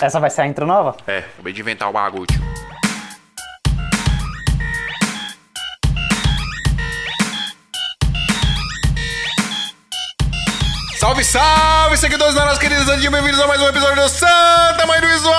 Essa 0.00 0.20
vai 0.20 0.28
ser 0.28 0.42
a 0.42 0.46
intro 0.46 0.66
nova? 0.66 0.94
É, 1.06 1.18
acabei 1.18 1.54
de 1.54 1.60
inventar 1.62 1.88
o 1.88 1.92
bagulho. 1.92 2.26
Salve, 10.98 11.24
salve, 11.24 11.96
seguidores 11.96 12.34
da 12.34 12.44
nossa 12.44 12.60
querida 12.60 12.84
Zandinha, 12.84 13.10
bem-vindos 13.10 13.40
a 13.40 13.46
mais 13.46 13.60
um 13.60 13.68
episódio 13.68 14.02
do 14.02 14.08
Santa 14.08 14.86
Mãe 14.86 15.00
do 15.00 15.06
Iso 15.06 15.30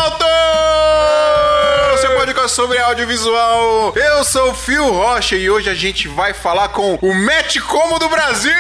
Seu 2.00 2.16
podcast 2.16 2.52
sobre 2.52 2.77
audiovisual. 2.77 3.93
Eu 3.95 4.23
sou 4.23 4.52
o 4.52 4.54
Fio 4.54 4.91
Rocha 4.91 5.36
e 5.36 5.50
hoje 5.50 5.68
a 5.70 5.73
gente 5.73 6.07
vai 6.07 6.31
falar 6.34 6.70
com 6.70 6.95
o 7.02 7.13
Matt 7.13 7.57
Como 7.62 7.98
do 7.98 8.07
Brasil! 8.07 8.54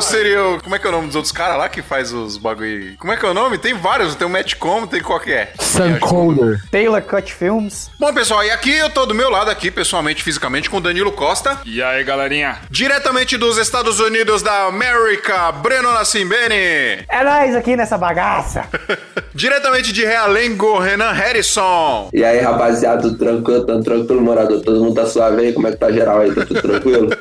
Seria 0.00 0.42
o... 0.42 0.62
Como 0.62 0.74
é 0.74 0.78
que 0.78 0.86
é 0.86 0.88
o 0.88 0.92
nome 0.92 1.06
dos 1.08 1.16
outros 1.16 1.32
caras 1.32 1.58
lá 1.58 1.68
que 1.68 1.82
faz 1.82 2.12
os 2.12 2.38
bagulho? 2.38 2.96
Como 2.98 3.12
é 3.12 3.16
que 3.16 3.26
é 3.26 3.28
o 3.28 3.34
nome? 3.34 3.58
Tem 3.58 3.74
vários, 3.74 4.14
tem 4.14 4.26
o 4.26 4.30
Matt 4.30 4.54
Como, 4.54 4.86
tem 4.86 5.02
qual 5.02 5.20
que 5.20 5.32
é? 5.32 5.52
Suncoder. 5.58 6.60
Taylor 6.70 7.02
Cut 7.02 7.34
Films. 7.34 7.90
Bom, 7.98 8.12
pessoal, 8.14 8.42
e 8.44 8.50
aqui 8.50 8.74
eu 8.74 8.88
tô 8.88 9.04
do 9.04 9.14
meu 9.14 9.28
lado 9.28 9.50
aqui, 9.50 9.70
pessoalmente, 9.70 10.22
fisicamente, 10.22 10.70
com 10.70 10.78
o 10.78 10.80
Danilo 10.80 11.12
Costa. 11.12 11.58
E 11.66 11.82
aí, 11.82 12.02
galerinha? 12.02 12.58
Diretamente 12.70 13.36
dos 13.36 13.58
Estados 13.58 14.00
Unidos 14.00 14.42
da 14.42 14.64
América, 14.66 15.52
Breno 15.52 15.92
Nassimbene. 15.92 17.04
É 17.08 17.22
nóis 17.22 17.54
aqui 17.54 17.76
nessa 17.76 17.98
bagaça. 17.98 18.64
Diretamente 19.34 19.92
de 19.92 20.04
Realengo, 20.04 20.78
Renan 20.78 21.12
Harrison. 21.12 22.08
E 22.12 22.24
aí, 22.24 22.38
rapaziada, 22.70 23.02
tudo 23.02 23.18
tranquilo? 23.18 23.82
Tranquilo, 23.82 24.22
morador? 24.22 24.60
Todo 24.60 24.82
mundo 24.82 24.94
tá 24.94 25.06
suave 25.06 25.42
aí? 25.42 25.52
Como 25.52 25.66
é 25.66 25.72
que 25.72 25.76
tá 25.76 25.90
geral 25.90 26.20
aí? 26.20 26.34
Tá 26.34 26.46
tudo 26.46 26.62
tranquilo? 26.62 27.10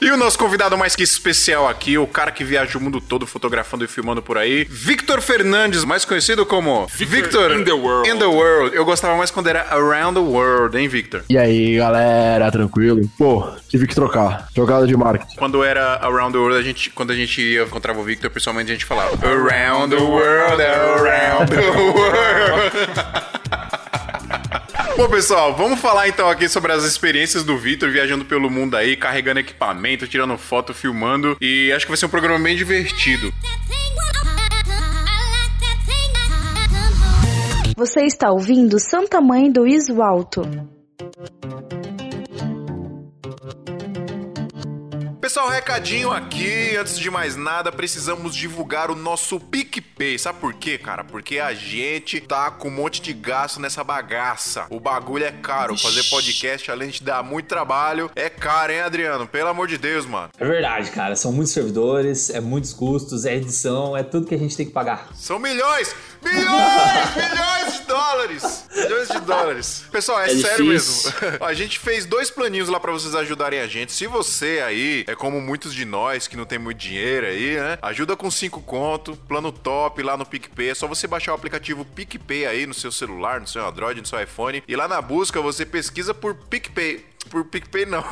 E 0.00 0.10
o 0.10 0.16
nosso 0.16 0.38
convidado 0.38 0.76
mais 0.76 0.94
que 0.94 1.02
especial 1.02 1.66
aqui, 1.66 1.96
o 1.98 2.06
cara 2.06 2.30
que 2.30 2.44
viaja 2.44 2.78
o 2.78 2.80
mundo 2.80 3.00
todo 3.00 3.26
fotografando 3.26 3.84
e 3.84 3.88
filmando 3.88 4.22
por 4.22 4.36
aí, 4.36 4.64
Victor 4.68 5.20
Fernandes, 5.20 5.84
mais 5.84 6.04
conhecido 6.04 6.44
como 6.44 6.86
Victor 6.94 7.52
in 7.52 7.64
the 7.64 7.72
World. 7.72 8.08
In 8.08 8.18
the 8.18 8.26
World. 8.26 8.76
Eu 8.76 8.84
gostava 8.84 9.16
mais 9.16 9.32
quando 9.32 9.48
era 9.48 9.66
Around 9.68 10.20
the 10.20 10.20
World, 10.20 10.78
hein, 10.78 10.86
Victor? 10.86 11.22
E 11.28 11.36
aí, 11.36 11.76
galera, 11.76 12.52
tranquilo? 12.52 13.00
Pô, 13.18 13.48
tive 13.68 13.86
que 13.86 13.94
trocar. 13.94 14.48
Jogada 14.54 14.86
de 14.86 14.96
marketing. 14.96 15.36
Quando 15.36 15.64
era 15.64 15.94
Around 15.96 16.32
the 16.34 16.38
World, 16.38 16.58
a 16.58 16.62
gente, 16.62 16.90
quando 16.90 17.10
a 17.10 17.16
gente 17.16 17.40
ia 17.40 17.62
encontrava 17.62 17.98
o 17.98 18.04
Victor, 18.04 18.30
pessoalmente 18.30 18.70
a 18.70 18.74
gente 18.74 18.84
falava 18.84 19.16
Around 19.26 19.96
the 19.96 20.02
World, 20.02 20.62
Around 20.62 21.50
the 21.50 21.70
World. 21.70 22.76
Bom, 24.96 25.10
pessoal, 25.10 25.54
vamos 25.54 25.78
falar 25.78 26.08
então 26.08 26.26
aqui 26.30 26.48
sobre 26.48 26.72
as 26.72 26.82
experiências 26.82 27.44
do 27.44 27.58
Victor 27.58 27.90
viajando 27.90 28.24
pelo 28.24 28.48
mundo 28.48 28.78
aí, 28.78 28.96
carregando 28.96 29.40
equipamento, 29.40 30.06
tirando 30.06 30.38
foto, 30.38 30.72
filmando. 30.72 31.36
E 31.38 31.70
acho 31.70 31.84
que 31.84 31.90
vai 31.90 31.98
ser 31.98 32.06
um 32.06 32.08
programa 32.08 32.42
bem 32.42 32.56
divertido. 32.56 33.30
Você 37.76 38.04
está 38.04 38.30
ouvindo 38.30 38.80
Santa 38.80 39.20
Mãe 39.20 39.52
do 39.52 39.66
Iso 39.66 40.00
Alto. 40.00 40.40
Pessoal, 45.26 45.48
recadinho 45.48 46.12
aqui. 46.12 46.76
Antes 46.76 46.96
de 46.96 47.10
mais 47.10 47.34
nada, 47.34 47.72
precisamos 47.72 48.32
divulgar 48.32 48.92
o 48.92 48.94
nosso 48.94 49.40
PicPay. 49.40 50.16
Sabe 50.20 50.38
por 50.38 50.54
quê, 50.54 50.78
cara? 50.78 51.02
Porque 51.02 51.40
a 51.40 51.52
gente 51.52 52.20
tá 52.20 52.48
com 52.48 52.68
um 52.68 52.70
monte 52.70 53.02
de 53.02 53.12
gasto 53.12 53.58
nessa 53.58 53.82
bagaça. 53.82 54.66
O 54.70 54.78
bagulho 54.78 55.24
é 55.24 55.32
caro. 55.32 55.76
Fazer 55.76 56.04
podcast, 56.04 56.70
além 56.70 56.90
de 56.90 57.02
dar 57.02 57.24
muito 57.24 57.48
trabalho, 57.48 58.08
é 58.14 58.30
caro, 58.30 58.70
hein, 58.70 58.82
Adriano? 58.82 59.26
Pelo 59.26 59.48
amor 59.48 59.66
de 59.66 59.76
Deus, 59.76 60.06
mano. 60.06 60.30
É 60.38 60.44
verdade, 60.46 60.92
cara. 60.92 61.16
São 61.16 61.32
muitos 61.32 61.52
servidores, 61.52 62.30
é 62.30 62.38
muitos 62.40 62.72
custos, 62.72 63.24
é 63.24 63.34
edição, 63.34 63.96
é 63.96 64.04
tudo 64.04 64.28
que 64.28 64.34
a 64.36 64.38
gente 64.38 64.56
tem 64.56 64.64
que 64.66 64.72
pagar. 64.72 65.08
São 65.16 65.40
milhões! 65.40 65.92
Milhões! 66.22 66.46
milhões 67.16 67.72
de 67.74 67.80
dólares! 67.86 68.64
Milhões 68.76 69.08
de 69.08 69.20
dólares. 69.20 69.84
Pessoal, 69.90 70.20
é, 70.20 70.26
É 70.26 70.36
sério 70.36 70.66
difícil. 70.66 71.12
mesmo. 71.20 71.38
A 71.44 71.52
gente 71.52 71.80
fez 71.80 72.06
dois 72.06 72.30
planinhos 72.30 72.68
lá 72.68 72.78
pra 72.78 72.92
vocês 72.92 73.14
ajudarem 73.14 73.58
a 73.58 73.66
gente. 73.66 73.92
Se 73.92 74.06
você 74.06 74.62
aí 74.64 75.04
é 75.08 75.15
como 75.16 75.40
muitos 75.40 75.74
de 75.74 75.84
nós 75.84 76.28
que 76.28 76.36
não 76.36 76.44
tem 76.44 76.58
muito 76.58 76.78
dinheiro 76.78 77.26
aí, 77.26 77.56
né? 77.56 77.78
Ajuda 77.82 78.16
com 78.16 78.30
cinco 78.30 78.60
conto, 78.60 79.16
plano 79.28 79.50
top 79.50 80.02
lá 80.02 80.16
no 80.16 80.26
PicPay. 80.26 80.70
É 80.70 80.74
só 80.74 80.86
você 80.86 81.06
baixar 81.06 81.32
o 81.32 81.34
aplicativo 81.34 81.84
PicPay 81.84 82.46
aí 82.46 82.66
no 82.66 82.74
seu 82.74 82.92
celular, 82.92 83.40
no 83.40 83.46
seu 83.46 83.66
Android, 83.66 84.00
no 84.00 84.06
seu 84.06 84.20
iPhone. 84.22 84.62
E 84.66 84.76
lá 84.76 84.86
na 84.86 85.00
busca 85.00 85.40
você 85.40 85.64
pesquisa 85.66 86.14
por 86.14 86.34
PicPay. 86.34 87.04
Por 87.28 87.44
PicPay, 87.44 87.86
não. 87.86 88.04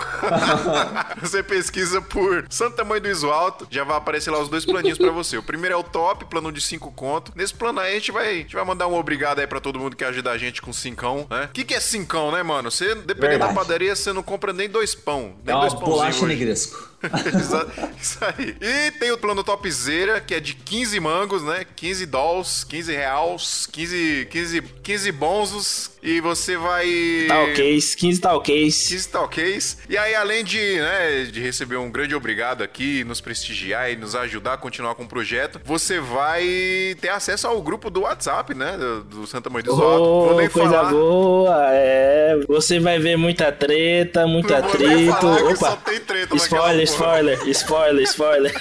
você 1.23 1.41
pesquisa 1.43 2.01
por 2.03 2.45
Santo 2.51 2.77
Tamanho 2.77 3.01
do 3.01 3.09
Iso 3.09 3.31
Alto, 3.31 3.67
já 3.71 3.85
vai 3.85 3.97
aparecer 3.97 4.31
lá 4.31 4.41
os 4.41 4.49
dois 4.49 4.65
planinhos 4.65 4.99
pra 4.99 5.11
você. 5.11 5.37
O 5.37 5.43
primeiro 5.43 5.75
é 5.75 5.79
o 5.79 5.85
top, 5.85 6.25
plano 6.25 6.51
de 6.51 6.61
5 6.61 6.91
conto. 6.93 7.33
Nesse 7.37 7.55
plano 7.55 7.79
aí, 7.81 7.93
a 7.93 7.95
gente 7.95 8.11
vai, 8.11 8.29
a 8.29 8.33
gente 8.35 8.55
vai 8.57 8.65
mandar 8.65 8.89
um 8.89 8.95
obrigado 8.95 9.39
aí 9.39 9.47
pra 9.47 9.61
todo 9.61 9.79
mundo 9.79 9.95
que 9.95 10.05
ajuda 10.05 10.33
a 10.33 10.39
gente 10.39 10.61
com 10.61 10.73
cincão, 10.73 11.27
né? 11.31 11.45
O 11.45 11.49
que, 11.49 11.65
que 11.65 11.75
é 11.75 11.81
cincão, 11.81 12.33
né, 12.33 12.43
mano? 12.43 12.71
Você, 12.71 12.95
dependendo 12.95 13.15
da 13.15 13.47
Verdade. 13.47 13.55
padaria, 13.55 13.95
você 13.95 14.13
não 14.13 14.23
compra 14.23 14.53
nem 14.53 14.69
dois 14.69 14.95
pão. 14.97 15.37
É 15.47 15.53
Nem 15.53 15.61
dois 15.61 15.73
uma 15.75 15.81
bolacha 15.83 16.27
negresco. 16.27 16.94
Isso 18.01 18.19
aí. 18.21 18.57
E 18.61 18.91
tem 18.93 19.13
o 19.13 19.19
plano 19.19 19.43
topzera, 19.43 20.21
que 20.21 20.35
é 20.35 20.41
de 20.41 20.55
15 20.55 21.01
mangos, 21.01 21.43
né? 21.43 21.65
15 21.77 22.07
dolls, 22.07 22.67
15 22.67 22.93
reais, 22.93 23.69
15, 23.71 24.29
15, 24.31 24.63
15 24.83 25.13
bonzos. 25.13 25.91
E 26.03 26.21
você 26.21 26.57
vai... 26.57 26.87
Talcase, 27.27 27.97
15 27.97 28.21
talcase. 28.21 28.89
15 28.89 29.09
talkês. 29.09 29.79
E 29.89 29.97
aí, 29.97 30.15
além 30.15 30.45
de, 30.45 30.59
né, 30.59 31.25
de 31.25 31.41
receber 31.41 31.77
um 31.77 31.91
grande 31.91 32.15
obrigado 32.15 32.63
aqui, 32.63 33.03
nos 33.05 33.23
prestigiar 33.23 33.91
e 33.91 33.97
nos 33.97 34.15
ajudar 34.15 34.55
a 34.55 34.57
continuar 34.59 34.95
com 34.95 35.05
o 35.05 35.09
projeto, 35.09 35.61
você 35.65 36.01
vai 36.01 36.95
ter 37.01 37.09
acesso 37.09 37.47
ao 37.47 37.61
grupo 37.63 37.89
do 37.89 38.03
WhatsApp, 38.03 38.55
né? 38.55 38.77
Do, 39.09 39.27
Santa 39.27 39.49
Mãe 39.49 39.63
do. 39.63 39.73
Oh, 39.73 40.27
Vou 40.27 40.37
nem 40.37 40.49
coisa 40.49 40.71
falar. 40.71 40.91
boa, 40.91 41.67
é. 41.71 42.39
Você 42.49 42.79
vai 42.79 42.99
ver 42.99 43.17
muita 43.17 43.51
treta, 43.51 44.27
atrito. 44.55 45.21
falar 45.21 45.43
que 45.43 45.57
só 45.57 45.73
Opa. 45.73 45.91
tem 45.91 46.01
treta 46.01 46.35
naquela 46.35 46.73
Spoiler, 46.95 47.49
spoiler, 47.49 48.03
spoiler. 48.05 48.55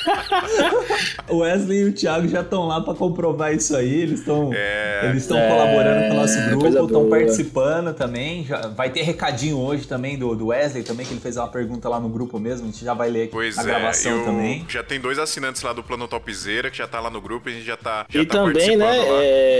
O 1.30 1.38
Wesley 1.44 1.80
e 1.80 1.84
o 1.86 1.94
Thiago 1.94 2.28
já 2.28 2.42
estão 2.42 2.68
lá 2.68 2.82
pra 2.82 2.94
comprovar 2.94 3.54
isso 3.54 3.76
aí. 3.76 4.02
Eles 4.02 4.20
estão 4.20 4.52
É. 4.54 5.02
eles 5.10 5.24
estão 5.24 5.38
É, 5.38 5.50
colaborando 5.50 6.08
com 6.08 6.14
o 6.14 6.22
nosso 6.22 6.42
grupo, 6.42 6.60
coisa 6.62 6.80
estão 6.82 7.10
participando 7.10 7.94
também. 7.94 8.46
Já, 8.46 8.68
vai 8.68 8.90
ter 8.90 9.02
recadinho 9.04 9.58
hoje 9.60 9.88
também 9.88 10.18
do, 10.18 10.36
do 10.36 10.48
Wesley 10.48 10.84
também, 10.84 11.06
que 11.06 11.14
ele 11.14 11.22
fez 11.22 11.38
uma 11.38 11.48
pergunta 11.48 11.88
lá 11.90 12.00
no 12.00 12.10
grupo 12.10 12.40
mesmo. 12.40 12.68
A 12.68 12.72
gente 12.72 12.84
já 12.84 12.94
vai 12.94 13.10
ler 13.10 13.24
aqui 13.24 13.32
Pois 13.32 13.56
na 13.56 13.64
é, 13.64 13.66
gravação 13.66 14.20
eu 14.20 14.26
também. 14.26 14.66
já 14.70 14.84
tem 14.84 15.00
dois 15.00 15.20
assinantes 15.20 15.62
lá 15.62 15.74
do 15.74 15.84
Plano 15.84 16.08
Topzera, 16.08 16.70
que 16.70 16.78
já 16.78 16.88
tá 16.88 17.00
lá 17.00 17.10
no 17.10 17.22
grupo, 17.22 17.50
e 17.50 17.54
a 17.54 17.56
gente 17.56 17.66
já 17.66 17.78
tá 17.78 18.06
já 18.10 18.22
E 18.22 18.26
tá 18.26 18.34
também, 18.34 18.76
né, 18.76 18.98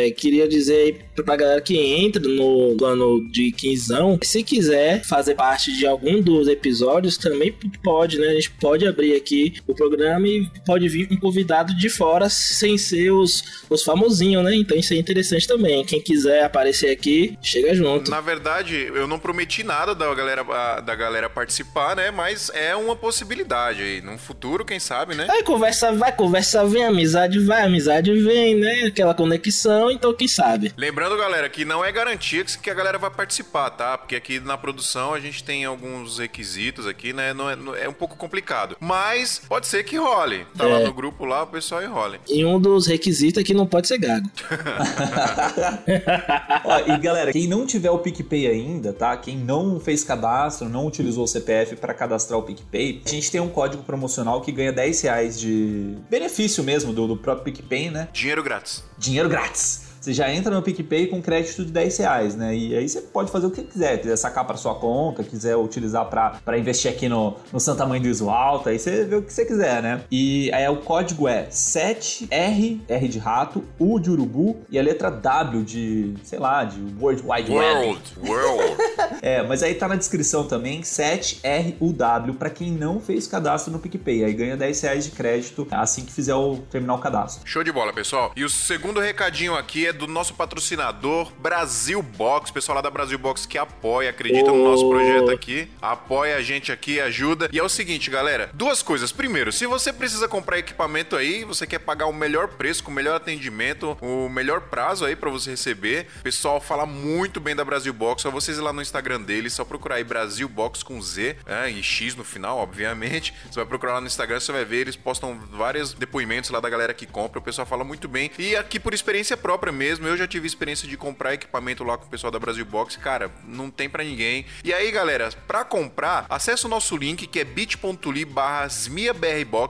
é, 0.08 0.12
queria 0.12 0.48
dizer 0.48 0.76
aí 0.76 1.24
pra 1.24 1.36
galera 1.36 1.62
que 1.62 1.78
entra 1.78 2.22
no 2.22 2.76
plano 2.78 3.28
de 3.30 3.52
quinzão, 3.52 4.18
se 4.24 4.44
quiser 4.44 5.04
fazer 5.04 5.36
parte 5.36 5.76
de 5.78 5.86
algum 5.86 6.22
dos 6.22 6.48
episódios, 6.48 7.18
também 7.18 7.54
pode, 7.84 8.18
né? 8.20 8.28
A 8.28 8.34
gente 8.34 8.52
pode 8.64 8.88
abrir 8.88 9.14
aqui 9.16 9.56
o 9.68 9.76
programa 9.76 10.26
e 10.28 10.50
pode 10.66 10.88
vir 10.88 11.10
um 11.12 11.18
convidado 11.18 11.76
de 11.76 11.90
fora 11.90 12.30
sem 12.30 12.78
ser 12.78 13.12
os, 13.12 13.44
os 13.70 13.84
famosinhos, 13.84 14.42
né? 14.44 14.56
Então 14.56 14.78
isso 14.78 14.94
é 14.94 14.98
interessante 14.98 15.46
também. 15.48 15.84
Quem 15.84 16.00
quiser 16.02 16.46
aparecer 16.46 16.90
aqui, 16.92 17.38
chega 17.42 17.76
junto. 17.76 18.10
Na 18.10 18.22
verdade, 18.22 18.90
eu 18.96 19.06
não 19.06 19.20
prometi 19.20 19.64
nada 19.64 19.94
da 19.94 20.14
galera, 20.16 20.44
da 20.82 20.96
galera 20.96 21.30
participar, 21.30 21.96
né? 21.96 22.10
Mas 22.10 22.50
é 22.54 22.74
uma 22.76 22.96
possibilidade 22.96 23.82
aí. 23.82 24.02
Num 24.02 24.18
futuro, 24.18 24.64
quem 24.64 24.80
sabe, 24.80 25.14
né? 25.16 25.28
Aí 25.30 25.44
conversa 25.44 25.92
vai, 25.92 26.12
conversa 26.16 26.66
vem, 26.66 26.86
amizade 26.86 27.40
vai, 27.40 27.64
amizade 27.64 28.14
vem, 28.22 28.56
né? 28.56 28.84
Aquela 28.86 29.14
conexão, 29.14 29.92
então 29.92 30.14
quem 30.14 30.28
sabe. 30.28 30.72
Lembrando, 30.78 31.18
galera, 31.18 31.50
que 31.50 31.66
não 31.66 31.84
é 31.84 31.92
garantia 31.92 32.44
que 32.62 32.70
a 32.70 32.74
galera 32.74 32.98
vai 32.98 33.12
participar, 33.12 33.70
tá? 33.72 33.98
Porque 33.98 34.16
aqui 34.16 34.40
na 34.40 34.58
produção 34.58 35.14
a 35.14 35.20
gente 35.20 35.44
tem 35.44 35.66
alguns 35.66 36.18
requisitos 36.20 36.88
aqui, 36.88 37.14
né? 37.14 37.34
Não 37.34 37.50
é, 37.50 37.56
não- 37.56 37.76
é 37.76 37.88
um 37.90 37.94
pouco 37.94 38.16
complicado. 38.16 38.43
Mas 38.80 39.42
pode 39.48 39.68
ser 39.68 39.84
que 39.84 39.98
role. 39.98 40.46
Tá 40.58 40.66
lá 40.66 40.80
É. 40.80 40.84
no 40.86 40.94
grupo 40.94 41.26
lá, 41.26 41.44
o 41.44 41.48
pessoal 41.48 41.84
enrole. 41.84 42.20
E 42.28 42.44
um 42.46 42.60
dos 42.60 42.88
requisitos 42.88 43.42
é 43.42 43.46
que 43.46 43.54
não 43.54 43.66
pode 43.66 43.88
ser 43.88 43.98
gago. 43.98 44.30
Ó, 46.64 46.80
e 46.94 46.98
galera, 46.98 47.32
quem 47.32 47.48
não 47.48 47.66
tiver 47.66 47.92
o 47.92 48.00
PicPay 48.00 48.48
ainda, 48.48 48.94
tá? 48.94 49.16
Quem 49.18 49.38
não 49.38 49.80
fez 49.80 50.04
cadastro, 50.04 50.70
não 50.70 50.86
utilizou 50.88 51.24
o 51.24 51.28
CPF 51.28 51.76
para 51.76 51.94
cadastrar 51.94 52.40
o 52.40 52.44
PicPay, 52.44 53.02
a 53.06 53.10
gente 53.10 53.32
tem 53.32 53.42
um 53.42 53.50
código 53.50 53.84
promocional 53.84 54.42
que 54.42 54.52
ganha 54.52 54.72
10 54.72 55.02
reais 55.02 55.40
de 55.40 55.96
benefício 56.10 56.64
mesmo 56.64 56.94
do, 56.94 57.08
do 57.08 57.18
próprio 57.18 57.46
PicPay, 57.54 57.90
né? 57.90 58.08
Dinheiro 58.14 58.44
grátis. 58.44 58.84
Dinheiro 58.98 59.30
grátis. 59.30 59.83
Você 60.04 60.12
já 60.12 60.30
entra 60.30 60.54
no 60.54 60.62
PicPay 60.62 61.08
com 61.08 61.22
crédito 61.22 61.64
de 61.64 61.72
10 61.72 61.98
reais, 62.00 62.36
né? 62.36 62.54
E 62.54 62.76
aí 62.76 62.90
você 62.90 63.00
pode 63.00 63.32
fazer 63.32 63.48
o 63.48 63.52
que 63.52 63.64
quiser. 63.64 64.02
Quiser 64.02 64.18
sacar 64.18 64.46
para 64.46 64.58
sua 64.58 64.76
conta, 64.76 65.24
quiser 65.24 65.56
utilizar 65.56 66.06
para 66.10 66.58
investir 66.58 66.92
aqui 66.92 67.08
no, 67.08 67.38
no 67.54 67.58
Santa 67.58 67.86
Mãe 67.86 68.02
do 68.02 68.10
Iso 68.10 68.30
Alto, 68.30 68.68
aí 68.68 68.78
você 68.78 69.06
vê 69.06 69.16
o 69.16 69.22
que 69.22 69.32
você 69.32 69.46
quiser, 69.46 69.82
né? 69.82 70.04
E 70.12 70.52
aí 70.52 70.68
o 70.68 70.76
código 70.76 71.26
é 71.26 71.46
7R, 71.46 72.82
R 72.86 73.08
de 73.08 73.18
rato, 73.18 73.64
U 73.80 73.98
de 73.98 74.12
urubu 74.12 74.58
e 74.70 74.78
a 74.78 74.84
letra 74.84 75.10
W 75.10 75.64
de, 75.64 76.16
sei 76.22 76.38
lá, 76.38 76.66
de 76.66 76.82
World 77.02 77.24
Wide 77.26 77.50
Web. 77.50 77.80
World. 77.80 78.14
World. 78.28 78.78
É, 79.22 79.42
mas 79.42 79.64
aí 79.64 79.74
tá 79.76 79.88
na 79.88 79.96
descrição 79.96 80.46
também 80.46 80.82
7RUW 80.82 82.36
para 82.38 82.50
quem 82.50 82.72
não 82.72 83.00
fez 83.00 83.26
cadastro 83.26 83.72
no 83.72 83.80
PicPay. 83.80 84.26
Aí 84.26 84.34
ganha 84.34 84.58
10 84.58 84.82
reais 84.82 85.06
de 85.06 85.12
crédito 85.12 85.66
assim 85.72 86.04
que 86.04 86.12
fizer 86.12 86.36
o 86.36 86.58
terminar 86.70 86.96
o 86.96 86.98
cadastro. 86.98 87.48
Show 87.48 87.64
de 87.64 87.72
bola, 87.72 87.94
pessoal. 87.94 88.34
E 88.36 88.44
o 88.44 88.50
segundo 88.50 89.00
recadinho 89.00 89.56
aqui 89.56 89.88
é 89.88 89.93
do 89.94 90.08
nosso 90.08 90.34
patrocinador 90.34 91.32
Brasil 91.40 92.02
Box, 92.02 92.52
pessoal 92.52 92.76
lá 92.76 92.82
da 92.82 92.90
Brasil 92.90 93.18
Box 93.18 93.46
que 93.46 93.58
apoia, 93.58 94.10
acredita 94.10 94.52
no 94.52 94.64
nosso 94.64 94.88
projeto 94.90 95.32
aqui, 95.32 95.70
apoia 95.82 96.36
a 96.36 96.42
gente 96.42 96.72
aqui, 96.72 97.00
ajuda. 97.00 97.50
E 97.52 97.60
é 97.60 97.64
o 97.64 97.70
seguinte, 97.70 98.10
galera, 98.10 98.50
duas 98.54 98.82
coisas. 98.82 99.12
Primeiro, 99.12 99.52
se 99.52 99.66
você 99.66 99.94
precisa 99.94 100.28
comprar 100.28 100.60
equipamento 100.60 101.16
aí, 101.16 101.44
você 101.44 101.66
quer 101.68 101.80
pagar 101.80 102.08
o 102.08 102.14
melhor 102.14 102.48
preço, 102.50 102.84
com 102.84 102.92
o 102.92 102.94
melhor 102.94 103.16
atendimento, 103.16 103.98
o 104.02 104.30
melhor 104.30 104.62
prazo 104.62 105.06
aí 105.06 105.16
para 105.16 105.30
você 105.30 105.52
receber, 105.52 106.08
o 106.20 106.24
pessoal 106.24 106.60
fala 106.60 106.86
muito 106.86 107.40
bem 107.40 107.56
da 107.56 107.64
Brasil 107.64 107.94
Box, 107.94 108.24
só 108.24 108.32
vocês 108.32 108.58
ir 108.58 108.62
lá 108.62 108.74
no 108.74 108.82
Instagram 108.82 109.22
deles, 109.22 109.54
só 109.54 109.64
procurar 109.64 109.96
aí 109.96 110.04
Brasil 110.04 110.48
Box 110.48 110.84
com 110.84 111.02
Z, 111.02 111.36
é, 111.46 111.70
e 111.70 111.84
X 111.84 112.16
no 112.16 112.24
final, 112.24 112.58
obviamente. 112.58 113.34
Você 113.46 113.60
vai 113.60 113.66
procurar 113.66 113.94
lá 113.94 114.02
no 114.02 114.08
Instagram, 114.08 114.40
você 114.40 114.52
vai 114.52 114.66
ver, 114.66 114.82
eles 114.82 114.96
postam 114.96 115.40
vários 115.52 115.94
depoimentos 115.94 116.50
lá 116.50 116.60
da 116.60 116.70
galera 116.70 116.94
que 116.94 117.06
compra, 117.06 117.40
o 117.40 117.42
pessoal 117.42 117.66
fala 117.66 117.84
muito 117.84 118.08
bem. 118.08 118.32
E 118.38 118.56
aqui 118.56 118.80
por 118.80 118.94
experiência 118.94 119.38
própria 119.38 119.72
mesmo, 119.72 119.83
eu 119.84 120.18
já 120.18 120.28
tive 120.28 120.48
experiência 120.48 120.88
de 120.88 120.98
comprar 120.98 121.34
equipamento 121.34 121.84
lá 121.84 121.98
com 121.98 122.06
o 122.06 122.10
pessoal 122.10 122.32
da 122.32 122.40
Brasil 122.40 122.66
Box, 122.66 122.98
cara, 122.98 123.32
não 123.46 123.70
tem 123.70 123.90
para 123.90 124.04
ninguém. 124.04 124.46
E 124.64 124.74
aí, 124.74 124.92
galera, 124.92 125.30
para 125.48 125.64
comprar, 125.64 126.26
acessa 126.30 126.68
o 126.68 126.70
nosso 126.70 126.96
link 126.96 127.28
que 127.28 127.40
é 127.40 127.44
bit.ly 127.44 128.26
barra 128.26 128.68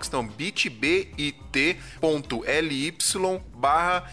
então 0.08 0.26
bit.ly 0.28 1.34
barra 3.64 4.04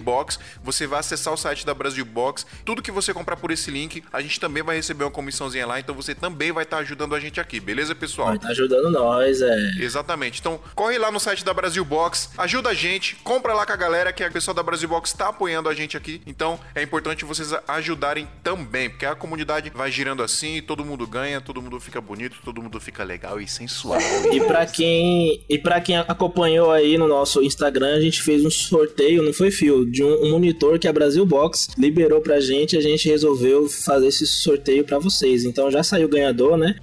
Box. 0.00 0.38
Você 0.62 0.86
vai 0.86 1.00
acessar 1.00 1.34
o 1.34 1.36
site 1.36 1.66
da 1.66 1.74
Brasil 1.74 2.04
Box. 2.04 2.46
Tudo 2.64 2.80
que 2.80 2.92
você 2.92 3.12
comprar 3.12 3.36
por 3.36 3.50
esse 3.50 3.72
link, 3.72 4.04
a 4.12 4.20
gente 4.20 4.38
também 4.38 4.62
vai 4.62 4.76
receber 4.76 5.02
uma 5.02 5.10
comissãozinha 5.10 5.66
lá, 5.66 5.80
então 5.80 5.94
você 5.94 6.14
também 6.14 6.52
vai 6.52 6.62
estar 6.62 6.76
tá 6.76 6.82
ajudando 6.82 7.14
a 7.16 7.18
gente 7.18 7.40
aqui, 7.40 7.58
beleza, 7.58 7.92
pessoal? 7.92 8.28
Vai 8.28 8.38
tá 8.38 8.48
ajudando 8.48 8.88
nós, 8.90 9.42
é. 9.42 9.70
Exatamente. 9.80 10.38
Então, 10.38 10.60
corre 10.76 10.96
lá 10.96 11.10
no 11.10 11.18
site 11.18 11.44
da 11.44 11.52
Brasil 11.52 11.84
Box, 11.84 12.30
ajuda 12.38 12.70
a 12.70 12.74
gente, 12.74 13.16
compra 13.16 13.52
lá 13.52 13.66
com 13.66 13.72
a 13.72 13.76
galera 13.76 14.12
que 14.12 14.22
a 14.22 14.30
pessoa 14.30 14.54
da 14.54 14.62
Brasil 14.62 14.88
Box 14.88 15.10
está 15.10 15.28
apoiando 15.28 15.68
a 15.68 15.74
gente 15.74 15.96
aqui. 15.96 16.22
Então, 16.24 16.60
é 16.74 16.82
importante 16.82 17.24
vocês 17.24 17.52
ajudarem 17.66 18.28
também, 18.44 18.88
porque 18.88 19.06
a 19.06 19.16
comunidade 19.16 19.70
vai 19.74 19.90
girando 19.90 20.22
assim, 20.22 20.62
todo 20.62 20.84
mundo 20.84 21.06
ganha, 21.06 21.40
todo 21.40 21.60
mundo 21.60 21.80
fica 21.80 22.00
bonito, 22.00 22.36
todo 22.44 22.62
mundo 22.62 22.78
fica 22.80 23.02
legal 23.02 23.40
e 23.40 23.48
sensual. 23.48 23.98
E 24.32 24.40
para 24.40 24.66
quem 24.66 25.44
e 25.48 25.58
para 25.58 25.80
quem 25.80 25.96
acompanhou 25.96 26.70
aí 26.70 26.96
no 26.96 27.08
nosso 27.08 27.42
Instagram, 27.42 27.96
a 27.96 28.00
gente 28.00 28.19
fez 28.22 28.44
um 28.44 28.50
sorteio, 28.50 29.22
não 29.22 29.32
foi 29.32 29.50
fio, 29.50 29.84
de 29.84 30.02
um, 30.02 30.26
um 30.26 30.30
monitor 30.30 30.78
que 30.78 30.88
a 30.88 30.92
Brasil 30.92 31.24
Box 31.24 31.68
liberou 31.78 32.20
pra 32.20 32.40
gente, 32.40 32.76
a 32.76 32.80
gente 32.80 33.08
resolveu 33.08 33.68
fazer 33.68 34.08
esse 34.08 34.26
sorteio 34.26 34.84
para 34.84 34.98
vocês. 34.98 35.44
Então 35.44 35.70
já 35.70 35.82
saiu 35.82 36.06
o 36.06 36.10
ganhador, 36.10 36.56
né? 36.56 36.74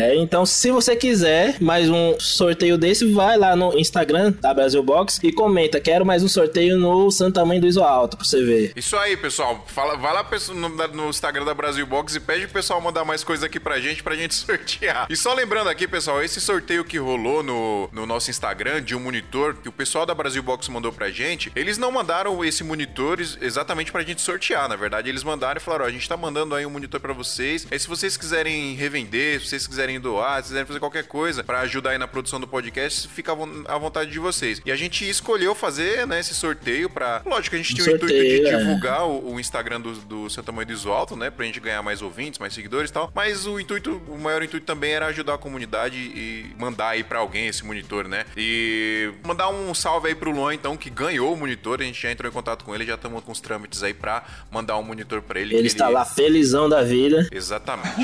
É, 0.00 0.16
então 0.16 0.44
se 0.44 0.70
você 0.70 0.96
quiser 0.96 1.56
mais 1.60 1.88
um 1.88 2.18
sorteio 2.18 2.76
desse, 2.76 3.04
vai 3.12 3.36
lá 3.36 3.54
no 3.56 3.78
Instagram 3.78 4.32
da 4.40 4.52
Brasil 4.52 4.82
Box 4.82 5.20
e 5.22 5.32
comenta, 5.32 5.80
quero 5.80 6.04
mais 6.04 6.22
um 6.22 6.28
sorteio 6.28 6.78
no 6.78 7.10
Santa 7.10 7.44
Mãe 7.44 7.60
do 7.60 7.66
Iso 7.66 7.82
Alto 7.82 8.16
pra 8.16 8.24
você 8.24 8.42
ver. 8.42 8.72
Isso 8.76 8.96
aí, 8.96 9.16
pessoal. 9.16 9.64
Fala, 9.68 9.96
vai 9.96 10.12
lá 10.12 10.26
no, 10.54 10.68
no 10.88 11.08
Instagram 11.10 11.44
da 11.44 11.54
Brasil 11.54 11.86
Box 11.86 12.16
e 12.16 12.20
pede 12.20 12.46
o 12.46 12.48
pessoal 12.48 12.80
mandar 12.80 13.04
mais 13.04 13.22
coisa 13.22 13.46
aqui 13.46 13.60
pra 13.60 13.80
gente, 13.80 14.02
pra 14.02 14.14
gente 14.14 14.34
sortear. 14.34 15.06
E 15.08 15.16
só 15.16 15.34
lembrando 15.34 15.68
aqui, 15.68 15.86
pessoal, 15.86 16.22
esse 16.22 16.40
sorteio 16.40 16.84
que 16.84 16.98
rolou 16.98 17.42
no, 17.42 17.88
no 17.92 18.06
nosso 18.06 18.30
Instagram 18.30 18.82
de 18.82 18.94
um 18.94 19.00
monitor 19.00 19.54
que 19.62 19.68
o 19.68 19.72
pessoal 19.72 20.06
da 20.06 20.14
Brasil 20.14 20.42
Box 20.42 20.63
mandou 20.70 20.92
pra 20.92 21.10
gente, 21.10 21.50
eles 21.54 21.78
não 21.78 21.90
mandaram 21.90 22.44
esse 22.44 22.64
monitor 22.64 23.20
exatamente 23.40 23.92
pra 23.92 24.02
gente 24.02 24.20
sortear. 24.20 24.68
Na 24.68 24.76
verdade, 24.76 25.08
eles 25.08 25.22
mandaram 25.22 25.58
e 25.58 25.60
falaram: 25.60 25.84
ó, 25.84 25.88
a 25.88 25.90
gente 25.90 26.08
tá 26.08 26.16
mandando 26.16 26.54
aí 26.54 26.66
um 26.66 26.70
monitor 26.70 27.00
pra 27.00 27.12
vocês. 27.12 27.66
Aí, 27.70 27.78
se 27.78 27.88
vocês 27.88 28.16
quiserem 28.16 28.74
revender, 28.74 29.40
se 29.40 29.48
vocês 29.48 29.66
quiserem 29.66 30.00
doar, 30.00 30.42
se 30.42 30.48
quiserem 30.48 30.66
fazer 30.66 30.80
qualquer 30.80 31.04
coisa 31.06 31.44
pra 31.44 31.60
ajudar 31.60 31.90
aí 31.90 31.98
na 31.98 32.08
produção 32.08 32.40
do 32.40 32.46
podcast, 32.46 33.08
fica 33.08 33.32
à 33.66 33.78
vontade 33.78 34.10
de 34.10 34.18
vocês. 34.18 34.60
E 34.64 34.72
a 34.72 34.76
gente 34.76 35.08
escolheu 35.08 35.54
fazer, 35.54 36.06
né, 36.06 36.20
esse 36.20 36.34
sorteio 36.34 36.88
pra. 36.88 37.22
Lógico, 37.24 37.56
a 37.56 37.58
gente 37.58 37.74
tinha 37.74 37.92
o 37.92 37.96
intuito 37.96 38.14
de 38.14 38.46
é. 38.46 38.56
divulgar 38.56 39.06
o, 39.06 39.32
o, 39.32 39.40
Instagram 39.40 39.80
do, 39.80 39.92
do 39.92 40.30
Santa 40.30 40.52
Mãe 40.52 40.66
do 40.66 40.72
Iso 40.72 40.90
Alto, 40.90 41.16
né, 41.16 41.30
pra 41.30 41.44
gente 41.44 41.60
ganhar 41.60 41.82
mais 41.82 42.02
ouvintes, 42.02 42.38
mais 42.38 42.54
seguidores 42.54 42.90
e 42.90 42.92
tal. 42.92 43.10
Mas 43.14 43.46
o 43.46 43.58
intuito, 43.58 44.00
o 44.08 44.18
maior 44.18 44.42
intuito 44.42 44.66
também 44.66 44.92
era 44.92 45.06
ajudar 45.06 45.34
a 45.34 45.38
comunidade 45.38 45.96
e 45.96 46.46
mandar 46.58 46.90
aí 46.90 47.04
pra 47.04 47.18
alguém 47.18 47.46
esse 47.48 47.64
monitor, 47.64 48.08
né? 48.08 48.24
E 48.36 49.12
mandar 49.24 49.48
um 49.48 49.74
salve 49.74 50.08
aí 50.08 50.14
pro 50.14 50.30
Luan, 50.30 50.53
então, 50.54 50.76
que 50.76 50.88
ganhou 50.88 51.32
o 51.32 51.36
monitor. 51.36 51.80
A 51.80 51.84
gente 51.84 52.00
já 52.00 52.10
entrou 52.10 52.30
em 52.30 52.32
contato 52.32 52.64
com 52.64 52.74
ele, 52.74 52.86
já 52.86 52.94
estamos 52.94 53.22
com 53.22 53.32
os 53.32 53.40
trâmites 53.40 53.82
aí 53.82 53.92
pra 53.92 54.24
mandar 54.50 54.78
um 54.78 54.82
monitor 54.82 55.20
pra 55.22 55.40
ele. 55.40 55.50
Ele, 55.50 55.60
ele 55.60 55.66
está 55.66 55.88
lá 55.88 56.04
felizão 56.04 56.68
da 56.68 56.82
vida. 56.82 57.28
Exatamente. 57.30 57.94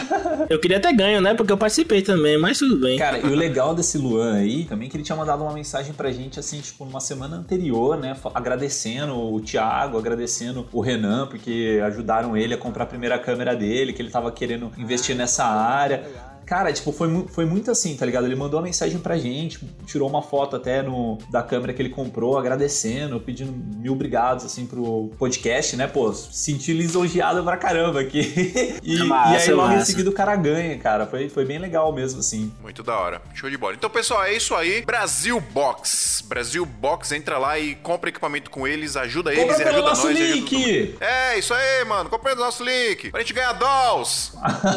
eu 0.51 0.61
queria 0.61 0.81
ter 0.81 0.93
ganho, 0.93 1.21
né? 1.21 1.35
Porque 1.35 1.53
eu 1.53 1.57
participei 1.57 2.03
também, 2.03 2.39
mas 2.39 2.59
tudo 2.59 2.77
bem. 2.77 2.99
Cara, 2.99 3.19
e 3.19 3.27
o 3.27 3.35
legal 3.35 3.75
desse 3.75 3.97
Luan 3.97 4.35
aí, 4.35 4.65
também 4.65 4.89
que 4.89 4.97
ele 4.97 5.05
tinha 5.05 5.17
mandado 5.17 5.43
uma 5.43 5.53
mensagem 5.53 5.93
pra 5.93 6.11
gente, 6.11 6.39
assim, 6.39 6.61
tipo, 6.61 6.85
numa 6.85 7.01
semana 7.01 7.37
anterior, 7.37 7.97
né? 7.97 8.17
Agradecendo 8.35 9.17
o 9.17 9.41
Thiago, 9.41 9.99
agradecendo 9.99 10.67
o 10.73 10.81
Renan, 10.81 11.27
porque 11.27 11.81
ajudaram 11.85 12.37
ele 12.37 12.55
a 12.55 12.59
comprar 12.59 12.85
a 12.85 12.87
primeira 12.87 13.19
câmera 13.19 13.55
dele, 13.55 13.93
que 13.93 14.03
ele 14.03 14.11
tava 14.11 14.31
querendo 14.33 14.73
investir 14.77 15.17
nessa 15.17 15.45
área. 15.45 16.30
Cara, 16.51 16.73
tipo, 16.73 16.91
foi, 16.91 17.29
foi 17.29 17.45
muito 17.45 17.71
assim, 17.71 17.97
tá 17.97 18.05
ligado? 18.05 18.27
Ele 18.27 18.35
mandou 18.35 18.59
uma 18.59 18.67
mensagem 18.67 18.99
pra 18.99 19.17
gente, 19.17 19.61
tirou 19.87 20.09
uma 20.09 20.21
foto 20.21 20.57
até 20.57 20.83
no, 20.83 21.17
da 21.31 21.45
câmera 21.45 21.73
que 21.73 21.81
ele 21.81 21.91
comprou, 21.91 22.37
agradecendo, 22.37 23.21
pedindo 23.21 23.53
mil 23.53 23.93
obrigados, 23.93 24.45
assim, 24.45 24.67
pro 24.67 25.13
podcast, 25.17 25.77
né? 25.77 25.87
Pô, 25.87 26.13
senti 26.13 26.73
lisonjeado 26.73 27.45
pra 27.45 27.57
caramba 27.57 28.01
aqui. 28.01 28.75
e, 28.83 28.99
massa, 29.05 29.33
e 29.33 29.37
aí 29.37 29.51
logo 29.53 29.69
massa. 29.69 29.83
em 29.83 29.85
seguida 29.85 30.11
o 30.11 30.13
cara 30.13 30.35
ganha, 30.35 30.77
cara. 30.77 31.07
Foi, 31.07 31.29
foi 31.29 31.45
bem 31.45 31.61
legal 31.61 31.93
mesmo, 31.93 32.19
assim. 32.19 32.53
Muito 32.61 32.83
da 32.83 32.99
hora. 32.99 33.23
Show 33.33 33.49
de 33.49 33.57
bola. 33.57 33.75
Então, 33.75 33.89
pessoal, 33.89 34.25
é 34.25 34.35
isso 34.35 34.53
aí. 34.57 34.83
Brasil 34.83 35.41
Box. 35.53 36.25
Brasil 36.27 36.67
Box, 36.67 37.13
entra 37.13 37.39
lá 37.39 37.61
e 37.61 37.77
compra 37.77 38.11
equipamento 38.11 38.51
com 38.51 38.67
eles, 38.67 38.97
ajuda 38.97 39.33
eles 39.33 39.45
compra 39.45 39.63
e 39.63 39.69
ajuda 39.69 39.83
nosso 39.89 40.09
nós. 40.09 40.19
Link. 40.19 40.97
É, 41.01 41.39
isso 41.39 41.55
aí, 41.55 41.85
mano. 41.85 42.11
Compra 42.11 42.31
pelo 42.31 42.45
nosso 42.45 42.65
link. 42.65 43.13
Pra 43.13 43.21
gente 43.21 43.35
ganhar 43.35 43.53
dolls. 43.53 44.33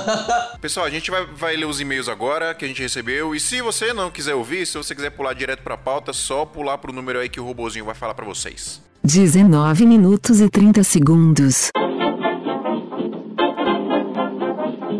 pessoal, 0.61 0.85
a 0.85 0.89
gente 0.91 1.09
vai, 1.09 1.25
vai 1.25 1.62
ler 1.63 1.69
os 1.69 1.79
e-mails 1.79 2.09
agora 2.09 2.53
que 2.53 2.65
a 2.65 2.67
gente 2.67 2.81
recebeu. 2.81 3.33
E 3.33 3.39
se 3.39 3.61
você 3.61 3.93
não 3.93 4.11
quiser 4.11 4.35
ouvir, 4.35 4.65
se 4.67 4.77
você 4.77 4.93
quiser 4.93 5.11
pular 5.11 5.33
direto 5.33 5.63
pra 5.63 5.77
pauta, 5.77 6.11
só 6.11 6.45
pular 6.45 6.77
pro 6.77 6.91
número 6.91 7.19
aí 7.19 7.29
que 7.29 7.39
o 7.39 7.45
robozinho 7.45 7.85
vai 7.85 7.95
falar 7.95 8.13
para 8.13 8.25
vocês. 8.25 8.81
19 9.03 9.85
minutos 9.85 10.41
e 10.41 10.49
30 10.49 10.83
segundos. 10.83 11.69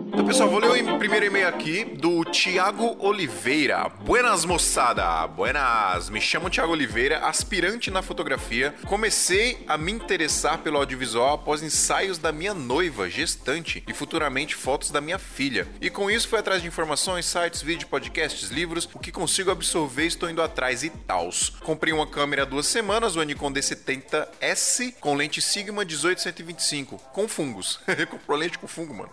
Então, 0.08 0.26
pessoal, 0.26 0.50
vou 0.50 0.60
ler 0.60 0.70
primeiro 1.04 1.26
e-mail 1.26 1.50
aqui 1.50 1.84
do 1.84 2.24
Tiago 2.24 2.96
Oliveira. 2.98 3.90
Buenas, 3.90 4.46
moçada. 4.46 5.28
Buenas. 5.28 6.10
Me 6.10 6.22
chamo 6.22 6.50
Tiago 6.50 6.72
Oliveira, 6.72 7.28
aspirante 7.28 7.92
na 7.92 8.02
fotografia. 8.02 8.74
Comecei 8.88 9.66
a 9.68 9.78
me 9.78 9.92
interessar 9.92 10.60
pelo 10.60 10.78
audiovisual 10.78 11.34
após 11.34 11.62
ensaios 11.62 12.18
da 12.18 12.32
minha 12.32 12.54
noiva, 12.54 13.10
gestante, 13.10 13.84
e 13.86 13.94
futuramente 13.94 14.56
fotos 14.56 14.92
da 14.92 15.02
minha 15.02 15.20
filha. 15.20 15.68
E 15.82 15.90
com 15.90 16.10
isso 16.10 16.30
fui 16.30 16.40
atrás 16.40 16.62
de 16.62 16.70
informações, 16.70 17.26
sites, 17.26 17.62
vídeos, 17.62 17.90
podcasts, 17.90 18.50
livros, 18.50 18.88
o 18.94 18.98
que 18.98 19.12
consigo 19.12 19.52
absorver 19.52 20.06
estou 20.06 20.30
indo 20.30 20.42
atrás 20.42 20.84
e 20.84 20.90
tals. 20.90 21.50
Comprei 21.64 21.92
uma 21.92 22.08
câmera 22.08 22.44
há 22.44 22.46
duas 22.46 22.66
semanas, 22.66 23.18
o 23.18 23.24
Nikon 23.24 23.52
D70S, 23.52 24.94
com 25.02 25.16
lente 25.16 25.42
Sigma 25.42 25.86
18-125, 25.86 26.98
com 27.12 27.28
fungos. 27.28 27.82
Comprou 28.10 28.38
lente 28.38 28.58
com 28.58 28.68
fungo, 28.70 28.94
mano. 28.94 29.12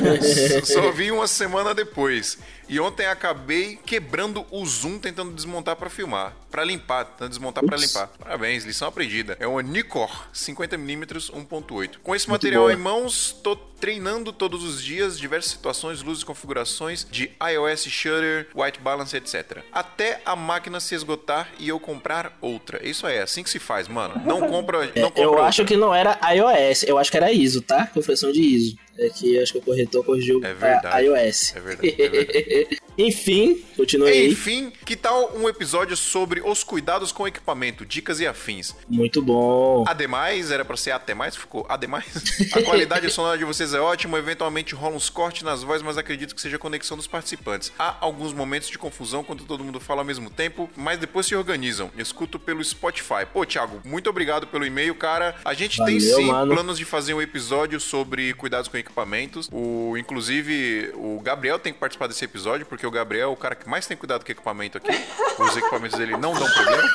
Só 0.64 0.90
vi 0.92 1.10
uma 1.10 1.25
semana 1.26 1.74
depois. 1.74 2.38
E 2.68 2.80
ontem 2.80 3.06
acabei 3.06 3.78
quebrando 3.84 4.44
o 4.50 4.64
zoom 4.66 4.98
tentando 4.98 5.32
desmontar 5.32 5.76
para 5.76 5.88
filmar. 5.88 6.34
para 6.50 6.64
limpar, 6.64 7.04
tentando 7.04 7.28
desmontar 7.28 7.62
para 7.64 7.76
limpar. 7.76 8.08
Parabéns, 8.18 8.64
lição 8.64 8.88
aprendida. 8.88 9.36
É 9.38 9.46
uma 9.46 9.62
Nikkor 9.62 10.10
50mm 10.34 11.30
1.8. 11.30 11.96
Com 12.02 12.14
esse 12.14 12.26
Muito 12.28 12.40
material 12.40 12.62
boa. 12.62 12.72
em 12.72 12.76
mãos, 12.76 13.30
tô 13.42 13.54
treinando 13.56 14.32
todos 14.32 14.64
os 14.64 14.82
dias 14.82 15.18
diversas 15.18 15.52
situações, 15.52 16.02
luzes, 16.02 16.24
configurações 16.24 17.06
de 17.10 17.30
iOS, 17.52 17.84
shutter, 17.84 18.48
white 18.54 18.80
balance, 18.80 19.14
etc. 19.14 19.58
Até 19.70 20.22
a 20.24 20.34
máquina 20.34 20.80
se 20.80 20.94
esgotar 20.94 21.50
e 21.58 21.68
eu 21.68 21.78
comprar 21.78 22.36
outra. 22.40 22.80
Isso 22.88 23.06
é 23.06 23.20
assim 23.20 23.42
que 23.42 23.50
se 23.50 23.58
faz, 23.58 23.86
mano. 23.86 24.18
Não 24.24 24.40
compra, 24.48 24.86
não 24.96 25.10
compra 25.10 25.22
Eu 25.22 25.30
outra. 25.32 25.44
acho 25.44 25.64
que 25.66 25.76
não 25.76 25.94
era 25.94 26.18
iOS, 26.34 26.84
eu 26.84 26.96
acho 26.96 27.10
que 27.10 27.16
era 27.18 27.30
ISO, 27.30 27.60
tá? 27.60 27.86
Configuração 27.88 28.32
de 28.32 28.40
ISO. 28.40 28.78
É 28.98 29.10
que 29.10 29.38
acho 29.38 29.52
que 29.52 29.58
o 29.58 29.62
corretor 29.62 30.02
corrigiu 30.02 30.40
é 30.42 30.54
verdade, 30.54 31.04
iOS. 31.04 31.54
É 31.54 31.60
verdade, 31.60 31.94
é 32.02 32.08
verdade. 32.08 32.46
Enfim, 32.98 33.62
continue 33.76 34.08
aí. 34.08 34.30
Enfim, 34.30 34.72
que 34.84 34.96
tal 34.96 35.36
um 35.36 35.48
episódio 35.48 35.96
sobre 35.96 36.40
os 36.40 36.64
cuidados 36.64 37.12
com 37.12 37.28
equipamento, 37.28 37.84
dicas 37.84 38.20
e 38.20 38.26
afins? 38.26 38.74
Muito 38.88 39.20
bom. 39.20 39.84
Ademais, 39.86 40.50
era 40.50 40.64
pra 40.64 40.76
ser 40.76 40.92
até 40.92 41.14
mais, 41.14 41.36
ficou 41.36 41.66
ademais. 41.68 42.06
A 42.52 42.62
qualidade 42.62 43.08
sonora 43.12 43.36
de 43.36 43.44
vocês 43.44 43.74
é 43.74 43.80
ótima, 43.80 44.18
eventualmente 44.18 44.74
rola 44.74 44.96
uns 44.96 45.10
cortes 45.10 45.42
nas 45.42 45.62
vozes, 45.62 45.82
mas 45.82 45.98
acredito 45.98 46.34
que 46.34 46.40
seja 46.40 46.56
a 46.56 46.58
conexão 46.58 46.96
dos 46.96 47.06
participantes. 47.06 47.70
Há 47.78 47.96
alguns 48.00 48.32
momentos 48.32 48.68
de 48.70 48.78
confusão 48.78 49.22
quando 49.22 49.44
todo 49.44 49.62
mundo 49.62 49.78
fala 49.78 50.00
ao 50.00 50.04
mesmo 50.06 50.30
tempo, 50.30 50.70
mas 50.74 50.98
depois 50.98 51.26
se 51.26 51.34
organizam. 51.34 51.90
Escuto 51.98 52.38
pelo 52.38 52.64
Spotify. 52.64 53.26
Pô, 53.30 53.44
Thiago, 53.44 53.80
muito 53.84 54.08
obrigado 54.08 54.46
pelo 54.46 54.64
e-mail, 54.64 54.94
cara. 54.94 55.34
A 55.44 55.52
gente 55.52 55.76
Valeu, 55.78 55.92
tem 55.92 56.00
sim 56.00 56.26
mano. 56.26 56.54
planos 56.54 56.78
de 56.78 56.84
fazer 56.86 57.12
um 57.12 57.20
episódio 57.20 57.78
sobre 57.78 58.32
cuidados 58.34 58.68
com 58.68 58.76
equipamentos. 58.78 59.50
O, 59.52 59.96
inclusive, 59.98 60.90
o 60.94 61.20
Gabriel 61.20 61.58
tem 61.58 61.72
que 61.72 61.78
participar 61.78 62.06
desse 62.06 62.24
episódio, 62.24 62.45
porque 62.64 62.86
o 62.86 62.90
Gabriel 62.90 63.30
é 63.30 63.32
o 63.32 63.36
cara 63.36 63.54
que 63.54 63.68
mais 63.68 63.86
tem 63.86 63.96
cuidado 63.96 64.24
com 64.24 64.32
equipamento 64.32 64.78
aqui. 64.78 64.92
Os 65.38 65.56
equipamentos 65.56 65.98
dele 65.98 66.16
não 66.16 66.32
dão 66.32 66.48
problema. 66.50 66.88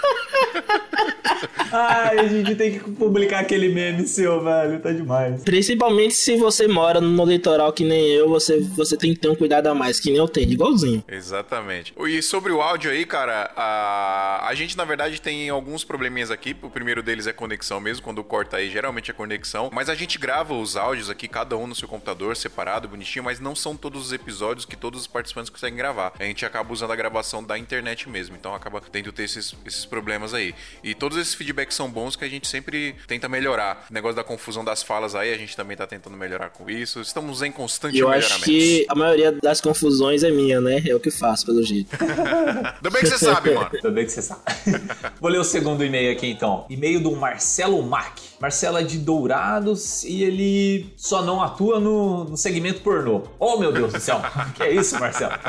Ai, 1.71 2.19
a 2.19 2.27
gente 2.27 2.53
tem 2.55 2.73
que 2.73 2.79
publicar 2.91 3.39
aquele 3.39 3.69
meme 3.69 4.05
seu, 4.05 4.43
velho. 4.43 4.79
Tá 4.79 4.91
demais. 4.91 5.43
Principalmente 5.43 6.13
se 6.13 6.35
você 6.35 6.67
mora 6.67 6.99
no 6.99 7.25
litoral 7.25 7.71
que 7.71 7.85
nem 7.85 8.07
eu, 8.09 8.27
você, 8.27 8.59
você 8.59 8.97
tem 8.97 9.13
que 9.13 9.19
ter 9.19 9.29
um 9.29 9.35
cuidado 9.35 9.67
a 9.67 9.73
mais, 9.73 9.99
que 9.99 10.09
nem 10.09 10.17
eu 10.17 10.27
tenho, 10.27 10.51
igualzinho. 10.51 11.03
Exatamente. 11.07 11.93
E 11.97 12.21
sobre 12.21 12.51
o 12.51 12.61
áudio 12.61 12.91
aí, 12.91 13.05
cara, 13.05 13.51
a, 13.55 14.47
a 14.47 14.53
gente 14.53 14.75
na 14.75 14.83
verdade 14.83 15.21
tem 15.21 15.49
alguns 15.49 15.83
probleminhas 15.83 16.29
aqui. 16.29 16.55
O 16.61 16.69
primeiro 16.69 17.01
deles 17.01 17.25
é 17.25 17.33
conexão 17.33 17.79
mesmo, 17.79 18.03
quando 18.03 18.21
corta 18.23 18.57
aí, 18.57 18.69
geralmente 18.69 19.09
é 19.09 19.13
conexão. 19.13 19.69
Mas 19.73 19.87
a 19.87 19.95
gente 19.95 20.19
grava 20.19 20.53
os 20.53 20.75
áudios 20.75 21.09
aqui, 21.09 21.27
cada 21.27 21.55
um 21.55 21.67
no 21.67 21.75
seu 21.75 21.87
computador, 21.87 22.35
separado, 22.35 22.87
bonitinho, 22.89 23.23
mas 23.23 23.39
não 23.39 23.55
são 23.55 23.77
todos 23.77 24.07
os 24.07 24.11
episódios 24.11 24.65
que 24.65 24.75
todos 24.75 24.99
os 24.99 25.07
participantes 25.07 25.40
conseguem 25.49 25.77
gravar. 25.77 26.13
A 26.19 26.23
gente 26.23 26.45
acaba 26.45 26.71
usando 26.71 26.91
a 26.91 26.95
gravação 26.95 27.43
da 27.43 27.57
internet 27.57 28.09
mesmo, 28.09 28.35
então 28.35 28.53
acaba 28.53 28.81
tendo 28.81 29.11
ter 29.11 29.23
esses, 29.23 29.55
esses 29.65 29.85
problemas 29.85 30.33
aí. 30.33 30.53
E 30.83 30.93
todos 30.93 31.17
esses 31.17 31.33
feedbacks 31.33 31.75
são 31.75 31.89
bons 31.89 32.15
que 32.15 32.25
a 32.25 32.29
gente 32.29 32.47
sempre 32.47 32.95
tenta 33.07 33.27
melhorar. 33.27 33.85
O 33.89 33.93
negócio 33.93 34.15
da 34.15 34.23
confusão 34.23 34.63
das 34.63 34.83
falas 34.83 35.15
aí, 35.15 35.33
a 35.33 35.37
gente 35.37 35.55
também 35.55 35.75
tá 35.75 35.87
tentando 35.87 36.15
melhorar 36.17 36.49
com 36.49 36.69
isso. 36.69 37.01
Estamos 37.01 37.41
em 37.41 37.51
constante 37.51 37.97
eu 37.97 38.09
melhoramento. 38.09 38.35
acho 38.35 38.45
que 38.45 38.85
a 38.89 38.95
maioria 38.95 39.31
das 39.31 39.61
confusões 39.61 40.23
é 40.23 40.31
minha, 40.31 40.59
né? 40.61 40.81
É 40.87 40.95
o 40.95 40.99
que 40.99 41.11
faço, 41.11 41.45
pelo 41.45 41.63
jeito. 41.63 41.95
Ainda 42.01 42.89
bem 42.89 43.01
que 43.01 43.07
você 43.07 43.17
sabe, 43.17 43.53
mano. 43.53 43.69
Ainda 43.73 43.91
bem 43.91 44.05
que 44.05 44.11
você 44.11 44.21
sabe. 44.21 44.41
Vou 45.19 45.29
ler 45.29 45.39
o 45.39 45.43
segundo 45.43 45.83
e-mail 45.83 46.11
aqui 46.11 46.27
então. 46.27 46.65
E-mail 46.69 46.99
do 47.01 47.15
Marcelo 47.15 47.81
Mac. 47.83 48.30
Marcelo 48.41 48.79
é 48.79 48.83
de 48.83 48.97
Dourados 48.97 50.03
e 50.03 50.23
ele 50.23 50.91
só 50.97 51.21
não 51.21 51.43
atua 51.43 51.79
no, 51.79 52.23
no 52.23 52.35
segmento 52.35 52.81
pornô. 52.81 53.21
Oh, 53.39 53.57
meu 53.57 53.71
Deus 53.71 53.93
do 53.93 53.99
céu. 53.99 54.19
que 54.55 54.63
é 54.63 54.71
isso, 54.71 54.99
Marcelo? 54.99 55.33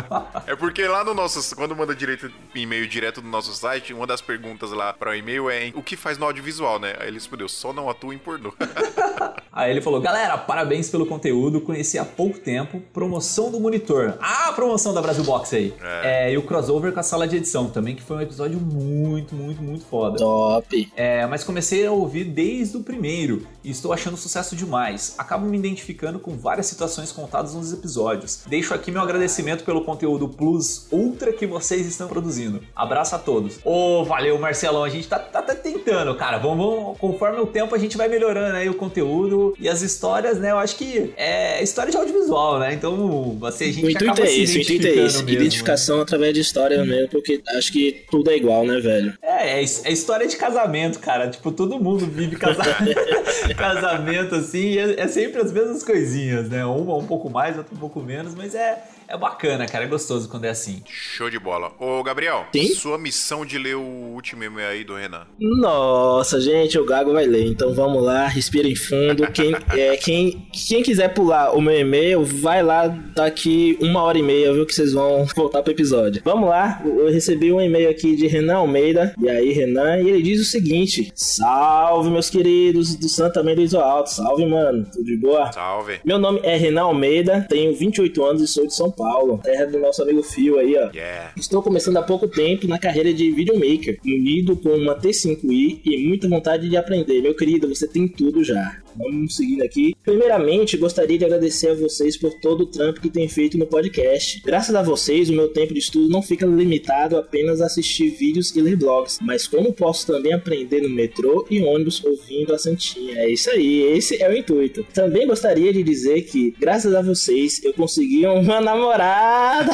É 0.46 0.56
porque 0.56 0.86
lá 0.86 1.04
no 1.04 1.14
nosso. 1.14 1.54
Quando 1.54 1.74
manda 1.74 1.94
direito 1.94 2.30
e-mail 2.54 2.86
direto 2.86 3.22
do 3.22 3.28
nosso 3.28 3.54
site, 3.54 3.94
uma 3.94 4.06
das 4.06 4.20
perguntas 4.20 4.72
lá 4.72 4.92
para 4.92 5.10
o 5.10 5.14
e-mail 5.14 5.48
é 5.48 5.72
o 5.74 5.82
que 5.82 5.96
faz 5.96 6.18
no 6.18 6.26
audiovisual, 6.26 6.78
né? 6.78 6.94
Aí 6.98 7.06
ele 7.06 7.14
respondeu, 7.14 7.48
só 7.48 7.72
não 7.72 7.88
atua 7.88 8.14
em 8.14 8.18
pornô. 8.18 8.52
Aí 9.52 9.70
ele 9.70 9.80
falou: 9.80 10.00
Galera, 10.00 10.36
parabéns 10.38 10.88
pelo 10.88 11.06
conteúdo. 11.06 11.60
Conheci 11.60 11.98
há 11.98 12.04
pouco 12.04 12.38
tempo. 12.38 12.82
Promoção 12.92 13.50
do 13.50 13.60
monitor. 13.60 14.14
Ah, 14.20 14.48
a 14.48 14.52
promoção 14.52 14.94
da 14.94 15.02
Brasil 15.02 15.24
Box 15.24 15.54
aí. 15.54 15.74
É. 16.02 16.32
e 16.32 16.38
o 16.38 16.42
crossover 16.42 16.92
com 16.92 17.00
a 17.00 17.02
sala 17.02 17.28
de 17.28 17.36
edição 17.36 17.68
também, 17.68 17.94
que 17.94 18.02
foi 18.02 18.16
um 18.16 18.20
episódio 18.20 18.58
muito, 18.58 19.34
muito, 19.34 19.62
muito 19.62 19.84
foda. 19.84 20.16
Top. 20.16 20.92
É, 20.96 21.26
mas 21.26 21.44
comecei 21.44 21.86
a 21.86 21.92
ouvir 21.92 22.24
desde 22.24 22.78
o 22.78 22.81
primeiro 22.82 23.46
e 23.64 23.70
estou 23.70 23.92
achando 23.92 24.16
sucesso 24.16 24.56
demais. 24.56 25.14
Acabo 25.18 25.46
me 25.46 25.58
identificando 25.58 26.18
com 26.18 26.36
várias 26.36 26.66
situações 26.66 27.12
contadas 27.12 27.54
nos 27.54 27.72
episódios. 27.72 28.42
Deixo 28.46 28.74
aqui 28.74 28.90
meu 28.90 29.02
agradecimento 29.02 29.64
pelo 29.64 29.84
conteúdo 29.84 30.28
Plus 30.28 30.86
Ultra 30.90 31.32
que 31.32 31.46
vocês 31.46 31.86
estão 31.86 32.08
produzindo. 32.08 32.62
Abraço 32.74 33.14
a 33.14 33.18
todos. 33.18 33.58
Ô, 33.64 34.04
valeu, 34.04 34.38
Marcelão. 34.38 34.84
A 34.84 34.88
gente 34.88 35.08
tá, 35.08 35.18
tá, 35.18 35.42
tá 35.42 35.54
tentando, 35.54 36.14
cara. 36.14 36.38
Vamos, 36.38 36.56
vamos, 36.56 36.98
conforme 36.98 37.40
o 37.40 37.46
tempo, 37.46 37.74
a 37.74 37.78
gente 37.78 37.96
vai 37.96 38.08
melhorando 38.08 38.56
aí 38.56 38.68
o 38.68 38.74
conteúdo 38.74 39.54
e 39.58 39.68
as 39.68 39.82
histórias, 39.82 40.38
né? 40.38 40.50
Eu 40.50 40.58
acho 40.58 40.76
que 40.76 41.12
é 41.16 41.62
história 41.62 41.90
de 41.90 41.96
audiovisual, 41.96 42.58
né? 42.58 42.74
Então, 42.74 43.38
assim, 43.44 43.64
a 43.64 43.72
gente 43.72 43.84
O 43.84 43.90
intuito 43.90 44.12
acaba 44.12 44.26
é 44.26 44.30
se 44.30 44.42
esse, 44.42 44.58
o 44.58 44.62
intuito 44.62 44.86
é 44.86 44.90
identificando 44.90 45.06
esse. 45.06 45.16
mesmo, 45.16 45.26
né? 45.26 45.32
Identificação 45.32 46.00
através 46.00 46.34
de 46.34 46.40
história 46.40 46.84
mesmo, 46.84 47.08
porque 47.08 47.42
acho 47.56 47.72
que 47.72 48.04
tudo 48.10 48.30
é 48.30 48.36
igual, 48.36 48.64
né, 48.64 48.80
velho? 48.80 49.14
É, 49.22 49.60
é, 49.60 49.64
é 49.64 49.92
história 49.92 50.26
de 50.26 50.36
casamento, 50.36 50.98
cara. 50.98 51.28
Tipo, 51.28 51.52
todo 51.52 51.78
mundo 51.78 52.06
vive 52.06 52.36
casa... 52.36 52.62
casamento 53.56 54.34
assim, 54.34 54.78
é, 54.78 55.00
é 55.00 55.08
sempre 55.08 55.40
as 55.40 55.52
mesmas 55.52 55.82
coisinhas, 55.82 56.48
né? 56.48 56.64
Uma 56.64 56.96
um 56.96 57.06
pouco 57.06 57.30
mais, 57.30 57.56
outra 57.56 57.74
um 57.74 57.78
pouco 57.78 58.00
menos, 58.00 58.34
mas 58.34 58.54
é, 58.54 58.82
é 59.12 59.18
bacana, 59.18 59.66
cara. 59.66 59.84
É 59.84 59.86
gostoso 59.86 60.26
quando 60.26 60.46
é 60.46 60.48
assim. 60.48 60.82
Show 60.88 61.28
de 61.28 61.38
bola. 61.38 61.72
Ô, 61.78 62.02
Gabriel, 62.02 62.46
Sim? 62.50 62.68
sua 62.68 62.96
missão 62.96 63.44
de 63.44 63.58
ler 63.58 63.76
o 63.76 63.82
último 63.82 64.42
e-mail 64.42 64.68
aí 64.68 64.84
do 64.84 64.94
Renan. 64.94 65.26
Nossa, 65.38 66.40
gente, 66.40 66.78
o 66.78 66.86
Gago 66.86 67.12
vai 67.12 67.26
ler. 67.26 67.46
Então 67.46 67.74
vamos 67.74 68.02
lá, 68.02 68.26
respirem 68.26 68.74
fundo. 68.74 69.30
Quem, 69.30 69.54
é, 69.76 69.96
quem, 69.98 70.48
quem 70.66 70.82
quiser 70.82 71.08
pular 71.12 71.54
o 71.54 71.60
meu 71.60 71.78
e-mail, 71.78 72.24
vai 72.24 72.62
lá 72.62 72.88
daqui 72.88 73.76
uma 73.82 74.02
hora 74.02 74.18
e 74.18 74.22
meia, 74.22 74.52
viu? 74.52 74.64
Que 74.64 74.74
vocês 74.74 74.94
vão 74.94 75.26
voltar 75.36 75.62
pro 75.62 75.72
episódio. 75.72 76.22
Vamos 76.24 76.48
lá, 76.48 76.80
eu 76.82 77.12
recebi 77.12 77.52
um 77.52 77.60
e-mail 77.60 77.90
aqui 77.90 78.16
de 78.16 78.26
Renan 78.26 78.56
Almeida. 78.56 79.14
E 79.20 79.28
aí, 79.28 79.52
Renan, 79.52 79.98
e 79.98 80.08
ele 80.08 80.22
diz 80.22 80.40
o 80.40 80.44
seguinte: 80.44 81.12
Salve, 81.14 82.08
meus 82.08 82.30
queridos 82.30 82.96
do 82.96 83.08
Santa 83.10 83.42
Maria 83.42 83.68
do 83.68 83.78
Alto. 83.78 84.10
Salve, 84.10 84.46
mano. 84.46 84.86
Tudo 84.90 85.04
de 85.04 85.16
boa? 85.18 85.52
Salve. 85.52 86.00
Meu 86.02 86.18
nome 86.18 86.40
é 86.42 86.56
Renan 86.56 86.84
Almeida, 86.84 87.44
tenho 87.46 87.76
28 87.76 88.24
anos 88.24 88.42
e 88.42 88.46
sou 88.46 88.66
de 88.66 88.74
São 88.74 88.90
Paulo, 88.90 89.01
terra 89.38 89.66
do 89.66 89.78
nosso 89.78 90.02
amigo 90.02 90.22
Fio 90.22 90.58
aí, 90.58 90.76
ó. 90.76 90.90
Yeah. 90.94 91.32
Estou 91.36 91.62
começando 91.62 91.96
há 91.96 92.02
pouco 92.02 92.28
tempo 92.28 92.66
na 92.66 92.78
carreira 92.78 93.12
de 93.12 93.30
videomaker, 93.30 93.98
unido 94.04 94.56
com 94.56 94.70
uma 94.70 94.98
T5i 94.98 95.80
e 95.84 96.08
muita 96.08 96.28
vontade 96.28 96.68
de 96.68 96.76
aprender. 96.76 97.20
Meu 97.20 97.34
querido, 97.34 97.68
você 97.68 97.86
tem 97.86 98.08
tudo 98.08 98.42
já. 98.44 98.81
Vamos 98.96 99.36
seguindo 99.36 99.62
aqui. 99.62 99.94
Primeiramente, 100.04 100.76
gostaria 100.76 101.18
de 101.18 101.24
agradecer 101.24 101.70
a 101.70 101.74
vocês 101.74 102.16
por 102.16 102.32
todo 102.40 102.62
o 102.62 102.66
trampo 102.66 103.00
que 103.00 103.10
tem 103.10 103.28
feito 103.28 103.56
no 103.58 103.66
podcast. 103.66 104.40
Graças 104.44 104.74
a 104.74 104.82
vocês, 104.82 105.30
o 105.30 105.32
meu 105.32 105.48
tempo 105.48 105.72
de 105.72 105.80
estudo 105.80 106.08
não 106.08 106.22
fica 106.22 106.46
limitado 106.46 107.16
a 107.16 107.20
apenas 107.20 107.60
assistir 107.60 108.10
vídeos 108.10 108.54
e 108.54 108.60
ler 108.60 108.76
blogs, 108.76 109.18
mas 109.22 109.46
como 109.46 109.72
posso 109.72 110.06
também 110.06 110.32
aprender 110.32 110.82
no 110.82 110.90
metrô 110.90 111.46
e 111.50 111.62
ônibus 111.62 112.04
ouvindo 112.04 112.54
a 112.54 112.58
Santinha. 112.58 113.18
É 113.18 113.30
isso 113.30 113.50
aí, 113.50 113.82
esse 113.96 114.22
é 114.22 114.28
o 114.28 114.36
intuito. 114.36 114.84
Também 114.92 115.26
gostaria 115.26 115.72
de 115.72 115.82
dizer 115.82 116.22
que, 116.22 116.54
graças 116.58 116.94
a 116.94 117.02
vocês, 117.02 117.62
eu 117.64 117.72
consegui 117.72 118.26
uma 118.26 118.60
namorada. 118.60 119.72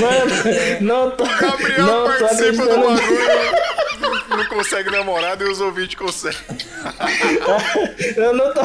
Mano, 0.00 0.80
não 0.80 1.10
tô, 1.10 1.24
Gabriel 1.24 1.86
não 1.86 2.04
tô 2.04 2.18
participa 2.18 2.62
do 2.62 2.76
bagulho. 2.76 3.69
Não 4.30 4.44
consegue 4.46 4.90
namorado 4.90 5.44
e 5.44 5.48
os 5.48 5.60
ouvintes 5.60 5.94
conseguem. 5.94 6.38
Eu 8.16 8.34
não 8.34 8.52
tô. 8.54 8.60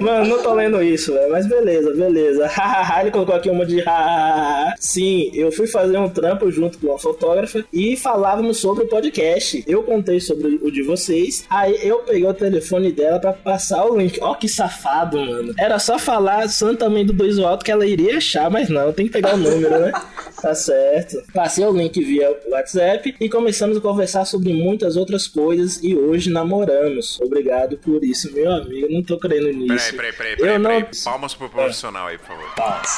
Mano, 0.00 0.26
não 0.26 0.42
tô 0.42 0.54
lendo 0.54 0.82
isso, 0.82 1.12
velho. 1.12 1.30
Mas 1.30 1.46
beleza, 1.46 1.92
beleza. 1.94 2.50
Ele 3.00 3.10
colocou 3.10 3.34
aqui 3.34 3.50
uma 3.50 3.64
de. 3.64 3.82
Sim, 4.78 5.30
eu 5.34 5.50
fui 5.50 5.66
fazer 5.66 5.98
um 5.98 6.08
trampo 6.08 6.50
junto 6.50 6.78
com 6.78 6.88
uma 6.88 6.98
fotógrafa 6.98 7.64
e 7.72 7.96
falávamos 7.96 8.58
sobre 8.58 8.84
o 8.84 8.88
podcast. 8.88 9.64
Eu 9.66 9.82
contei 9.82 10.20
sobre 10.20 10.58
o 10.62 10.70
de 10.70 10.82
vocês. 10.82 11.44
Aí 11.50 11.78
eu 11.82 11.98
peguei 12.00 12.26
o 12.26 12.34
telefone 12.34 12.92
dela 12.92 13.18
pra 13.18 13.32
passar 13.32 13.84
o 13.86 13.96
link. 13.96 14.18
Ó, 14.20 14.34
que 14.34 14.48
safado, 14.48 15.18
mano. 15.18 15.54
Era 15.58 15.78
só 15.78 15.98
falar 15.98 16.48
santamente 16.48 17.06
do 17.06 17.12
dois 17.12 17.38
alto 17.38 17.64
que 17.64 17.70
ela 17.70 17.86
iria 17.86 18.18
achar, 18.18 18.50
mas 18.50 18.68
não, 18.68 18.92
tem 18.92 19.06
que 19.06 19.12
pegar 19.12 19.34
o 19.34 19.38
número, 19.38 19.78
né? 19.78 19.92
Tá 20.40 20.54
certo. 20.54 21.22
Passei 21.32 21.64
o 21.64 21.72
link 21.72 22.02
via 22.02 22.34
WhatsApp 22.50 23.14
e 23.20 23.28
começamos 23.28 23.76
a 23.76 23.80
conversar 23.80 24.24
sobre 24.24 24.52
muitas 24.52 24.96
outras 24.98 25.26
coisas 25.26 25.82
e 25.82 25.94
hoje 25.96 26.30
namoramos. 26.30 27.18
Obrigado 27.20 27.78
por 27.78 28.04
isso, 28.04 28.32
meu 28.34 28.50
amigo. 28.52 28.86
Eu 28.86 28.90
não 28.92 29.02
tô 29.02 29.18
crendo 29.18 29.48
nisso. 29.52 29.94
Peraí, 29.96 30.12
peraí, 30.12 30.12
peraí, 30.12 30.32
Eu 30.32 30.38
peraí, 30.38 30.58
não- 30.58 30.70
peraí. 30.70 30.90
Palmas 31.04 31.34
pro 31.34 31.48
profissional 31.48 32.06
aí, 32.08 32.18
por 32.18 32.26
favor. 32.28 32.54
Palmas. 32.54 32.90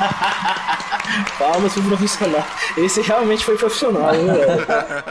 Palmas 1.38 1.72
pro 1.72 1.82
profissional. 1.82 2.46
Esse 2.76 3.00
realmente 3.02 3.44
foi 3.44 3.56
profissional, 3.56 4.12
velho? 4.12 4.28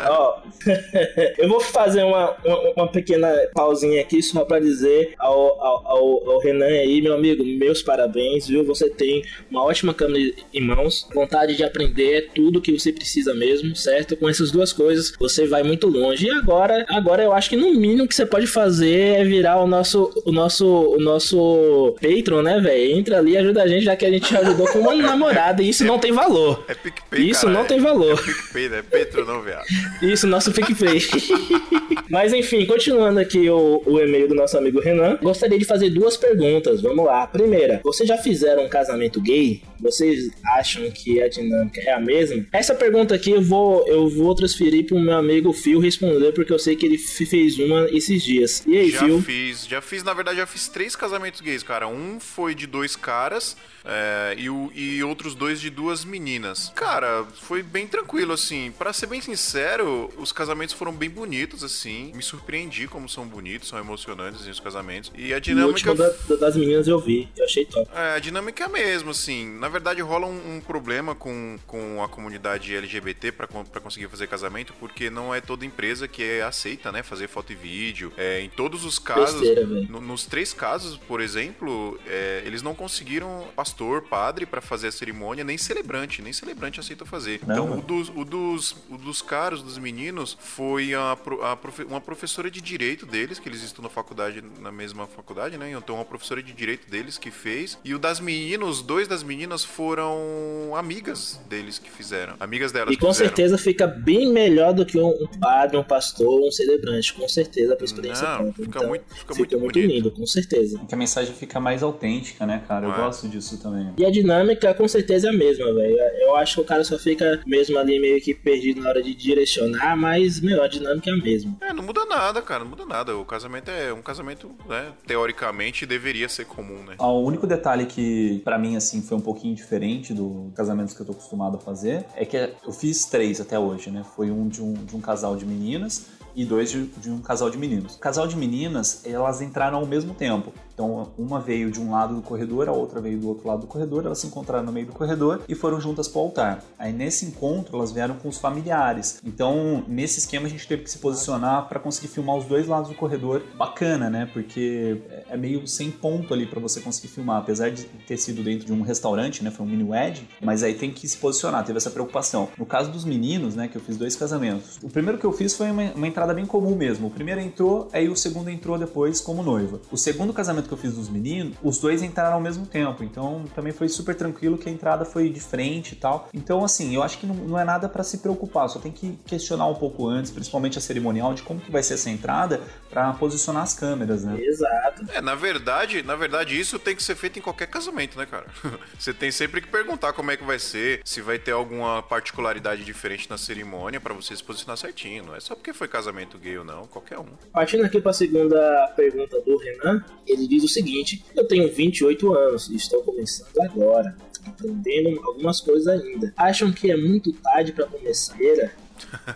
Ó, 0.09 0.39
eu 1.37 1.49
vou 1.49 1.59
fazer 1.59 2.03
uma, 2.03 2.35
uma, 2.43 2.71
uma 2.75 2.87
pequena 2.87 3.29
pausinha 3.53 4.01
aqui 4.01 4.21
só 4.21 4.45
pra 4.45 4.59
dizer 4.59 5.13
ao, 5.17 5.61
ao, 5.61 6.29
ao, 6.29 6.39
Renan 6.39 6.67
aí, 6.67 7.01
meu 7.01 7.13
amigo, 7.13 7.43
meus 7.43 7.81
parabéns, 7.81 8.47
viu? 8.47 8.63
Você 8.65 8.89
tem 8.89 9.23
uma 9.49 9.63
ótima 9.63 9.93
câmera 9.93 10.31
em 10.53 10.61
mãos, 10.61 11.07
vontade 11.13 11.55
de 11.55 11.63
aprender 11.63 12.17
é 12.17 12.21
tudo 12.33 12.61
que 12.61 12.77
você 12.77 12.91
precisa 12.91 13.33
mesmo, 13.33 13.75
certo? 13.75 14.15
Com 14.15 14.29
essas 14.29 14.51
duas 14.51 14.71
coisas, 14.71 15.13
você 15.19 15.45
vai 15.45 15.63
muito 15.63 15.87
longe. 15.87 16.27
E 16.27 16.31
agora, 16.31 16.85
agora 16.89 17.23
eu 17.23 17.33
acho 17.33 17.49
que 17.49 17.57
no 17.57 17.73
mínimo 17.73 18.07
que 18.07 18.15
você 18.15 18.25
pode 18.25 18.47
fazer 18.47 19.19
é 19.19 19.23
virar 19.23 19.61
o 19.61 19.67
nosso, 19.67 20.11
o 20.25 20.31
nosso, 20.31 20.65
o 20.67 20.99
nosso 20.99 21.95
Patreon, 22.01 22.41
né, 22.41 22.59
velho? 22.59 22.97
Entra 22.97 23.17
ali 23.17 23.37
ajuda 23.37 23.63
a 23.63 23.67
gente, 23.67 23.83
já 23.83 23.95
que 23.95 24.05
a 24.05 24.11
gente 24.11 24.35
ajudou 24.35 24.67
com 24.67 24.78
uma 24.79 24.95
namorada, 24.95 25.61
e 25.61 25.69
isso 25.69 25.83
não 25.85 25.99
tem 25.99 26.11
valor. 26.11 26.63
É 26.67 26.73
PicPay, 26.73 27.29
Isso 27.29 27.41
cara, 27.41 27.53
não 27.53 27.61
é- 27.61 27.65
tem 27.65 27.79
valor. 27.79 28.19
É 28.19 28.23
PicPay, 28.33 28.69
né? 28.69 28.81
Petro 28.89 29.25
não, 29.25 29.41
viado. 29.41 29.65
Isso, 30.01 30.25
nosso 30.27 30.51
PicPay. 30.51 30.99
Mas 32.09 32.33
enfim, 32.33 32.65
continuando 32.65 33.19
aqui 33.19 33.49
o, 33.49 33.81
o 33.85 33.99
e-mail 33.99 34.27
do 34.27 34.35
nosso 34.35 34.57
amigo 34.57 34.79
Renan, 34.79 35.17
gostaria 35.21 35.57
de 35.59 35.65
fazer 35.65 35.89
duas 35.89 36.17
perguntas. 36.17 36.81
Vamos 36.81 37.05
lá. 37.05 37.25
Primeira, 37.27 37.79
vocês 37.83 38.07
já 38.07 38.17
fizeram 38.17 38.65
um 38.65 38.69
casamento 38.69 39.21
gay? 39.21 39.61
Vocês 39.79 40.29
acham 40.57 40.89
que 40.91 41.21
a 41.21 41.29
dinâmica 41.29 41.79
é 41.81 41.93
a 41.93 41.99
mesma? 41.99 42.45
Essa 42.51 42.75
pergunta 42.75 43.15
aqui 43.15 43.31
eu 43.31 43.41
vou, 43.41 43.87
eu 43.87 44.09
vou 44.09 44.33
transferir 44.35 44.85
pro 44.85 44.99
meu 44.99 45.15
amigo 45.17 45.53
Phil 45.53 45.79
responder, 45.79 46.31
porque 46.33 46.51
eu 46.51 46.59
sei 46.59 46.75
que 46.75 46.85
ele 46.85 46.97
fez 46.97 47.57
uma 47.59 47.87
esses 47.91 48.23
dias. 48.23 48.63
E 48.67 48.77
aí, 48.77 48.89
já 48.89 48.99
Phil? 48.99 49.21
fiz, 49.21 49.65
já 49.67 49.81
fiz, 49.81 50.03
na 50.03 50.13
verdade, 50.13 50.37
já 50.37 50.45
fiz 50.47 50.67
três 50.67 50.95
casamentos 50.95 51.39
gays, 51.41 51.63
cara. 51.63 51.87
Um 51.87 52.19
foi 52.19 52.53
de 52.55 52.67
dois 52.67 52.95
caras 52.95 53.55
é, 53.85 54.35
e, 54.37 54.49
o- 54.49 54.68
e 54.73 55.03
outros 55.03 55.35
dois 55.35 55.59
de 55.61 55.69
duas 55.69 56.03
meninas. 56.05 56.71
Cara, 56.75 57.25
foi 57.41 57.61
bem 57.63 57.87
tranquilo, 57.87 58.33
assim. 58.33 58.71
Pra 58.77 58.93
ser 58.93 59.07
bem 59.07 59.21
sincero, 59.21 60.09
os 60.17 60.31
casamentos 60.31 60.73
foram 60.75 60.91
bem 60.93 61.09
bonitos, 61.09 61.63
assim. 61.63 62.11
Me 62.15 62.21
surpreendi 62.23 62.87
como 62.87 63.07
são 63.09 63.25
bonitos, 63.27 63.67
são 63.69 63.79
emocionantes 63.79 64.41
assim, 64.41 64.49
os 64.51 64.59
casamentos. 64.59 65.11
E 65.15 65.33
a 65.33 65.37
o 65.37 65.41
dinâmica. 65.41 65.91
último 65.91 65.95
da- 65.95 66.09
da- 66.27 66.35
das 66.35 66.55
meninas 66.55 66.87
eu 66.87 66.99
vi, 66.99 67.29
eu 67.37 67.45
achei 67.45 67.65
top. 67.65 67.89
É, 67.93 68.15
a 68.15 68.19
dinâmica 68.19 68.63
é 68.63 68.65
a 68.65 68.69
mesma, 68.69 69.11
assim. 69.11 69.45
Na 69.59 69.67
verdade, 69.67 70.01
rola 70.01 70.27
um, 70.27 70.55
um 70.57 70.61
problema 70.61 71.15
com, 71.15 71.57
com 71.65 72.03
a 72.03 72.07
comunidade 72.09 72.75
LGBT 72.75 73.31
pra 73.31 73.47
conseguir 73.81 74.07
fazer 74.09 74.27
casamento, 74.27 74.73
porque 74.79 75.09
não 75.09 75.33
é 75.33 75.41
toda 75.41 75.65
empresa 75.65 76.07
que 76.07 76.23
é 76.23 76.41
aceita, 76.43 76.91
né? 76.91 77.03
Fazer 77.03 77.27
foto 77.27 77.51
e 77.51 77.55
vídeo. 77.55 78.11
É, 78.17 78.41
em 78.41 78.49
todos 78.49 78.85
os 78.85 78.99
casos. 78.99 79.39
Besteira, 79.41 79.65
no- 79.65 80.01
nos 80.01 80.25
três 80.25 80.53
casos, 80.53 80.97
por 80.97 81.21
exemplo, 81.21 81.99
é, 82.07 82.43
eles 82.45 82.61
não 82.61 82.73
conseguiram 82.75 83.47
pastor, 83.55 84.01
padre 84.03 84.45
pra 84.49 84.61
fazer 84.61 84.87
a 84.87 84.91
cerimônia, 84.91 85.43
nem 85.43 85.57
celebrante. 85.57 86.21
Nem 86.21 86.33
celebrante 86.33 86.79
aceitou 86.79 87.07
fazer. 87.07 87.39
Não, 87.45 87.53
então, 87.55 87.67
mano. 87.67 87.81
o 87.81 87.85
dos, 87.85 88.09
o, 88.09 88.25
dos, 88.25 88.75
o 88.89 88.97
dos 88.97 89.21
caras, 89.21 89.61
dos 89.61 89.77
meninos, 89.77 90.37
foi 90.39 90.93
a, 90.93 91.11
a 91.43 91.55
profe- 91.55 91.83
uma 91.83 92.01
professora 92.01 92.49
de 92.49 92.61
direito 92.61 93.05
deles, 93.05 93.39
que 93.39 93.47
eles 93.47 93.61
estão 93.63 93.83
na 93.83 93.89
faculdade, 93.89 94.43
na 94.59 94.71
mesma 94.71 95.07
faculdade, 95.07 95.57
né? 95.57 95.71
Então, 95.71 95.95
uma 95.95 96.05
professora 96.05 96.41
de 96.41 96.51
direito 96.53 96.89
deles 96.89 97.17
que 97.17 97.31
fez. 97.31 97.77
E 97.83 97.93
o 97.93 97.99
das 97.99 98.19
meninas, 98.19 98.69
os 98.69 98.81
dois 98.81 99.07
das 99.07 99.23
meninas 99.23 99.63
foram 99.63 100.73
amigas 100.75 101.39
deles 101.49 101.77
que 101.79 101.89
fizeram. 101.89 102.35
Amigas 102.39 102.71
delas 102.71 102.93
E 102.93 102.97
com 102.97 103.07
fizeram. 103.07 103.27
certeza 103.29 103.57
fica 103.57 103.85
bem 103.87 104.31
melhor 104.31 104.73
do 104.73 104.85
que 104.85 104.97
um, 104.97 105.09
um 105.09 105.27
padre, 105.39 105.77
um 105.77 105.83
pastor, 105.83 106.41
um 106.41 106.51
celebrante. 106.51 107.13
Com 107.13 107.27
certeza, 107.27 107.75
por 107.75 107.83
experiência 107.85 108.27
Não, 108.27 108.37
própria. 108.37 108.65
fica 108.65 108.77
Então, 108.77 108.87
muito- 108.89 109.15
fica 109.15 109.35
fica 109.35 109.57
muito 109.57 109.73
bonito. 109.73 109.91
lindo, 109.93 110.11
com 110.11 110.25
certeza. 110.25 110.79
Que 110.87 110.93
a 110.95 110.97
mensagem 110.97 111.33
fica 111.33 111.59
mais 111.59 111.83
autêntica, 111.83 112.45
né, 112.45 112.63
cara? 112.67 112.85
Eu 112.87 112.93
É. 112.93 112.97
gosto 112.97 113.27
disso 113.27 113.57
também. 113.61 113.93
E 113.97 114.05
a 114.05 114.09
dinâmica 114.11 114.38
com 114.77 114.87
certeza 114.87 115.27
é 115.27 115.29
a 115.29 115.33
mesma, 115.33 115.73
velho. 115.73 115.97
Eu 116.21 116.35
acho 116.35 116.55
que 116.55 116.61
o 116.61 116.65
cara 116.65 116.83
só 116.83 116.97
fica 116.97 117.41
mesmo 117.45 117.77
ali 117.77 117.99
meio 117.99 118.21
que 118.21 118.33
perdido 118.33 118.81
na 118.81 118.89
hora 118.89 119.01
de 119.01 119.13
direcionar, 119.13 119.95
mas, 119.97 120.39
meu, 120.39 120.61
a 120.63 120.67
dinâmica 120.67 121.09
é 121.09 121.13
a 121.13 121.17
mesma. 121.17 121.57
É, 121.61 121.73
não 121.73 121.83
muda 121.83 122.05
nada, 122.05 122.41
cara, 122.41 122.63
não 122.63 122.71
muda 122.71 122.85
nada. 122.85 123.17
O 123.17 123.25
casamento 123.25 123.69
é 123.69 123.93
um 123.93 124.01
casamento, 124.01 124.51
né? 124.67 124.91
Teoricamente 125.05 125.85
deveria 125.85 126.29
ser 126.29 126.45
comum, 126.45 126.83
né? 126.83 126.95
Ah, 126.99 127.07
O 127.07 127.23
único 127.23 127.45
detalhe 127.47 127.85
que 127.85 128.41
pra 128.43 128.57
mim 128.57 128.75
assim 128.75 129.01
foi 129.01 129.17
um 129.17 129.21
pouquinho 129.21 129.55
diferente 129.55 130.13
do 130.13 130.51
casamentos 130.55 130.93
que 130.93 131.01
eu 131.01 131.05
tô 131.05 131.11
acostumado 131.11 131.57
a 131.57 131.59
fazer 131.59 132.05
é 132.15 132.25
que 132.25 132.37
eu 132.37 132.71
fiz 132.71 133.05
três 133.05 133.41
até 133.41 133.57
hoje, 133.57 133.89
né? 133.91 134.03
Foi 134.15 134.31
um 134.31 134.47
de 134.47 134.61
um, 134.61 134.73
de 134.73 134.95
um 134.95 135.01
casal 135.01 135.35
de 135.35 135.45
meninas 135.45 136.07
e 136.35 136.45
dois 136.45 136.71
de, 136.71 136.85
de 136.85 137.09
um 137.09 137.19
casal 137.21 137.49
de 137.49 137.57
meninos. 137.57 137.95
O 137.95 137.99
casal 137.99 138.27
de 138.27 138.35
meninas, 138.37 139.01
elas 139.05 139.41
entraram 139.41 139.79
ao 139.79 139.85
mesmo 139.85 140.13
tempo. 140.13 140.53
Então, 140.79 141.11
uma 141.17 141.41
veio 141.41 141.69
de 141.69 141.81
um 141.81 141.91
lado 141.91 142.15
do 142.15 142.21
corredor, 142.21 142.69
a 142.69 142.71
outra 142.71 143.01
veio 143.01 143.19
do 143.19 143.27
outro 143.27 143.45
lado 143.45 143.59
do 143.59 143.67
corredor, 143.67 144.05
elas 144.05 144.19
se 144.19 144.27
encontraram 144.27 144.63
no 144.63 144.71
meio 144.71 144.85
do 144.85 144.93
corredor 144.93 145.41
e 145.45 145.53
foram 145.53 145.81
juntas 145.81 146.07
pro 146.07 146.21
altar. 146.21 146.63
Aí, 146.77 146.93
nesse 146.93 147.25
encontro, 147.25 147.75
elas 147.75 147.91
vieram 147.91 148.15
com 148.15 148.29
os 148.29 148.37
familiares. 148.37 149.19
Então, 149.25 149.83
nesse 149.89 150.19
esquema, 150.19 150.47
a 150.47 150.49
gente 150.49 150.65
teve 150.65 150.83
que 150.83 150.89
se 150.89 150.99
posicionar 150.99 151.67
para 151.67 151.81
conseguir 151.81 152.07
filmar 152.07 152.37
os 152.37 152.45
dois 152.45 152.65
lados 152.65 152.89
do 152.89 152.95
corredor. 152.95 153.43
Bacana, 153.57 154.09
né? 154.09 154.29
Porque 154.31 155.01
é 155.29 155.35
meio 155.35 155.67
sem 155.67 155.91
ponto 155.91 156.33
ali 156.33 156.45
para 156.45 156.61
você 156.61 156.79
conseguir 156.79 157.09
filmar. 157.09 157.39
Apesar 157.39 157.69
de 157.71 157.83
ter 157.83 158.15
sido 158.15 158.41
dentro 158.41 158.65
de 158.65 158.71
um 158.71 158.81
restaurante, 158.81 159.43
né? 159.43 159.51
Foi 159.51 159.65
um 159.65 159.69
mini 159.69 159.83
wedding, 159.83 160.29
mas 160.41 160.63
aí 160.63 160.75
tem 160.75 160.91
que 160.91 161.05
se 161.09 161.17
posicionar, 161.17 161.65
teve 161.65 161.75
essa 161.75 161.91
preocupação. 161.91 162.47
No 162.57 162.65
caso 162.65 162.89
dos 162.89 163.03
meninos, 163.03 163.53
né? 163.53 163.67
Que 163.67 163.75
eu 163.75 163.81
fiz 163.81 163.97
dois 163.97 164.15
casamentos. 164.15 164.79
O 164.81 164.89
primeiro 164.89 165.17
que 165.17 165.25
eu 165.25 165.33
fiz 165.33 165.57
foi 165.57 165.69
uma, 165.71 165.91
uma 165.91 166.07
entrada 166.07 166.33
bem 166.33 166.45
comum 166.45 166.73
mesmo. 166.73 167.07
O 167.07 167.11
primeiro 167.11 167.41
entrou, 167.41 167.89
aí 167.91 168.07
o 168.07 168.15
segundo 168.15 168.49
entrou 168.49 168.77
depois 168.77 169.19
como 169.19 169.43
noiva. 169.43 169.81
O 169.91 169.97
segundo 169.97 170.31
casamento 170.31 170.68
que 170.69 170.73
eu 170.73 170.77
fiz 170.77 170.93
dos 170.93 171.09
meninos, 171.09 171.57
os 171.61 171.79
dois 171.79 172.01
entraram 172.01 172.35
ao 172.35 172.41
mesmo 172.41 172.65
tempo. 172.65 173.03
Então 173.03 173.43
também 173.53 173.73
foi 173.73 173.89
super 173.89 174.15
tranquilo 174.15 174.57
que 174.57 174.69
a 174.69 174.71
entrada 174.71 175.03
foi 175.03 175.29
de 175.29 175.39
frente 175.39 175.93
e 175.93 175.95
tal. 175.95 176.29
Então, 176.33 176.63
assim, 176.63 176.95
eu 176.95 177.03
acho 177.03 177.17
que 177.17 177.25
não, 177.25 177.35
não 177.35 177.59
é 177.59 177.65
nada 177.65 177.89
para 177.89 178.03
se 178.03 178.19
preocupar, 178.19 178.69
só 178.69 178.79
tem 178.79 178.91
que 178.91 179.17
questionar 179.25 179.67
um 179.67 179.75
pouco 179.75 180.07
antes, 180.07 180.31
principalmente 180.31 180.77
a 180.77 180.81
cerimonial, 180.81 181.33
de 181.33 181.41
como 181.41 181.59
que 181.59 181.71
vai 181.71 181.83
ser 181.83 181.95
essa 181.95 182.09
entrada 182.09 182.61
para 182.89 183.11
posicionar 183.13 183.63
as 183.63 183.73
câmeras, 183.73 184.23
né? 184.23 184.39
Exato. 184.39 185.05
É, 185.13 185.21
na 185.21 185.35
verdade, 185.35 186.03
na 186.03 186.15
verdade, 186.15 186.59
isso 186.59 186.77
tem 186.79 186.95
que 186.95 187.03
ser 187.03 187.15
feito 187.15 187.39
em 187.39 187.41
qualquer 187.41 187.67
casamento, 187.67 188.17
né, 188.17 188.25
cara? 188.25 188.45
Você 188.97 189.13
tem 189.13 189.31
sempre 189.31 189.61
que 189.61 189.67
perguntar 189.67 190.13
como 190.13 190.31
é 190.31 190.37
que 190.37 190.43
vai 190.43 190.59
ser, 190.59 191.01
se 191.03 191.21
vai 191.21 191.39
ter 191.39 191.51
alguma 191.51 192.01
particularidade 192.03 192.83
diferente 192.83 193.29
na 193.29 193.37
cerimônia 193.37 193.99
pra 193.99 194.13
você 194.13 194.35
se 194.35 194.43
posicionar 194.43 194.77
certinho. 194.77 195.23
Não 195.23 195.35
é 195.35 195.39
só 195.39 195.55
porque 195.55 195.73
foi 195.73 195.87
casamento 195.87 196.37
gay 196.37 196.57
ou 196.57 196.65
não, 196.65 196.85
qualquer 196.87 197.19
um. 197.19 197.27
Partindo 197.51 197.85
aqui 197.85 197.99
para 198.01 198.11
a 198.11 198.13
segunda 198.13 198.93
pergunta 198.95 199.39
do 199.41 199.57
Renan, 199.57 200.03
ele 200.27 200.47
diz 200.47 200.58
o 200.63 200.69
seguinte: 200.69 201.23
Eu 201.35 201.45
tenho 201.45 201.71
28 201.71 202.33
anos 202.33 202.69
e 202.69 202.75
estou 202.75 203.01
começando 203.03 203.59
agora, 203.61 204.15
aprendendo 204.45 205.19
algumas 205.23 205.59
coisas 205.59 205.87
ainda. 205.87 206.33
Acham 206.37 206.71
que 206.71 206.91
é 206.91 206.97
muito 206.97 207.31
tarde 207.33 207.71
para 207.71 207.85
começar? 207.85 208.37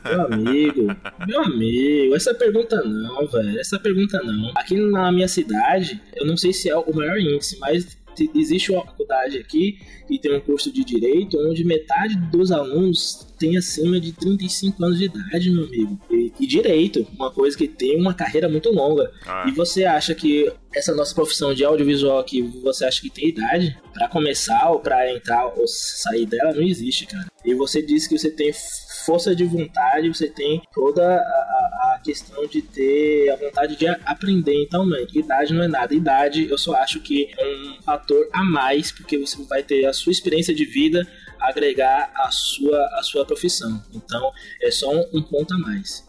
Meu 0.03 0.25
amigo, 0.25 0.88
meu 1.25 1.41
amigo, 1.41 2.15
essa 2.15 2.33
pergunta 2.33 2.83
não, 2.83 3.25
velho. 3.27 3.59
Essa 3.59 3.79
pergunta 3.79 4.21
não. 4.21 4.51
Aqui 4.55 4.75
na 4.75 5.12
minha 5.12 5.27
cidade, 5.27 6.01
eu 6.15 6.25
não 6.25 6.36
sei 6.36 6.51
se 6.51 6.69
é 6.69 6.75
o 6.75 6.93
maior 6.93 7.17
índice, 7.17 7.57
mas 7.59 7.97
existe 8.36 8.71
uma 8.71 8.86
faculdade 8.86 9.38
aqui 9.38 9.80
que 10.08 10.19
tem 10.19 10.36
um 10.36 10.39
curso 10.39 10.71
de 10.71 10.84
direito 10.84 11.38
onde 11.39 11.63
metade 11.63 12.15
dos 12.32 12.52
alunos 12.52 13.28
tem 13.38 13.58
acima 13.58 13.99
de 13.99 14.12
35 14.13 14.84
anos 14.84 14.99
de 14.99 15.06
idade, 15.06 15.52
meu 15.52 15.65
amigo. 15.65 15.99
E, 16.10 16.32
e 16.39 16.47
direito, 16.47 17.06
uma 17.17 17.32
coisa 17.32 17.58
que 17.58 17.67
tem 17.67 17.99
uma 17.99 18.13
carreira 18.13 18.47
muito 18.47 18.69
longa. 18.71 19.12
Ah. 19.26 19.45
E 19.47 19.52
você 19.52 19.86
acha 19.86 20.13
que 20.15 20.52
essa 20.73 20.93
nossa 20.93 21.13
profissão 21.13 21.54
de 21.54 21.63
audiovisual 21.63 22.19
aqui, 22.19 22.41
você 22.41 22.86
acha 22.86 23.02
que 23.02 23.10
tem 23.10 23.30
idade 23.30 23.78
Pra 23.93 24.08
começar 24.08 24.71
ou 24.71 24.80
pra 24.80 25.12
entrar 25.13 25.45
ou 25.56 25.67
sair 25.67 26.26
dela? 26.26 26.52
Não 26.52 26.63
existe, 26.63 27.06
cara. 27.06 27.28
E 27.45 27.54
você 27.54 27.80
disse 27.80 28.10
que 28.10 28.17
você 28.17 28.32
tem 28.32 28.52
força 29.06 29.36
de 29.36 29.44
vontade, 29.46 30.08
você 30.08 30.28
tem 30.30 30.62
toda 30.74 31.04
a, 31.04 31.18
a- 31.20 32.00
questão 32.04 32.46
de 32.48 32.62
ter 32.62 33.30
a 33.30 33.38
vontade 33.38 33.78
de 33.78 33.88
aprender. 33.88 34.62
Então, 34.63 34.86
idade 35.13 35.54
não 35.54 35.63
é 35.63 35.68
nada. 35.70 35.94
Idade, 35.96 36.50
eu 36.50 36.58
só 36.58 36.74
acho 36.76 37.00
que 37.00 37.32
é 37.38 37.46
um 37.46 37.82
fator 37.82 38.28
a 38.34 38.44
mais, 38.44 38.92
porque 38.92 39.18
você 39.18 39.42
vai 39.46 39.63
ter 39.63 39.86
a 39.86 39.94
sua 39.94 40.12
experiência 40.12 40.54
de 40.54 40.66
vida 40.66 41.08
agregar 41.39 42.12
a 42.16 42.30
sua, 42.32 42.78
a 42.98 43.04
sua 43.04 43.26
profissão. 43.26 43.82
Então, 43.94 44.32
é 44.62 44.70
só 44.70 44.92
um, 44.94 45.06
um 45.13 45.22
ponto 45.22 45.54
a 45.54 45.58
mais. 45.60 46.06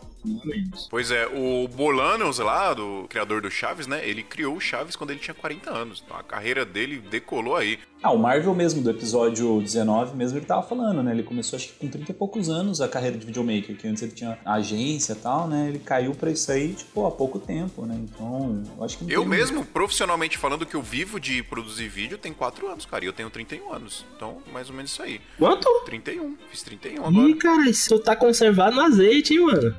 Pois 0.88 1.10
é, 1.10 1.26
o 1.26 1.68
Bolanos 1.68 2.38
lá, 2.38 2.72
do 2.72 3.06
criador 3.10 3.42
do 3.42 3.50
Chaves, 3.50 3.86
né? 3.86 4.00
Ele 4.08 4.22
criou 4.22 4.56
o 4.56 4.60
Chaves 4.60 4.96
quando 4.96 5.10
ele 5.10 5.20
tinha 5.20 5.34
40 5.34 5.70
anos. 5.70 6.02
Então 6.04 6.16
a 6.16 6.22
carreira 6.22 6.64
dele 6.64 6.98
decolou 6.98 7.54
aí. 7.56 7.78
Ah, 8.04 8.12
o 8.12 8.18
Marvel 8.18 8.54
mesmo, 8.54 8.82
do 8.82 8.90
episódio 8.90 9.62
19 9.62 10.14
mesmo, 10.14 10.36
ele 10.36 10.44
tava 10.44 10.62
falando, 10.62 11.02
né? 11.02 11.10
Ele 11.10 11.22
começou 11.22 11.56
acho 11.56 11.68
que 11.68 11.78
com 11.78 11.88
30 11.88 12.10
e 12.10 12.14
poucos 12.14 12.50
anos 12.50 12.82
a 12.82 12.86
carreira 12.86 13.16
de 13.16 13.24
videomaker, 13.24 13.74
que 13.74 13.88
antes 13.88 14.02
ele 14.02 14.12
tinha 14.12 14.38
agência 14.44 15.14
e 15.14 15.16
tal, 15.16 15.48
né? 15.48 15.68
Ele 15.68 15.78
caiu 15.78 16.14
pra 16.14 16.30
isso 16.30 16.52
aí, 16.52 16.74
tipo, 16.74 17.06
há 17.06 17.10
pouco 17.10 17.38
tempo, 17.38 17.86
né? 17.86 17.98
Então, 17.98 18.62
eu 18.76 18.84
acho 18.84 18.98
que 18.98 19.04
não 19.04 19.10
Eu 19.10 19.24
mesmo, 19.24 19.64
profissionalmente 19.64 20.36
falando, 20.36 20.66
que 20.66 20.74
eu 20.74 20.82
vivo 20.82 21.18
de 21.18 21.42
produzir 21.44 21.88
vídeo 21.88 22.18
tem 22.18 22.34
4 22.34 22.68
anos, 22.68 22.84
cara. 22.84 23.02
E 23.02 23.06
eu 23.06 23.12
tenho 23.14 23.30
31 23.30 23.72
anos. 23.72 24.04
Então, 24.14 24.36
mais 24.52 24.68
ou 24.68 24.76
menos 24.76 24.90
isso 24.90 25.02
aí. 25.02 25.18
Quanto? 25.38 25.66
31. 25.86 26.36
Fiz 26.50 26.62
31 26.62 27.06
agora. 27.06 27.26
Ih, 27.30 27.34
cara, 27.36 27.70
isso 27.70 27.98
tá 27.98 28.14
conservado 28.14 28.76
no 28.76 28.82
azeite, 28.82 29.32
hein, 29.32 29.40
mano? 29.40 29.74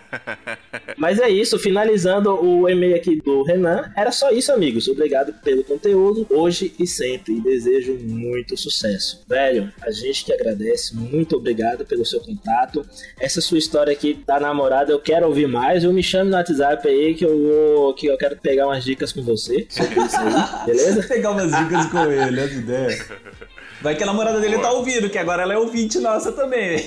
Mas 0.96 1.18
é 1.18 1.28
isso, 1.28 1.58
finalizando 1.58 2.30
o 2.30 2.68
e-mail 2.68 2.96
aqui 2.96 3.16
do 3.16 3.42
Renan. 3.42 3.90
Era 3.96 4.12
só 4.12 4.30
isso, 4.30 4.52
amigos. 4.52 4.88
Obrigado 4.88 5.32
pelo 5.42 5.64
conteúdo, 5.64 6.26
hoje 6.30 6.74
e 6.78 6.86
sempre. 6.86 7.34
E 7.36 7.40
desejo 7.40 7.94
muito 7.94 8.56
sucesso. 8.56 9.22
Velho, 9.28 9.72
a 9.82 9.90
gente 9.90 10.24
que 10.24 10.32
agradece, 10.32 10.94
muito 10.94 11.36
obrigado 11.36 11.84
pelo 11.84 12.04
seu 12.04 12.20
contato. 12.20 12.84
Essa 13.18 13.40
sua 13.40 13.58
história 13.58 13.92
aqui 13.92 14.14
da 14.26 14.38
namorada, 14.38 14.92
eu 14.92 15.00
quero 15.00 15.26
ouvir 15.26 15.46
mais. 15.46 15.84
Eu 15.84 15.92
me 15.92 16.02
chame 16.02 16.30
no 16.30 16.36
WhatsApp 16.36 16.86
aí 16.88 17.14
que 17.14 17.24
eu 17.24 17.38
vou. 17.38 17.94
que 17.94 18.06
eu 18.06 18.16
quero 18.16 18.36
pegar 18.36 18.66
umas 18.66 18.84
dicas 18.84 19.12
com 19.12 19.22
você 19.22 19.66
sobre 19.68 20.00
isso 20.00 20.16
aí, 20.16 20.66
beleza? 20.66 21.02
pegar 21.06 21.30
umas 21.30 21.50
dicas 21.50 21.86
com 21.86 22.10
ele, 22.10 22.40
as 22.40 22.52
ideias. 22.52 23.08
Vai 23.84 23.94
que 23.94 24.02
a 24.02 24.06
namorada 24.06 24.40
dele 24.40 24.58
tá 24.58 24.72
ouvindo, 24.72 25.10
que 25.10 25.18
agora 25.18 25.42
ela 25.42 25.52
é 25.52 25.58
ouvinte 25.58 25.98
nossa 25.98 26.32
também. 26.32 26.82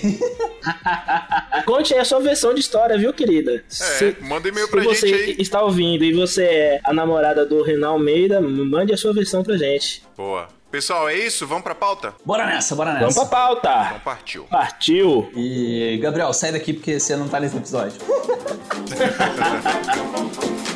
Conte 1.64 1.94
aí 1.94 2.00
a 2.00 2.06
sua 2.06 2.20
versão 2.20 2.56
de 2.56 2.60
história, 2.60 2.98
viu, 2.98 3.14
querida? 3.14 3.64
É, 4.02 4.16
manda 4.20 4.50
e-mail 4.50 4.68
pra 4.68 4.82
se 4.82 4.88
você 4.88 5.08
gente 5.08 5.22
aí. 5.22 5.36
está 5.38 5.62
ouvindo 5.62 6.04
e 6.04 6.12
você 6.12 6.44
é 6.44 6.80
a 6.84 6.92
namorada 6.92 7.46
do 7.46 7.62
Renan 7.62 7.90
Almeida, 7.90 8.42
mande 8.42 8.96
a 8.96 8.98
sua 8.98 9.14
versão 9.14 9.44
pra 9.44 9.56
gente. 9.58 10.02
Boa. 10.18 10.48
Pessoal, 10.72 11.08
é 11.08 11.16
isso? 11.16 11.46
Vamos 11.46 11.64
pra 11.64 11.76
pauta? 11.76 12.16
Bora 12.26 12.48
nessa, 12.48 12.76
bora 12.76 12.94
Vamos 12.94 13.16
nessa. 13.16 13.28
pra 13.28 13.30
pauta. 13.30 13.84
Então 13.90 14.00
partiu. 14.00 14.44
Partiu. 14.46 15.30
E, 15.36 16.00
Gabriel, 16.02 16.34
sai 16.34 16.52
daqui 16.52 16.74
porque 16.74 17.00
você 17.00 17.16
não 17.16 17.30
tá 17.30 17.40
nesse 17.40 17.58
episódio. 17.58 17.94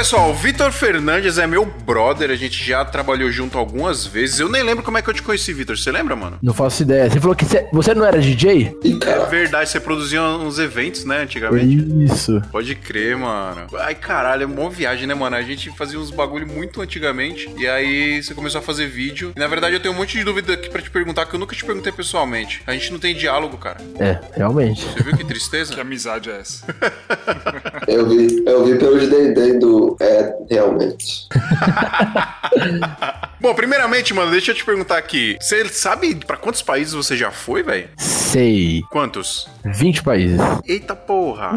pessoal, 0.00 0.30
o 0.30 0.34
Vitor 0.34 0.72
Fernandes 0.72 1.36
é 1.36 1.46
meu 1.46 1.66
brother. 1.66 2.30
A 2.30 2.34
gente 2.34 2.64
já 2.64 2.82
trabalhou 2.86 3.30
junto 3.30 3.58
algumas 3.58 4.06
vezes. 4.06 4.40
Eu 4.40 4.48
nem 4.48 4.62
lembro 4.62 4.82
como 4.82 4.96
é 4.96 5.02
que 5.02 5.10
eu 5.10 5.12
te 5.12 5.22
conheci, 5.22 5.52
Vitor. 5.52 5.76
Você 5.76 5.92
lembra, 5.92 6.16
mano? 6.16 6.38
Não 6.42 6.54
faço 6.54 6.84
ideia. 6.84 7.10
Você 7.10 7.20
falou 7.20 7.36
que 7.36 7.44
você, 7.44 7.68
você 7.70 7.94
não 7.94 8.06
era 8.06 8.18
DJ? 8.18 8.78
É 8.82 9.26
verdade, 9.26 9.68
você 9.68 9.78
produzia 9.78 10.22
uns 10.22 10.58
eventos, 10.58 11.04
né, 11.04 11.18
antigamente? 11.18 11.86
Isso. 12.02 12.40
Pode 12.50 12.74
crer, 12.76 13.14
mano. 13.14 13.66
Ai, 13.78 13.94
caralho, 13.94 14.44
é 14.44 14.46
uma 14.46 14.70
viagem, 14.70 15.06
né, 15.06 15.12
mano? 15.12 15.36
A 15.36 15.42
gente 15.42 15.68
fazia 15.76 16.00
uns 16.00 16.10
bagulho 16.10 16.46
muito 16.46 16.80
antigamente. 16.80 17.54
E 17.58 17.68
aí 17.68 18.22
você 18.22 18.32
começou 18.32 18.60
a 18.60 18.62
fazer 18.62 18.86
vídeo. 18.86 19.34
E 19.36 19.38
na 19.38 19.48
verdade 19.48 19.74
eu 19.74 19.80
tenho 19.80 19.92
um 19.92 19.98
monte 19.98 20.16
de 20.16 20.24
dúvida 20.24 20.54
aqui 20.54 20.70
pra 20.70 20.80
te 20.80 20.90
perguntar 20.90 21.26
que 21.26 21.34
eu 21.34 21.38
nunca 21.38 21.54
te 21.54 21.62
perguntei 21.62 21.92
pessoalmente. 21.92 22.62
A 22.66 22.72
gente 22.72 22.90
não 22.90 22.98
tem 22.98 23.14
diálogo, 23.14 23.58
cara. 23.58 23.76
É, 23.98 24.18
realmente. 24.34 24.82
Você 24.82 25.02
viu 25.02 25.14
que 25.14 25.26
tristeza? 25.26 25.74
Que 25.74 25.80
amizade 25.82 26.30
é 26.30 26.38
essa? 26.38 26.64
Eu 27.86 28.08
vi, 28.08 28.42
eu 28.46 28.64
vi 28.64 28.78
pelos 28.78 29.08
Dendê 29.08 29.58
do. 29.58 29.89
É, 30.00 30.36
realmente. 30.50 31.28
Bom, 33.40 33.54
primeiramente, 33.54 34.12
mano, 34.12 34.30
deixa 34.30 34.50
eu 34.50 34.54
te 34.54 34.64
perguntar 34.64 34.98
aqui. 34.98 35.36
Você 35.40 35.66
sabe 35.68 36.14
pra 36.26 36.36
quantos 36.36 36.60
países 36.60 36.92
você 36.92 37.16
já 37.16 37.30
foi, 37.30 37.62
velho? 37.62 37.88
Sei. 37.96 38.82
Quantos? 38.90 39.48
20 39.64 40.02
países. 40.02 40.38
Eita 40.66 40.94
porra. 40.94 41.54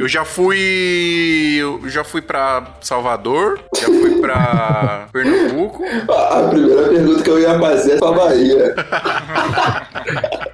Eu 0.00 0.08
já 0.08 0.24
fui. 0.24 1.56
Eu 1.58 1.82
já 1.88 2.02
fui 2.02 2.22
pra 2.22 2.76
Salvador, 2.80 3.60
já 3.78 3.86
fui 3.86 4.20
pra 4.20 5.06
Pernambuco. 5.12 5.84
A, 6.10 6.38
a 6.40 6.48
primeira 6.48 6.88
pergunta 6.88 7.22
que 7.22 7.30
eu 7.30 7.38
ia 7.38 7.58
fazer 7.58 7.92
é 7.92 7.98
pra 7.98 8.12
Bahia. 8.12 8.74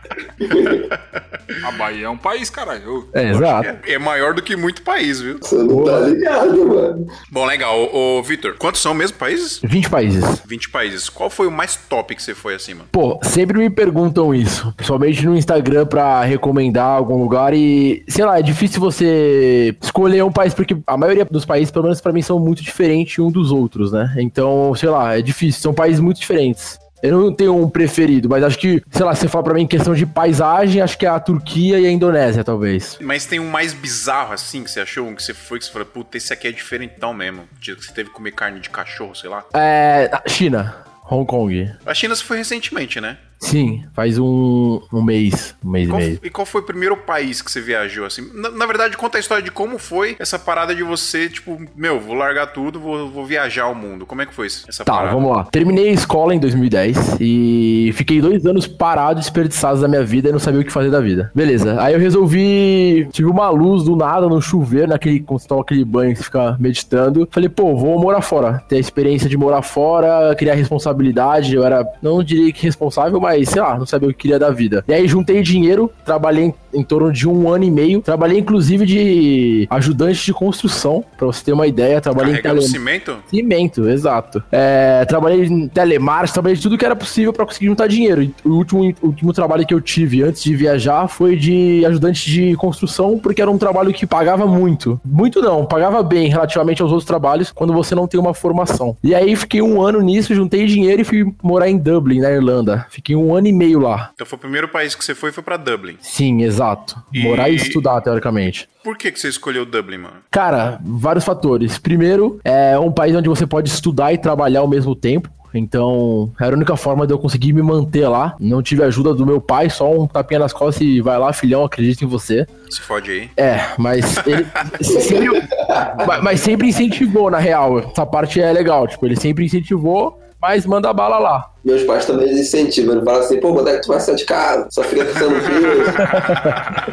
A 1.63 1.71
Bahia 1.73 2.07
é 2.07 2.09
um 2.09 2.17
país, 2.17 2.51
caralho. 2.51 3.09
É, 3.15 3.31
exato. 3.31 3.69
É, 3.69 3.93
é 3.95 3.99
maior 3.99 4.35
do 4.35 4.43
que 4.43 4.57
muito 4.57 4.83
país, 4.83 5.21
viu? 5.21 5.39
Você 5.41 5.57
não 5.57 5.85
tá 5.85 6.01
ligado, 6.01 6.67
mano. 6.67 7.07
Bom, 7.31 7.45
legal. 7.45 7.79
Ô, 7.79 8.19
ô, 8.19 8.23
Vitor, 8.23 8.55
quantos 8.59 8.81
são 8.81 8.95
mesmo 8.95 9.17
países? 9.19 9.61
20 9.63 9.91
países. 9.91 10.43
20 10.47 10.64
países. 10.69 11.09
Qual 11.09 11.31
foi 11.31 11.47
o 11.47 11.51
mais 11.51 11.77
top 11.77 12.15
que 12.15 12.23
você 12.23 12.35
foi 12.35 12.55
assim, 12.55 12.75
mano? 12.75 12.89
Pô, 12.91 13.19
sempre 13.23 13.59
me 13.59 13.71
perguntam 13.71 14.35
isso, 14.35 14.73
principalmente 14.77 15.25
no 15.27 15.37
Instagram 15.37 15.87
pra 15.87 16.23
recomendar 16.23 16.97
algum 16.97 17.23
lugar 17.23 17.55
e, 17.55 18.05
sei 18.09 18.25
lá, 18.25 18.39
é 18.39 18.43
difícil 18.43 18.81
você 18.81 19.77
escolher 19.83 20.25
um 20.25 20.33
país 20.33 20.55
porque 20.55 20.77
a 20.87 20.97
maioria 20.97 21.25
dos 21.25 21.45
países, 21.45 21.71
pelo 21.71 21.85
menos 21.85 22.01
pra 22.01 22.13
mim, 22.13 22.23
são 22.23 22.39
muito 22.39 22.63
diferentes 22.63 23.19
um 23.19 23.31
dos 23.31 23.51
outros, 23.51 23.93
né? 23.93 24.15
Então, 24.19 24.75
sei 24.75 24.89
lá, 24.89 25.17
é 25.19 25.23
difícil, 25.23 25.61
são 25.61 25.75
países 25.75 26.01
muito 26.01 26.21
diferentes. 26.21 26.79
Eu 27.05 27.21
não 27.21 27.31
tenho 27.35 27.55
um 27.55 27.69
preferido, 27.69 28.31
mas 28.31 28.43
acho 28.43 28.59
que, 28.59 28.83
sei 28.91 29.05
lá, 29.05 29.15
se 29.15 29.21
você 29.21 29.29
fala 29.29 29.45
pra 29.45 29.53
mim 29.53 29.65
em 29.65 29.67
questão 29.67 29.93
de 29.93 30.07
paisagem, 30.07 30.81
acho 30.81 30.97
que 30.97 31.05
é 31.05 31.11
a 31.11 31.21
Turquia 31.21 31.79
e 31.79 31.87
a 31.87 31.91
Indonésia, 31.91 32.43
talvez. 32.43 32.97
Mas 32.99 33.27
tem 33.27 33.39
um 33.39 33.51
mais 33.51 33.75
bizarro 33.75 34.33
assim 34.33 34.65
que 34.65 34.71
você 34.71 34.81
achou? 34.81 35.07
Um 35.07 35.15
que 35.15 35.23
você 35.23 35.35
foi 35.35 35.59
que 35.59 35.67
você 35.67 35.71
falou, 35.71 35.87
puta, 35.87 36.17
esse 36.17 36.33
aqui 36.33 36.49
é 36.49 36.51
diferentão 36.51 37.13
mesmo. 37.13 37.47
Dia 37.61 37.77
que 37.77 37.85
você 37.85 37.93
teve 37.93 38.09
que 38.09 38.15
comer 38.15 38.33
carne 38.33 38.59
de 38.59 38.71
cachorro, 38.71 39.15
sei 39.15 39.29
lá. 39.29 39.45
É. 39.53 40.11
China, 40.27 40.75
Hong 41.11 41.27
Kong. 41.27 41.71
A 41.85 41.93
China 41.93 42.17
você 42.17 42.25
foi 42.25 42.39
recentemente, 42.39 42.99
né? 42.99 43.19
Sim, 43.39 43.85
faz 43.93 44.19
um, 44.19 44.81
um 44.93 45.03
mês, 45.03 45.55
um 45.65 45.71
mês 45.71 45.89
Qual- 45.89 46.01
e 46.01 46.05
meio. 46.05 46.21
e 46.25 46.31
qual 46.31 46.47
foi 46.47 46.61
o 46.63 46.65
primeiro 46.65 46.97
país 46.97 47.43
que 47.43 47.51
você 47.51 47.61
viajou, 47.61 48.07
assim? 48.07 48.27
Na, 48.35 48.51
na 48.51 48.67
verdade, 48.67 48.97
conta 48.97 49.19
a 49.19 49.21
história 49.21 49.43
de 49.43 49.51
como 49.51 49.79
foi 49.79 50.17
essa 50.19 50.39
parada 50.39 50.75
de 50.75 50.83
você, 50.83 51.29
tipo, 51.29 51.61
meu, 51.77 52.01
vou 52.01 52.15
largar 52.15 52.47
tudo, 52.49 52.81
vou, 52.81 53.09
vou 53.11 53.27
viajar 53.27 53.65
ao 53.65 53.75
mundo. 53.75 54.07
Como 54.07 54.23
é 54.23 54.27
que 54.27 54.33
foi 54.35 54.47
essa 54.47 54.85
Tá, 54.85 54.95
parada? 54.95 55.15
vamos 55.15 55.31
lá. 55.37 55.45
Terminei 55.45 55.89
a 55.91 55.93
escola 55.93 56.35
em 56.35 56.39
2010 56.39 57.17
e 57.21 57.91
fiquei 57.95 58.21
dois 58.21 58.47
anos 58.47 58.67
parado, 58.67 59.21
desperdiçados 59.21 59.81
da 59.83 59.89
minha 59.89 60.05
vida 60.05 60.29
e 60.31 60.33
não 60.33 60.39
sabia 60.39 60.61
o 60.61 60.65
que 60.65 60.73
fazer 60.73 60.91
da 60.91 61.01
vida. 61.01 61.31
Beleza. 61.35 61.81
Aí 61.83 61.93
eu 61.95 62.01
resolvi. 62.01 63.07
Tive 63.13 63.29
uma 63.29 63.51
luz 63.51 63.83
do 63.85 63.95
nada 63.97 64.27
no 64.29 64.41
chuveiro, 64.41 64.89
naquele. 64.89 65.21
Quando 65.21 65.41
você 65.41 65.49
toma 65.49 65.63
aquele 65.63 65.85
banho 65.85 66.13
que 66.13 66.19
você 66.19 66.25
fica 66.25 66.57
meditando. 66.59 67.29
Falei, 67.31 67.49
pô, 67.49 67.77
vou 67.77 67.99
morar 68.01 68.23
fora. 68.23 68.63
Ter 68.69 68.77
a 68.77 68.81
experiência 68.81 69.29
de 69.29 69.37
morar 69.37 69.63
fora, 69.63 70.35
criar 70.35 70.55
responsabilidade. 70.55 71.55
Eu 71.55 71.65
era, 71.65 71.87
não 72.03 72.23
diria 72.23 72.53
que 72.53 72.63
responsável, 72.65 73.21
mas 73.25 73.49
sei 73.49 73.63
lá, 73.63 73.79
não 73.79 73.87
sabia 73.87 74.11
o 74.11 74.13
que 74.13 74.19
queria 74.19 74.39
da 74.39 74.51
vida. 74.51 74.85
E 74.87 74.93
aí 74.93 75.09
juntei 75.09 75.41
dinheiro, 75.41 75.91
trabalhei 76.05 76.53
em, 76.75 76.81
em 76.81 76.83
torno 76.83 77.13
de 77.13 77.29
um 77.29 77.49
ano 77.51 77.65
e 77.65 77.71
meio. 77.71 78.01
Trabalhei 78.01 78.39
inclusive 78.39 78.85
de 78.87 79.67
ajudante 79.71 80.25
de 80.25 80.33
construção, 80.33 81.05
pra 81.17 81.27
você 81.27 81.45
ter 81.45 81.53
uma 81.53 81.67
ideia. 81.67 82.01
Trabalhei 82.01 82.33
em 82.35 82.37
Carregando 82.37 82.61
tele- 82.61 82.73
cimento? 82.73 83.17
Cimento, 83.29 83.89
exato. 83.89 84.43
É, 84.51 85.05
trabalhei 85.07 85.45
em 85.47 85.69
telemarketing, 85.69 86.33
trabalhei 86.33 86.57
de 86.57 86.63
tudo 86.63 86.79
que 86.79 86.85
era 86.85 86.97
possível 86.97 87.33
pra 87.33 87.45
conseguir 87.45 87.67
juntar 87.67 87.87
dinheiro. 87.87 88.31
O 88.45 88.51
último, 88.51 88.83
o 89.03 89.07
último 89.07 89.33
trabalho 89.33 89.67
que 89.67 89.75
eu 89.75 89.81
tive 89.81 90.23
antes 90.23 90.43
de 90.43 90.55
viajar 90.55 91.09
foi 91.09 91.37
de 91.37 91.85
ajudante 91.87 92.31
de 92.31 92.55
construção, 92.57 93.19
porque 93.19 93.41
era 93.43 93.51
um 93.51 93.59
trabalho 93.59 93.93
que 93.93 94.07
pagava 94.07 94.47
muito. 94.47 95.01
Muito 95.05 95.41
não, 95.41 95.65
pagava 95.67 96.03
bem 96.03 96.29
relativamente 96.29 96.83
aos 96.83 96.91
outros 96.91 97.07
trabalhos 97.07 97.51
quando 97.53 97.73
você 97.73 97.95
não 97.95 98.07
tem 98.07 98.19
uma 98.21 98.35
formação. 98.35 98.97
E 99.03 99.15
aí 99.15 99.35
fiquei 99.37 99.61
um 99.63 99.81
ano 99.83 100.01
nisso, 100.01 100.35
juntei 100.35 100.67
dinheiro 100.67 101.03
e 101.03 101.05
fui 101.05 101.25
morar 101.43 101.69
em 101.69 101.77
Dublin, 101.79 102.21
na 102.21 102.31
Irlanda. 102.31 102.87
Fiquei 102.91 103.15
um 103.17 103.35
ano 103.35 103.47
e 103.49 103.53
meio 103.53 103.79
lá. 103.79 104.11
Então 104.15 104.27
foi 104.27 104.37
o 104.37 104.41
primeiro 104.41 104.69
país 104.69 104.95
que 104.95 105.05
você 105.05 105.15
foi, 105.15 105.33
foi 105.33 105.43
pra 105.43 105.57
Dublin. 105.57 105.97
Sim, 106.01 106.43
exato. 106.43 106.64
E- 107.13 107.23
Morar 107.23 107.49
e 107.51 107.55
estudar, 107.55 108.01
teoricamente. 108.01 108.69
Por 108.83 108.97
que, 108.99 109.11
que 109.11 109.19
você 109.21 109.29
escolheu 109.29 109.65
Dublin, 109.65 109.99
mano? 109.99 110.17
Cara, 110.31 110.79
vários 110.85 111.25
fatores. 111.25 111.79
Primeiro, 111.79 112.39
é 112.45 112.79
um 112.79 112.93
país 112.93 113.15
onde 113.17 113.29
você 113.29 113.47
pode 113.47 113.69
estudar 113.69 114.13
e 114.13 114.19
trabalhar 114.19 114.61
ao 114.61 114.69
mesmo 114.69 114.95
tempo. 114.95 115.29
Então, 115.57 116.33
era 116.41 116.51
a 116.53 116.57
única 116.57 116.77
forma 116.77 117.07
de 117.07 117.13
eu 117.15 117.19
conseguir 117.19 117.53
me 117.53 117.63
manter 117.63 118.09
lá. 118.09 118.35
Não 118.41 118.61
tive 118.61 118.83
ajuda 118.83 119.15
do 119.15 119.25
meu 119.25 119.41
pai, 119.41 119.71
só 119.71 119.89
um 119.97 120.05
tapinha 120.05 120.41
nas 120.41 120.53
costas 120.53 120.83
e 120.85 121.01
vai 121.01 121.17
lá, 121.17 121.33
filhão, 121.33 121.63
acredita 121.65 122.05
em 122.05 122.09
você. 122.09 122.45
Se 122.69 122.81
fode 122.81 123.11
aí. 123.13 123.31
É, 123.37 123.61
mas 123.79 124.19
ele 124.27 124.45
sempre, 124.83 125.49
mas 126.23 126.41
sempre 126.41 126.69
incentivou, 126.69 127.31
na 127.31 127.39
real. 127.39 127.79
Essa 127.79 128.05
parte 128.05 128.41
é 128.41 128.53
legal. 128.53 128.89
Tipo, 128.89 129.07
ele 129.07 129.15
sempre 129.15 129.45
incentivou, 129.45 130.21
mas 130.45 130.67
manda 130.67 130.93
bala 130.93 131.19
lá. 131.19 131.51
Meus 131.65 131.85
pais 131.85 132.05
também 132.05 132.31
incentivam. 132.31 132.97
Ele 132.97 133.03
fala 133.03 133.21
assim, 133.21 133.41
pô, 133.41 133.55
quando 133.55 133.71
é 133.71 133.77
que 133.77 133.81
tu 133.81 133.89
vai 133.89 133.99
sair 133.99 134.17
de 134.17 134.27
casa? 134.27 134.69
Só 134.71 134.83
fica 134.83 135.03
pensando 135.03 135.41
filho. 135.41 135.83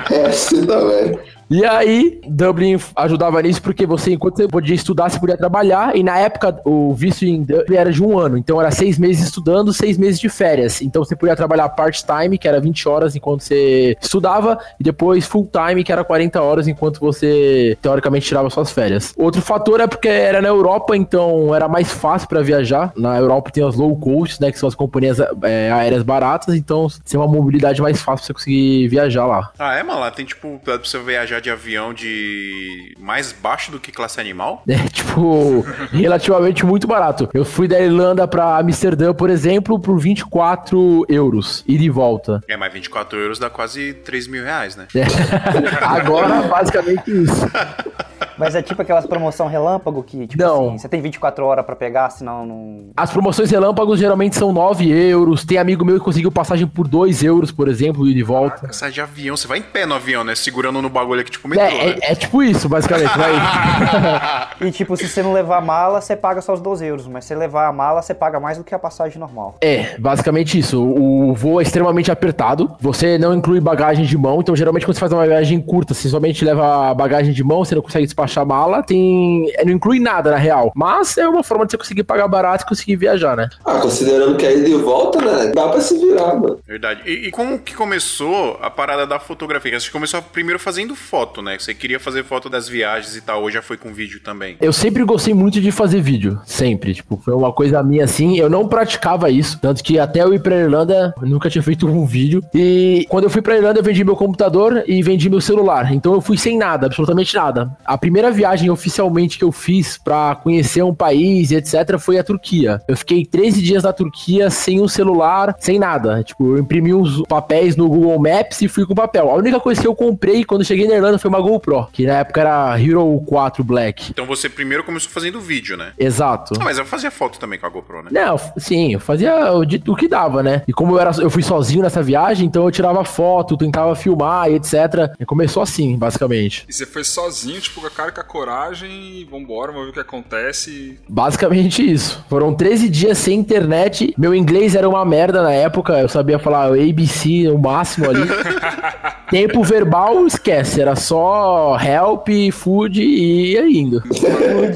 é 0.10 0.26
assim 0.28 0.66
também. 0.66 1.20
E 1.52 1.66
aí, 1.66 2.22
Dublin 2.26 2.80
ajudava 2.96 3.42
nisso 3.42 3.62
porque 3.62 3.86
você, 3.86 4.14
enquanto 4.14 4.38
você 4.38 4.48
podia 4.48 4.74
estudar, 4.74 5.10
você 5.10 5.20
podia 5.20 5.36
trabalhar. 5.36 5.94
E 5.98 6.02
na 6.02 6.18
época, 6.18 6.62
o 6.64 6.94
visto 6.94 7.26
em 7.26 7.44
Dublin 7.44 7.76
era 7.76 7.92
de 7.92 8.02
um 8.02 8.18
ano. 8.18 8.38
Então, 8.38 8.60
era 8.62 8.72
seis 8.72 8.98
meses 8.98 9.26
estudando, 9.26 9.74
seis 9.74 9.98
meses 9.98 10.18
de 10.18 10.30
férias. 10.30 10.82
Então, 10.82 11.04
você 11.04 11.14
podia 11.14 11.36
trabalhar 11.36 11.68
part-time, 11.68 12.38
que 12.38 12.48
era 12.48 12.62
20 12.62 12.88
horas 12.88 13.18
enquanto 13.18 13.42
você 13.42 13.98
estudava. 14.02 14.58
E 14.80 14.84
depois 14.84 15.26
full-time, 15.26 15.84
que 15.84 15.92
era 15.92 16.06
40 16.06 16.42
horas 16.42 16.70
enquanto 16.70 17.02
você, 17.02 17.78
teoricamente, 17.82 18.28
tirava 18.28 18.50
suas 18.50 18.72
férias. 18.72 19.14
Outro 19.18 19.42
fator 19.42 19.82
é 19.82 19.88
porque 19.88 20.08
era 20.08 20.42
na 20.42 20.48
Europa, 20.48 20.96
então 20.96 21.54
era 21.54 21.68
mais 21.68 21.92
fácil 21.92 22.30
para 22.30 22.42
viajar. 22.42 22.94
Na 22.96 23.18
Europa 23.18 23.52
tem 23.52 23.62
as 23.62 23.76
low 23.76 23.94
cost, 23.98 24.42
né, 24.42 24.54
que 24.54 24.58
são 24.58 24.70
as 24.70 24.76
companhias 24.76 25.20
é, 25.20 25.70
aéreas 25.70 26.02
baratas. 26.02 26.56
Então, 26.56 26.88
tem 27.10 27.20
uma 27.20 27.28
mobilidade 27.28 27.82
mais 27.82 28.02
fácil 28.02 28.20
pra 28.20 28.28
você 28.28 28.34
conseguir 28.34 28.88
viajar 28.88 29.26
lá. 29.26 29.52
Ah, 29.60 29.76
é, 29.76 29.84
mano? 29.84 30.00
Lá 30.00 30.12
tem, 30.12 30.26
tipo, 30.26 30.58
pra 30.64 30.78
você 30.78 30.98
viajar 31.00 31.41
de 31.42 31.50
avião 31.50 31.94
de 31.94 32.96
mais 33.00 33.32
baixo 33.32 33.72
do 33.72 33.80
que 33.80 33.92
classe 33.92 34.20
animal? 34.20 34.64
É, 34.72 34.88
tipo, 34.88 35.66
relativamente 35.92 36.66
muito 36.66 36.88
barato. 36.88 37.30
Eu 37.34 37.44
fui 37.44 37.68
da 37.68 37.78
Irlanda 37.80 38.26
pra 38.26 38.58
Amsterdã, 38.58 39.14
por 39.14 39.30
exemplo, 39.30 39.78
por 39.78 40.00
24 40.00 41.06
euros, 41.10 41.64
ida 41.68 41.84
e 41.84 41.90
volta. 41.90 42.42
É, 42.48 42.56
mas 42.56 42.72
24 42.72 43.20
euros 43.20 43.38
dá 43.38 43.50
quase 43.50 43.94
3 43.94 44.28
mil 44.28 44.44
reais, 44.44 44.78
né? 44.78 44.88
É. 44.96 45.04
Agora, 45.84 46.44
basicamente 46.44 47.12
isso. 47.12 47.46
Mas 48.46 48.56
é 48.56 48.62
tipo 48.62 48.82
aquelas 48.82 49.06
promoção 49.06 49.48
relâmpago 49.48 50.04
que, 50.04 50.28
tipo 50.28 50.42
Não. 50.42 50.68
assim, 50.70 50.78
você 50.80 50.90
tem 50.90 51.02
24 51.02 51.46
horas 51.46 51.66
pra 51.66 51.76
pegar, 51.76 52.10
senão 52.10 52.46
não. 52.46 52.78
As 52.96 53.12
promoções 53.12 53.50
relâmpagos 53.52 54.00
geralmente 54.00 54.36
são 54.36 54.52
9 54.52 54.90
euros. 54.90 55.44
Tem 55.46 55.58
amigo 55.58 55.86
meu 55.86 55.98
que 56.00 56.04
conseguiu 56.06 56.32
passagem 56.32 56.66
por 56.68 56.88
2 56.88 57.24
euros, 57.24 57.52
por 57.52 57.68
exemplo, 57.68 58.08
e 58.08 58.24
volta. 58.24 58.68
Você 58.68 58.74
sai 58.74 58.92
de 58.92 59.02
avião, 59.02 59.36
você 59.38 59.48
vai 59.48 59.60
em 59.60 59.62
pé 59.62 59.86
no 59.86 59.94
avião, 59.96 60.24
né? 60.24 60.36
Segurando 60.36 60.82
no 60.82 60.90
bagulho 60.90 61.22
aqui, 61.22 61.32
tipo 61.32 61.48
metrô, 61.48 61.66
É, 61.66 61.70
né? 61.70 61.96
é, 62.02 62.12
é 62.12 62.16
tipo 62.16 62.42
isso, 62.44 62.68
basicamente. 62.68 63.18
Vai. 63.18 63.32
E 64.62 64.72
tipo, 64.72 64.96
se 64.96 65.08
você 65.08 65.24
não 65.24 65.34
levar 65.34 65.58
a 65.58 65.62
mala, 65.62 66.00
você 66.02 66.16
paga 66.16 66.40
só 66.42 66.54
os 66.54 66.62
12 66.62 66.86
euros. 66.86 67.08
Mas 67.08 67.26
se 67.26 67.34
levar 67.34 67.68
a 67.68 67.74
mala, 67.74 68.02
você 68.02 68.14
paga 68.14 68.40
mais 68.40 68.58
do 68.58 68.64
que 68.64 68.76
a 68.76 68.80
passagem 68.80 69.18
normal. 69.20 69.56
É, 69.62 69.98
basicamente 69.98 70.58
isso. 70.60 70.80
O 70.84 71.34
voo 71.34 71.60
é 71.60 71.64
extremamente 71.64 72.12
apertado. 72.12 72.72
Você 72.80 73.18
não 73.18 73.34
inclui 73.34 73.60
bagagem 73.60 74.06
de 74.06 74.18
mão. 74.18 74.40
Então, 74.40 74.56
geralmente, 74.56 74.86
quando 74.86 74.94
você 74.96 75.00
faz 75.00 75.12
uma 75.12 75.26
viagem 75.26 75.60
curta, 75.60 75.94
você 75.94 76.08
somente 76.10 76.46
leva 76.46 76.90
a 76.92 76.94
bagagem 76.94 77.34
de 77.34 77.44
mão, 77.44 77.66
você 77.66 77.74
não 77.76 77.82
consegue 77.82 78.06
despachar 78.06 78.31
mala. 78.46 78.82
Tem. 78.84 79.52
é, 79.56 79.66
Não 79.66 79.74
inclui 79.74 80.00
nada, 80.00 80.32
na 80.32 80.38
real. 80.38 80.72
Mas 80.76 81.18
é 81.18 81.28
uma 81.28 81.44
forma 81.44 81.66
de 81.66 81.72
você 81.72 81.78
conseguir 81.78 82.04
pagar 82.04 82.28
barato 82.28 82.64
e 82.64 82.68
conseguir 82.68 82.96
viajar, 82.96 83.36
né? 83.36 83.50
Ah, 83.66 83.80
considerando 83.80 84.38
que 84.38 84.46
é 84.46 84.58
ida 84.58 84.70
e 84.70 84.76
volta, 84.76 85.22
né? 85.22 85.52
Dá 85.54 85.68
pra 85.70 85.82
se 85.82 85.98
virar, 85.98 86.36
mano. 86.36 86.60
Verdade. 86.68 87.02
E, 87.06 87.28
e 87.28 87.32
como 87.32 87.60
que 87.60 87.76
começou 87.76 88.58
a 88.62 88.70
parada 88.70 89.06
da 89.06 89.20
fotografia? 89.20 89.80
Você 89.80 89.90
começou 89.92 90.22
primeiro 90.22 90.60
fazendo 90.60 90.96
foto, 90.96 91.42
né? 91.42 91.58
Você 91.60 91.74
queria 91.74 92.00
fazer 92.00 92.24
foto 92.24 92.50
das 92.50 92.68
viagens 92.70 93.16
e 93.16 93.22
tal, 93.22 93.42
ou 93.42 93.52
já 93.52 93.62
foi 93.62 93.78
com 93.78 93.94
vídeo 93.94 94.20
também? 94.24 94.58
Eu 94.62 94.72
sempre 94.74 95.04
gostei 95.04 95.34
muito 95.34 95.60
de 95.60 95.72
fazer 95.72 96.02
vídeo. 96.02 96.40
Sempre. 96.46 96.94
Tipo, 96.94 97.18
foi 97.24 97.34
uma 97.34 97.52
coisa 97.52 97.82
minha 97.84 98.04
assim. 98.06 98.38
Eu 98.38 98.50
não 98.50 98.68
praticava 98.68 99.30
isso. 99.30 99.60
Tanto 99.60 99.84
que 99.84 100.00
até 100.00 100.22
eu 100.22 100.34
ir 100.34 100.42
pra 100.42 100.56
Irlanda, 100.56 101.14
eu 101.22 101.28
nunca 101.28 101.50
tinha 101.50 101.64
feito 101.64 101.88
um 101.88 102.06
vídeo. 102.06 102.42
E 102.54 103.06
quando 103.10 103.26
eu 103.26 103.30
fui 103.30 103.42
pra 103.42 103.56
Irlanda, 103.56 103.80
eu 103.80 103.84
vendi 103.84 104.04
meu 104.04 104.16
computador 104.16 104.84
e 104.88 105.02
vendi 105.02 105.30
meu 105.30 105.42
celular. 105.42 105.92
Então 105.94 106.14
eu 106.14 106.22
fui 106.22 106.38
sem 106.38 106.58
nada, 106.58 106.86
absolutamente 106.88 107.36
nada. 107.36 107.72
A 107.86 107.98
primeira 107.98 108.21
primeira 108.22 108.32
viagem 108.32 108.70
oficialmente 108.70 109.38
que 109.38 109.44
eu 109.44 109.52
fiz 109.52 109.98
pra 109.98 110.36
conhecer 110.36 110.84
um 110.84 110.94
país 110.94 111.50
e 111.50 111.56
etc. 111.56 111.98
foi 112.00 112.20
a 112.20 112.24
Turquia. 112.24 112.80
Eu 112.88 112.96
fiquei 112.96 113.26
13 113.26 113.62
dias 113.62 113.84
na 113.84 113.92
Turquia 113.92 114.50
sem 114.52 114.80
um 114.80 114.88
celular, 114.88 115.56
sem 115.60 115.80
nada. 115.80 116.24
Tipo, 116.24 116.56
eu 116.56 116.60
imprimi 116.60 116.94
uns 116.94 117.24
papéis 117.24 117.76
no 117.76 117.90
Google 117.90 118.20
Maps 118.20 118.62
e 118.62 118.68
fui 118.68 118.86
com 118.86 118.94
papel. 118.94 119.30
A 119.30 119.36
única 119.36 119.60
coisa 119.60 119.82
que 119.82 119.88
eu 119.88 119.96
comprei 119.96 120.44
quando 120.44 120.64
cheguei 120.64 120.88
na 120.88 120.96
Irlanda 120.96 121.18
foi 121.18 121.30
uma 121.30 121.42
GoPro, 121.42 121.88
que 121.92 122.06
na 122.06 122.20
época 122.20 122.42
era 122.42 122.80
Hero 122.80 123.22
4 123.26 123.64
Black. 123.64 124.12
Então 124.12 124.26
você 124.26 124.48
primeiro 124.48 124.84
começou 124.84 125.10
fazendo 125.10 125.40
vídeo, 125.40 125.76
né? 125.76 125.94
Exato. 125.98 126.54
Ah, 126.60 126.64
mas 126.64 126.78
eu 126.78 126.86
fazia 126.86 127.10
foto 127.10 127.40
também 127.40 127.58
com 127.58 127.66
a 127.66 127.70
GoPro, 127.70 128.04
né? 128.04 128.10
Não, 128.12 128.40
sim, 128.58 128.94
eu 128.94 129.00
fazia 129.00 129.52
o, 129.54 129.62
o 129.62 129.96
que 129.96 130.08
dava, 130.08 130.44
né? 130.44 130.62
E 130.68 130.74
como 130.74 130.96
eu, 130.96 131.00
era, 131.00 131.12
eu 131.20 131.30
fui 131.30 131.42
sozinho 131.42 131.82
nessa 131.82 132.04
viagem, 132.04 132.46
então 132.46 132.66
eu 132.66 132.72
tirava 132.72 133.04
foto, 133.04 133.58
tentava 133.58 133.96
filmar 133.96 134.52
e 134.52 134.56
etc. 134.56 135.16
E 135.20 135.26
começou 135.26 135.64
assim, 135.64 135.98
basicamente. 135.98 136.66
E 136.70 136.74
você 136.74 136.86
foi 136.86 137.04
sozinho, 137.04 137.60
tipo, 137.60 137.82
com 137.82 137.88
a 137.88 137.90
cara 138.02 138.10
e 138.10 138.14
com 138.14 138.22
a 138.22 138.24
coragem 138.24 139.20
e 139.20 139.26
vambora, 139.26 139.72
vamos 139.72 139.86
ver 139.86 139.92
o 139.92 139.94
que 139.94 140.00
acontece. 140.00 141.00
Basicamente 141.08 141.90
isso. 141.90 142.24
Foram 142.28 142.54
13 142.54 142.90
dias 142.90 143.18
sem 143.18 143.40
internet. 143.40 144.14
Meu 144.18 144.34
inglês 144.34 144.76
era 144.76 144.90
uma 144.90 145.06
merda 145.06 145.44
na 145.44 145.52
época. 145.52 145.94
Eu 146.00 146.10
sabia 146.10 146.40
falar 146.40 146.68
ABC 146.68 147.48
o 147.50 147.58
máximo 147.58 148.10
ali. 148.10 148.22
Tempo 149.32 149.64
verbal, 149.64 150.28
esquece. 150.28 150.82
Era 150.82 150.96
só 150.96 151.78
help, 151.80 152.28
food 152.52 153.02
e 153.02 153.54
ia 153.54 153.70
indo. 153.70 154.04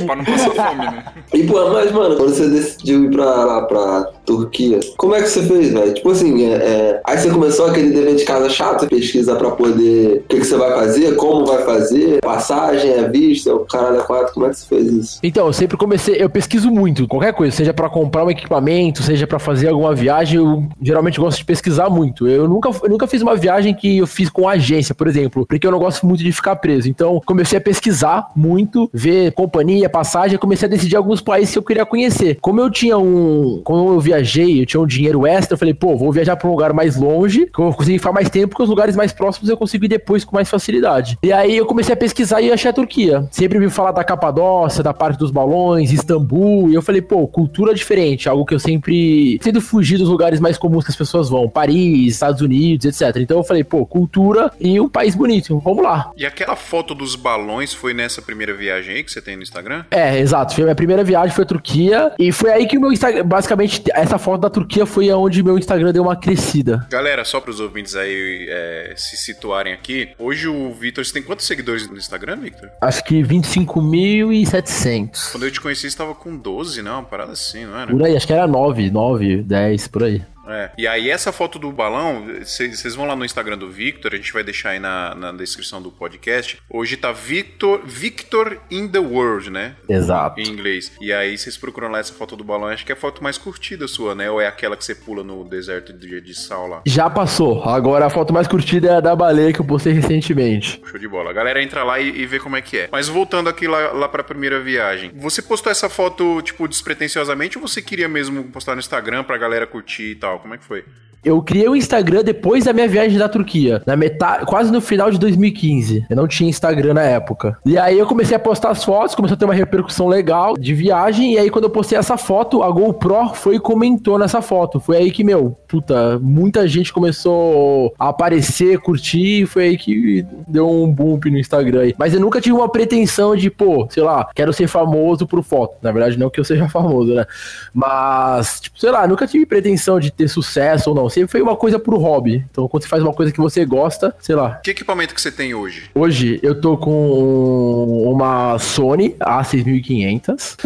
pra 0.05 0.15
não 0.15 0.23
passar 0.23 0.51
fome, 0.51 0.85
né? 0.85 1.03
E, 1.33 1.43
pô, 1.43 1.69
mas, 1.71 1.91
mano, 1.91 2.15
quando 2.15 2.33
você 2.33 2.47
decidiu 2.47 3.03
ir 3.03 3.11
pra 3.11 3.25
lá, 3.25 3.61
pra 3.63 4.09
Turquia, 4.25 4.79
como 4.97 5.13
é 5.13 5.21
que 5.21 5.27
você 5.27 5.43
fez, 5.43 5.71
velho? 5.71 5.93
Tipo 5.93 6.11
assim, 6.11 6.45
é, 6.45 6.53
é, 6.53 7.01
aí 7.05 7.17
você 7.17 7.29
começou 7.29 7.67
aquele 7.67 7.91
dever 7.91 8.15
de 8.15 8.23
casa 8.23 8.49
chato, 8.49 8.87
pesquisa 8.87 9.35
pra 9.35 9.51
poder 9.51 10.23
o 10.23 10.27
que, 10.27 10.39
que 10.39 10.45
você 10.45 10.55
vai 10.55 10.71
fazer, 10.71 11.15
como 11.15 11.45
vai 11.45 11.63
fazer, 11.63 12.21
passagem, 12.21 12.91
é 12.91 13.09
vista, 13.09 13.53
o 13.53 13.65
caralho 13.65 13.99
é 13.99 14.03
quatro, 14.03 14.33
como 14.33 14.45
é 14.45 14.49
que 14.49 14.55
você 14.55 14.65
fez 14.65 14.93
isso? 14.93 15.19
Então, 15.21 15.47
eu 15.47 15.53
sempre 15.53 15.75
comecei, 15.75 16.15
eu 16.17 16.29
pesquiso 16.29 16.71
muito, 16.71 17.07
qualquer 17.07 17.33
coisa, 17.33 17.55
seja 17.55 17.73
pra 17.73 17.89
comprar 17.89 18.23
um 18.23 18.31
equipamento, 18.31 19.03
seja 19.03 19.27
pra 19.27 19.37
fazer 19.37 19.67
alguma 19.67 19.93
viagem, 19.93 20.37
eu 20.37 20.63
geralmente 20.81 21.19
gosto 21.19 21.37
de 21.37 21.45
pesquisar 21.45 21.89
muito. 21.89 22.27
Eu 22.27 22.47
nunca, 22.47 22.69
eu 22.83 22.89
nunca 22.89 23.07
fiz 23.07 23.21
uma 23.21 23.35
viagem 23.35 23.73
que 23.73 23.97
eu 23.97 24.07
fiz 24.07 24.29
com 24.29 24.44
agência, 24.53 24.95
por 24.95 25.07
exemplo, 25.07 25.45
porque 25.45 25.65
eu 25.65 25.71
não 25.71 25.79
gosto 25.79 26.05
muito 26.05 26.23
de 26.23 26.31
ficar 26.31 26.55
preso. 26.57 26.89
Então, 26.89 27.21
comecei 27.25 27.57
a 27.57 27.61
pesquisar 27.61 28.31
muito, 28.35 28.89
ver 28.93 29.31
companhia, 29.33 29.89
passagem, 29.89 30.37
comecei 30.37 30.67
a 30.67 30.71
decidir 30.71 30.95
alguns 30.95 31.21
países 31.21 31.53
que 31.53 31.59
eu 31.59 31.63
queria 31.63 31.85
conhecer. 31.85 32.37
Como 32.41 32.59
eu 32.59 32.69
tinha 32.69 32.97
um, 32.97 33.61
como 33.63 33.93
eu 33.93 33.99
viajei, 33.99 34.61
eu 34.61 34.65
tinha 34.65 34.81
um 34.81 34.87
dinheiro 34.87 35.25
extra, 35.25 35.53
eu 35.53 35.57
falei, 35.57 35.73
pô, 35.73 35.95
vou 35.95 36.11
viajar 36.11 36.35
pra 36.35 36.47
um 36.47 36.51
lugar 36.51 36.73
mais 36.73 36.95
longe, 36.95 37.45
que 37.47 37.59
eu 37.59 37.65
vou 37.65 37.73
conseguir 37.73 37.97
ficar 37.97 38.11
mais 38.11 38.29
tempo, 38.29 38.49
porque 38.49 38.63
os 38.63 38.69
lugares 38.69 38.95
mais 38.95 39.11
próximos 39.11 39.49
eu 39.49 39.57
consigo 39.57 39.85
ir 39.85 39.89
depois 39.89 40.23
com 40.23 40.35
mais 40.35 40.49
facilidade. 40.49 41.17
E 41.23 41.31
aí 41.31 41.55
eu 41.57 41.65
comecei 41.65 41.93
a 41.93 41.97
pesquisar 41.97 42.41
e 42.41 42.51
achei 42.51 42.69
a 42.69 42.73
Turquia. 42.73 43.27
Sempre 43.31 43.59
vi 43.59 43.69
falar 43.69 43.91
da 43.91 44.03
Capadócia, 44.03 44.83
da 44.83 44.93
parte 44.93 45.17
dos 45.17 45.31
balões, 45.31 45.91
Istambul, 45.91 46.69
e 46.69 46.75
eu 46.75 46.81
falei, 46.81 47.01
pô, 47.01 47.27
cultura 47.27 47.73
diferente, 47.73 48.29
algo 48.29 48.45
que 48.45 48.53
eu 48.53 48.59
sempre 48.59 49.39
tento 49.39 49.61
fugir 49.61 49.97
dos 49.97 50.09
lugares 50.09 50.39
mais 50.39 50.57
comuns 50.57 50.83
que 50.83 50.91
as 50.91 50.95
pessoas 50.95 51.29
vão, 51.29 51.49
Paris, 51.49 52.13
Estados 52.13 52.41
Unidos, 52.41 52.85
etc. 52.85 53.21
Então 53.21 53.37
eu 53.37 53.43
falei, 53.43 53.63
pô, 53.63 53.85
cultura 53.85 54.24
e 54.59 54.79
um 54.79 54.89
país 54.89 55.15
bonito, 55.15 55.59
vamos 55.59 55.83
lá. 55.83 56.11
E 56.17 56.25
aquela 56.25 56.55
foto 56.55 56.95
dos 56.95 57.15
balões 57.15 57.73
foi 57.73 57.93
nessa 57.93 58.21
primeira 58.21 58.53
viagem 58.53 58.95
aí 58.95 59.03
que 59.03 59.11
você 59.11 59.21
tem 59.21 59.35
no 59.35 59.43
Instagram? 59.43 59.85
É, 59.91 60.19
exato. 60.19 60.53
Foi 60.53 60.63
a 60.63 60.65
minha 60.65 60.75
primeira 60.75 61.03
viagem, 61.03 61.35
foi 61.35 61.43
a 61.43 61.47
Turquia. 61.47 62.11
E 62.17 62.31
foi 62.31 62.51
aí 62.51 62.67
que 62.67 62.77
o 62.77 62.81
meu 62.81 62.91
Instagram. 62.91 63.25
Basicamente, 63.25 63.83
essa 63.93 64.17
foto 64.17 64.41
da 64.41 64.49
Turquia 64.49 64.85
foi 64.85 65.11
onde 65.11 65.43
meu 65.43 65.57
Instagram 65.57 65.91
deu 65.91 66.03
uma 66.03 66.15
crescida. 66.15 66.85
Galera, 66.89 67.25
só 67.25 67.39
para 67.39 67.51
os 67.51 67.59
ouvintes 67.59 67.95
aí 67.95 68.47
é, 68.49 68.93
se 68.95 69.17
situarem 69.17 69.73
aqui, 69.73 70.09
hoje 70.17 70.47
o 70.47 70.73
Vitor, 70.73 71.05
você 71.05 71.13
tem 71.13 71.23
quantos 71.23 71.45
seguidores 71.45 71.89
no 71.89 71.97
Instagram, 71.97 72.37
Victor? 72.37 72.69
Acho 72.81 73.03
que 73.03 73.21
25.700. 73.21 75.31
Quando 75.31 75.45
eu 75.45 75.51
te 75.51 75.61
conheci, 75.61 75.81
você 75.81 75.87
estava 75.87 76.15
com 76.15 76.35
12, 76.35 76.81
não? 76.81 76.99
Uma 76.99 77.03
parada 77.03 77.33
assim, 77.33 77.65
não 77.65 77.77
era? 77.77 77.91
Por 77.91 78.03
aí, 78.03 78.15
acho 78.15 78.27
que 78.27 78.33
era 78.33 78.47
9, 78.47 78.89
9, 78.89 79.43
10, 79.43 79.87
por 79.87 80.03
aí. 80.03 80.21
É. 80.47 80.71
E 80.77 80.87
aí, 80.87 81.09
essa 81.09 81.31
foto 81.31 81.57
do 81.57 81.71
balão, 81.71 82.25
vocês 82.43 82.95
vão 82.95 83.05
lá 83.05 83.15
no 83.15 83.25
Instagram 83.25 83.57
do 83.57 83.69
Victor, 83.69 84.13
a 84.13 84.17
gente 84.17 84.31
vai 84.31 84.43
deixar 84.43 84.71
aí 84.71 84.79
na, 84.79 85.15
na 85.15 85.31
descrição 85.31 85.81
do 85.81 85.91
podcast. 85.91 86.59
Hoje 86.69 86.97
tá 86.97 87.11
Victor, 87.11 87.81
Victor 87.83 88.59
in 88.69 88.87
the 88.87 88.99
World, 88.99 89.49
né? 89.49 89.75
Exato. 89.89 90.39
Em 90.39 90.47
inglês. 90.47 90.91
E 91.01 91.11
aí, 91.11 91.37
vocês 91.37 91.57
procuram 91.57 91.89
lá 91.89 91.99
essa 91.99 92.13
foto 92.13 92.35
do 92.35 92.43
balão, 92.43 92.67
acho 92.67 92.85
que 92.85 92.91
é 92.91 92.95
a 92.95 92.97
foto 92.97 93.23
mais 93.23 93.37
curtida 93.37 93.87
sua, 93.87 94.15
né? 94.15 94.29
Ou 94.29 94.39
é 94.39 94.47
aquela 94.47 94.75
que 94.75 94.85
você 94.85 94.95
pula 94.95 95.23
no 95.23 95.43
deserto 95.43 95.93
de, 95.93 96.21
de 96.21 96.33
sal 96.33 96.67
lá? 96.67 96.81
Já 96.85 97.09
passou. 97.09 97.63
Agora 97.63 98.05
a 98.05 98.09
foto 98.09 98.33
mais 98.33 98.47
curtida 98.47 98.89
é 98.89 98.95
a 98.95 98.99
da 98.99 99.15
baleia 99.15 99.53
que 99.53 99.59
eu 99.59 99.65
postei 99.65 99.93
recentemente. 99.93 100.81
Show 100.85 100.99
de 100.99 101.07
bola. 101.07 101.29
A 101.29 101.33
galera 101.33 101.61
entra 101.61 101.83
lá 101.83 101.99
e, 101.99 102.21
e 102.21 102.25
vê 102.25 102.39
como 102.39 102.55
é 102.55 102.61
que 102.61 102.77
é. 102.77 102.89
Mas 102.91 103.07
voltando 103.07 103.49
aqui 103.49 103.67
lá, 103.67 103.91
lá 103.91 104.07
pra 104.07 104.23
primeira 104.23 104.59
viagem. 104.59 105.11
Você 105.15 105.41
postou 105.41 105.71
essa 105.71 105.89
foto, 105.89 106.41
tipo, 106.41 106.67
despretensiosamente 106.67 107.57
ou 107.57 107.67
você 107.67 107.81
queria 107.81 108.07
mesmo 108.07 108.43
postar 108.45 108.75
no 108.75 108.79
Instagram 108.79 109.23
pra 109.23 109.37
galera 109.37 109.65
curtir 109.65 110.11
e 110.11 110.15
tal? 110.15 110.34
Como 110.39 110.53
é 110.53 110.57
que 110.57 110.63
foi? 110.63 110.83
Eu 111.25 111.41
criei 111.41 111.67
o 111.67 111.75
Instagram 111.75 112.23
depois 112.23 112.65
da 112.65 112.71
minha 112.71 112.87
viagem 112.87 113.17
da 113.17 113.27
Turquia, 113.27 113.81
na 113.83 113.95
metade, 113.97 114.45
quase 114.45 114.71
no 114.71 114.79
final 114.79 115.09
de 115.09 115.17
2015. 115.17 116.05
Eu 116.07 116.15
não 116.15 116.27
tinha 116.27 116.47
Instagram 116.47 116.93
na 116.93 117.01
época. 117.01 117.57
E 117.65 117.79
aí 117.79 117.97
eu 117.97 118.05
comecei 118.05 118.37
a 118.37 118.39
postar 118.39 118.69
as 118.69 118.83
fotos, 118.83 119.15
começou 119.15 119.33
a 119.33 119.37
ter 119.37 119.45
uma 119.45 119.53
repercussão 119.55 120.07
legal 120.07 120.55
de 120.55 120.71
viagem. 120.75 121.33
E 121.33 121.39
aí 121.39 121.49
quando 121.49 121.63
eu 121.63 121.71
postei 121.71 121.97
essa 121.97 122.15
foto, 122.15 122.61
a 122.61 122.69
GoPro 122.69 123.33
foi 123.33 123.55
e 123.55 123.59
comentou 123.59 124.19
nessa 124.19 124.39
foto. 124.39 124.79
Foi 124.79 124.97
aí 124.97 125.09
que, 125.09 125.23
meu, 125.23 125.57
puta, 125.67 126.19
muita 126.19 126.67
gente 126.67 126.93
começou 126.93 127.91
a 127.97 128.09
aparecer, 128.09 128.77
curtir. 128.77 129.47
Foi 129.47 129.63
aí 129.63 129.77
que 129.79 130.23
deu 130.47 130.69
um 130.69 130.93
bump 130.93 131.25
no 131.25 131.39
Instagram. 131.39 131.91
Mas 131.97 132.13
eu 132.13 132.19
nunca 132.19 132.39
tive 132.39 132.55
uma 132.55 132.69
pretensão 132.69 133.35
de, 133.35 133.49
pô, 133.49 133.87
sei 133.89 134.03
lá, 134.03 134.29
quero 134.35 134.53
ser 134.53 134.67
famoso 134.67 135.25
por 135.25 135.43
foto. 135.43 135.77
Na 135.81 135.91
verdade, 135.91 136.19
não 136.19 136.29
que 136.29 136.39
eu 136.39 136.45
seja 136.45 136.69
famoso, 136.69 137.15
né? 137.15 137.25
Mas, 137.73 138.59
tipo, 138.59 138.79
sei 138.79 138.91
lá, 138.91 139.07
nunca 139.07 139.25
tive 139.25 139.47
pretensão 139.47 139.99
de 139.99 140.11
ter 140.11 140.24
sucesso 140.27 140.89
ou 140.89 140.95
não. 140.95 141.09
Sempre 141.09 141.31
foi 141.31 141.41
uma 141.41 141.55
coisa 141.55 141.79
pro 141.79 141.97
hobby. 141.97 142.45
Então, 142.49 142.67
quando 142.67 142.83
você 142.83 142.89
faz 142.89 143.01
uma 143.03 143.13
coisa 143.13 143.31
que 143.31 143.39
você 143.39 143.65
gosta, 143.65 144.15
sei 144.19 144.35
lá. 144.35 144.55
Que 144.55 144.71
equipamento 144.71 145.13
que 145.13 145.21
você 145.21 145.31
tem 145.31 145.53
hoje? 145.53 145.89
Hoje 145.93 146.39
eu 146.41 146.59
tô 146.59 146.77
com 146.77 148.09
uma 148.11 148.57
Sony 148.59 149.15
A6500. 149.19 150.57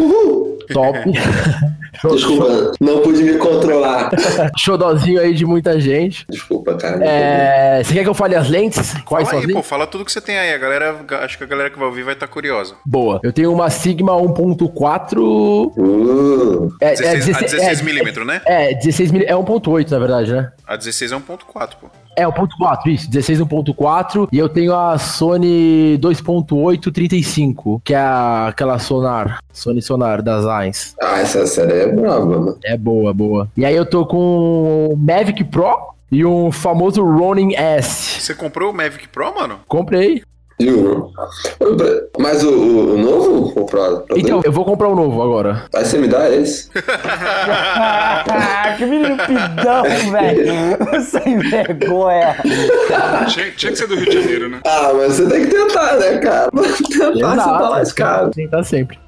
Top. 0.72 0.98
Desculpa, 2.12 2.72
não 2.80 3.00
pude 3.00 3.22
me 3.22 3.36
controlar. 3.38 4.10
Xodózinho 4.58 5.20
aí 5.20 5.34
de 5.34 5.44
muita 5.44 5.78
gente. 5.80 6.24
Desculpa, 6.28 6.74
cara. 6.76 7.04
É, 7.04 7.82
Você 7.82 7.94
quer 7.94 8.02
que 8.02 8.08
eu 8.08 8.14
fale 8.14 8.34
as 8.36 8.48
lentes? 8.48 8.94
Quais 9.04 9.24
Fala 9.24 9.24
são 9.24 9.38
aí, 9.38 9.38
as 9.38 9.46
lentes? 9.46 9.54
pô, 9.54 9.62
fala 9.62 9.86
tudo 9.86 10.04
que 10.04 10.12
você 10.12 10.20
tem 10.20 10.38
aí. 10.38 10.52
A 10.54 10.58
galera, 10.58 10.96
acho 11.22 11.36
que 11.38 11.44
a 11.44 11.46
galera 11.46 11.70
que 11.70 11.78
vai 11.78 11.88
ouvir 11.88 12.02
vai 12.02 12.14
estar 12.14 12.26
curiosa. 12.28 12.74
Boa. 12.86 13.20
Eu 13.22 13.32
tenho 13.32 13.52
uma 13.52 13.68
Sigma 13.70 14.12
1.4. 14.12 15.18
Uh, 15.76 16.72
É, 16.80 16.94
16, 16.94 17.36
a 17.36 17.40
16 17.40 17.80
é, 17.80 17.82
milímetros, 17.84 18.26
né? 18.26 18.40
É, 18.46 18.74
16 18.74 19.10
mil, 19.10 19.22
é 19.22 19.32
1.8 19.34 19.90
na 19.90 19.98
verdade, 19.98 20.32
né? 20.32 20.52
A 20.66 20.76
16 20.76 21.12
é 21.12 21.16
1.4, 21.16 21.70
pô. 21.80 21.88
É, 22.16 22.26
1.4, 22.26 22.86
isso, 22.86 23.10
16 23.10 23.40
1.4. 23.40 24.28
E 24.32 24.38
eu 24.38 24.48
tenho 24.48 24.74
a 24.74 24.98
Sony 24.98 25.98
2.8 26.00 26.92
35, 26.92 27.80
que 27.84 27.94
é 27.94 28.00
aquela 28.48 28.78
sonar, 28.78 29.38
Sony 29.52 29.80
Sonar 29.80 30.22
das 30.22 30.44
Ains. 30.46 30.94
ah, 31.00 31.18
essa 31.20 31.46
série 31.46 31.72
é 31.72 31.86
brava, 31.92 32.26
mano. 32.26 32.58
É 32.64 32.76
boa, 32.76 33.12
boa. 33.14 33.48
E 33.56 33.64
aí 33.64 33.74
eu 33.74 33.86
tô 33.86 34.04
com 34.06 34.88
o 34.92 34.96
Mavic 34.96 35.44
Pro 35.44 35.90
e 36.10 36.24
um 36.24 36.50
famoso 36.50 37.02
Ronin 37.04 37.54
S. 37.54 38.20
Você 38.20 38.34
comprou 38.34 38.70
o 38.70 38.74
Mavic 38.74 39.08
Pro, 39.08 39.34
mano? 39.34 39.60
Comprei. 39.68 40.22
Juro. 40.60 41.10
Mas 42.18 42.44
o, 42.44 42.50
o, 42.50 42.94
o 42.94 42.98
novo? 42.98 43.60
O? 43.60 43.66
Pro 43.66 44.04
Então, 44.16 44.40
eu 44.44 44.52
vou 44.52 44.64
comprar 44.64 44.88
um 44.88 44.94
novo 44.94 45.22
agora. 45.22 45.64
Aí 45.74 45.84
você 45.84 45.98
me 45.98 46.08
dá 46.08 46.28
esse? 46.30 46.70
Que 48.76 48.86
menino 48.86 49.16
pidão, 49.16 49.82
velho. 50.10 51.02
Sem 51.04 51.38
vergonha. 51.38 52.36
Tinha, 53.28 53.50
tinha 53.52 53.72
que 53.72 53.76
ser 53.78 53.86
do 53.86 53.94
Rio 53.96 54.06
de 54.06 54.20
Janeiro, 54.20 54.48
né? 54.48 54.60
Ah, 54.66 54.92
mas 54.94 55.14
você 55.14 55.28
tem 55.28 55.44
que 55.46 55.50
tentar, 55.50 55.96
né, 55.96 56.18
cara? 56.18 56.50
Tentar, 56.50 57.12
você 57.12 57.20
tá 57.20 57.68
lascado. 57.68 58.30
Tentar 58.30 58.62
sempre. 58.62 58.98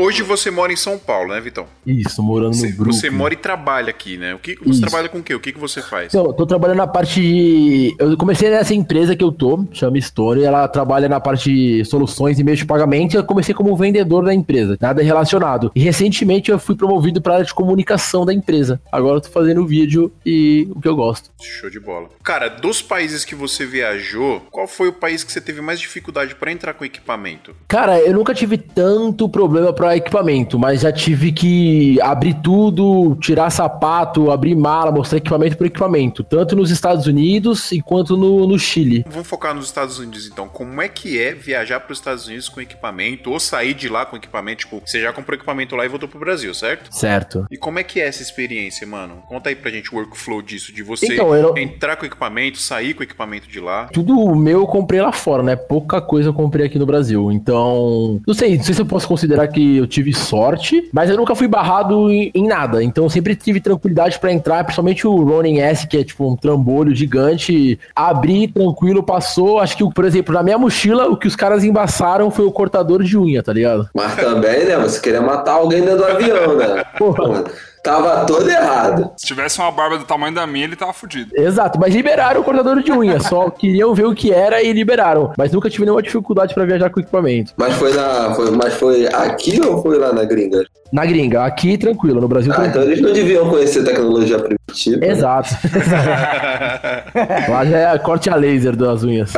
Hoje 0.00 0.22
você 0.22 0.50
mora 0.50 0.72
em 0.72 0.76
São 0.76 0.96
Paulo, 0.98 1.34
né, 1.34 1.40
Vitão? 1.42 1.66
Isso, 1.86 2.22
morando 2.22 2.54
Você, 2.54 2.70
no 2.70 2.76
grupo. 2.76 2.92
você 2.94 3.10
mora 3.10 3.34
e 3.34 3.36
trabalha 3.36 3.90
aqui, 3.90 4.16
né? 4.16 4.34
O 4.34 4.38
que 4.38 4.56
você 4.56 4.70
Isso. 4.70 4.80
trabalha 4.80 5.10
com 5.10 5.18
o 5.18 5.22
quê? 5.22 5.34
O 5.34 5.40
que, 5.40 5.52
que 5.52 5.58
você 5.60 5.82
faz? 5.82 6.06
Então, 6.06 6.24
eu 6.24 6.32
tô 6.32 6.46
trabalhando 6.46 6.78
na 6.78 6.86
parte 6.86 7.20
de. 7.20 7.94
Eu 7.98 8.16
comecei 8.16 8.48
nessa 8.48 8.72
empresa 8.72 9.14
que 9.14 9.22
eu 9.22 9.30
tô, 9.30 9.66
chama 9.72 10.00
Stone, 10.00 10.42
ela 10.42 10.66
trabalha 10.68 11.06
na 11.06 11.20
parte 11.20 11.52
de 11.52 11.84
soluções 11.84 12.38
e 12.38 12.44
meios 12.44 12.58
de 12.60 12.64
pagamento. 12.64 13.12
e 13.12 13.16
Eu 13.18 13.24
comecei 13.24 13.54
como 13.54 13.76
vendedor 13.76 14.24
da 14.24 14.32
empresa, 14.32 14.78
nada 14.80 15.02
relacionado. 15.02 15.70
E 15.74 15.80
recentemente 15.80 16.50
eu 16.50 16.58
fui 16.58 16.74
promovido 16.74 17.20
pra 17.20 17.34
área 17.34 17.44
de 17.44 17.52
comunicação 17.52 18.24
da 18.24 18.32
empresa. 18.32 18.80
Agora 18.90 19.18
eu 19.18 19.20
tô 19.20 19.28
fazendo 19.28 19.66
vídeo 19.66 20.10
e 20.24 20.66
o 20.74 20.80
que 20.80 20.88
eu 20.88 20.96
gosto. 20.96 21.30
Show 21.42 21.68
de 21.68 21.78
bola. 21.78 22.08
Cara, 22.24 22.48
dos 22.48 22.80
países 22.80 23.22
que 23.22 23.34
você 23.34 23.66
viajou, 23.66 24.40
qual 24.50 24.66
foi 24.66 24.88
o 24.88 24.94
país 24.94 25.22
que 25.22 25.30
você 25.30 25.42
teve 25.42 25.60
mais 25.60 25.78
dificuldade 25.78 26.34
pra 26.36 26.50
entrar 26.50 26.72
com 26.72 26.86
equipamento? 26.86 27.54
Cara, 27.68 27.98
eu 28.00 28.14
nunca 28.14 28.32
tive 28.32 28.56
tanto 28.56 29.28
problema 29.28 29.74
pra 29.74 29.89
para 29.90 29.96
equipamento, 29.96 30.56
mas 30.56 30.82
já 30.82 30.92
tive 30.92 31.32
que 31.32 32.00
abrir 32.00 32.34
tudo, 32.34 33.16
tirar 33.20 33.50
sapato, 33.50 34.30
abrir 34.30 34.54
mala, 34.54 34.92
mostrar 34.92 35.18
equipamento 35.18 35.56
por 35.56 35.66
equipamento, 35.66 36.22
tanto 36.22 36.54
nos 36.54 36.70
Estados 36.70 37.06
Unidos 37.06 37.70
quanto 37.84 38.16
no, 38.16 38.46
no 38.46 38.56
Chile. 38.56 39.04
Vamos 39.10 39.26
focar 39.26 39.52
nos 39.52 39.66
Estados 39.66 39.98
Unidos 39.98 40.28
então. 40.28 40.46
Como 40.48 40.80
é 40.80 40.88
que 40.88 41.20
é 41.20 41.34
viajar 41.34 41.80
para 41.80 41.92
os 41.92 41.98
Estados 41.98 42.26
Unidos 42.28 42.48
com 42.48 42.60
equipamento 42.60 43.32
ou 43.32 43.40
sair 43.40 43.74
de 43.74 43.88
lá 43.88 44.06
com 44.06 44.16
equipamento? 44.16 44.60
Tipo, 44.60 44.80
você 44.86 45.00
já 45.00 45.12
comprou 45.12 45.34
equipamento 45.34 45.74
lá 45.74 45.84
e 45.84 45.88
voltou 45.88 46.08
pro 46.08 46.20
Brasil, 46.20 46.54
certo? 46.54 46.94
Certo. 46.94 47.46
E 47.50 47.56
como 47.56 47.80
é 47.80 47.82
que 47.82 48.00
é 48.00 48.06
essa 48.06 48.22
experiência, 48.22 48.86
mano? 48.86 49.22
Conta 49.28 49.48
aí 49.48 49.56
pra 49.56 49.70
gente 49.72 49.92
o 49.92 49.96
workflow 49.98 50.40
disso, 50.40 50.72
de 50.72 50.84
você 50.84 51.14
Então, 51.14 51.34
não- 51.42 51.58
entrar 51.58 51.96
com 51.96 52.04
o 52.04 52.06
equipamento, 52.06 52.58
sair 52.58 52.94
com 52.94 53.00
o 53.00 53.04
equipamento 53.04 53.48
de 53.48 53.58
lá. 53.58 53.88
Tudo 53.92 54.34
meu 54.36 54.60
eu 54.60 54.66
comprei 54.68 55.00
lá 55.00 55.10
fora, 55.10 55.42
né? 55.42 55.56
Pouca 55.56 56.00
coisa 56.00 56.28
eu 56.28 56.34
comprei 56.34 56.66
aqui 56.66 56.78
no 56.78 56.86
Brasil. 56.86 57.32
Então, 57.32 58.20
não 58.24 58.34
sei, 58.34 58.56
não 58.56 58.62
sei 58.64 58.74
se 58.74 58.80
eu 58.82 58.86
posso 58.86 59.08
considerar 59.08 59.48
que 59.48 59.79
eu 59.80 59.86
tive 59.86 60.12
sorte, 60.12 60.88
mas 60.92 61.10
eu 61.10 61.16
nunca 61.16 61.34
fui 61.34 61.48
barrado 61.48 62.10
em, 62.10 62.30
em 62.34 62.46
nada. 62.46 62.82
Então, 62.82 63.04
eu 63.04 63.10
sempre 63.10 63.34
tive 63.34 63.60
tranquilidade 63.60 64.18
pra 64.18 64.32
entrar, 64.32 64.64
principalmente 64.64 65.06
o 65.06 65.24
Ronin 65.24 65.58
S, 65.58 65.86
que 65.86 65.96
é 65.96 66.04
tipo 66.04 66.30
um 66.30 66.36
trambolho 66.36 66.94
gigante. 66.94 67.78
Abri, 67.94 68.48
tranquilo, 68.48 69.02
passou. 69.02 69.58
Acho 69.58 69.76
que, 69.76 69.92
por 69.92 70.04
exemplo, 70.04 70.34
na 70.34 70.42
minha 70.42 70.58
mochila, 70.58 71.08
o 71.08 71.16
que 71.16 71.26
os 71.26 71.36
caras 71.36 71.64
embaçaram 71.64 72.30
foi 72.30 72.44
o 72.44 72.52
cortador 72.52 73.02
de 73.02 73.16
unha, 73.16 73.42
tá 73.42 73.52
ligado? 73.52 73.88
Mas 73.94 74.14
também, 74.16 74.64
né? 74.64 74.76
Você 74.78 75.00
queria 75.00 75.22
matar 75.22 75.52
alguém 75.52 75.80
dentro 75.80 75.98
do 75.98 76.04
avião, 76.04 76.56
né? 76.56 76.84
Porra. 76.98 77.44
Tava 77.82 78.26
todo 78.26 78.48
errado. 78.48 79.10
Se 79.16 79.26
tivesse 79.26 79.58
uma 79.58 79.70
barba 79.72 79.96
do 79.98 80.04
tamanho 80.04 80.34
da 80.34 80.46
minha, 80.46 80.64
ele 80.64 80.76
tava 80.76 80.92
fudido. 80.92 81.30
Exato, 81.34 81.78
mas 81.80 81.94
liberaram 81.94 82.40
o 82.40 82.44
cortador 82.44 82.82
de 82.82 82.92
unha, 82.92 83.18
só 83.20 83.48
queriam 83.58 83.94
ver 83.94 84.04
o 84.06 84.14
que 84.14 84.32
era 84.32 84.62
e 84.62 84.72
liberaram. 84.72 85.32
Mas 85.38 85.50
nunca 85.52 85.70
tive 85.70 85.84
nenhuma 85.84 86.02
dificuldade 86.02 86.52
pra 86.54 86.64
viajar 86.66 86.90
com 86.90 87.00
equipamento. 87.00 87.52
Mas 87.56 87.74
foi 87.74 87.92
na. 87.94 88.34
Foi, 88.34 88.50
mas 88.50 88.74
foi 88.74 89.06
aqui 89.06 89.60
ou 89.60 89.82
foi 89.82 89.98
lá 89.98 90.12
na 90.12 90.24
gringa? 90.24 90.64
Na 90.92 91.06
gringa, 91.06 91.44
aqui 91.44 91.78
tranquilo, 91.78 92.20
no 92.20 92.26
Brasil 92.26 92.52
Ah, 92.52 92.56
tranquilo. 92.56 92.80
então 92.82 92.90
eles 92.92 93.00
não 93.00 93.12
deviam 93.12 93.48
conhecer 93.48 93.84
tecnologia 93.84 94.38
primitiva. 94.40 94.96
né? 94.96 95.06
Exato. 95.08 95.48
Lá 97.48 97.64
já 97.64 97.78
é 97.94 97.98
corte 97.98 98.28
a 98.28 98.34
laser 98.34 98.74
das 98.76 99.02
unhas. 99.04 99.32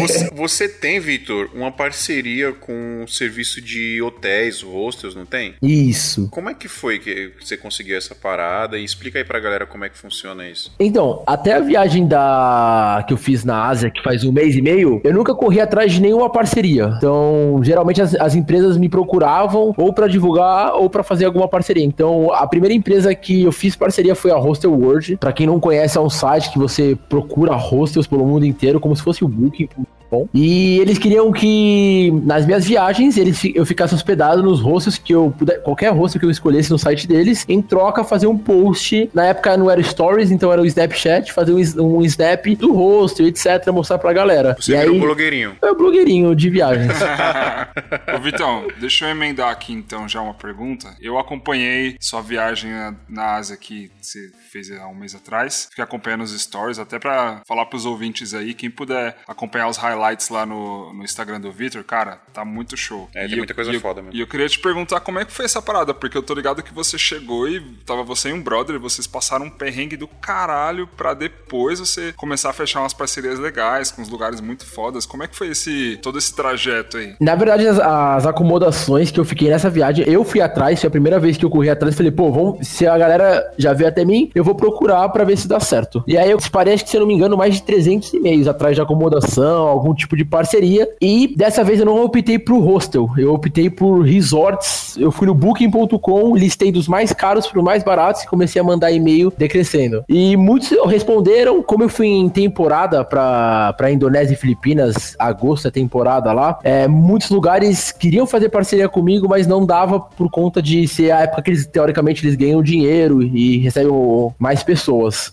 Você, 0.00 0.30
você 0.32 0.68
tem, 0.68 1.00
Vitor, 1.00 1.50
uma 1.54 1.72
parceria 1.72 2.52
com 2.52 3.02
o 3.04 3.08
serviço 3.08 3.60
de 3.60 4.00
hotéis, 4.00 4.62
hostels, 4.62 5.14
não 5.16 5.24
tem? 5.26 5.54
Isso. 5.60 6.28
Como 6.30 6.48
é 6.48 6.54
que 6.54 6.68
foi 6.68 6.98
que 7.00 7.32
você 7.50 7.56
conseguiu 7.56 7.96
essa 7.96 8.14
parada? 8.14 8.78
E 8.78 8.84
explica 8.84 9.18
aí 9.18 9.24
pra 9.24 9.40
galera 9.40 9.66
como 9.66 9.84
é 9.84 9.88
que 9.88 9.98
funciona 9.98 10.48
isso. 10.48 10.72
Então, 10.78 11.22
até 11.26 11.54
a 11.54 11.60
viagem 11.60 12.06
da 12.06 13.04
que 13.06 13.12
eu 13.12 13.16
fiz 13.16 13.44
na 13.44 13.66
Ásia, 13.66 13.90
que 13.90 14.02
faz 14.02 14.24
um 14.24 14.32
mês 14.32 14.54
e 14.54 14.62
meio, 14.62 15.00
eu 15.02 15.12
nunca 15.12 15.34
corri 15.34 15.60
atrás 15.60 15.92
de 15.92 16.00
nenhuma 16.00 16.30
parceria. 16.30 16.92
Então, 16.96 17.60
geralmente 17.62 18.00
as, 18.00 18.14
as 18.14 18.34
empresas 18.34 18.76
me 18.76 18.88
procuravam 18.88 19.74
ou 19.76 19.92
pra 19.92 20.06
divulgar 20.06 20.74
ou 20.74 20.88
pra 20.88 21.02
fazer 21.02 21.24
alguma 21.24 21.48
parceria. 21.48 21.84
Então, 21.84 22.32
a 22.32 22.46
primeira 22.46 22.74
empresa 22.74 23.14
que 23.14 23.42
eu 23.42 23.52
fiz 23.52 23.74
parceria 23.74 24.14
foi 24.14 24.30
a 24.30 24.36
Hostel 24.36 24.72
World. 24.72 25.16
Pra 25.16 25.32
quem 25.32 25.46
não 25.46 25.58
conhece, 25.58 25.98
é 25.98 26.00
um 26.00 26.10
site 26.10 26.52
que 26.52 26.58
você 26.58 26.96
procura 27.08 27.54
hostels 27.54 28.06
pelo 28.06 28.24
mundo 28.24 28.46
inteiro, 28.46 28.78
como 28.78 28.94
se 28.94 29.02
fosse 29.02 29.24
o 29.24 29.28
Booking. 29.28 29.68
Bom. 30.10 30.28
E 30.34 30.78
eles 30.80 30.98
queriam 30.98 31.30
que 31.30 32.10
nas 32.24 32.44
minhas 32.44 32.66
viagens 32.66 33.16
eles, 33.16 33.40
eu 33.54 33.64
ficasse 33.64 33.94
hospedado 33.94 34.42
nos 34.42 34.60
hostels 34.60 34.98
que 34.98 35.14
eu 35.14 35.32
puder, 35.38 35.62
qualquer 35.62 35.90
hostel 35.90 36.18
que 36.18 36.26
eu 36.26 36.30
escolhesse 36.30 36.70
no 36.70 36.78
site 36.78 37.06
deles, 37.06 37.44
em 37.48 37.62
troca 37.62 38.02
fazer 38.02 38.26
um 38.26 38.36
post. 38.36 39.08
Na 39.14 39.26
época 39.26 39.56
não 39.56 39.70
era 39.70 39.80
stories, 39.82 40.30
então 40.32 40.52
era 40.52 40.60
o 40.60 40.66
Snapchat, 40.66 41.32
fazer 41.32 41.52
um, 41.52 41.98
um 41.98 42.02
snap 42.02 42.44
do 42.56 42.72
hostel, 42.72 43.26
etc, 43.26 43.68
mostrar 43.68 43.98
pra 43.98 44.12
galera. 44.12 44.56
Você 44.58 44.72
e 44.72 44.76
aí, 44.76 44.98
blogueirinho. 44.98 45.56
é 45.62 45.70
o 45.70 45.76
blogueirinho 45.76 46.34
de 46.34 46.50
viagens. 46.50 46.92
Ô, 48.14 48.18
Vitão, 48.18 48.66
deixa 48.80 49.04
eu 49.04 49.10
emendar 49.10 49.50
aqui 49.50 49.72
então 49.72 50.08
já 50.08 50.20
uma 50.20 50.34
pergunta. 50.34 50.88
Eu 51.00 51.18
acompanhei 51.18 51.96
sua 52.00 52.20
viagem 52.20 52.72
na, 52.72 52.94
na 53.08 53.34
Ásia 53.36 53.56
que 53.56 53.90
você 54.00 54.30
fez 54.50 54.70
há 54.72 54.88
um 54.88 54.94
mês 54.94 55.14
atrás. 55.14 55.68
Fiquei 55.70 55.84
acompanhando 55.84 56.22
os 56.22 56.38
stories, 56.40 56.78
até 56.78 56.98
pra 56.98 57.42
falar 57.46 57.66
pros 57.66 57.86
ouvintes 57.86 58.34
aí, 58.34 58.54
quem 58.54 58.70
puder 58.70 59.16
acompanhar 59.28 59.68
os 59.68 59.76
highlights 59.76 59.99
lá 60.32 60.44
no, 60.46 60.92
no 60.92 61.02
Instagram 61.04 61.40
do 61.40 61.50
Vitor, 61.52 61.82
cara, 61.84 62.18
tá 62.32 62.44
muito 62.44 62.76
show. 62.76 63.08
É, 63.14 63.22
tem 63.24 63.32
eu- 63.32 63.38
muita 63.38 63.54
coisa 63.54 63.70
e 63.70 63.74
eu- 63.74 63.80
foda 63.80 64.00
mesmo. 64.02 64.16
E 64.16 64.20
eu 64.20 64.26
queria 64.26 64.48
te 64.48 64.58
perguntar 64.58 65.00
como 65.00 65.18
é 65.18 65.24
que 65.24 65.32
foi 65.32 65.44
essa 65.44 65.60
parada, 65.62 65.92
porque 65.94 66.16
eu 66.16 66.22
tô 66.22 66.34
ligado 66.34 66.62
que 66.62 66.72
você 66.74 66.98
chegou 66.98 67.48
e 67.48 67.60
tava 67.86 68.02
você 68.02 68.30
e 68.30 68.32
um 68.32 68.42
brother, 68.42 68.76
e 68.76 68.78
vocês 68.78 69.06
passaram 69.06 69.46
um 69.46 69.50
perrengue 69.50 69.96
do 69.96 70.06
caralho 70.08 70.86
pra 70.96 71.14
depois 71.14 71.78
você 71.80 72.12
começar 72.14 72.50
a 72.50 72.52
fechar 72.52 72.80
umas 72.80 72.92
parcerias 72.94 73.38
legais 73.38 73.90
com 73.90 74.02
uns 74.02 74.08
lugares 74.08 74.40
muito 74.40 74.64
fodas. 74.66 75.06
Como 75.06 75.22
é 75.22 75.26
que 75.28 75.36
foi 75.36 75.48
esse 75.48 75.98
todo 76.02 76.18
esse 76.18 76.34
trajeto 76.34 76.96
aí? 76.96 77.14
Na 77.20 77.34
verdade, 77.34 77.66
as, 77.66 77.78
as 77.78 78.26
acomodações 78.26 79.10
que 79.10 79.18
eu 79.20 79.24
fiquei 79.24 79.48
nessa 79.50 79.68
viagem, 79.70 80.04
eu 80.08 80.24
fui 80.24 80.40
atrás, 80.40 80.80
foi 80.80 80.88
a 80.88 80.90
primeira 80.90 81.18
vez 81.18 81.36
que 81.36 81.44
eu 81.44 81.50
corri 81.50 81.68
atrás, 81.70 81.94
falei, 81.96 82.10
pô, 82.12 82.30
vamos, 82.30 82.66
se 82.66 82.86
a 82.86 82.96
galera 82.96 83.52
já 83.58 83.72
veio 83.72 83.88
até 83.88 84.04
mim, 84.04 84.30
eu 84.34 84.42
vou 84.44 84.54
procurar 84.54 85.08
pra 85.10 85.24
ver 85.24 85.36
se 85.36 85.46
dá 85.48 85.60
certo. 85.60 86.02
E 86.06 86.16
aí 86.16 86.30
eu 86.30 86.38
acho 86.38 86.84
que 86.84 86.90
se 86.90 86.96
eu 86.96 87.00
não 87.00 87.06
me 87.06 87.14
engano, 87.14 87.36
mais 87.36 87.54
de 87.54 87.62
300 87.62 88.12
e-mails 88.14 88.46
atrás 88.46 88.74
de 88.74 88.82
acomodação, 88.82 89.66
algum 89.90 89.94
tipo 89.94 90.16
de 90.16 90.24
parceria, 90.24 90.88
e 91.00 91.34
dessa 91.36 91.62
vez 91.64 91.80
eu 91.80 91.86
não 91.86 92.02
optei 92.02 92.38
pro 92.38 92.60
hostel, 92.60 93.10
eu 93.18 93.34
optei 93.34 93.68
por 93.68 94.02
resorts, 94.02 94.96
eu 94.96 95.10
fui 95.10 95.26
no 95.26 95.34
booking.com, 95.34 96.36
listei 96.36 96.72
dos 96.72 96.88
mais 96.88 97.12
caros 97.12 97.46
pro 97.46 97.62
mais 97.62 97.82
baratos 97.82 98.22
e 98.22 98.26
comecei 98.26 98.60
a 98.60 98.64
mandar 98.64 98.90
e-mail 98.92 99.32
decrescendo. 99.36 100.04
E 100.08 100.36
muitos 100.36 100.70
responderam, 100.86 101.62
como 101.62 101.84
eu 101.84 101.88
fui 101.88 102.06
em 102.06 102.28
temporada 102.28 103.04
pra 103.04 103.90
Indonésia 103.90 104.34
e 104.34 104.36
Filipinas, 104.36 105.14
agosto 105.18 105.68
é 105.68 105.70
temporada 105.70 106.32
lá, 106.32 106.58
é, 106.62 106.86
muitos 106.86 107.30
lugares 107.30 107.92
queriam 107.92 108.26
fazer 108.26 108.48
parceria 108.48 108.88
comigo, 108.88 109.28
mas 109.28 109.46
não 109.46 109.66
dava 109.66 110.00
por 110.00 110.30
conta 110.30 110.62
de 110.62 110.86
ser 110.86 111.10
a 111.10 111.20
época 111.20 111.42
que 111.42 111.50
eles, 111.50 111.66
teoricamente, 111.66 112.24
eles 112.24 112.36
ganham 112.36 112.62
dinheiro 112.62 113.22
e 113.22 113.58
recebem 113.58 113.90
mais 114.38 114.62
pessoas. 114.62 115.32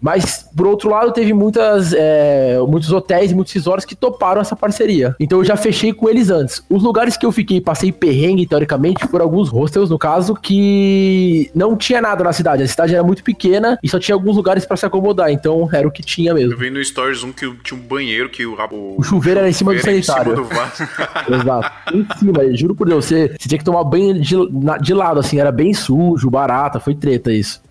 Mas, 0.00 0.48
por 0.54 0.66
outro 0.66 0.90
lado, 0.90 1.12
teve 1.12 1.32
muitas, 1.32 1.92
é, 1.92 2.58
muitos 2.68 2.92
hotéis 2.92 3.30
e 3.30 3.34
muitos 3.34 3.52
resorts 3.52 3.84
que 3.84 3.94
toparam 3.94 4.40
essa 4.40 4.54
parceria. 4.54 5.16
Então 5.18 5.38
eu 5.38 5.44
já 5.44 5.56
fechei 5.56 5.92
com 5.92 6.08
eles 6.08 6.30
antes. 6.30 6.62
Os 6.68 6.82
lugares 6.82 7.16
que 7.16 7.24
eu 7.24 7.32
fiquei, 7.32 7.60
passei 7.60 7.90
perrengue, 7.90 8.46
teoricamente, 8.46 9.06
foram 9.06 9.24
alguns 9.24 9.48
hostels, 9.48 9.90
no 9.90 9.98
caso, 9.98 10.34
que 10.34 11.50
não 11.54 11.76
tinha 11.76 12.00
nada 12.00 12.22
na 12.22 12.32
cidade. 12.32 12.62
A 12.62 12.68
cidade 12.68 12.94
era 12.94 13.02
muito 13.02 13.24
pequena 13.24 13.78
e 13.82 13.88
só 13.88 13.98
tinha 13.98 14.14
alguns 14.14 14.36
lugares 14.36 14.66
pra 14.66 14.76
se 14.76 14.84
acomodar. 14.84 15.30
Então 15.30 15.68
era 15.72 15.88
o 15.88 15.90
que 15.90 16.02
tinha 16.02 16.30
Eu 16.30 16.34
mesmo. 16.34 16.56
vi 16.56 16.70
no 16.70 16.84
Stories 16.84 17.22
um 17.22 17.32
que 17.32 17.50
tinha 17.64 17.78
um 17.78 17.82
banheiro 17.82 18.28
que 18.28 18.44
o, 18.44 18.54
o, 18.54 18.96
O 18.98 19.02
chuveiro 19.02 19.40
era 19.40 19.48
em 19.48 19.52
cima 19.52 19.74
do 19.74 19.80
sanitário. 19.80 20.32
Em 20.32 20.36
cima 20.36 20.48
do 20.48 20.54
vaso. 20.54 20.88
Exato. 21.42 21.96
Em 21.96 22.18
cima, 22.18 22.56
juro 22.56 22.74
por 22.74 22.86
Deus, 22.86 23.06
você, 23.06 23.28
você 23.28 23.48
tinha 23.48 23.58
que 23.58 23.64
tomar 23.64 23.82
banho 23.84 24.20
de, 24.20 24.36
de 24.82 24.94
lado, 24.94 25.20
assim, 25.20 25.40
era 25.40 25.50
bem 25.50 25.72
sujo, 25.72 26.30
barata, 26.30 26.78
foi 26.78 26.94
treta 26.94 27.32
isso. 27.32 27.65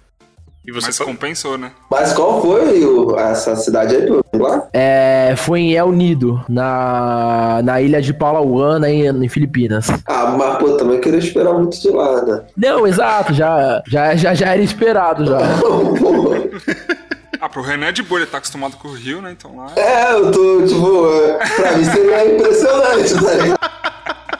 E 0.67 0.71
você 0.71 0.87
Mas 0.87 0.99
compensou, 0.99 1.57
né? 1.57 1.71
Mas 1.91 2.11
qual 2.13 2.41
foi 2.41 2.83
o- 2.83 3.17
essa 3.19 3.55
cidade 3.55 3.95
aí, 3.95 4.01
lembra 4.01 4.47
lá? 4.49 4.67
É, 4.73 5.33
foi 5.37 5.59
em 5.61 5.73
El 5.73 5.91
Nido, 5.91 6.43
na, 6.49 7.61
na 7.63 7.81
ilha 7.81 8.01
de 8.01 8.13
Palawan, 8.13 8.79
né, 8.79 8.91
em, 8.91 9.07
em 9.25 9.29
Filipinas. 9.29 9.87
Ah, 10.07 10.35
mas 10.37 10.57
pô, 10.57 10.71
também 10.77 10.99
queria 10.99 11.19
esperar 11.19 11.53
muito 11.53 11.79
de 11.79 11.89
lá, 11.89 12.21
né? 12.23 12.41
Não, 12.57 12.87
exato, 12.87 13.33
já, 13.33 13.81
já, 13.87 14.15
já, 14.15 14.33
já 14.33 14.47
era 14.53 14.61
esperado 14.61 15.25
já. 15.25 15.37
Ah, 17.41 17.49
pro 17.49 17.61
Renan 17.61 17.87
é 17.87 17.91
de 17.91 18.01
boa, 18.01 18.21
ele 18.21 18.29
tá 18.29 18.37
acostumado 18.39 18.77
com 18.77 18.87
o 18.87 18.93
Rio, 18.93 19.21
né? 19.21 19.35
Então 19.37 19.55
lá. 19.55 19.67
é, 19.75 20.13
eu 20.13 20.31
tô, 20.31 20.61
tipo, 20.65 21.07
pra 21.61 21.73
mim 21.73 21.83
seria 21.83 22.33
impressionante, 22.33 23.13
tá 23.13 23.33
ligado? 23.33 23.59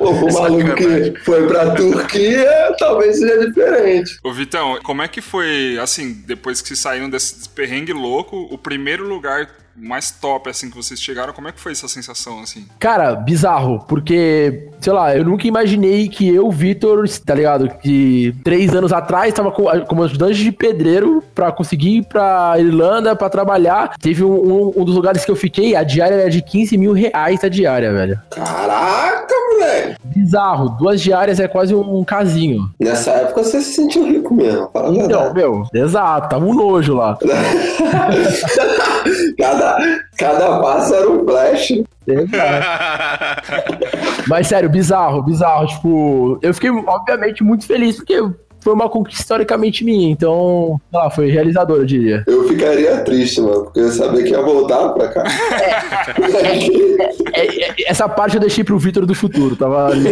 Pô, 0.06 0.12
o 0.12 0.34
maluco 0.34 0.76
que 0.76 1.20
foi 1.22 1.48
pra 1.48 1.72
Turquia, 1.72 2.76
talvez 2.78 3.18
seja 3.18 3.48
diferente. 3.48 4.20
Ô 4.24 4.32
Vitão, 4.32 4.80
como 4.84 5.02
é 5.02 5.08
que 5.08 5.20
foi, 5.20 5.80
assim, 5.82 6.14
depois 6.26 6.62
que 6.62 6.76
saíram 6.76 7.10
desse 7.10 7.50
perrengue 7.50 7.94
louco, 7.94 8.48
o 8.52 8.58
primeiro 8.58 9.08
lugar 9.08 9.50
mais 9.76 10.10
top, 10.12 10.50
assim, 10.50 10.70
que 10.70 10.76
vocês 10.78 11.00
chegaram, 11.02 11.34
como 11.34 11.48
é 11.48 11.52
que 11.52 11.60
foi 11.60 11.74
essa 11.74 11.88
sensação, 11.88 12.40
assim? 12.40 12.66
Cara, 12.80 13.14
bizarro, 13.16 13.84
porque, 13.88 14.70
sei 14.80 14.94
lá, 14.94 15.16
eu 15.16 15.26
nunca 15.26 15.48
imaginei 15.48 16.08
que 16.08 16.28
eu, 16.34 16.50
Vitor, 16.50 17.08
tá 17.26 17.36
ligado? 17.36 17.68
Que 17.82 18.34
três 18.44 18.74
anos 18.74 18.94
atrás 18.94 19.34
tava 19.34 19.52
com- 19.52 19.66
como 19.88 20.04
ajudante 20.04 20.42
de 20.44 20.52
pedreiro 20.52 21.22
pra 21.34 21.52
conseguir 21.52 21.98
ir 21.98 22.06
pra 22.06 22.56
Irlanda 22.58 23.16
pra 23.16 23.30
trabalhar. 23.30 23.96
Teve 24.00 24.24
um, 24.24 24.34
um- 24.34 24.74
um 24.78 24.86
dos 24.86 24.96
lugares 24.96 25.26
que 25.26 25.32
eu 25.32 25.36
fiquei, 25.36 25.76
a 25.76 25.84
diária 25.84 26.16
era 26.16 26.30
de 26.30 26.42
15 26.42 26.78
mil 26.78 26.94
reais 26.94 27.44
a 27.44 27.50
diária, 27.50 27.92
velho. 27.92 28.20
Caraca, 28.32 29.34
moleque! 29.52 29.96
Bizarro, 30.06 30.70
duas 30.70 31.02
diárias 31.02 31.40
é 31.40 31.48
quase 31.48 31.76
um 31.76 32.04
casinho. 32.04 32.70
Nessa 32.80 33.12
época 33.12 33.44
você 33.44 33.60
se 33.62 33.74
sentiu 33.74 34.06
rico 34.06 34.34
mesmo, 34.34 34.70
fala 34.72 34.90
a 34.90 34.94
Então, 34.96 35.34
verdade. 35.34 35.34
meu, 35.36 35.68
exato, 35.74 36.30
tava 36.30 36.46
um 36.46 36.54
nojo 36.54 36.94
lá. 36.96 37.18
cada, 39.38 39.78
cada 40.18 40.60
passo 40.62 40.96
era 40.96 41.10
um 41.10 41.26
flash. 41.26 41.74
Mas 44.28 44.48
sério, 44.48 44.70
bizarro, 44.70 45.24
bizarro. 45.24 45.68
Tipo, 45.68 46.40
eu 46.42 46.54
fiquei, 46.54 46.70
obviamente, 46.70 47.44
muito 47.44 47.66
feliz, 47.66 47.98
porque 47.98 48.22
foi 48.66 48.74
uma 48.74 48.90
conquista 48.90 49.22
historicamente 49.22 49.84
minha, 49.86 50.10
então, 50.10 50.82
sei 50.90 51.00
lá, 51.00 51.10
foi 51.12 51.30
realizador, 51.30 51.78
eu 51.78 51.86
diria. 51.86 52.24
Eu 52.26 52.48
ficaria 52.48 52.98
triste, 53.02 53.40
mano, 53.40 53.66
porque 53.66 53.80
eu 53.80 53.92
sabia 53.92 54.24
que 54.24 54.32
ia 54.32 54.42
voltar 54.42 54.90
pra 54.90 55.08
cá. 55.10 55.24
É, 57.34 57.70
é, 57.70 57.76
essa 57.88 58.10
parte 58.10 58.36
eu 58.36 58.42
deixei 58.42 58.64
pro 58.64 58.78
Vitor 58.80 59.06
do 59.06 59.14
futuro, 59.14 59.56
tava 59.56 59.88
ali. 59.88 60.04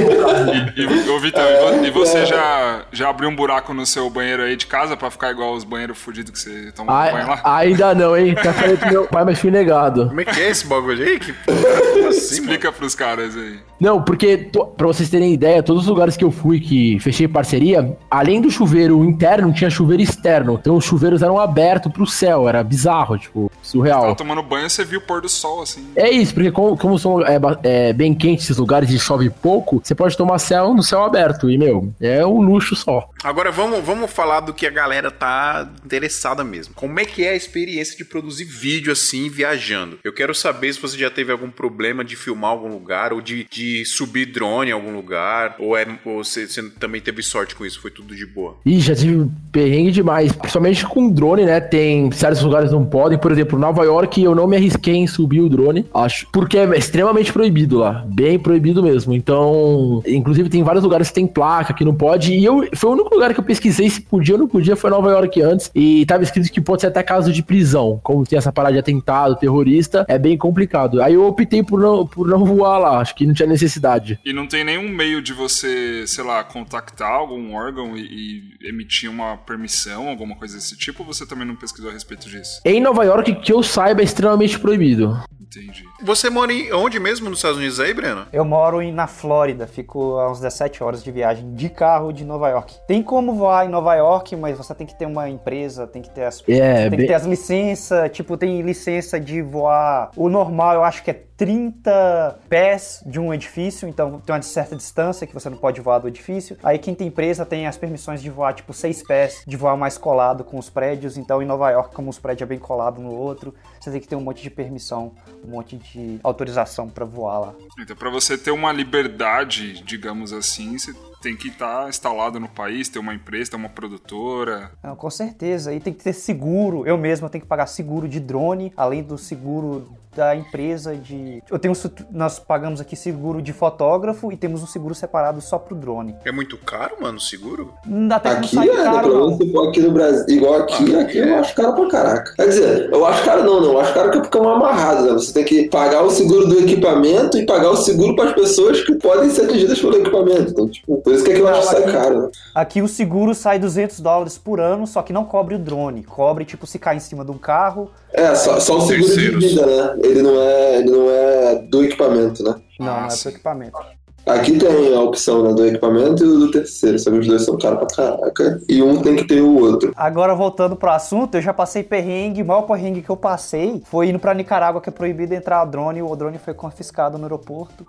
E, 0.76 1.10
ô, 1.10 1.20
Vitão, 1.20 1.44
e 1.84 1.90
vo- 1.90 2.00
você 2.06 2.26
já, 2.28 2.82
já 2.92 3.10
abriu 3.10 3.28
um 3.30 3.36
buraco 3.36 3.74
no 3.74 3.86
seu 3.88 4.08
banheiro 4.10 4.44
aí 4.44 4.56
de 4.56 4.68
casa 4.68 4.96
pra 4.96 5.10
ficar 5.10 5.32
igual 5.32 5.54
os 5.54 5.64
banheiros 5.64 5.98
fudidos 5.98 6.32
que 6.32 6.38
você 6.40 6.72
toma 6.76 6.94
Ai- 6.94 7.12
banho 7.12 7.28
lá? 7.28 7.42
ainda 7.44 7.96
não, 7.96 8.16
hein? 8.16 8.36
Tá 8.36 8.54
falando 8.54 8.78
pro 8.78 8.90
meu 8.92 9.08
pai, 9.08 9.26
mas 9.26 9.40
fui 9.40 9.50
negado. 9.50 10.08
Como 10.10 10.22
é 10.22 10.26
que 10.26 10.40
é 10.40 10.50
esse 10.50 10.68
bagulho 10.68 11.04
aí? 11.04 11.20
Que 11.20 11.32
assim, 11.32 12.02
mano? 12.02 12.10
Explica 12.10 12.72
pros 12.72 12.94
caras 12.94 13.36
aí. 13.36 13.58
Não, 13.80 14.02
porque, 14.02 14.50
pra 14.78 14.88
vocês 14.88 15.10
terem 15.10 15.34
ideia, 15.34 15.62
todos 15.62 15.84
os 15.84 15.90
lugares 15.90 16.16
que 16.16 16.24
eu 16.24 16.32
fui 16.32 16.60
que 16.60 17.00
fechei 17.00 17.28
parceria, 17.28 17.98
além 18.10 18.40
do 18.40 18.50
chuveiro 18.50 19.04
interno, 19.04 19.52
tinha 19.52 19.70
chuveiro 19.70 20.02
externo. 20.02 20.58
Então 20.60 20.78
os 20.78 20.86
chuveiros 20.86 21.22
eram 21.22 21.38
abertos 21.38 21.92
pro 21.92 22.06
céu, 22.08 22.48
era 22.48 22.64
bizarro, 22.64 23.18
tipo, 23.18 23.52
surreal. 23.64 24.02
Tava 24.02 24.16
tomando 24.16 24.44
banho, 24.44 24.70
você 24.70 24.84
viu 24.84 25.00
o 25.00 25.02
pôr 25.02 25.22
do 25.22 25.30
sol, 25.30 25.62
assim. 25.62 25.88
É 25.96 26.10
isso, 26.10 26.34
porque 26.34 26.52
como, 26.52 26.78
como 26.78 27.00
são 27.00 27.26
é, 27.26 27.40
é, 27.64 27.94
bem 27.94 28.14
quentes 28.14 28.46
esses 28.46 28.58
lugares 28.58 28.90
e 28.92 29.00
chove 29.00 29.30
pouco, 29.30 29.82
você 29.84 29.96
pode 29.96 30.16
tomar 30.16 30.38
céu 30.38 30.74
no 30.74 30.84
céu 30.84 31.04
aberto. 31.04 31.50
E, 31.50 31.58
meu, 31.58 31.94
é 32.00 32.26
um 32.26 32.42
luxo 32.42 32.76
só. 32.76 33.10
Agora 33.24 33.52
vamos, 33.52 33.84
vamos 33.84 34.12
falar 34.12 34.42
do 34.42 34.54
que 34.54 34.68
a 34.68 34.70
galera 34.70 35.10
tá 35.10 35.72
interessada 35.86 36.44
mesmo. 36.44 36.74
Como 36.74 37.00
é 37.00 37.06
que 37.06 37.24
é 37.24 37.30
a 37.30 37.36
experiência 37.36 37.98
de 37.98 38.04
produzir 38.04 38.46
vídeo 38.46 38.92
assim, 38.92 39.30
viajando? 39.30 39.98
Eu 40.04 40.14
quero 40.14 40.36
saber 40.36 40.74
se 40.74 40.80
você 40.80 40.98
já 40.98 41.10
teve 41.10 41.32
algum 41.32 41.50
problema 41.50 42.04
de 42.04 42.16
filmar 42.16 42.52
algum 42.52 42.70
lugar, 42.70 43.14
ou 43.14 43.22
de, 43.22 43.48
de 43.50 43.86
subir 43.86 44.26
drone 44.26 44.70
em 44.70 44.74
algum 44.74 44.94
lugar, 44.94 45.56
ou, 45.58 45.78
é, 45.78 45.88
ou 46.06 46.24
você, 46.24 46.48
você 46.48 46.70
também 46.72 47.00
teve 47.00 47.24
sorte 47.24 47.56
com 47.56 47.66
isso, 47.66 47.80
foi 47.80 47.92
tudo 47.92 48.16
de 48.16 48.26
boa. 48.26 48.58
Ih, 48.66 48.80
já 48.80 48.96
tive 48.96 49.30
perrengue 49.52 49.92
demais. 49.92 50.32
Principalmente 50.32 50.86
com 50.86 51.10
drone, 51.10 51.46
né? 51.46 51.60
Tem 51.62 52.12
certos 52.12 52.42
lugares 52.42 52.72
não 52.72 52.86
podem. 52.86 53.18
Por 53.18 53.32
exemplo, 53.32 53.53
Nova 53.60 53.84
York, 53.84 54.22
eu 54.22 54.36
não 54.36 54.48
me 54.48 54.58
arrisquei 54.58 54.96
em 54.96 55.08
subir 55.08 55.42
o 55.42 55.50
drone. 55.50 55.86
Acho. 55.94 56.28
Porque 56.32 56.58
é 56.58 56.78
extremamente 56.78 57.32
proibido 57.32 57.78
lá. 57.80 58.04
Bem 58.08 58.40
proibido 58.40 58.82
mesmo. 58.82 59.14
Então, 59.14 60.02
inclusive, 60.06 60.50
tem 60.50 60.64
vários 60.64 60.84
lugares 60.84 61.10
que 61.10 61.16
tem 61.16 61.28
placa 61.28 61.74
que 61.74 61.86
não 61.86 61.96
pode. 61.96 62.34
E 62.34 62.44
eu 62.44 62.68
foi 62.76 62.90
o 62.90 62.94
único 62.94 63.14
lugar 63.14 63.34
que 63.34 63.40
eu 63.40 63.44
pesquisei 63.44 63.90
se 63.90 64.02
podia 64.02 64.36
ou 64.36 64.40
não 64.40 64.48
podia. 64.48 64.76
Foi 64.76 64.90
Nova 64.90 65.12
York 65.12 65.42
antes. 65.42 65.72
E 65.74 66.06
tava 66.06 66.24
escrito 66.24 66.52
que 66.52 66.62
pode 66.62 66.82
ser 66.82 66.88
até 66.88 67.04
caso 67.04 67.32
de 67.32 67.44
prisão. 67.44 68.00
Como 68.04 68.26
tem 68.26 68.38
essa 68.38 68.52
parada 68.52 68.74
de 68.74 68.80
atentado, 68.80 69.36
terrorista, 69.36 70.06
é 70.08 70.18
bem 70.18 70.38
complicado. 70.38 71.02
Aí 71.02 71.14
eu 71.14 71.26
optei 71.26 71.64
por 71.64 71.80
não, 71.80 72.06
por 72.06 72.28
não 72.28 72.46
voar 72.46 72.78
lá. 72.78 73.00
Acho 73.00 73.16
que 73.16 73.26
não 73.26 73.34
tinha 73.34 73.48
necessidade. 73.48 74.20
E 74.26 74.34
não 74.34 74.48
tem 74.48 74.64
nenhum 74.64 74.90
meio 74.90 75.22
de 75.22 75.34
você, 75.34 76.06
sei 76.08 76.24
lá, 76.24 76.44
contactar 76.44 77.12
algum 77.12 77.54
órgão 77.54 77.98
e, 77.98 78.54
e 78.62 78.70
emitir 78.70 79.10
uma 79.10 79.38
permissão, 79.38 80.08
alguma 80.08 80.36
coisa 80.36 80.56
desse 80.56 80.78
tipo, 80.78 81.04
ou 81.04 81.14
você 81.14 81.26
também 81.26 81.46
não 81.46 81.56
pesquisou 81.56 81.90
a 81.90 81.94
respeito 81.94 82.30
disso? 82.30 82.62
Em 82.66 82.80
Nova 82.82 83.04
York, 83.04 83.36
que 83.44 83.54
eu 83.54 83.62
saiba, 83.64 84.02
é 84.02 84.04
extremamente 84.04 84.60
proibido. 84.60 85.18
Entendi. 85.40 85.84
Você 86.04 86.32
mora 86.32 86.52
em 86.52 86.74
onde 86.74 87.00
mesmo 87.00 87.30
nos 87.30 87.38
Estados 87.38 87.60
Unidos 87.60 87.80
aí, 87.80 87.94
Breno? 87.94 88.26
Eu 88.34 88.44
moro 88.44 88.82
em, 88.82 88.92
na 88.92 89.06
Flórida, 89.06 89.68
fico 89.68 90.18
a 90.18 90.32
uns 90.32 90.40
17 90.40 90.84
horas 90.84 91.04
de 91.04 91.12
viagem 91.12 91.54
de 91.54 91.70
carro 91.70 92.12
de 92.12 92.26
Nova 92.26 92.50
York. 92.50 92.74
Tem 92.88 93.04
como 93.04 93.36
voar 93.36 93.64
em 93.66 93.70
Nova 93.70 93.94
York, 93.94 94.36
mas 94.36 94.58
você 94.58 94.74
tem 94.74 94.88
que 94.88 94.98
ter 94.98 95.06
uma 95.06 95.30
empresa, 95.30 95.86
tem 95.86 96.02
que 96.02 96.10
ter 96.10 96.24
as, 96.24 96.42
É, 96.48 96.82
tem 96.82 96.90
bem- 96.90 97.00
que 97.02 97.06
ter 97.06 97.14
as 97.14 97.26
licenças, 97.26 98.10
tipo, 98.12 98.36
tem 98.36 98.62
licença 98.64 99.20
de 99.20 99.44
voar. 99.44 100.10
O 100.18 100.28
normal 100.28 100.74
eu 100.74 100.84
acho 100.84 101.04
que 101.04 101.12
é 101.12 101.22
30 101.36 102.40
pés 102.50 103.04
de 103.06 103.20
um 103.20 103.34
edifício, 103.34 103.88
então 103.88 104.20
tem 104.20 104.34
uma 104.36 104.42
certa 104.42 104.76
distância 104.76 105.26
que 105.28 105.34
você 105.34 105.50
não 105.50 105.58
pode 105.58 105.80
voar 105.82 106.00
do 106.00 106.08
edifício. 106.08 106.58
Aí 106.64 106.78
quem 106.78 106.94
tem 106.96 107.08
empresa 107.08 107.46
tem 107.46 107.68
as 107.68 107.78
permissões 107.78 108.22
de 108.22 108.30
voar 108.30 108.54
tipo 108.54 108.74
6 108.74 109.04
pés, 109.04 109.44
de 109.46 109.58
voar 109.58 109.76
mais 109.78 109.98
colado 109.98 110.44
com 110.44 110.58
os 110.58 110.70
prédios. 110.70 111.18
Então 111.18 111.42
em 111.42 111.46
Nova 111.46 111.70
York, 111.72 111.94
como 111.94 112.10
os 112.10 112.20
prédios 112.20 112.44
é 112.44 112.50
bem 112.50 112.60
colado 112.60 113.02
no 113.02 113.12
outro, 113.12 113.33
você 113.80 113.92
tem 113.92 114.00
que 114.00 114.08
ter 114.08 114.16
um 114.16 114.22
monte 114.22 114.42
de 114.42 114.50
permissão, 114.50 115.14
um 115.44 115.52
monte 115.52 115.78
de 115.78 116.20
autorização 116.24 116.90
pra 116.90 117.06
voar 117.06 117.40
lá. 117.40 117.56
Então, 117.80 117.96
pra 117.96 118.10
você 118.10 118.38
ter 118.38 118.52
uma 118.52 118.72
liberdade, 118.72 119.84
digamos 119.84 120.32
assim, 120.32 120.78
você 120.78 120.94
tem 121.22 121.36
que 121.36 121.48
estar 121.48 121.88
instalado 121.88 122.40
no 122.40 122.50
país, 122.50 122.90
ter 122.90 123.00
uma 123.00 123.14
empresa, 123.14 123.52
ter 123.52 123.58
uma 123.58 123.70
produtora. 123.70 124.72
Não, 124.84 124.96
com 124.96 125.10
certeza. 125.10 125.74
E 125.74 125.80
tem 125.80 125.94
que 125.94 126.04
ter 126.04 126.14
seguro. 126.14 126.86
Eu 126.86 126.98
mesmo 126.98 127.30
tenho 127.30 127.42
que 127.42 127.48
pagar 127.48 127.68
seguro 127.68 128.08
de 128.08 128.20
drone, 128.20 128.74
além 128.76 129.02
do 129.02 129.18
seguro 129.18 129.90
da 130.16 130.36
empresa 130.36 130.96
de. 130.96 131.44
Eu 131.50 131.58
tenho. 131.60 131.74
Nós 132.12 132.40
pagamos 132.40 132.80
aqui 132.80 132.96
seguro 132.96 133.42
de 133.42 133.52
fotógrafo 133.54 134.32
e 134.32 134.38
temos 134.38 134.62
um 134.64 134.68
seguro 134.68 134.94
separado 134.94 135.42
só 135.42 135.58
pro 135.58 135.76
drone. 135.76 136.16
É 136.26 136.32
muito 136.32 136.58
caro, 136.58 136.96
mano, 137.02 137.18
o 137.18 137.22
seguro? 137.22 137.74
Não 137.86 138.08
dá 138.08 138.18
até 138.18 138.30
que 138.30 138.36
não 138.36 138.44
Aqui 138.44 138.56
sai 138.56 138.70
é, 138.70 138.84
caro, 138.84 139.30
não. 139.30 139.38
for 139.52 139.70
aqui 139.70 139.80
no 139.82 139.92
Brasil, 139.92 140.26
igual 140.30 140.56
aqui, 140.62 140.96
Ah, 140.96 141.02
aqui 141.02 141.20
é. 141.20 141.30
eu 141.30 141.36
acho 141.40 141.56
caro 141.56 141.74
pra 141.74 141.88
caraca. 141.90 142.34
Quer 142.36 142.48
dizer, 142.48 142.90
eu 142.92 143.06
acho 143.06 143.24
caro 143.26 143.44
não, 143.44 143.60
não. 143.62 143.72
Eu 143.74 143.80
acho 143.80 143.94
caro 143.94 144.12
que 144.12 144.24
fica 144.24 144.40
uma 144.40 144.56
amarrada, 144.56 145.02
né? 145.02 145.14
Você 145.14 145.34
tem 145.34 145.44
que 145.44 145.68
pagar 145.70 146.04
o 146.04 146.10
seguro 146.10 146.48
do 146.48 146.60
equipamento 146.60 147.38
e 147.38 147.46
pagar 147.46 147.72
o 147.72 147.76
seguro 147.78 148.16
para 148.16 148.30
as 148.30 148.34
pessoas 148.36 148.82
que 148.82 148.96
podem 148.96 149.30
ser 149.30 149.46
atingidas 149.46 149.80
pelo 149.80 149.98
equipamento. 149.98 150.52
Então, 150.52 150.70
tipo, 150.70 150.98
por 151.02 151.14
isso 151.14 151.24
que, 151.24 151.32
é 151.32 151.36
que 151.36 151.42
eu 151.42 151.46
Não, 151.46 151.52
acho 151.54 151.62
que 151.62 151.74
sai 151.74 151.84
aqui- 151.84 151.92
caro. 151.92 152.22
né? 152.24 152.30
Aqui 152.56 152.82
o 152.82 152.88
seguro 152.88 153.34
sai 153.34 153.58
200 153.60 154.00
dólares 154.00 154.38
por 154.38 154.60
ano, 154.60 154.86
só 154.86 155.02
que 155.02 155.12
não 155.14 155.26
cobre 155.26 155.56
o 155.56 155.60
drone. 155.60 156.04
Cobre, 156.04 156.46
tipo, 156.46 156.68
se 156.68 156.78
cair 156.78 156.98
em 156.98 157.00
cima 157.00 157.24
de 157.26 157.32
um 157.32 157.38
carro. 157.38 157.90
É, 158.14 158.36
só, 158.36 158.60
só 158.60 158.78
o 158.78 158.82
seguro 158.82 159.08
Terceiros. 159.08 159.40
de 159.40 159.48
vida, 159.50 159.66
né? 159.66 159.96
Ele 160.04 160.22
não 160.22 160.40
é, 160.40 160.80
ele 160.80 160.92
não 160.92 161.10
é 161.10 161.56
do 161.56 161.84
equipamento, 161.84 162.44
né? 162.44 162.56
Não, 162.80 162.86
não 162.86 163.06
é 163.06 163.18
pro 163.18 163.30
equipamento. 163.30 163.80
Aqui 164.26 164.58
tem 164.58 164.96
a 164.96 165.02
opção 165.02 165.44
né, 165.44 165.54
do 165.54 165.66
equipamento 165.66 166.24
e 166.24 166.28
do 166.28 166.50
terceiro, 166.50 166.98
só 166.98 167.12
que 167.12 167.18
os 167.18 167.28
dois 167.28 167.44
são 167.44 167.58
caros 167.58 167.80
pra 167.80 167.88
caraca. 167.88 168.62
E 168.70 168.82
um 168.82 169.02
tem 169.02 169.18
que 169.18 169.26
ter 169.26 169.42
o 169.42 169.60
outro. 169.60 169.92
Agora, 169.98 170.34
voltando 170.34 170.78
pro 170.78 170.92
assunto, 170.92 171.36
eu 171.36 171.42
já 171.42 171.54
passei 171.54 171.84
perrengue. 171.84 172.42
O 172.42 172.46
maior 172.46 172.62
perrengue 172.62 173.02
que 173.02 173.10
eu 173.10 173.18
passei 173.18 173.82
foi 173.86 174.10
indo 174.10 174.20
pra 174.20 174.34
Nicarágua, 174.34 174.80
que 174.80 174.88
é 174.88 174.92
proibido 174.94 175.34
entrar 175.34 175.66
drone. 175.66 176.02
O 176.02 176.16
drone 176.16 176.38
foi 176.38 176.54
confiscado 176.54 177.18
no 177.18 177.26
aeroporto. 177.26 177.86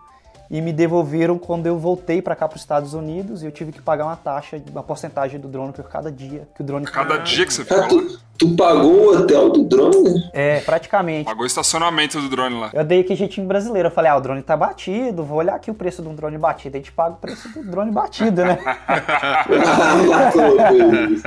E 0.51 0.61
me 0.61 0.73
devolveram 0.73 1.39
quando 1.39 1.67
eu 1.67 1.79
voltei 1.79 2.21
pra 2.21 2.35
cá 2.37 2.49
pros 2.49 2.63
Estados 2.63 2.95
Unidos. 2.95 3.43
E 3.43 3.47
eu 3.47 3.53
tive 3.53 3.71
que 3.71 3.81
pagar 3.81 4.05
uma 4.05 4.17
taxa, 4.17 4.61
uma 4.73 4.83
porcentagem 4.83 5.39
do 5.39 5.47
drone 5.47 5.73
por 5.73 5.85
cada 5.85 6.11
dia 6.11 6.49
que 6.55 6.63
o 6.63 6.65
drone 6.65 6.85
Cada 6.85 7.17
dia 7.19 7.47
que 7.47 7.55
você 7.55 7.65
Cara, 7.65 7.85
ficou 7.85 8.01
lá, 8.01 8.19
tu, 8.39 8.55
pagou 8.57 8.93
o 8.93 9.17
hotel 9.17 9.51
do 9.51 9.65
drone? 9.65 10.25
É, 10.33 10.61
praticamente. 10.61 11.25
pagou 11.25 11.45
o 11.45 11.47
estacionamento 11.47 12.21
do 12.21 12.29
drone 12.29 12.59
lá. 12.59 12.71
Eu 12.73 12.85
dei 12.85 13.01
aquele 13.01 13.17
jeitinho 13.19 13.47
brasileiro. 13.47 13.89
Eu 13.89 13.93
falei, 13.93 14.11
ah, 14.11 14.17
o 14.17 14.21
drone 14.21 14.43
tá 14.43 14.57
batido, 14.57 15.25
vou 15.25 15.39
olhar 15.39 15.55
aqui 15.55 15.71
o 15.71 15.75
preço 15.75 16.03
de 16.03 16.09
um 16.09 16.15
drone 16.15 16.37
batido. 16.39 16.77
A 16.77 16.81
gente 16.81 16.93
paga 16.93 17.13
o 17.15 17.17
preço 17.17 17.49
do 17.49 17.63
drone 17.65 17.91
batido, 17.91 18.45
né? 18.45 18.59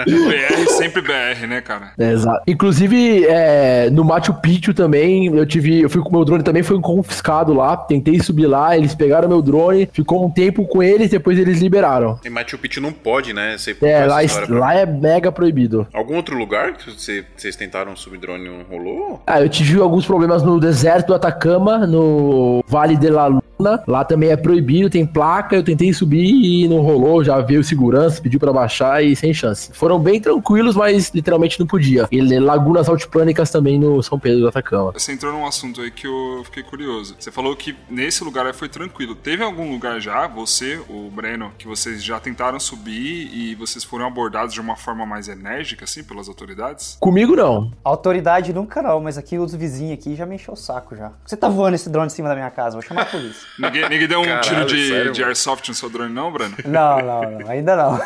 BR 0.05 0.67
sempre 0.77 1.01
BR, 1.01 1.47
né, 1.47 1.61
cara? 1.61 1.91
É, 1.97 2.11
exato. 2.11 2.41
Inclusive, 2.47 3.25
é, 3.25 3.89
no 3.89 4.03
Machu 4.03 4.33
Picchu 4.35 4.73
também, 4.73 5.27
eu 5.27 5.45
tive. 5.45 5.81
Eu 5.81 5.89
fui 5.89 6.01
com 6.01 6.09
o 6.09 6.11
meu 6.13 6.25
drone 6.25 6.43
também, 6.43 6.63
foi 6.63 6.79
confiscado 6.79 7.53
lá. 7.53 7.75
Tentei 7.77 8.19
subir 8.19 8.47
lá, 8.47 8.75
eles 8.77 8.93
pegaram 8.95 9.27
meu 9.27 9.41
drone, 9.41 9.89
ficou 9.91 10.25
um 10.25 10.29
tempo 10.29 10.65
com 10.67 10.81
eles, 10.83 11.09
depois 11.09 11.37
eles 11.39 11.59
liberaram. 11.61 12.19
Em 12.25 12.29
Machu 12.29 12.57
Picchu 12.57 12.81
não 12.81 12.91
pode, 12.91 13.33
né? 13.33 13.57
Você 13.57 13.75
É, 13.81 14.05
lá, 14.05 14.23
história 14.23 14.47
pra- 14.47 14.59
lá 14.59 14.73
é 14.75 14.85
mega 14.85 15.31
proibido. 15.31 15.87
Algum 15.93 16.15
outro 16.15 16.37
lugar 16.37 16.73
que 16.73 16.89
vocês 16.97 17.55
tentaram 17.55 17.95
subir 17.95 18.17
drone 18.17 18.45
e 18.45 18.49
não 18.49 18.63
rolou? 18.63 19.21
Ah, 19.25 19.41
eu 19.41 19.49
tive 19.49 19.79
alguns 19.79 20.05
problemas 20.05 20.43
no 20.43 20.59
deserto 20.59 21.07
do 21.07 21.15
Atacama, 21.15 21.85
no 21.85 22.63
Vale 22.67 22.95
de 22.95 23.09
la. 23.09 23.29
Lá 23.59 24.03
também 24.03 24.29
é 24.29 24.37
proibido, 24.37 24.89
tem 24.89 25.05
placa. 25.05 25.55
Eu 25.55 25.63
tentei 25.63 25.93
subir 25.93 26.27
e 26.27 26.67
não 26.67 26.81
rolou. 26.81 27.23
Já 27.23 27.39
veio 27.41 27.63
segurança, 27.63 28.21
pediu 28.21 28.39
pra 28.39 28.53
baixar 28.53 29.03
e 29.03 29.15
sem 29.15 29.33
chance. 29.33 29.71
Foram 29.73 29.99
bem 29.99 30.19
tranquilos, 30.21 30.75
mas 30.75 31.11
literalmente 31.13 31.59
não 31.59 31.67
podia. 31.67 32.07
E 32.11 32.21
lagunas 32.39 32.87
altiplânicas 32.87 33.49
também 33.49 33.79
no 33.79 34.01
São 34.03 34.19
Pedro 34.19 34.41
do 34.41 34.47
Atacama. 34.47 34.91
Você 34.93 35.11
entrou 35.11 35.31
num 35.33 35.45
assunto 35.45 35.81
aí 35.81 35.91
que 35.91 36.07
eu 36.07 36.41
fiquei 36.45 36.63
curioso. 36.63 37.15
Você 37.19 37.31
falou 37.31 37.55
que 37.55 37.75
nesse 37.89 38.23
lugar 38.23 38.45
aí 38.45 38.53
foi 38.53 38.69
tranquilo. 38.69 39.15
Teve 39.15 39.43
algum 39.43 39.71
lugar 39.71 39.99
já, 39.99 40.27
você, 40.27 40.79
o 40.89 41.09
Breno, 41.09 41.51
que 41.57 41.67
vocês 41.67 42.03
já 42.03 42.19
tentaram 42.19 42.59
subir 42.59 43.29
e 43.33 43.55
vocês 43.55 43.83
foram 43.83 44.05
abordados 44.05 44.53
de 44.53 44.61
uma 44.61 44.75
forma 44.75 45.05
mais 45.05 45.27
enérgica, 45.27 45.85
assim, 45.85 46.03
pelas 46.03 46.27
autoridades? 46.27 46.97
Comigo 46.99 47.35
não. 47.35 47.71
Autoridade 47.83 48.53
nunca 48.53 48.81
não, 48.81 48.99
mas 48.99 49.17
aqui 49.17 49.37
os 49.37 49.53
vizinhos 49.53 49.93
aqui 49.93 50.15
já 50.15 50.25
me 50.25 50.35
encheu 50.35 50.53
o 50.53 50.57
saco 50.57 50.95
já. 50.95 51.11
Você 51.25 51.37
tá 51.37 51.49
voando 51.49 51.75
esse 51.75 51.89
drone 51.89 52.07
em 52.07 52.09
cima 52.09 52.29
da 52.29 52.35
minha 52.35 52.51
casa, 52.51 52.75
vou 52.75 52.81
chamar 52.81 53.03
a 53.03 53.05
polícia. 53.05 53.46
Ninguém, 53.59 53.89
ninguém 53.89 54.07
deu 54.07 54.19
um 54.21 54.23
Caralho, 54.23 54.41
tiro 54.43 54.65
de, 54.65 54.89
sério, 54.89 55.11
de 55.11 55.23
airsoft 55.23 55.67
no 55.69 55.73
seu 55.75 55.89
drone, 55.89 56.13
não, 56.13 56.31
Breno? 56.31 56.55
Não, 56.65 56.97
não, 56.99 57.31
não, 57.31 57.49
ainda 57.49 57.75
não. 57.75 57.99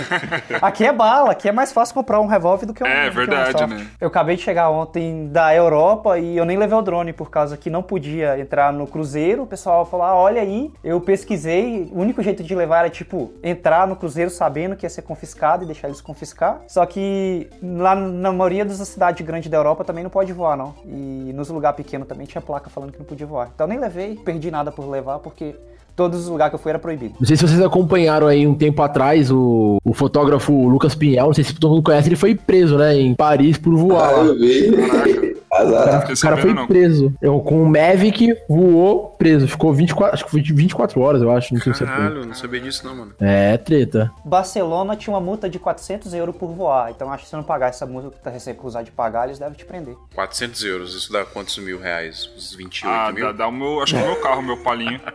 aqui 0.60 0.84
é 0.84 0.92
bala, 0.92 1.32
aqui 1.32 1.48
é 1.48 1.52
mais 1.52 1.72
fácil 1.72 1.94
comprar 1.94 2.20
um 2.20 2.26
revólver 2.26 2.66
do 2.66 2.74
que 2.74 2.82
um 2.82 2.86
É, 2.86 3.08
um 3.08 3.12
verdade, 3.12 3.62
airsoft. 3.62 3.68
né? 3.68 3.86
Eu 4.00 4.08
acabei 4.08 4.36
de 4.36 4.42
chegar 4.42 4.70
ontem 4.70 5.28
da 5.28 5.54
Europa 5.54 6.18
e 6.18 6.36
eu 6.36 6.44
nem 6.44 6.56
levei 6.56 6.76
o 6.76 6.82
drone 6.82 7.12
por 7.12 7.30
causa 7.30 7.56
que 7.56 7.70
não 7.70 7.82
podia 7.82 8.38
entrar 8.38 8.72
no 8.72 8.86
cruzeiro. 8.86 9.42
O 9.42 9.46
pessoal 9.46 9.84
falou: 9.86 10.06
ah, 10.06 10.14
olha 10.14 10.42
aí, 10.42 10.70
eu 10.82 11.00
pesquisei. 11.00 11.88
O 11.92 12.00
único 12.00 12.22
jeito 12.22 12.42
de 12.42 12.54
levar 12.54 12.80
era 12.80 12.90
tipo 12.90 13.32
entrar 13.42 13.86
no 13.86 13.96
cruzeiro 13.96 14.30
sabendo 14.30 14.76
que 14.76 14.84
ia 14.84 14.90
ser 14.90 15.02
confiscado 15.02 15.62
e 15.64 15.66
deixar 15.66 15.88
eles 15.88 16.00
confiscar. 16.00 16.60
Só 16.66 16.84
que 16.86 17.48
lá 17.62 17.94
na 17.94 18.32
maioria 18.32 18.64
das 18.64 18.76
cidades 18.88 19.24
grandes 19.26 19.50
da 19.50 19.56
Europa 19.56 19.84
também 19.84 20.02
não 20.02 20.10
pode 20.10 20.32
voar, 20.32 20.56
não. 20.56 20.74
E 20.84 21.32
nos 21.34 21.48
lugares 21.48 21.76
pequenos 21.76 22.06
também 22.08 22.26
tinha 22.26 22.40
placa 22.42 22.70
falando 22.70 22.92
que 22.92 22.98
não 22.98 23.06
podia 23.06 23.26
voar. 23.26 23.50
Então 23.54 23.64
eu 23.66 23.68
nem 23.68 23.78
levei, 23.78 24.16
perdi 24.16 24.50
nada 24.50 24.70
por 24.78 24.88
levar 24.88 25.18
porque 25.18 25.56
todos 25.96 26.20
os 26.20 26.28
lugares 26.28 26.52
que 26.52 26.54
eu 26.54 26.60
fui 26.60 26.70
era 26.70 26.78
proibido. 26.78 27.14
Não 27.18 27.26
sei 27.26 27.36
se 27.36 27.44
vocês 27.44 27.60
acompanharam 27.60 28.28
aí 28.28 28.46
um 28.46 28.54
tempo 28.54 28.80
atrás 28.80 29.28
o, 29.28 29.78
o 29.84 29.92
fotógrafo 29.92 30.52
Lucas 30.68 30.94
Pinhel, 30.94 31.26
não 31.26 31.34
sei 31.34 31.42
se 31.42 31.52
todo 31.52 31.72
mundo 31.72 31.82
conhece, 31.82 32.08
ele 32.08 32.14
foi 32.14 32.36
preso, 32.36 32.78
né, 32.78 32.94
em 32.94 33.12
Paris 33.12 33.58
por 33.58 33.74
voar. 33.74 34.08
Ah, 34.08 34.12
lá. 34.18 34.24
eu 34.26 34.38
vi. 34.38 35.27
O 35.64 35.76
Azar. 35.76 35.84
cara, 35.84 36.00
Fiquei 36.00 36.14
o 36.14 36.20
cara 36.20 36.36
foi 36.36 36.66
preso. 36.66 37.14
Eu, 37.20 37.40
com 37.40 37.62
o 37.62 37.66
Mavic, 37.66 38.34
voou 38.48 39.10
preso. 39.18 39.48
Ficou 39.48 39.72
24, 39.74 40.14
acho 40.14 40.24
que 40.24 40.30
foi 40.30 40.40
de 40.40 40.52
24 40.52 41.00
horas, 41.00 41.22
eu 41.22 41.30
acho. 41.30 41.54
Não 41.54 41.60
tenho 41.60 41.74
certeza. 41.74 41.98
Caralho, 41.98 42.26
não 42.26 42.34
sabia 42.34 42.60
disso 42.60 42.86
não, 42.86 42.94
mano. 42.94 43.12
É, 43.20 43.56
treta. 43.56 44.10
Barcelona 44.24 44.96
tinha 44.96 45.12
uma 45.14 45.20
multa 45.20 45.48
de 45.48 45.58
400 45.58 46.12
euros 46.14 46.36
por 46.36 46.48
voar, 46.52 46.90
então 46.90 47.10
acho 47.12 47.24
que 47.24 47.30
se 47.30 47.36
não 47.36 47.42
pagar 47.42 47.68
essa 47.68 47.86
multa 47.86 48.10
que 48.10 48.22
tá 48.22 48.30
recusado 48.30 48.84
de 48.84 48.90
pagar, 48.90 49.26
eles 49.26 49.38
devem 49.38 49.54
te 49.54 49.64
prender. 49.64 49.96
400 50.14 50.64
euros, 50.64 50.94
isso 50.94 51.12
dá 51.12 51.24
quantos 51.24 51.56
mil 51.58 51.80
reais? 51.80 52.30
Uns 52.36 52.54
28 52.54 52.92
Ah, 52.92 53.12
mil? 53.12 53.26
dá, 53.26 53.32
dá 53.32 53.48
o 53.48 53.52
meu. 53.52 53.80
Acho 53.82 53.94
que 53.96 54.02
o 54.02 54.06
meu 54.06 54.20
carro, 54.20 54.40
o 54.40 54.44
meu 54.44 54.56
palinho. 54.58 55.00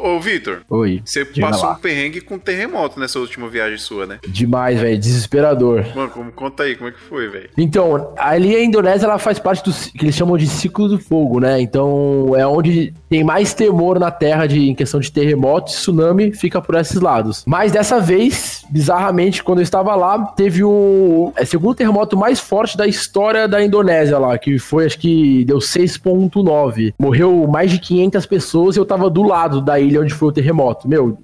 Ô, 0.01 0.19
Vitor, 0.19 0.61
Oi. 0.67 1.01
você 1.05 1.23
passou 1.23 1.69
lá. 1.69 1.73
um 1.73 1.79
perrengue 1.79 2.21
com 2.21 2.39
terremoto 2.39 2.99
nessa 2.99 3.19
última 3.19 3.47
viagem 3.47 3.77
sua, 3.77 4.07
né? 4.07 4.19
Demais, 4.27 4.79
velho. 4.79 4.97
Desesperador. 4.97 5.85
Mano, 5.95 6.09
como, 6.09 6.31
conta 6.31 6.63
aí, 6.63 6.75
como 6.75 6.89
é 6.89 6.91
que 6.91 6.99
foi, 6.99 7.29
velho? 7.29 7.49
Então, 7.55 8.11
ali 8.17 8.55
a 8.55 8.63
Indonésia 8.63 9.05
ela 9.05 9.19
faz 9.19 9.37
parte 9.37 9.63
do 9.63 9.71
que 9.71 10.03
eles 10.03 10.15
chamam 10.15 10.37
de 10.37 10.47
ciclo 10.47 10.87
do 10.87 10.99
fogo, 10.99 11.39
né? 11.39 11.61
Então, 11.61 12.33
é 12.35 12.47
onde 12.47 12.93
tem 13.07 13.23
mais 13.23 13.53
temor 13.53 13.99
na 13.99 14.09
Terra 14.09 14.47
de, 14.47 14.69
em 14.69 14.73
questão 14.73 14.99
de 14.99 15.11
terremoto, 15.11 15.71
tsunami 15.71 16.33
fica 16.33 16.59
por 16.59 16.75
esses 16.75 16.99
lados. 16.99 17.43
Mas 17.45 17.71
dessa 17.71 17.99
vez, 17.99 18.65
bizarramente, 18.71 19.43
quando 19.43 19.59
eu 19.59 19.63
estava 19.63 19.93
lá, 19.95 20.17
teve 20.35 20.63
o 20.63 21.31
é, 21.35 21.45
segundo 21.45 21.75
terremoto 21.75 22.17
mais 22.17 22.39
forte 22.39 22.75
da 22.75 22.87
história 22.87 23.47
da 23.47 23.63
Indonésia 23.63 24.17
lá, 24.17 24.37
que 24.37 24.57
foi, 24.57 24.85
acho 24.85 24.97
que 24.97 25.45
deu 25.45 25.57
6.9. 25.57 26.93
Morreu 26.97 27.47
mais 27.47 27.69
de 27.69 27.79
500 27.79 28.25
pessoas 28.25 28.75
e 28.75 28.79
eu 28.79 28.85
tava 28.85 29.09
do 29.09 29.21
lado 29.21 29.61
da 29.61 29.79
ilha 29.79 29.90
onde 29.97 30.13
foi 30.13 30.29
o 30.29 30.31
terremoto. 30.31 30.87
Meu, 30.87 31.17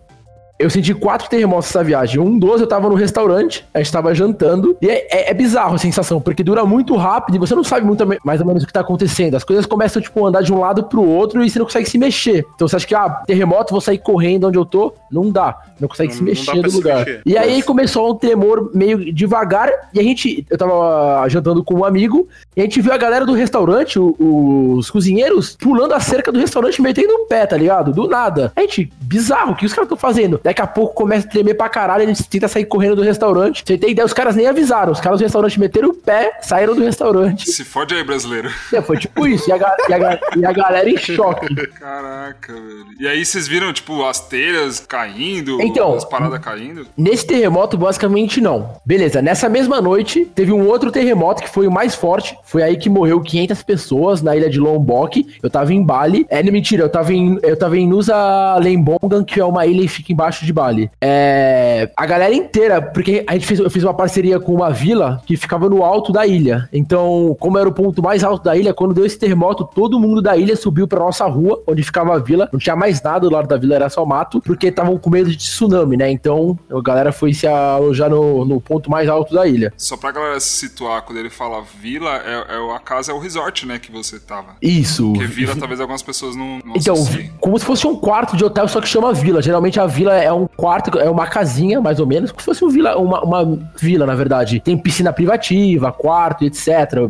eu 0.60 0.70
senti 0.70 0.94
quatro 0.94 1.30
terremotos 1.30 1.68
nessa 1.68 1.84
viagem. 1.84 2.20
Um 2.20 2.38
dos 2.38 2.60
eu 2.62 2.68
tava 2.68 2.90
no 2.90 2.96
restaurante, 2.96 3.64
a 3.74 3.78
gente 3.80 3.92
tava 3.92 4.14
jantando. 4.16 4.76
E 4.82 4.90
é, 4.90 5.08
é- 5.12 5.32
é 5.32 5.34
bizarro 5.34 5.76
a 5.76 5.78
sensação, 5.78 6.20
porque 6.20 6.44
dura 6.44 6.66
muito 6.66 6.96
rápido 6.96 7.36
e 7.36 7.38
você 7.40 7.54
não 7.54 7.64
sabe 7.64 7.86
muito 7.86 8.04
mais 8.24 8.42
ou 8.42 8.48
menos 8.48 8.64
o 8.64 8.68
que 8.68 8.74
tá 8.74 8.80
acontecendo. 8.82 9.36
As 9.36 9.44
coisas 9.44 9.66
começam, 9.66 10.02
tipo, 10.02 10.26
a 10.26 10.30
andar 10.30 10.42
de 10.42 10.52
um 10.54 10.60
lado 10.60 10.84
pro 10.86 11.04
outro 11.04 11.44
e 11.44 11.50
você 11.50 11.60
não 11.60 11.66
consegue 11.66 11.90
se 11.90 11.98
mexer. 11.98 12.46
Então 12.56 12.68
você 12.68 12.76
acha 12.76 12.88
que, 12.88 12.96
ah, 12.96 13.22
terremoto, 13.28 13.72
vou 13.72 13.82
sair 13.82 13.98
correndo 14.00 14.48
onde 14.48 14.58
eu 14.58 14.66
tô? 14.66 14.94
Não 15.12 15.30
dá. 15.30 15.58
Não 15.80 15.88
consegue 15.88 16.10
Não- 16.10 16.18
se 16.18 16.24
mexer 16.24 16.62
do 16.62 16.72
lugar. 16.72 17.00
mexer. 17.06 17.22
E 17.26 17.38
aí 17.38 17.62
começou 17.62 18.10
um 18.12 18.16
tremor 18.16 18.72
meio 18.74 19.14
devagar. 19.14 19.70
E 19.94 20.00
a 20.00 20.04
gente, 20.04 20.46
eu 20.50 20.58
tava 20.58 21.28
jantando 21.30 21.64
com 21.64 21.76
um 21.76 21.86
amigo, 21.86 22.28
e 22.56 22.62
a 22.62 22.64
gente 22.64 22.82
viu 22.82 22.92
a 22.94 22.98
galera 22.98 23.26
do 23.26 23.34
restaurante, 23.34 24.00
o- 24.00 24.74
os 24.78 24.90
cozinheiros, 24.90 25.56
pulando 25.60 25.94
a 25.94 26.00
cerca 26.00 26.32
do 26.32 26.40
restaurante, 26.40 26.82
metendo 26.82 27.14
o 27.14 27.26
pé, 27.26 27.46
tá 27.46 27.56
ligado? 27.56 27.92
Do 27.94 28.08
nada. 28.08 28.52
A 28.56 28.62
gente, 28.62 28.92
bizarro, 29.02 29.52
o 29.52 29.56
que 29.56 29.66
os 29.66 29.74
caras 29.74 29.86
estão 29.86 29.98
fazendo? 29.98 30.40
Daqui 30.48 30.62
a 30.62 30.68
pouco 30.68 30.94
começa 30.94 31.28
a 31.28 31.30
tremer 31.30 31.56
pra 31.56 31.68
caralho, 31.68 32.04
a 32.04 32.06
gente 32.08 32.24
tenta 32.24 32.48
sair 32.48 32.64
correndo 32.64 32.96
do 32.96 33.02
restaurante. 33.02 33.64
Você 33.66 33.78
tem 33.78 33.92
ideia, 33.92 34.06
os 34.06 34.14
caras 34.14 34.34
nem 34.34 34.48
avisaram. 34.48 34.94
Os 34.94 35.02
caras 35.02 35.20
do 35.20 35.24
restaurante 35.24 35.60
meteram 35.60 35.90
o 35.90 35.94
pé, 35.94 36.40
saíram 36.42 36.74
do 36.74 36.82
restaurante. 36.82 37.52
Se 37.52 37.66
fode 37.66 37.94
aí, 37.94 38.02
brasileiro. 38.02 38.50
É, 38.74 38.82
foi 38.82 38.98
tipo 38.98 39.28
isso. 39.28 39.50
E 39.50 39.52
a, 39.52 39.58
e 39.58 39.94
a 39.94 40.20
e 40.38 40.46
a 40.46 40.52
galera 40.54 40.90
em 40.90 40.96
choque. 40.96 41.54
Caraca, 41.78 42.54
velho. 42.54 42.86
E 42.98 43.06
aí 43.06 43.26
vocês 43.26 43.46
viram, 43.46 43.74
tipo, 43.74 44.06
as 44.06 44.22
telhas 44.22 44.80
caindo, 44.80 45.62
Então, 45.62 45.96
as 45.96 46.06
paradas 46.06 46.40
caindo? 46.40 46.88
Nesse 46.96 47.28
terremoto, 47.28 47.78
basicamente 47.78 48.40
não. 48.40 48.80
Beleza, 48.86 49.22
nessa 49.22 49.50
mesma 49.50 49.82
noite, 49.82 50.24
teve 50.34 50.54
um 50.54 50.66
outro 50.66 50.94
terremoto 50.94 51.44
que 51.44 51.50
foi 51.50 51.68
o 51.68 51.72
mais 51.72 51.94
forte. 51.94 52.38
Foi 52.46 52.64
aí 52.64 52.78
que 52.78 52.90
morreu 52.90 53.20
500 53.20 53.64
pessoas 53.64 54.22
na 54.22 54.34
ilha 54.34 54.50
de 54.50 54.60
Lombok. 54.60 55.28
Eu 55.44 55.50
tava 55.50 55.74
em 55.74 55.84
Bali. 55.84 56.26
É, 56.30 56.42
não, 56.42 56.54
mentira, 56.54 56.84
eu 56.84 56.90
tava 56.90 57.14
em, 57.14 57.38
eu 57.44 57.58
tava 57.58 57.78
em 57.78 57.86
Nusa 57.86 58.16
Lembongan, 58.60 59.26
que 59.26 59.42
é 59.42 59.44
uma 59.44 59.66
ilha 59.66 59.84
e 59.84 59.90
fica 59.90 60.14
embaixo 60.14 60.37
de 60.46 60.54
Bali. 60.54 60.90
É, 61.02 61.90
a 61.96 62.06
galera 62.06 62.34
inteira, 62.34 62.82
porque 62.82 63.24
a 63.28 63.34
gente 63.34 63.46
fez, 63.46 63.60
eu 63.60 63.70
fiz 63.70 63.84
uma 63.84 63.94
parceria 63.94 64.40
com 64.40 64.54
uma 64.54 64.70
vila 64.72 65.22
que 65.26 65.36
ficava 65.38 65.70
no 65.70 65.84
alto 65.84 66.12
da 66.12 66.26
ilha. 66.26 66.68
Então, 66.72 67.36
como 67.40 67.58
era 67.58 67.68
o 67.68 67.74
ponto 67.74 68.02
mais 68.02 68.24
alto 68.24 68.44
da 68.44 68.56
ilha, 68.56 68.74
quando 68.74 68.94
deu 68.94 69.06
esse 69.06 69.18
terremoto, 69.18 69.64
todo 69.66 70.00
mundo 70.00 70.22
da 70.22 70.36
ilha 70.38 70.56
subiu 70.56 70.88
pra 70.88 71.00
nossa 71.00 71.26
rua, 71.26 71.62
onde 71.68 71.84
ficava 71.84 72.16
a 72.16 72.20
vila. 72.20 72.50
Não 72.52 72.60
tinha 72.60 72.76
mais 72.76 73.02
nada 73.02 73.22
do 73.22 73.30
lado 73.34 73.48
da 73.48 73.58
vila, 73.58 73.76
era 73.76 73.90
só 73.90 74.06
mato, 74.06 74.42
porque 74.42 74.68
estavam 74.68 74.98
com 74.98 75.10
medo 75.10 75.30
de 75.30 75.38
tsunami, 75.38 75.98
né? 75.98 76.10
Então, 76.12 76.58
a 76.72 76.82
galera 76.82 77.12
foi 77.12 77.34
se 77.34 77.48
alojar 77.48 78.10
no, 78.10 78.46
no 78.46 78.60
ponto 78.62 78.90
mais 78.90 79.08
alto 79.10 79.34
da 79.34 79.48
ilha. 79.48 79.74
Só 79.78 79.98
pra 79.98 80.12
galera 80.12 80.40
se 80.40 80.50
situar, 80.50 81.02
quando 81.04 81.18
ele 81.18 81.30
fala 81.30 81.64
vila, 81.80 82.10
é, 82.26 82.56
é 82.56 82.76
a 82.76 82.80
casa, 82.80 83.12
é 83.12 83.16
o 83.16 83.20
resort, 83.20 83.66
né, 83.66 83.80
que 83.80 83.92
você 83.92 84.20
tava. 84.20 84.56
Isso. 84.62 85.12
Porque 85.14 85.28
vila, 85.28 85.56
talvez 85.56 85.80
algumas 85.80 86.02
pessoas 86.04 86.36
não, 86.36 86.60
não 86.66 86.76
Então, 86.76 86.94
associem. 86.94 87.32
como 87.40 87.58
se 87.58 87.66
fosse 87.66 87.88
um 87.88 87.96
quarto 87.96 88.36
de 88.36 88.44
hotel, 88.44 88.68
só 88.68 88.82
que 88.82 88.88
chama 88.88 89.14
vila. 89.14 89.42
Geralmente 89.42 89.80
a 89.80 89.86
vila 89.88 90.16
é 90.16 90.27
um 90.34 90.48
quarto, 90.48 90.98
é 91.00 91.10
uma 91.10 91.28
casinha, 91.28 91.82
mais 91.82 92.00
ou 92.00 92.08
menos, 92.08 92.32
como 92.32 92.42
se 92.42 92.46
fosse 92.46 92.66
um 92.66 92.70
vila, 92.70 92.98
uma, 92.98 93.22
uma 93.22 93.60
vila, 93.80 94.06
na 94.06 94.16
verdade. 94.16 94.60
Tem 94.60 94.78
piscina 94.78 95.12
privativa, 95.14 95.92
quarto, 95.92 96.46
etc. 96.46 96.68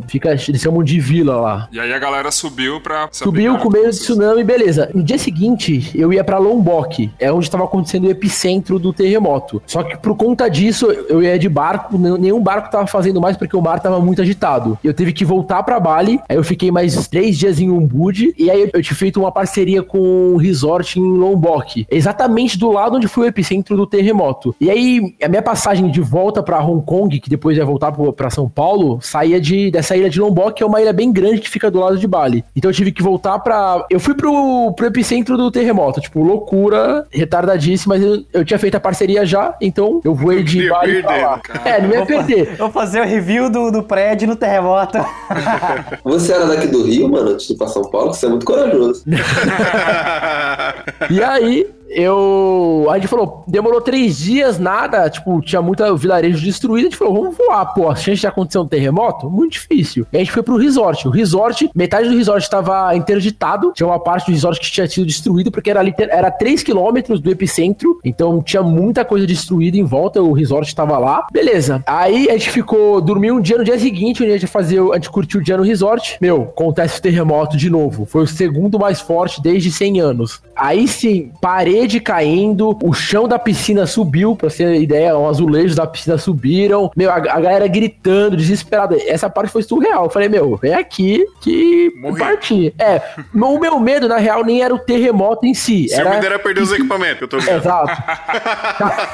Fica, 0.08 0.32
eles 0.32 0.62
chamam 0.62 0.84
de 0.84 1.00
vila 1.00 1.38
lá. 1.38 1.68
E 1.72 1.80
aí 1.80 1.94
a 1.94 2.00
galera 2.00 2.32
subiu 2.32 2.82
pra... 2.82 3.08
Subiu 3.12 3.58
com 3.58 3.70
medo 3.70 3.92
de 3.92 3.98
tsunami, 3.98 4.44
beleza. 4.44 4.90
No 4.94 5.04
dia 5.04 5.18
seguinte, 5.18 5.92
eu 5.96 6.12
ia 6.12 6.24
pra 6.24 6.38
Lombok, 6.38 7.12
é 7.20 7.32
onde 7.32 7.46
estava 7.46 7.64
acontecendo 7.64 8.06
o 8.06 8.12
epicentro 8.12 8.80
do 8.80 8.94
terremoto. 8.94 9.62
Só 9.66 9.84
que 9.84 9.98
por 9.98 10.16
conta 10.16 10.50
disso, 10.50 10.88
eu 11.10 11.22
ia 11.22 11.38
de 11.38 11.50
barco, 11.50 11.98
nenhum 11.98 12.42
barco 12.42 12.72
tava 12.72 12.88
fazendo 12.88 13.22
mais 13.22 13.38
porque 13.38 13.56
o 13.56 13.62
mar 13.62 13.80
tava 13.80 14.00
muito 14.00 14.22
agitado. 14.22 14.78
Eu 14.84 14.94
tive 14.94 15.14
que 15.14 15.26
voltar 15.26 15.64
pra 15.64 15.80
Bali, 15.80 16.20
aí 16.28 16.36
eu 16.36 16.44
fiquei 16.44 16.72
mais 16.72 17.08
três 17.08 17.38
dias 17.38 17.60
em 17.60 17.70
Ubud, 17.70 18.34
e 18.38 18.50
aí 18.50 18.70
eu 18.74 18.82
tinha 18.82 18.96
feito 18.96 19.20
uma 19.20 19.32
parceria 19.32 19.84
com 19.84 20.34
um 20.34 20.38
resort 20.38 21.00
em 21.00 21.04
Lombok, 21.04 21.86
exatamente 21.90 22.58
do 22.58 22.72
lado 22.72 22.98
onde 22.98 23.07
foi 23.08 23.26
o 23.26 23.30
epicentro 23.30 23.76
do 23.76 23.88
terremoto. 23.88 24.56
E 24.60 24.70
aí, 24.70 25.16
a 25.24 25.28
minha 25.28 25.42
passagem 25.42 25.90
de 25.90 26.02
volta 26.02 26.44
pra 26.44 26.64
Hong 26.64 26.84
Kong, 26.86 27.20
que 27.20 27.30
depois 27.30 27.58
ia 27.58 27.66
voltar 27.66 27.92
pra 28.16 28.30
São 28.30 28.50
Paulo, 28.50 29.00
saía 29.02 29.40
de, 29.40 29.72
dessa 29.72 29.96
ilha 29.96 30.10
de 30.10 30.20
Lombok, 30.20 30.56
que 30.58 30.64
é 30.64 30.66
uma 30.66 30.82
ilha 30.82 30.94
bem 30.94 31.12
grande 31.12 31.40
que 31.42 31.50
fica 31.50 31.70
do 31.72 31.80
lado 31.80 31.98
de 31.98 32.08
Bali. 32.08 32.44
Então 32.56 32.70
eu 32.70 32.76
tive 32.76 32.92
que 32.92 33.02
voltar 33.04 33.40
pra. 33.40 33.86
Eu 33.90 34.00
fui 34.00 34.14
pro, 34.14 34.74
pro 34.74 34.86
epicentro 34.88 35.38
do 35.38 35.52
terremoto, 35.52 36.02
tipo, 36.02 36.22
loucura, 36.24 37.06
retardadíssima, 37.12 37.96
mas 37.96 38.04
eu, 38.04 38.24
eu 38.34 38.46
tinha 38.46 38.60
feito 38.60 38.76
a 38.76 38.80
parceria 38.80 39.26
já, 39.26 39.56
então 39.62 40.02
eu 40.04 40.14
voei 40.16 40.44
de 40.44 40.64
ia 40.64 40.70
Bali 40.72 41.02
pra 41.02 41.10
perder, 41.12 41.26
lá. 41.26 41.40
cara. 41.40 41.70
É, 41.70 41.82
não 41.82 41.90
ia 41.90 41.98
Vou 41.98 42.06
fa- 42.08 42.14
perder. 42.14 42.56
Vou 42.58 42.72
fazer 42.72 43.02
o 43.02 43.06
review 43.06 43.50
do, 43.50 43.72
do 43.72 43.84
prédio 43.84 44.28
no 44.28 44.36
terremoto. 44.36 44.98
Você 46.04 46.34
era 46.34 46.46
daqui 46.46 46.68
do 46.68 46.84
Rio, 46.84 47.10
mano, 47.10 47.32
antes 47.32 47.48
de 47.48 47.54
ir 47.54 47.58
pra 47.58 47.68
São 47.68 47.84
Paulo? 47.90 48.14
Você 48.14 48.26
é 48.26 48.30
muito 48.30 48.46
corajoso. 48.46 49.04
E 51.10 51.24
aí, 51.24 51.68
eu. 51.90 52.88
A 52.90 52.96
gente 52.96 53.08
falou, 53.08 53.44
demorou 53.48 53.82
três 53.82 54.18
dias, 54.18 54.60
nada. 54.60 55.10
Tipo, 55.10 55.42
tinha 55.42 55.62
muita 55.62 55.94
vilarejo 55.96 56.44
destruído. 56.44 56.88
A 56.88 56.90
gente 56.90 56.98
falou, 56.98 57.14
vamos 57.14 57.38
voar, 57.38 57.66
pô. 57.74 57.90
A 57.90 57.96
chance 57.96 58.22
de 58.22 58.28
acontecer 58.28 58.60
um 58.60 58.68
terremoto? 58.68 59.30
Muito 59.30 59.54
difícil. 59.54 60.06
E 60.12 60.18
a 60.18 60.20
gente 60.20 60.32
foi 60.32 60.44
pro 60.44 60.58
resort. 60.58 61.08
O 61.08 61.12
resort, 61.12 61.70
metade 61.76 62.10
do 62.10 62.18
resort 62.18 62.44
estava 62.44 62.96
interditado. 62.96 63.72
Tinha 63.74 63.88
uma 63.88 64.00
parte 64.00 64.28
do 64.28 64.32
resort 64.32 64.60
que 64.60 64.72
tinha 64.72 64.88
sido 64.88 65.06
destruído, 65.06 65.52
porque 65.52 65.70
era, 65.70 65.82
era 66.10 66.32
3 66.32 66.64
quilômetros 66.64 67.20
do 67.20 67.30
epicentro. 67.30 68.00
Então 68.04 68.42
tinha 68.42 68.64
muita 68.64 69.06
coisa 69.06 69.26
destruída 69.26 69.78
em 69.78 69.84
volta. 69.84 70.22
O 70.22 70.34
resort 70.34 70.68
estava 70.68 70.98
lá. 70.98 71.26
Beleza. 71.32 71.84
Aí 71.86 72.30
a 72.30 72.34
gente 72.34 72.52
ficou, 72.52 73.02
dormiu 73.02 73.36
um 73.36 73.42
dia 73.42 73.58
no 73.58 73.64
dia 73.64 73.78
seguinte, 73.80 74.24
onde 74.24 74.32
a 74.32 74.38
gente 74.38 74.48
fazia, 74.48 74.82
a 74.82 74.96
gente 74.96 75.10
curtiu 75.10 75.40
o 75.40 75.44
dia 75.44 75.58
no 75.58 75.64
resort. 75.64 76.18
Meu, 76.22 76.44
acontece 76.44 77.00
o 77.00 77.02
terremoto 77.02 77.58
de 77.58 77.70
novo. 77.70 78.06
Foi 78.06 78.24
o 78.24 78.28
segundo 78.28 78.80
mais 78.80 79.00
forte 79.00 79.42
desde 79.42 79.72
100 79.72 80.00
anos. 80.02 80.42
Aí 80.58 80.88
sim, 80.88 81.32
parede 81.40 82.00
caindo, 82.00 82.78
o 82.84 82.94
chão 82.94 83.28
da 83.28 83.38
piscina 83.38 83.86
subiu, 83.86 84.36
pra 84.36 84.50
você 84.50 84.66
ter 84.66 84.82
ideia, 84.82 85.18
os 85.18 85.30
azulejos 85.30 85.76
da 85.76 85.86
piscina 85.86 86.18
subiram. 86.18 86.92
Meu, 86.96 87.10
a, 87.12 87.16
a 87.16 87.40
galera 87.40 87.68
gritando, 87.68 88.36
desesperada. 88.36 88.98
Essa 89.06 89.30
parte 89.30 89.52
foi 89.52 89.62
surreal. 89.62 90.06
Eu 90.06 90.10
falei, 90.10 90.30
meu, 90.30 90.58
vem 90.58 90.74
aqui 90.74 91.26
que 91.42 91.92
Morri. 91.96 92.20
parti. 92.20 92.74
É, 92.80 93.02
o 93.34 93.60
meu 93.60 93.80
medo, 93.80 94.08
na 94.08 94.18
real, 94.18 94.44
nem 94.44 94.62
era 94.62 94.74
o 94.74 94.80
terremoto 94.80 95.46
em 95.46 95.54
si. 95.54 95.88
Seu 95.90 96.00
era... 96.00 96.10
medo 96.10 96.26
era 96.26 96.40
perder 96.40 96.62
os 96.62 96.72
equipamentos, 96.72 97.22
eu 97.22 97.28
tô 97.28 97.38
ligado. 97.38 97.58
Exato. 97.58 98.04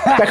tinha, 0.04 0.24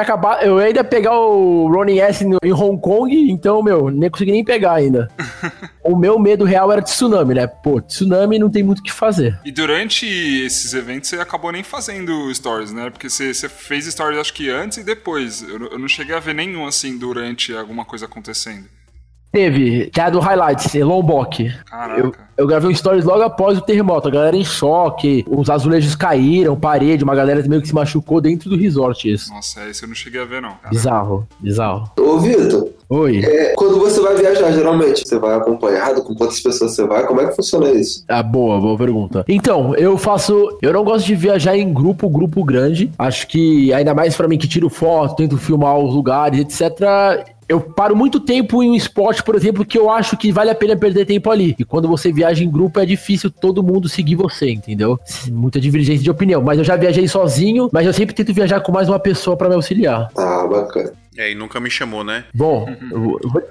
acabado, 0.00 0.38
tinha, 0.40 0.48
eu 0.48 0.60
ia 0.60 0.66
ainda 0.66 0.84
pegar 0.84 1.18
o 1.18 1.68
Ronnie 1.68 2.00
S 2.00 2.24
em 2.24 2.52
Hong 2.52 2.80
Kong, 2.80 3.30
então, 3.30 3.62
meu, 3.62 3.90
nem 3.90 4.10
consegui 4.10 4.32
nem 4.32 4.44
pegar 4.44 4.74
ainda. 4.74 5.08
o 5.86 5.96
meu 5.96 6.18
medo 6.18 6.44
real 6.44 6.70
era 6.72 6.80
de 6.80 6.88
tsunami, 6.90 7.34
né? 7.34 7.46
Pô, 7.46 7.80
tsunami 7.80 8.38
não 8.38 8.50
tem 8.50 8.62
muito 8.62 8.80
o 8.80 8.82
que 8.82 8.92
fazer. 8.92 9.38
E 9.44 9.50
durante 9.52 10.06
esses 10.06 10.74
eventos 10.74 11.08
você 11.10 11.16
acabou 11.20 11.52
nem 11.52 11.62
fazendo 11.62 12.32
stories, 12.34 12.72
né? 12.72 12.90
Porque 12.90 13.08
você, 13.08 13.32
você 13.32 13.48
fez 13.48 13.86
stories 13.86 14.18
acho 14.20 14.32
que 14.34 14.50
antes 14.50 14.78
e 14.78 14.84
depois. 14.84 15.42
Eu, 15.42 15.58
não- 15.58 15.66
eu 15.68 15.78
não 15.78 15.88
cheguei 15.88 16.14
a 16.14 16.20
ver 16.20 16.34
nenhum 16.34 16.66
assim 16.66 16.98
durante 16.98 17.54
alguma 17.56 17.84
coisa 17.84 18.06
acontecendo. 18.06 18.64
Teve, 19.32 19.90
que 19.90 20.00
é 20.00 20.04
a 20.04 20.08
do 20.10 20.18
Highlights, 20.18 20.72
Lombok. 20.76 21.52
Caraca. 21.66 22.00
Eu, 22.00 22.14
eu 22.38 22.46
gravei 22.46 22.70
um 22.70 22.74
stories 22.74 23.04
logo 23.04 23.22
após 23.22 23.58
o 23.58 23.60
terremoto. 23.60 24.08
A 24.08 24.10
galera 24.10 24.34
em 24.36 24.44
choque, 24.44 25.26
os 25.28 25.50
azulejos 25.50 25.94
caíram, 25.94 26.58
parede, 26.58 27.04
uma 27.04 27.14
galera 27.14 27.46
meio 27.46 27.60
que 27.60 27.68
se 27.68 27.74
machucou 27.74 28.18
dentro 28.20 28.48
do 28.48 28.56
resort. 28.56 29.12
Isso. 29.12 29.30
Nossa, 29.30 29.68
esse 29.68 29.82
eu 29.82 29.88
não 29.88 29.94
cheguei 29.94 30.22
a 30.22 30.24
ver, 30.24 30.40
não. 30.40 30.52
Cara. 30.54 30.70
Bizarro, 30.70 31.28
bizarro. 31.38 31.90
Ô, 31.98 32.18
Vitor, 32.18 32.70
Oi. 32.88 33.24
é, 33.24 33.54
quando 33.56 33.78
você 33.78 34.00
vai 34.00 34.14
viajar, 34.14 34.52
geralmente, 34.52 35.06
você 35.06 35.18
vai 35.18 35.34
acompanhado? 35.36 36.02
Com 36.02 36.14
quantas 36.14 36.40
pessoas 36.40 36.74
você 36.74 36.86
vai? 36.86 37.04
Como 37.06 37.20
é 37.20 37.26
que 37.26 37.34
funciona 37.34 37.70
isso? 37.70 38.04
Ah, 38.08 38.22
boa, 38.22 38.60
boa 38.60 38.78
pergunta. 38.78 39.24
Então, 39.28 39.74
eu 39.74 39.98
faço. 39.98 40.56
Eu 40.62 40.72
não 40.72 40.84
gosto 40.84 41.06
de 41.06 41.14
viajar 41.14 41.56
em 41.56 41.72
grupo, 41.72 42.08
grupo 42.08 42.44
grande. 42.44 42.90
Acho 42.98 43.26
que, 43.26 43.72
ainda 43.72 43.94
mais 43.94 44.16
pra 44.16 44.28
mim 44.28 44.38
que 44.38 44.46
tiro 44.46 44.68
foto, 44.68 45.16
tento 45.16 45.36
filmar 45.36 45.76
os 45.78 45.94
lugares, 45.94 46.40
etc. 46.40 46.80
Eu 47.48 47.60
paro 47.60 47.94
muito 47.94 48.18
tempo 48.18 48.60
em 48.62 48.70
um 48.70 48.74
esporte, 48.74 49.22
por 49.22 49.36
exemplo, 49.36 49.64
que 49.64 49.78
eu 49.78 49.88
acho 49.88 50.16
que 50.16 50.32
vale 50.32 50.50
a 50.50 50.54
pena 50.54 50.76
perder 50.76 51.04
tempo 51.06 51.30
ali. 51.30 51.54
E 51.58 51.64
quando 51.64 51.86
você 51.86 52.10
viaja 52.12 52.42
em 52.42 52.50
grupo, 52.50 52.80
é 52.80 52.84
difícil 52.86 53.30
todo 53.30 53.62
mundo 53.62 53.88
seguir 53.88 54.16
você, 54.16 54.50
entendeu? 54.50 54.98
Muita 55.30 55.60
divergência 55.60 56.02
de 56.02 56.10
opinião. 56.10 56.42
Mas 56.42 56.58
eu 56.58 56.64
já 56.64 56.74
viajei 56.74 57.06
sozinho, 57.06 57.68
mas 57.72 57.86
eu 57.86 57.92
sempre 57.92 58.14
tento 58.16 58.34
viajar 58.34 58.60
com 58.60 58.72
mais 58.72 58.88
uma 58.88 58.98
pessoa 58.98 59.36
pra 59.36 59.48
me 59.48 59.54
auxiliar. 59.54 60.08
Ah, 60.16 60.44
bacana. 60.46 60.92
É, 61.16 61.30
e 61.30 61.34
nunca 61.36 61.60
me 61.60 61.70
chamou, 61.70 62.02
né? 62.02 62.24
Bom, 62.34 62.68
eu 62.90 63.00
vou- 63.00 63.20
eu 63.22 63.30
vou- 63.30 63.42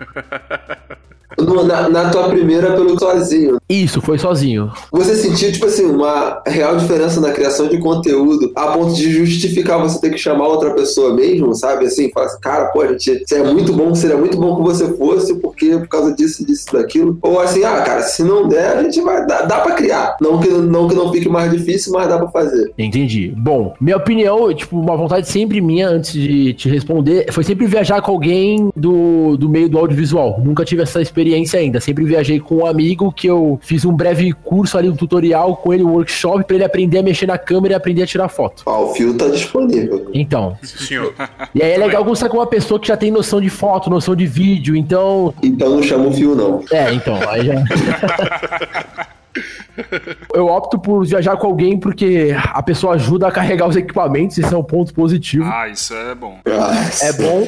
No- 1.38 1.64
na, 1.64 1.90
na 1.90 2.10
tua 2.10 2.30
primeira, 2.30 2.74
pelo 2.74 2.98
sozinho, 3.00 3.58
isso, 3.70 4.02
foi 4.02 4.18
sozinho. 4.18 4.72
você 4.92 5.16
sentiu, 5.16 5.52
tipo 5.52 5.66
assim, 5.66 5.86
uma 5.86 6.42
real 6.46 6.78
diferença 6.78 7.20
na 7.20 7.32
criação 7.32 7.68
de 7.68 7.78
conteúdo 7.80 8.52
a 8.56 8.68
ponto 8.68 8.94
de 8.94 9.12
justificar 9.12 9.80
você 9.80 10.00
ter 10.00 10.12
que 10.12 10.18
chamar 10.18 10.48
outra 10.48 10.72
pessoa 10.74 11.14
mesmo, 11.14 11.54
sabe? 11.56 11.86
Assim, 11.86 12.10
fala 12.14 12.28
assim, 12.28 12.40
cara, 12.40 12.66
pô, 12.68 12.86
gente, 12.88 13.24
seria 13.28 13.52
muito 13.52 13.74
bom, 13.74 13.94
seria 13.96 14.18
muito 14.18 14.38
bom 14.38 14.56
que 14.56 14.62
você 14.64 14.94
fosse, 14.96 15.34
porque 15.36 15.78
por 15.78 15.88
causa 15.88 16.14
disso, 16.14 16.46
disso, 16.46 16.66
daquilo. 16.72 17.18
Ou 17.22 17.40
assim, 17.40 17.64
ah, 17.64 17.82
cara, 17.82 18.02
se 18.02 18.24
não 18.24 18.48
der, 18.48 18.78
a 18.78 18.84
gente 18.84 19.02
vai. 19.02 19.26
Dá, 19.26 19.42
dá 19.44 19.60
pra 19.60 19.74
criar. 19.74 20.16
Não 20.22 20.40
que, 20.40 20.50
não 20.50 20.88
que 20.88 20.96
não 20.96 21.12
fique 21.12 21.28
mais 21.30 21.52
difícil, 21.52 21.92
mas 21.94 22.08
dá 22.08 22.18
pra 22.18 22.28
fazer. 22.30 22.72
Entendi. 22.78 23.34
Bom, 23.36 23.74
minha 23.82 23.98
opinião, 23.98 24.54
tipo, 24.54 24.78
uma 24.80 24.96
vontade 24.96 25.28
sempre 25.28 25.60
minha, 25.62 25.90
antes 25.90 26.14
de 26.14 26.54
te 26.54 26.70
responder, 26.70 27.28
foi 27.32 27.44
sempre 27.44 27.66
viajar 27.66 28.02
com 28.02 28.12
alguém 28.12 28.70
do, 28.76 29.36
do 29.38 29.50
meio 29.50 29.68
do 29.70 29.78
audiovisual. 29.78 30.40
Nunca 30.44 30.64
tive 30.64 30.84
essa 30.84 31.02
experiência 31.02 31.25
ainda. 31.34 31.80
Sempre 31.80 32.04
viajei 32.04 32.40
com 32.40 32.58
um 32.58 32.66
amigo 32.66 33.12
que 33.12 33.28
eu 33.28 33.60
fiz 33.62 33.86
um 33.86 33.94
breve 33.94 34.32
curso 34.32 34.78
ali, 34.78 34.90
um 34.90 34.96
tutorial 34.96 35.56
com 35.58 35.74
ele, 35.74 35.84
um 35.84 35.92
workshop, 35.92 36.44
pra 36.44 36.56
ele 36.56 36.64
aprender 36.64 37.00
a 37.00 37.04
mexer 37.04 37.26
na 37.26 37.38
câmera 37.38 37.74
e 37.74 37.78
aprender 37.78 38.04
a 38.04 38.08
tirar 38.08 38.30
foto. 38.30 38.64
Ó, 38.66 38.86
o 38.86 38.94
fio 38.94 39.14
tá 39.16 39.28
disponível. 39.28 40.10
Então. 40.14 40.58
Senhor. 40.64 41.14
E 41.54 41.64
aí 41.64 41.72
é 41.72 41.78
legal 41.78 42.04
conversar 42.04 42.30
com 42.30 42.38
uma 42.38 42.48
pessoa 42.48 42.80
que 42.80 42.88
já 42.88 42.98
tem 42.98 43.12
noção 43.12 43.42
de 43.42 43.50
foto, 43.50 43.90
noção 43.90 44.16
de 44.16 44.26
vídeo, 44.26 44.76
então. 44.76 45.34
Então 45.42 45.70
não 45.70 45.84
chama 45.84 46.08
o 46.08 46.14
fio, 46.14 46.36
não. 46.36 46.64
É, 46.72 46.94
então, 46.94 47.18
aí 47.30 47.46
já. 47.46 47.64
Eu 50.34 50.48
opto 50.48 50.80
por 50.80 51.06
viajar 51.06 51.38
com 51.38 51.48
alguém 51.48 51.78
porque 51.78 52.36
a 52.54 52.62
pessoa 52.62 52.96
ajuda 52.96 53.28
a 53.28 53.32
carregar 53.32 53.68
os 53.68 53.76
equipamentos, 53.76 54.38
esse 54.38 54.54
é 54.54 54.58
um 54.58 54.64
ponto 54.64 54.94
positivo. 54.94 55.46
Ah, 55.46 55.68
isso 55.68 55.94
é 55.94 56.16
bom. 56.16 56.40
É 56.46 57.14
bom. 57.14 57.48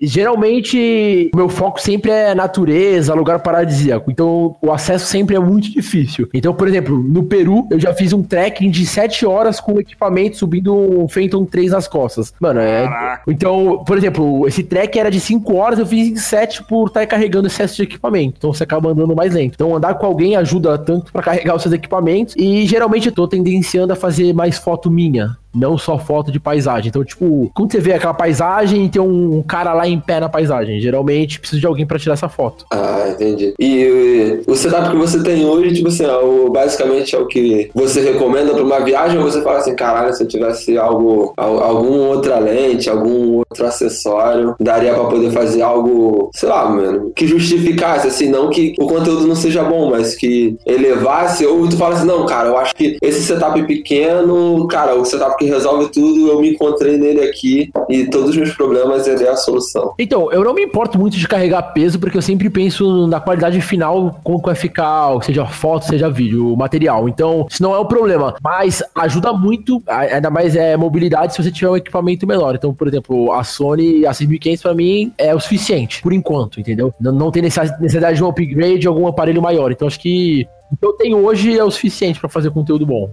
E 0.00 0.06
geralmente, 0.06 1.30
o 1.32 1.36
meu 1.36 1.48
foco 1.48 1.80
sempre 1.80 2.10
é 2.10 2.34
natureza, 2.34 3.14
lugar 3.14 3.40
paradisíaco. 3.40 4.10
Então, 4.10 4.56
o 4.60 4.72
acesso 4.72 5.06
sempre 5.06 5.36
é 5.36 5.40
muito 5.40 5.70
difícil. 5.70 6.28
Então, 6.34 6.54
por 6.54 6.68
exemplo, 6.68 6.98
no 6.98 7.24
Peru, 7.24 7.66
eu 7.70 7.78
já 7.78 7.94
fiz 7.94 8.12
um 8.12 8.22
trekking 8.22 8.70
de 8.70 8.84
7 8.86 9.24
horas 9.26 9.60
com 9.60 9.74
o 9.74 9.80
equipamento 9.80 10.36
subindo 10.36 10.74
um 10.74 11.08
Phantom 11.08 11.44
3 11.44 11.72
nas 11.72 11.88
costas. 11.88 12.32
Mano, 12.40 12.60
é. 12.60 12.86
Caraca. 12.86 13.22
Então, 13.28 13.82
por 13.86 13.96
exemplo, 13.96 14.46
esse 14.46 14.62
trek 14.62 14.98
era 14.98 15.10
de 15.10 15.20
5 15.20 15.54
horas, 15.54 15.78
eu 15.78 15.86
fiz 15.86 16.08
em 16.08 16.16
7 16.16 16.64
por 16.64 16.88
estar 16.88 17.06
carregando 17.06 17.46
excesso 17.46 17.76
de 17.76 17.82
equipamento. 17.82 18.34
Então, 18.38 18.52
você 18.52 18.64
acaba 18.64 18.90
andando 18.90 19.14
mais 19.14 19.34
lento. 19.34 19.54
Então, 19.54 19.74
andar 19.74 19.94
com 19.94 20.06
alguém 20.06 20.36
ajuda 20.36 20.76
tanto 20.78 20.89
pra 21.12 21.22
carregar 21.22 21.54
os 21.54 21.62
seus 21.62 21.74
equipamentos. 21.74 22.34
E 22.36 22.66
geralmente, 22.66 23.06
eu 23.06 23.12
tô 23.12 23.28
tendenciando 23.28 23.92
a 23.92 23.96
fazer 23.96 24.32
mais 24.32 24.58
foto 24.58 24.90
minha. 24.90 25.36
Não 25.54 25.76
só 25.76 25.98
foto 25.98 26.30
de 26.30 26.38
paisagem. 26.38 26.88
Então, 26.88 27.04
tipo, 27.04 27.50
quando 27.54 27.72
você 27.72 27.80
vê 27.80 27.92
aquela 27.92 28.14
paisagem 28.14 28.84
e 28.84 28.88
tem 28.88 29.02
um 29.02 29.42
cara 29.42 29.72
lá 29.72 29.86
em 29.88 29.98
pé 29.98 30.20
na 30.20 30.28
paisagem, 30.28 30.80
geralmente 30.80 31.40
precisa 31.40 31.60
de 31.60 31.66
alguém 31.66 31.84
pra 31.86 31.98
tirar 31.98 32.14
essa 32.14 32.28
foto. 32.28 32.64
Ah, 32.72 33.06
entendi. 33.10 33.54
E 33.58 34.42
o 34.46 34.54
setup 34.54 34.90
que 34.90 34.96
você 34.96 35.22
tem 35.22 35.44
hoje, 35.44 35.74
tipo 35.74 35.88
assim, 35.88 36.04
é 36.04 36.16
o- 36.16 36.50
basicamente 36.50 37.14
é 37.14 37.18
o 37.18 37.26
que 37.26 37.70
você 37.74 38.00
recomenda 38.00 38.52
pra 38.54 38.62
uma 38.62 38.80
viagem 38.80 39.18
ou 39.18 39.24
você 39.24 39.42
fala 39.42 39.58
assim, 39.58 39.74
caralho, 39.74 40.14
se 40.14 40.22
eu 40.22 40.28
tivesse 40.28 40.78
algo, 40.78 41.32
al- 41.36 41.62
algum 41.62 42.08
outra 42.08 42.38
lente, 42.38 42.88
algum 42.88 43.38
outro 43.38 43.66
acessório, 43.66 44.54
daria 44.60 44.94
pra 44.94 45.04
poder 45.04 45.30
fazer 45.32 45.62
algo, 45.62 46.30
sei 46.34 46.48
lá, 46.48 46.68
mano, 46.68 47.10
que 47.14 47.26
justificasse, 47.26 48.06
assim, 48.06 48.28
não 48.28 48.50
que 48.50 48.74
o 48.78 48.86
conteúdo 48.86 49.26
não 49.26 49.34
seja 49.34 49.62
bom, 49.64 49.90
mas 49.90 50.14
que 50.14 50.56
elevasse, 50.64 51.44
ou 51.46 51.68
tu 51.68 51.76
fala 51.76 51.94
assim, 51.96 52.06
não, 52.06 52.24
cara, 52.26 52.48
eu 52.48 52.56
acho 52.58 52.74
que 52.74 52.96
esse 53.02 53.22
setup 53.22 53.62
pequeno, 53.64 54.66
cara, 54.68 54.94
o 54.94 55.04
setup 55.04 55.39
que 55.40 55.46
resolve 55.46 55.90
tudo, 55.90 56.28
eu 56.28 56.38
me 56.40 56.50
encontrei 56.52 56.98
nele 56.98 57.22
aqui 57.22 57.70
e 57.88 58.04
todos 58.06 58.30
os 58.30 58.36
meus 58.36 58.52
problemas 58.54 59.06
ele 59.08 59.24
é 59.24 59.30
a 59.30 59.36
solução. 59.36 59.94
Então, 59.98 60.30
eu 60.30 60.44
não 60.44 60.52
me 60.52 60.62
importo 60.62 60.98
muito 60.98 61.16
de 61.16 61.26
carregar 61.26 61.62
peso, 61.72 61.98
porque 61.98 62.18
eu 62.18 62.22
sempre 62.22 62.50
penso 62.50 63.06
na 63.06 63.18
qualidade 63.20 63.58
final, 63.62 64.20
como 64.22 64.38
que 64.38 64.46
vai 64.46 64.54
ficar, 64.54 65.18
seja 65.22 65.46
foto, 65.46 65.86
seja 65.86 66.10
vídeo, 66.10 66.52
o 66.52 66.56
material. 66.56 67.08
Então, 67.08 67.46
isso 67.50 67.62
não 67.62 67.74
é 67.74 67.80
um 67.80 67.86
problema. 67.86 68.34
Mas 68.42 68.82
ajuda 68.94 69.32
muito, 69.32 69.82
a- 69.86 70.00
ainda 70.00 70.28
mais 70.30 70.54
é 70.54 70.76
mobilidade, 70.76 71.34
se 71.34 71.42
você 71.42 71.50
tiver 71.50 71.70
um 71.70 71.76
equipamento 71.76 72.26
menor. 72.26 72.54
Então, 72.54 72.74
por 72.74 72.86
exemplo, 72.86 73.32
a 73.32 73.42
Sony 73.42 74.02
A6500 74.02 74.60
pra 74.62 74.74
mim 74.74 75.10
é 75.16 75.34
o 75.34 75.40
suficiente, 75.40 76.02
por 76.02 76.12
enquanto, 76.12 76.60
entendeu? 76.60 76.92
Não, 77.00 77.30
tem 77.30 77.42
necess- 77.42 77.72
necessidade 77.80 78.16
de 78.18 78.22
um 78.24 78.28
upgrade 78.28 78.78
de 78.80 78.86
algum 78.88 79.06
aparelho 79.06 79.40
maior. 79.40 79.72
Então, 79.72 79.88
acho 79.88 79.98
que 80.00 80.46
o 80.70 80.76
que 80.76 80.84
eu 80.86 80.92
tenho 80.92 81.16
hoje 81.24 81.58
é 81.58 81.64
o 81.64 81.70
suficiente 81.70 82.20
pra 82.20 82.28
fazer 82.28 82.50
conteúdo 82.50 82.84
bom. 82.84 83.10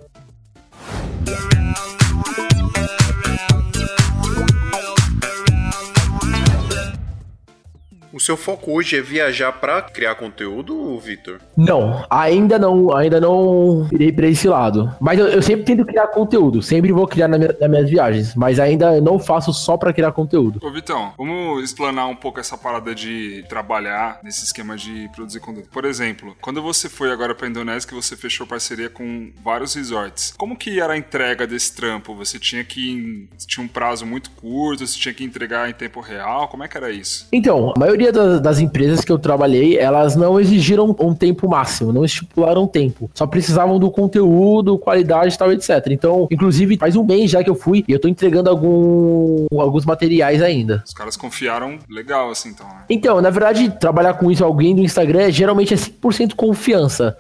O 8.17 8.19
seu 8.19 8.35
foco 8.35 8.71
hoje 8.71 8.97
é 8.97 9.01
viajar 9.01 9.51
pra 9.51 9.79
criar 9.79 10.15
conteúdo, 10.15 10.97
Vitor? 10.97 11.39
Não, 11.55 12.03
ainda 12.09 12.57
não, 12.57 12.91
ainda 12.95 13.21
não 13.21 13.87
irei 13.91 14.11
pra 14.11 14.25
esse 14.27 14.47
lado. 14.47 14.91
Mas 14.99 15.19
eu, 15.19 15.27
eu 15.27 15.39
sempre 15.39 15.63
tento 15.63 15.85
criar 15.85 16.07
conteúdo, 16.07 16.63
sempre 16.63 16.91
vou 16.91 17.07
criar 17.07 17.27
na 17.27 17.37
minha- 17.37 17.55
nas 17.61 17.69
minhas 17.69 17.87
viagens, 17.87 18.33
mas 18.33 18.59
ainda 18.59 18.99
não 19.01 19.19
faço 19.19 19.53
só 19.53 19.77
pra 19.77 19.93
criar 19.93 20.11
conteúdo. 20.13 20.59
Ô, 20.63 20.71
Vitão, 20.71 21.13
vamos 21.15 21.63
explanar 21.63 22.07
um 22.07 22.15
pouco 22.15 22.39
essa 22.39 22.57
parada 22.57 22.95
de 22.95 23.45
trabalhar 23.47 24.19
nesse 24.23 24.43
esquema 24.45 24.75
de 24.75 25.07
produzir 25.15 25.39
conteúdo. 25.39 25.69
Por 25.71 25.85
exemplo, 25.85 26.35
quando 26.41 26.59
você 26.59 26.89
foi 26.89 27.11
agora 27.11 27.35
pra 27.35 27.47
Indonésia, 27.47 27.87
que 27.87 27.93
você 27.93 28.17
fechou 28.17 28.47
parceria 28.47 28.89
com 28.89 29.31
vários 29.43 29.75
resorts, 29.75 30.33
como 30.35 30.57
que 30.57 30.79
era 30.79 30.93
a 30.93 30.97
entrega 30.97 31.45
desse 31.45 31.75
trampo? 31.75 32.15
Você 32.15 32.39
tinha 32.39 32.63
que. 32.63 33.29
Tinha 33.45 33.63
um 33.63 33.67
prazo 33.67 34.07
muito 34.07 34.31
curto, 34.31 34.87
você 34.87 34.97
tinha 34.97 35.13
que 35.13 35.23
entregar 35.23 35.69
em 35.69 35.73
tempo 35.73 36.01
real? 36.01 36.47
Como 36.47 36.63
é 36.63 36.67
que 36.67 36.75
era 36.75 36.89
isso? 36.89 37.27
Então, 37.31 37.71
a 37.75 37.79
maioria 37.79 38.06
da- 38.11 38.39
das 38.39 38.59
empresas 38.59 39.01
que 39.01 39.11
eu 39.11 39.17
trabalhei, 39.19 39.77
elas 39.77 40.15
não 40.15 40.39
exigiram 40.39 40.95
um 40.99 41.13
tempo 41.13 41.47
máximo, 41.47 41.91
não 41.93 42.03
estipularam 42.05 42.67
tempo. 42.67 43.09
Só 43.13 43.25
precisavam 43.27 43.79
do 43.79 43.89
conteúdo, 43.91 44.77
qualidade 44.77 45.33
e 45.33 45.37
tal, 45.37 45.51
etc. 45.51 45.87
Então, 45.91 46.27
inclusive, 46.31 46.77
faz 46.77 46.95
um 46.95 47.03
mês 47.03 47.31
já 47.31 47.43
que 47.43 47.49
eu 47.49 47.55
fui 47.55 47.83
e 47.87 47.91
eu 47.91 47.99
tô 47.99 48.07
entregando 48.07 48.49
algum, 48.49 49.45
alguns 49.59 49.85
materiais 49.85 50.41
ainda. 50.41 50.83
Os 50.85 50.93
caras 50.93 51.15
confiaram 51.17 51.79
legal, 51.89 52.29
assim, 52.29 52.49
então, 52.49 52.65
né? 52.67 52.83
Então, 52.89 53.21
na 53.21 53.29
verdade, 53.29 53.69
trabalhar 53.79 54.13
com 54.15 54.31
isso 54.31 54.43
alguém 54.43 54.75
do 54.75 54.81
Instagram 54.81 55.31
geralmente 55.31 55.73
é 55.73 55.77
100% 55.77 56.35
confiança. 56.35 57.17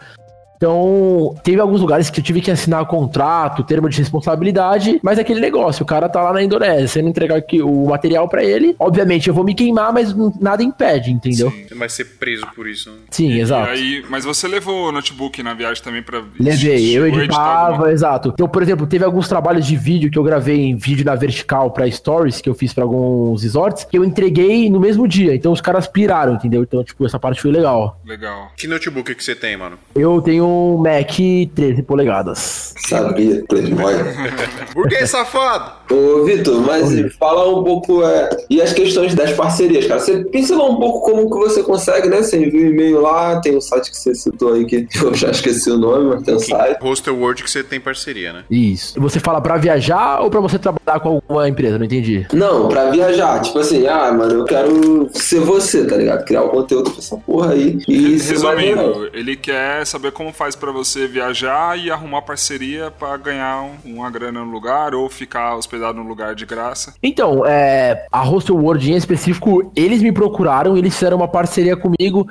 Então, 0.57 1.35
teve 1.43 1.61
alguns 1.61 1.81
lugares 1.81 2.09
que 2.09 2.19
eu 2.19 2.23
tive 2.23 2.41
que 2.41 2.49
assinar 2.51 2.85
contrato, 2.87 3.63
termo 3.63 3.87
de 3.89 3.97
responsabilidade, 3.99 4.99
mas 5.03 5.17
é 5.17 5.21
aquele 5.21 5.39
negócio, 5.39 5.83
o 5.83 5.85
cara 5.85 6.09
tá 6.09 6.21
lá 6.21 6.33
na 6.33 6.41
Indonésia, 6.43 6.87
se 6.87 6.99
eu 6.99 7.03
não 7.03 7.09
entregar 7.11 7.37
aqui 7.37 7.61
o 7.61 7.85
material 7.85 8.27
pra 8.27 8.43
ele, 8.43 8.75
obviamente 8.79 9.27
eu 9.27 9.33
vou 9.33 9.43
me 9.43 9.53
queimar, 9.53 9.93
mas 9.93 10.13
nada 10.39 10.63
impede, 10.63 11.11
entendeu? 11.11 11.51
Você 11.51 11.75
vai 11.75 11.87
ser 11.89 12.05
preso 12.05 12.45
por 12.55 12.67
isso, 12.67 12.89
né? 12.89 12.97
Sim, 13.11 13.29
E 13.33 13.39
exato. 13.41 13.69
aí, 13.69 14.03
mas 14.09 14.25
você 14.25 14.47
levou 14.47 14.89
o 14.89 14.91
notebook 14.91 15.41
na 15.43 15.53
viagem 15.53 15.83
também 15.83 16.01
pra. 16.01 16.23
Levei, 16.39 16.97
eu 16.97 17.03
chegou 17.05 17.19
a 17.19 17.23
editar 17.23 17.37
alguma- 17.39 17.67
editava, 17.89 17.91
exato. 17.91 18.29
Então, 18.33 18.47
por 18.47 18.63
exemplo, 18.63 18.87
teve 18.87 19.05
alguns 19.05 19.27
trabalhos 19.27 19.65
de 19.65 19.75
vídeo 19.75 20.09
que 20.09 20.17
eu 20.17 20.23
gravei 20.23 20.59
em 20.65 20.75
vídeo 20.75 21.05
na 21.05 21.15
vertical 21.15 21.69
pra 21.71 21.89
stories, 21.89 22.41
que 22.41 22.49
eu 22.49 22.55
fiz 22.55 22.73
pra 22.73 22.83
alguns 22.83 23.43
resorts, 23.43 23.83
que 23.83 23.97
eu 23.97 24.03
entreguei 24.03 24.69
no 24.69 24.79
mesmo 24.79 25.07
dia. 25.07 25.35
Então 25.35 25.51
os 25.51 25.61
caras 25.61 25.87
piraram, 25.87 26.33
entendeu? 26.33 26.63
Então, 26.63 26.83
tipo, 26.83 27.05
essa 27.05 27.19
parte 27.19 27.41
foi 27.41 27.51
legal. 27.51 27.99
Legal. 28.05 28.51
Que 28.57 28.67
notebook 28.67 29.13
que 29.13 29.23
você 29.23 29.35
tem, 29.35 29.55
mano? 29.55 29.77
Eu 29.95 30.21
tenho 30.21 30.46
um 30.47 30.77
Mac 30.77 31.11
13 31.53 31.83
polegadas. 31.83 32.73
Sabia, 32.87 33.43
Playboy. 33.47 33.93
Burguês 34.73 35.09
safado! 35.09 35.77
Ô, 35.91 36.23
Vitor, 36.25 36.61
mas 36.61 37.15
fala 37.15 37.47
um 37.49 37.63
pouco. 37.63 38.03
é, 38.03 38.29
e 38.49 38.61
as 38.61 38.73
questões 38.73 39.15
das 39.15 39.31
parcerias, 39.33 39.85
cara? 39.87 39.99
Você 39.99 40.23
pincelou 40.25 40.73
um 40.73 40.75
pouco 40.77 41.11
como 41.11 41.29
que 41.29 41.37
você 41.37 41.63
consegue, 41.63 42.09
né? 42.09 42.17
Você 42.17 42.37
envia 42.37 42.65
um 42.65 42.69
e-mail 42.69 43.01
lá, 43.01 43.39
tem 43.39 43.55
o 43.55 43.61
site 43.61 43.91
que 43.91 43.97
você 43.97 44.13
citou 44.13 44.53
aí, 44.53 44.65
que 44.65 44.87
eu 45.01 45.13
já 45.13 45.31
esqueci 45.31 45.69
o 45.71 45.77
nome, 45.77 46.09
mas 46.09 46.23
tem 46.23 46.35
um 46.35 46.39
site. 46.39 46.81
Hostel 46.81 47.17
World 47.17 47.43
que 47.43 47.49
você 47.49 47.63
tem 47.63 47.79
parceria, 47.79 48.33
né? 48.33 48.43
Isso. 48.49 48.99
Você 48.99 49.19
fala 49.19 49.39
pra 49.39 49.57
viajar 49.57 50.21
ou 50.21 50.29
pra 50.29 50.39
você 50.39 50.59
trabalhar 50.59 50.99
com 50.99 51.09
alguma 51.09 51.47
empresa? 51.47 51.77
Não 51.77 51.85
entendi. 51.85 52.25
Não, 52.33 52.67
pra 52.67 52.89
viajar. 52.89 53.41
Tipo 53.41 53.59
assim, 53.59 53.87
ah, 53.87 54.11
mano, 54.11 54.39
eu 54.39 54.45
quero 54.45 55.09
ser 55.13 55.39
você, 55.39 55.85
tá 55.85 55.95
ligado? 55.95 56.25
Criar 56.25 56.43
o 56.43 56.49
conteúdo 56.49 56.91
pra 56.91 56.99
essa 56.99 57.17
porra 57.17 57.53
aí. 57.53 57.79
E. 57.87 58.17
Resumindo, 58.17 59.09
ele 59.13 59.35
quer 59.35 59.85
saber 59.85 60.11
como 60.11 60.33
faz 60.37 60.55
pra 60.55 60.71
você 60.71 61.07
viajar 61.07 61.77
e 61.77 61.89
arrumar 61.89 62.21
parceria 62.21 62.91
pra 62.91 63.17
ganhar 63.17 63.63
um- 63.63 63.95
uma 63.95 64.09
grana 64.09 64.45
no 64.45 64.51
lugar 64.51 64.93
ou 64.93 65.09
ficar 65.09 65.55
hospedado 65.55 65.97
num 65.97 66.07
lugar 66.07 66.35
de 66.35 66.45
graça. 66.45 66.93
Então, 67.01 67.43
é, 67.45 68.05
a 68.11 68.21
Hostel 68.21 68.55
World 68.55 68.91
em 68.91 68.95
específico, 68.95 69.71
eles 69.75 70.01
me 70.01 70.11
procuraram, 70.11 70.77
eles 70.77 70.93
fizeram 70.93 71.17
uma 71.17 71.27
parceria 71.27 71.75
comigo 71.75 72.27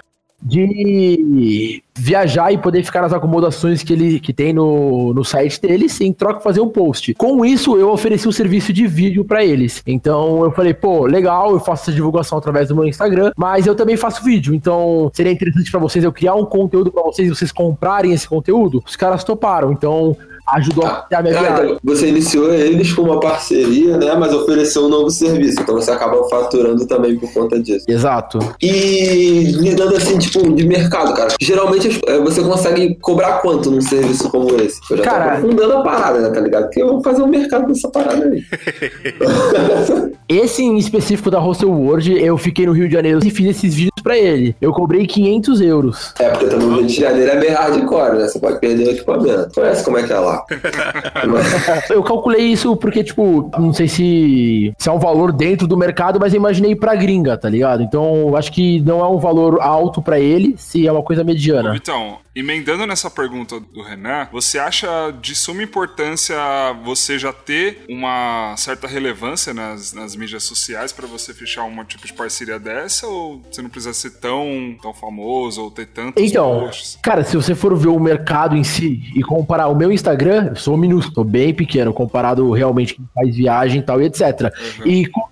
de 0.47 1.83
viajar 1.93 2.53
e 2.53 2.59
poder 2.59 2.85
ficar 2.85 3.03
nas 3.03 3.13
acomodações 3.13 3.83
que 3.83 3.93
ele 3.93 4.21
que 4.21 4.33
tem 4.33 4.53
no, 4.53 5.13
no 5.13 5.25
site 5.25 5.61
deles, 5.61 6.01
em 6.01 6.13
troca 6.13 6.41
fazer 6.41 6.61
um 6.61 6.69
post. 6.69 7.15
Com 7.15 7.45
isso, 7.45 7.77
eu 7.77 7.91
ofereci 7.91 8.29
um 8.29 8.33
serviço 8.33 8.73
de 8.73 8.87
vídeo 8.87 9.25
pra 9.25 9.45
eles. 9.45 9.83
Então 9.85 10.45
eu 10.45 10.53
falei, 10.53 10.73
pô, 10.73 11.05
legal, 11.05 11.51
eu 11.51 11.59
faço 11.59 11.85
essa 11.85 11.93
divulgação 11.93 12.39
através 12.39 12.69
do 12.69 12.77
meu 12.77 12.87
Instagram, 12.87 13.33
mas 13.37 13.67
eu 13.67 13.75
também 13.75 13.97
faço 13.97 14.23
vídeo. 14.23 14.55
Então 14.55 15.11
seria 15.13 15.33
interessante 15.33 15.69
pra 15.69 15.81
vocês 15.81 16.05
eu 16.05 16.13
criar 16.13 16.37
um 16.37 16.45
conteúdo 16.45 16.93
pra 16.93 17.03
vocês 17.03 17.27
e 17.27 17.35
vocês 17.35 17.51
comprarem 17.51 18.13
esse 18.13 18.29
conteúdo. 18.29 18.83
Os 18.87 18.95
caras 18.95 19.25
toparam. 19.25 19.73
Então 19.73 20.17
ajudou 20.49 20.87
a 20.87 21.03
criar 21.03 21.23
minha 21.23 21.39
Ah, 21.41 21.61
então 21.65 21.79
você 21.83 22.09
iniciou 22.09 22.53
eles 22.53 22.93
com 22.93 23.03
uma 23.03 23.21
parceria, 23.21 23.97
né? 23.97 24.15
Mas 24.15 24.33
ofereceu 24.33 24.85
um 24.85 24.89
novo 24.89 25.11
serviço. 25.11 25.61
Então 25.61 25.75
você 25.75 25.91
acaba 25.91 26.29
faturando 26.29 26.87
também 26.87 27.17
por 27.19 27.33
conta 27.33 27.59
disso. 27.61 27.85
Exato. 27.89 28.39
E 28.63 29.53
lidando 29.59 29.97
assim, 29.97 30.19
tipo, 30.19 30.53
de 30.55 30.67
mercado, 30.67 31.15
cara. 31.15 31.29
Geralmente 31.41 32.01
é, 32.07 32.19
você 32.19 32.43
consegue 32.43 32.95
cobrar 33.01 33.39
quanto 33.41 33.71
num 33.71 33.81
serviço 33.81 34.29
como 34.31 34.49
esse? 34.61 34.81
Eu 34.91 34.97
já 34.99 35.05
Cara- 35.05 35.25
tô 35.25 35.31
aprofundando 35.39 35.73
a 35.75 35.83
parada, 35.83 36.21
né? 36.21 36.31
Tá 36.31 36.41
ligado? 36.41 36.65
Porque 36.65 36.83
eu 36.83 36.89
vou 36.89 37.03
fazer 37.03 37.23
um 37.23 37.29
mercado 37.29 37.67
dessa 37.67 37.89
parada 37.89 38.25
aí. 38.25 38.43
Esse 40.29 40.63
em 40.63 40.77
específico 40.77 41.31
da 41.31 41.39
Hostel 41.39 41.71
World, 41.71 42.13
eu 42.21 42.37
fiquei 42.37 42.67
no 42.67 42.73
Rio 42.73 42.89
de 42.89 42.95
Janeiro 42.95 43.21
e 43.25 43.31
fiz 43.31 43.47
esses 43.49 43.75
vídeos 43.75 43.93
pra 44.03 44.19
ele. 44.19 44.57
Eu 44.61 44.73
cobrei 44.73 45.07
500 45.07 45.61
euros. 45.61 46.13
É, 46.19 46.31
porque 46.31 46.47
também 46.47 46.67
o 46.67 46.75
Rio 46.79 46.87
de 46.87 47.01
Janeiro 47.01 47.31
é 47.31 47.37
bem 47.39 47.51
hardcore, 47.51 48.17
né? 48.19 48.27
Você 48.29 48.39
pode 48.39 48.59
perder 48.59 48.89
o 48.89 48.91
equipamento. 48.91 49.49
Conhece 49.55 49.85
como 49.85 49.99
é 49.99 50.03
que 50.03 50.13
é 50.13 50.19
lá. 50.19 50.36
Eu 51.91 52.03
calculei 52.03 52.43
isso 52.47 52.77
porque, 52.77 53.03
tipo, 53.05 53.51
não 53.59 53.73
sei 53.73 53.89
se, 53.89 54.73
se 54.79 54.89
é 54.89 54.93
um 54.93 54.99
valor 54.99 55.33
dentro 55.33 55.67
do 55.67 55.77
mercado, 55.77 56.19
mas 56.21 56.33
eu 56.33 56.39
imaginei 56.39 56.75
pra 56.75 56.95
gringa, 56.95 57.37
tá 57.37 57.49
ligado? 57.49 57.83
Então, 57.83 58.35
acho 58.37 58.53
que 58.53 58.81
não 58.81 59.01
é 59.01 59.09
um 59.09 59.19
valor 59.19 59.61
alto 59.61 60.03
pra 60.03 60.19
ele, 60.19 60.55
se 60.59 60.87
é 60.87 60.93
uma 60.93 61.03
coisa 61.03 61.23
mediana. 61.25 61.75
Então, 61.77 62.19
emendando 62.35 62.87
nessa 62.87 63.11
pergunta 63.11 63.59
do 63.61 63.83
Renan, 63.83 64.29
você 64.33 64.59
acha 64.59 65.13
de 65.21 65.35
suma 65.35 65.63
importância 65.63 66.37
você 66.85 67.19
já 67.19 67.33
ter 67.33 67.85
uma 67.89 68.55
certa 68.57 68.87
relevância 68.87 69.55
nas, 69.55 69.93
nas 69.93 70.15
mídias 70.17 70.43
sociais 70.43 70.93
pra 70.93 71.07
você 71.07 71.33
fechar 71.33 71.65
um 71.65 71.85
tipo 71.85 72.07
de 72.07 72.13
parceria 72.13 72.59
dessa? 72.59 73.07
Ou 73.07 73.41
você 73.51 73.63
não 73.63 73.71
precisa 73.71 73.95
ser 73.95 74.11
tão, 74.21 74.77
tão 74.83 74.93
famoso 74.93 75.63
ou 75.63 75.71
ter 75.71 75.87
tantos 75.87 76.23
Então, 76.23 76.61
posts? 76.61 76.99
cara, 77.03 77.25
se 77.25 77.37
você 77.37 77.55
for 77.55 77.77
ver 77.77 77.89
o 77.89 77.99
mercado 77.99 78.57
em 78.57 78.65
si 78.65 79.01
e 79.15 79.23
comparar 79.23 79.69
o 79.69 79.75
meu 79.75 79.91
Instagram, 79.93 80.26
eu 80.27 80.57
sou 80.57 80.77
minúsculo, 80.77 81.25
bem 81.25 81.55
pequeno, 81.55 81.93
comparado 81.93 82.51
realmente 82.53 82.95
quem 82.95 83.05
faz 83.15 83.35
viagem 83.37 83.81
e 83.81 83.83
tal 83.83 84.01
e 84.01 84.07
etc. 84.07 84.53
E, 84.85 85.07
co- 85.07 85.29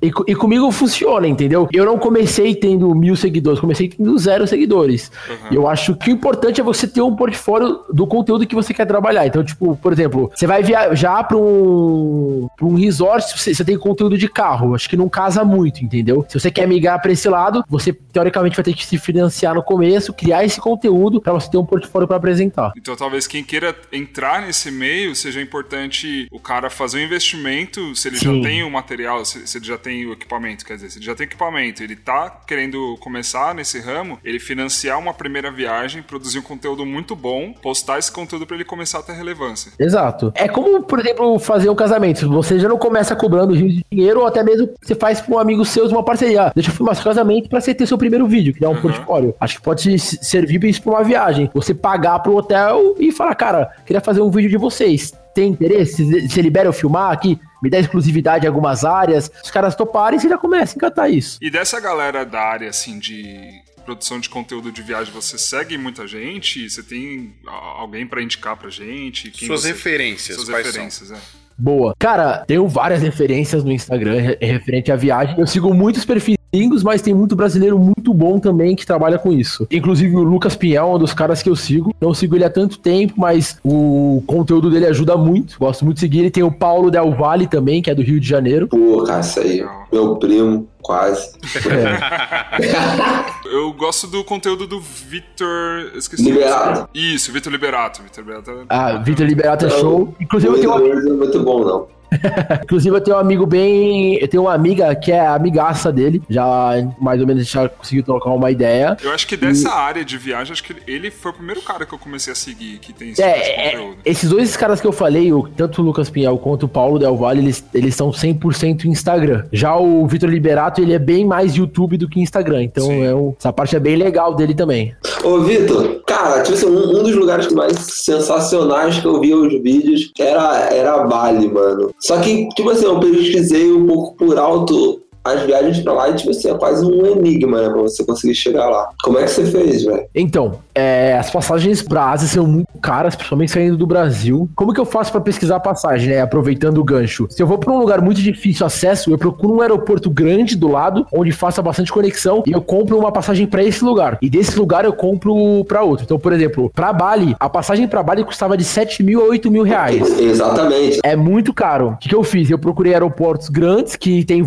e, 0.00 0.10
e 0.28 0.34
comigo 0.34 0.70
funciona, 0.70 1.26
entendeu? 1.26 1.68
Eu 1.72 1.84
não 1.84 1.98
comecei 1.98 2.54
tendo 2.54 2.94
mil 2.94 3.16
seguidores, 3.16 3.60
comecei 3.60 3.88
tendo 3.88 4.16
zero 4.16 4.46
seguidores. 4.46 5.10
E 5.50 5.54
eu 5.54 5.66
acho 5.66 5.96
que 5.96 6.10
o 6.10 6.12
importante 6.12 6.60
é 6.60 6.64
você 6.64 6.86
ter 6.86 7.02
um 7.02 7.16
portfólio 7.16 7.80
do 7.92 8.06
conteúdo 8.06 8.46
que 8.46 8.54
você 8.54 8.72
quer 8.72 8.86
trabalhar. 8.86 9.26
Então, 9.26 9.44
tipo, 9.44 9.76
por 9.76 9.92
exemplo, 9.92 10.30
você 10.34 10.46
vai 10.46 10.62
viajar 10.62 11.24
pra 11.24 11.36
um, 11.36 12.48
pra 12.56 12.66
um 12.66 12.76
resort, 12.76 13.36
você, 13.36 13.54
você 13.54 13.64
tem 13.64 13.76
conteúdo 13.76 14.16
de 14.16 14.28
carro. 14.28 14.74
Acho 14.74 14.88
que 14.88 14.96
não 14.96 15.08
casa 15.08 15.44
muito, 15.44 15.84
entendeu? 15.84 16.24
Se 16.28 16.38
você 16.38 16.50
quer 16.50 16.68
migrar 16.68 17.00
pra 17.02 17.10
esse 17.10 17.28
lado, 17.28 17.64
você 17.68 17.92
teoricamente 17.92 18.56
vai 18.56 18.64
ter 18.64 18.74
que 18.74 18.86
se 18.86 18.98
financiar 18.98 19.54
no 19.54 19.62
começo, 19.62 20.12
criar 20.12 20.44
esse 20.44 20.60
conteúdo 20.60 21.20
pra 21.20 21.32
você 21.32 21.50
ter 21.50 21.58
um 21.58 21.66
portfólio 21.66 22.06
pra 22.06 22.16
apresentar. 22.16 22.72
Então, 22.76 22.94
talvez 22.94 23.26
quem 23.26 23.42
queira 23.42 23.74
entrar 23.92 24.42
nesse 24.42 24.70
meio 24.70 25.14
seja 25.16 25.40
importante 25.40 26.28
o 26.30 26.38
cara 26.38 26.70
fazer 26.70 26.98
um 26.98 27.02
investimento, 27.02 27.96
se 27.96 28.08
ele 28.08 28.16
Sim. 28.16 28.36
já 28.36 28.48
tem 28.48 28.62
o 28.62 28.70
material, 28.70 29.24
se, 29.24 29.46
se 29.46 29.58
ele 29.58 29.66
já 29.66 29.76
tem 29.76 29.87
o 30.06 30.12
equipamento, 30.12 30.64
quer 30.64 30.74
dizer, 30.74 30.90
se 30.90 30.98
ele 30.98 31.04
já 31.04 31.14
tem 31.14 31.24
equipamento, 31.24 31.82
ele 31.82 31.96
tá 31.96 32.30
querendo 32.46 32.96
começar 33.00 33.54
nesse 33.54 33.80
ramo, 33.80 34.18
ele 34.24 34.38
financiar 34.38 34.98
uma 34.98 35.12
primeira 35.12 35.50
viagem, 35.50 36.02
produzir 36.02 36.38
um 36.38 36.42
conteúdo 36.42 36.86
muito 36.86 37.14
bom, 37.16 37.52
postar 37.52 37.98
esse 37.98 38.10
conteúdo 38.10 38.46
pra 38.46 38.56
ele 38.56 38.64
começar 38.64 38.98
a 38.98 39.02
ter 39.02 39.12
relevância. 39.12 39.72
Exato. 39.78 40.32
É 40.34 40.48
como, 40.48 40.82
por 40.82 41.00
exemplo, 41.00 41.38
fazer 41.38 41.68
um 41.68 41.74
casamento. 41.74 42.28
Você 42.28 42.58
já 42.58 42.68
não 42.68 42.78
começa 42.78 43.16
cobrando 43.16 43.54
rios 43.54 43.74
de 43.74 43.84
dinheiro, 43.90 44.20
ou 44.20 44.26
até 44.26 44.42
mesmo 44.42 44.70
você 44.80 44.94
faz 44.94 45.20
com 45.20 45.34
um 45.34 45.38
amigo 45.38 45.64
seu 45.64 45.88
uma 45.88 46.04
parceria. 46.04 46.42
Ah, 46.42 46.52
Deixa 46.54 46.70
eu 46.70 46.74
filmar 46.74 46.94
seu 46.94 47.04
casamento 47.04 47.48
pra 47.48 47.60
você 47.60 47.74
ter 47.74 47.86
seu 47.86 47.96
primeiro 47.96 48.26
vídeo, 48.26 48.52
criar 48.54 48.68
um 48.68 48.80
portfólio. 48.80 49.34
Acho 49.40 49.56
que 49.56 49.62
pode 49.62 49.98
servir 49.98 50.62
isso 50.64 50.82
pra 50.82 50.92
uma 50.92 51.04
viagem. 51.04 51.50
Você 51.54 51.74
pagar 51.74 52.18
pro 52.18 52.36
hotel 52.36 52.94
e 52.98 53.10
falar, 53.10 53.34
cara, 53.34 53.70
queria 53.86 54.00
fazer 54.00 54.20
um 54.20 54.30
vídeo 54.30 54.50
de 54.50 54.56
vocês. 54.56 55.12
Tem 55.34 55.50
interesse? 55.50 56.28
Você 56.28 56.42
libera 56.42 56.68
eu 56.68 56.72
filmar 56.72 57.12
aqui? 57.12 57.38
Me 57.62 57.68
dá 57.70 57.78
exclusividade 57.78 58.44
em 58.44 58.48
algumas 58.48 58.84
áreas. 58.84 59.30
Os 59.44 59.50
caras 59.50 59.74
toparem, 59.74 60.18
você 60.18 60.28
já 60.28 60.38
começa 60.38 60.74
a 60.74 60.76
encatar 60.76 61.10
isso. 61.10 61.38
E 61.42 61.50
dessa 61.50 61.80
galera 61.80 62.24
da 62.24 62.40
área, 62.40 62.68
assim, 62.70 62.98
de 62.98 63.50
produção 63.84 64.20
de 64.20 64.28
conteúdo 64.28 64.70
de 64.70 64.82
viagem, 64.82 65.12
você 65.12 65.38
segue 65.38 65.78
muita 65.78 66.06
gente? 66.06 66.68
Você 66.68 66.82
tem 66.82 67.34
alguém 67.78 68.06
pra 68.06 68.22
indicar 68.22 68.56
pra 68.56 68.68
gente? 68.70 69.30
Quem 69.30 69.48
Suas 69.48 69.62
você- 69.62 69.68
referências, 69.68 70.36
Suas 70.36 70.48
quais 70.48 70.66
referências, 70.66 71.10
é. 71.10 71.16
Boa. 71.60 71.92
Cara, 71.98 72.44
tenho 72.46 72.68
várias 72.68 73.02
referências 73.02 73.64
no 73.64 73.72
Instagram 73.72 74.20
re- 74.20 74.38
referente 74.40 74.92
à 74.92 74.96
viagem. 74.96 75.34
Eu 75.40 75.46
sigo 75.46 75.74
muitos 75.74 76.04
perfis 76.04 76.37
gringos, 76.52 76.82
mas 76.82 77.02
tem 77.02 77.14
muito 77.14 77.36
brasileiro 77.36 77.78
muito 77.78 78.12
bom 78.14 78.38
também 78.38 78.74
que 78.74 78.86
trabalha 78.86 79.18
com 79.18 79.32
isso. 79.32 79.66
Inclusive 79.70 80.16
o 80.16 80.22
Lucas 80.22 80.56
Pinhal 80.56 80.92
é 80.92 80.96
um 80.96 80.98
dos 80.98 81.12
caras 81.12 81.42
que 81.42 81.50
eu 81.50 81.56
sigo. 81.56 81.94
Não 82.00 82.14
sigo 82.14 82.34
ele 82.36 82.44
há 82.44 82.50
tanto 82.50 82.78
tempo, 82.78 83.14
mas 83.16 83.58
o 83.64 84.22
conteúdo 84.26 84.70
dele 84.70 84.86
ajuda 84.86 85.16
muito. 85.16 85.58
Gosto 85.58 85.84
muito 85.84 85.96
de 85.96 86.00
seguir. 86.00 86.20
Ele 86.20 86.30
tem 86.30 86.42
o 86.42 86.50
Paulo 86.50 86.90
Del 86.90 87.14
Valle 87.14 87.46
também, 87.46 87.82
que 87.82 87.90
é 87.90 87.94
do 87.94 88.02
Rio 88.02 88.20
de 88.20 88.28
Janeiro. 88.28 88.68
Pô, 88.68 89.02
cara, 89.04 89.20
isso 89.20 89.40
aí. 89.40 89.64
Meu 89.92 90.16
primo, 90.16 90.66
quase. 90.82 91.32
Eu 93.50 93.72
gosto 93.72 94.06
do 94.06 94.22
conteúdo 94.24 94.66
do 94.66 94.80
Vitor. 94.80 95.90
eu 95.92 95.98
Esqueci. 95.98 96.22
Liberato. 96.22 96.88
Isso, 96.94 97.32
Vitor 97.32 97.52
Liberato. 97.52 98.02
Vitor 98.02 98.24
Liberato. 98.24 98.50
é- 98.50 98.64
Ah, 98.68 98.96
Vitor 98.98 99.26
Liberato 99.26 99.66
é 99.66 99.70
show. 99.70 100.14
Inclusive 100.20 100.52
eu 100.54 100.60
tenho 100.60 100.74
um 100.74 100.78
Não 100.78 101.14
é 101.14 101.16
muito 101.16 101.40
bom, 101.42 101.64
não. 101.64 101.86
Inclusive, 102.64 102.96
eu 102.96 103.00
tenho 103.00 103.16
um 103.16 103.20
amigo 103.20 103.46
bem. 103.46 104.16
Eu 104.20 104.28
tenho 104.28 104.42
uma 104.44 104.54
amiga 104.54 104.94
que 104.94 105.12
é 105.12 105.26
amigaça 105.26 105.92
dele. 105.92 106.22
Já 106.28 106.70
mais 107.00 107.20
ou 107.20 107.26
menos 107.26 107.46
já 107.48 107.68
conseguiu 107.68 108.02
trocar 108.02 108.30
uma 108.30 108.50
ideia. 108.50 108.96
Eu 109.02 109.10
acho 109.12 109.26
que 109.26 109.36
dessa 109.36 109.70
área 109.72 110.04
de 110.04 110.16
viagem, 110.16 110.52
acho 110.52 110.62
que 110.64 110.74
ele 110.86 111.10
foi 111.10 111.30
o 111.30 111.34
primeiro 111.34 111.60
cara 111.62 111.84
que 111.86 111.92
eu 111.94 111.98
comecei 111.98 112.32
a 112.32 112.36
seguir 112.36 112.78
que 112.78 112.92
tem 112.92 113.10
esse 113.10 113.22
É, 113.22 113.32
tipo 113.32 113.44
de 113.44 113.50
é, 113.60 113.70
conteúdo. 113.72 113.96
esses 114.04 114.30
dois 114.30 114.56
caras 114.56 114.80
que 114.80 114.86
eu 114.86 114.92
falei, 114.92 115.32
o- 115.32 115.48
tanto 115.48 115.80
o 115.82 115.84
Lucas 115.84 116.10
Pinhal 116.10 116.36
quanto 116.38 116.64
o 116.64 116.68
Paulo 116.68 116.98
Del 116.98 117.16
Valle, 117.16 117.40
eles, 117.40 117.64
eles 117.74 117.94
são 117.94 118.10
100% 118.12 118.84
Instagram. 118.86 119.44
Já 119.52 119.76
o 119.76 120.06
Vitor 120.06 120.28
Liberato, 120.30 120.80
ele 120.80 120.92
é 120.92 120.98
bem 120.98 121.24
mais 121.24 121.54
YouTube 121.54 121.96
do 121.96 122.08
que 122.08 122.20
Instagram. 122.20 122.62
Então, 122.64 122.90
é 122.90 123.14
um- 123.14 123.34
essa 123.38 123.52
parte 123.52 123.76
é 123.76 123.80
bem 123.80 123.96
legal 123.96 124.34
dele 124.34 124.54
também. 124.54 124.94
Ô, 125.24 125.40
Vitor, 125.40 126.02
cara, 126.06 126.42
tipo 126.42 126.54
assim, 126.56 126.66
um, 126.66 126.98
um 126.98 127.02
dos 127.02 127.14
lugares 127.14 127.52
mais 127.52 127.76
sensacionais 127.78 128.98
que 128.98 129.06
eu 129.06 129.20
via 129.20 129.36
os 129.36 129.52
vídeos 129.62 130.10
era, 130.18 130.68
era 130.72 130.98
Bali, 131.04 131.48
mano. 131.48 131.90
Só 132.00 132.20
que, 132.20 132.48
tipo 132.50 132.70
assim, 132.70 132.84
eu 132.84 133.00
pesquisei 133.00 133.72
um 133.72 133.86
pouco 133.86 134.16
por 134.16 134.38
alto 134.38 135.02
as 135.34 135.42
viagens 135.42 135.80
pra 135.80 135.92
lá 135.92 136.10
e, 136.10 136.14
tipo 136.14 136.30
assim, 136.30 136.50
é 136.50 136.54
quase 136.54 136.84
um 136.84 137.06
enigma, 137.06 137.62
né, 137.62 137.68
pra 137.68 137.82
você 137.82 138.04
conseguir 138.04 138.34
chegar 138.34 138.68
lá. 138.68 138.90
Como 139.02 139.18
é 139.18 139.24
que 139.24 139.30
você 139.30 139.44
fez, 139.44 139.84
velho? 139.84 140.06
Então, 140.14 140.58
é, 140.74 141.16
as 141.18 141.30
passagens 141.30 141.82
pra 141.82 142.10
Ásia 142.10 142.28
são 142.28 142.46
muito 142.46 142.68
caras, 142.80 143.14
principalmente 143.14 143.52
saindo 143.52 143.76
do 143.76 143.86
Brasil. 143.86 144.48
Como 144.54 144.72
que 144.72 144.80
eu 144.80 144.86
faço 144.86 145.10
pra 145.10 145.20
pesquisar 145.20 145.56
a 145.56 145.60
passagem, 145.60 146.10
né? 146.10 146.20
Aproveitando 146.20 146.78
o 146.78 146.84
gancho. 146.84 147.26
Se 147.30 147.42
eu 147.42 147.46
vou 147.46 147.58
pra 147.58 147.72
um 147.72 147.78
lugar 147.78 148.00
muito 148.00 148.20
difícil 148.20 148.64
acesso, 148.64 149.10
eu 149.10 149.18
procuro 149.18 149.54
um 149.54 149.60
aeroporto 149.60 150.10
grande 150.10 150.56
do 150.56 150.68
lado, 150.68 151.06
onde 151.12 151.32
faça 151.32 151.60
bastante 151.60 151.92
conexão, 151.92 152.42
e 152.46 152.52
eu 152.52 152.62
compro 152.62 152.98
uma 152.98 153.12
passagem 153.12 153.46
pra 153.46 153.62
esse 153.62 153.84
lugar. 153.84 154.18
E 154.22 154.30
desse 154.30 154.58
lugar 154.58 154.84
eu 154.84 154.92
compro 154.92 155.64
pra 155.64 155.82
outro. 155.82 156.04
Então, 156.04 156.18
por 156.18 156.32
exemplo, 156.32 156.70
pra 156.74 156.92
Bali, 156.92 157.34
a 157.38 157.48
passagem 157.48 157.88
pra 157.88 158.02
Bali 158.02 158.24
custava 158.24 158.56
de 158.56 158.64
7 158.64 159.02
mil 159.02 159.20
a 159.20 159.24
8 159.24 159.50
mil 159.50 159.62
reais. 159.62 160.18
Exatamente. 160.18 161.00
É 161.02 161.16
muito 161.16 161.52
caro. 161.52 161.90
O 161.90 161.96
que, 161.96 162.08
que 162.08 162.14
eu 162.14 162.22
fiz? 162.22 162.50
Eu 162.50 162.58
procurei 162.58 162.92
aeroportos 162.92 163.48
grandes 163.48 163.96
que 163.96 164.24
tem 164.24 164.42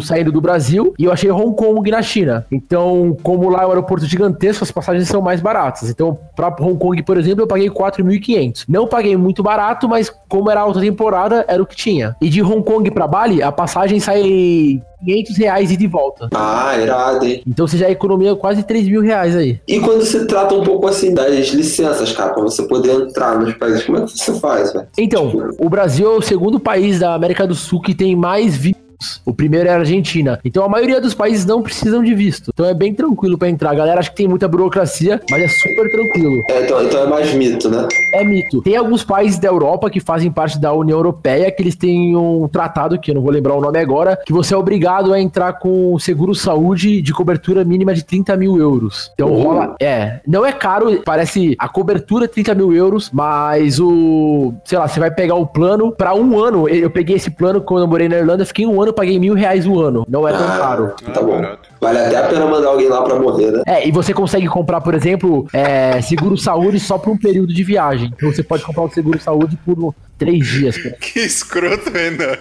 saindo 0.00 0.32
do 0.32 0.40
Brasil 0.40 0.94
e 0.98 1.04
eu 1.04 1.12
achei 1.12 1.30
Hong 1.30 1.54
Kong 1.54 1.90
na 1.90 2.02
China. 2.02 2.46
Então, 2.50 3.16
como 3.22 3.48
lá 3.48 3.62
é 3.62 3.66
um 3.66 3.70
aeroporto 3.70 4.06
gigantesco, 4.06 4.64
as 4.64 4.70
passagens 4.70 5.08
são 5.08 5.20
mais 5.20 5.40
baratas. 5.40 5.90
Então, 5.90 6.18
pra 6.34 6.48
Hong 6.48 6.78
Kong, 6.78 7.02
por 7.02 7.16
exemplo, 7.16 7.42
eu 7.42 7.46
paguei 7.46 7.68
4.500. 7.68 8.64
Não 8.68 8.86
paguei 8.86 9.16
muito 9.16 9.42
barato, 9.42 9.88
mas 9.88 10.12
como 10.28 10.50
era 10.50 10.60
alta 10.60 10.80
temporada, 10.80 11.44
era 11.48 11.62
o 11.62 11.66
que 11.66 11.76
tinha. 11.76 12.16
E 12.20 12.28
de 12.28 12.42
Hong 12.42 12.62
Kong 12.62 12.90
pra 12.90 13.06
Bali, 13.06 13.42
a 13.42 13.52
passagem 13.52 14.00
sai 14.00 14.80
500 15.04 15.36
reais 15.36 15.70
e 15.70 15.76
de 15.76 15.86
volta. 15.86 16.28
Ah, 16.34 16.76
irado, 16.78 17.24
hein? 17.24 17.42
Então 17.46 17.66
você 17.66 17.76
já 17.76 17.90
economia 17.90 18.34
quase 18.36 18.62
3 18.62 18.88
mil 18.88 19.00
reais 19.00 19.34
aí. 19.34 19.60
E 19.66 19.80
quando 19.80 20.04
se 20.04 20.26
trata 20.26 20.54
um 20.54 20.62
pouco 20.62 20.86
assim 20.86 21.14
das 21.14 21.48
licenças, 21.48 22.12
cara, 22.12 22.32
pra 22.32 22.42
você 22.42 22.62
poder 22.62 22.92
entrar 22.92 23.38
nos 23.38 23.54
países, 23.54 23.84
como 23.84 23.98
é 23.98 24.02
que 24.02 24.18
você 24.18 24.34
faz, 24.38 24.72
velho? 24.72 24.86
Então, 24.98 25.54
o 25.58 25.68
Brasil 25.68 26.12
é 26.12 26.16
o 26.16 26.22
segundo 26.22 26.60
país 26.60 26.98
da 26.98 27.14
América 27.14 27.46
do 27.46 27.54
Sul 27.54 27.80
que 27.80 27.94
tem 27.94 28.14
mais 28.14 28.56
vistos. 29.00 29.20
O 29.24 29.32
primeiro 29.32 29.68
é 29.68 29.72
a 29.72 29.78
Argentina. 29.78 30.38
Então 30.44 30.64
a 30.64 30.68
maioria 30.68 31.00
dos 31.00 31.14
países 31.14 31.44
não 31.46 31.62
precisam 31.62 32.02
de 32.02 32.14
visto. 32.14 32.50
Então 32.52 32.66
é 32.66 32.74
bem 32.74 32.94
tranquilo 32.94 33.36
pra 33.38 33.48
entrar. 33.48 33.70
A 33.70 33.74
galera 33.74 34.00
acha 34.00 34.10
que 34.10 34.16
tem 34.16 34.28
muita 34.28 34.46
burocracia, 34.46 35.20
mas 35.30 35.42
é 35.42 35.48
super 35.48 35.90
tranquilo. 35.90 36.42
É, 36.48 36.64
então, 36.64 36.82
então 36.84 37.02
é 37.02 37.06
mais 37.08 37.32
mito, 37.34 37.68
né? 37.70 37.86
É 38.14 38.24
mito. 38.24 38.62
Tem 38.62 38.76
alguns 38.76 39.02
países 39.04 39.38
da 39.38 39.48
Europa 39.48 39.88
que 39.90 40.00
fazem 40.00 40.30
parte 40.30 40.58
da 40.60 40.72
União 40.72 40.98
Europeia 40.98 41.50
que 41.50 41.62
eles 41.62 41.76
têm 41.76 42.16
um 42.16 42.46
tratado, 42.48 42.98
que 43.00 43.10
eu 43.10 43.14
não 43.14 43.22
vou 43.22 43.30
lembrar 43.32 43.54
o 43.54 43.60
nome 43.60 43.78
agora, 43.78 44.18
que 44.26 44.32
você 44.32 44.54
é 44.54 44.56
obrigado 44.56 45.12
a 45.12 45.20
entrar 45.20 45.54
com 45.54 45.98
seguro 45.98 46.34
saúde 46.34 47.00
de 47.02 47.12
cobertura 47.12 47.64
mínima 47.64 47.94
de 47.94 48.04
30 48.04 48.36
mil 48.36 48.58
euros. 48.58 49.10
Então 49.14 49.30
Uhum. 49.30 49.42
rola. 49.42 49.76
É. 49.80 50.20
Não 50.26 50.44
é 50.44 50.52
caro, 50.52 51.00
parece 51.04 51.54
a 51.58 51.68
cobertura 51.68 52.24
é 52.24 52.28
30 52.28 52.54
mil 52.54 52.72
euros, 52.72 53.10
mas 53.12 53.78
o. 53.78 54.52
Sei 54.64 54.78
lá, 54.78 54.86
você 54.88 54.98
vai 55.00 55.10
pegar 55.10 55.34
o 55.36 55.46
plano 55.46 55.92
pra 55.92 56.14
um 56.14 56.38
ano. 56.38 56.68
Eu 56.68 56.90
peguei 56.90 57.16
esse 57.16 57.30
plano 57.30 57.60
quando 57.60 57.82
eu 57.82 57.88
morei 57.88 58.08
na 58.08 58.16
Irlanda, 58.18 58.44
fiquei 58.44 58.66
um 58.66 58.80
ano, 58.82 58.89
paguei 58.92 59.18
mil 59.18 59.34
reais 59.34 59.66
o 59.66 59.80
ano. 59.80 60.04
Não 60.08 60.26
é 60.26 60.32
tão 60.32 60.46
caro. 60.46 60.92
Tá 61.12 61.22
bom. 61.22 61.42
Vale 61.80 61.98
até 61.98 62.16
a 62.16 62.22
pena 62.28 62.46
mandar 62.46 62.68
alguém 62.68 62.88
lá 62.88 63.02
pra 63.02 63.16
morrer, 63.16 63.50
né? 63.52 63.62
É, 63.66 63.86
e 63.86 63.92
você 63.92 64.12
consegue 64.12 64.46
comprar, 64.46 64.80
por 64.80 64.94
exemplo, 64.94 65.46
é, 65.52 66.00
seguro 66.00 66.36
saúde 66.36 66.78
só 66.80 66.98
por 66.98 67.10
um 67.10 67.16
período 67.18 67.54
de 67.54 67.62
viagem. 67.62 68.12
Então 68.14 68.30
você 68.30 68.42
pode 68.42 68.64
comprar 68.64 68.82
o 68.82 68.90
seguro 68.90 69.18
saúde 69.20 69.58
por 69.64 69.94
três 70.18 70.46
dias. 70.46 70.76
exemplo. 70.76 70.98
Que 71.00 71.20
escroto, 71.20 71.90
Renan. 71.90 72.36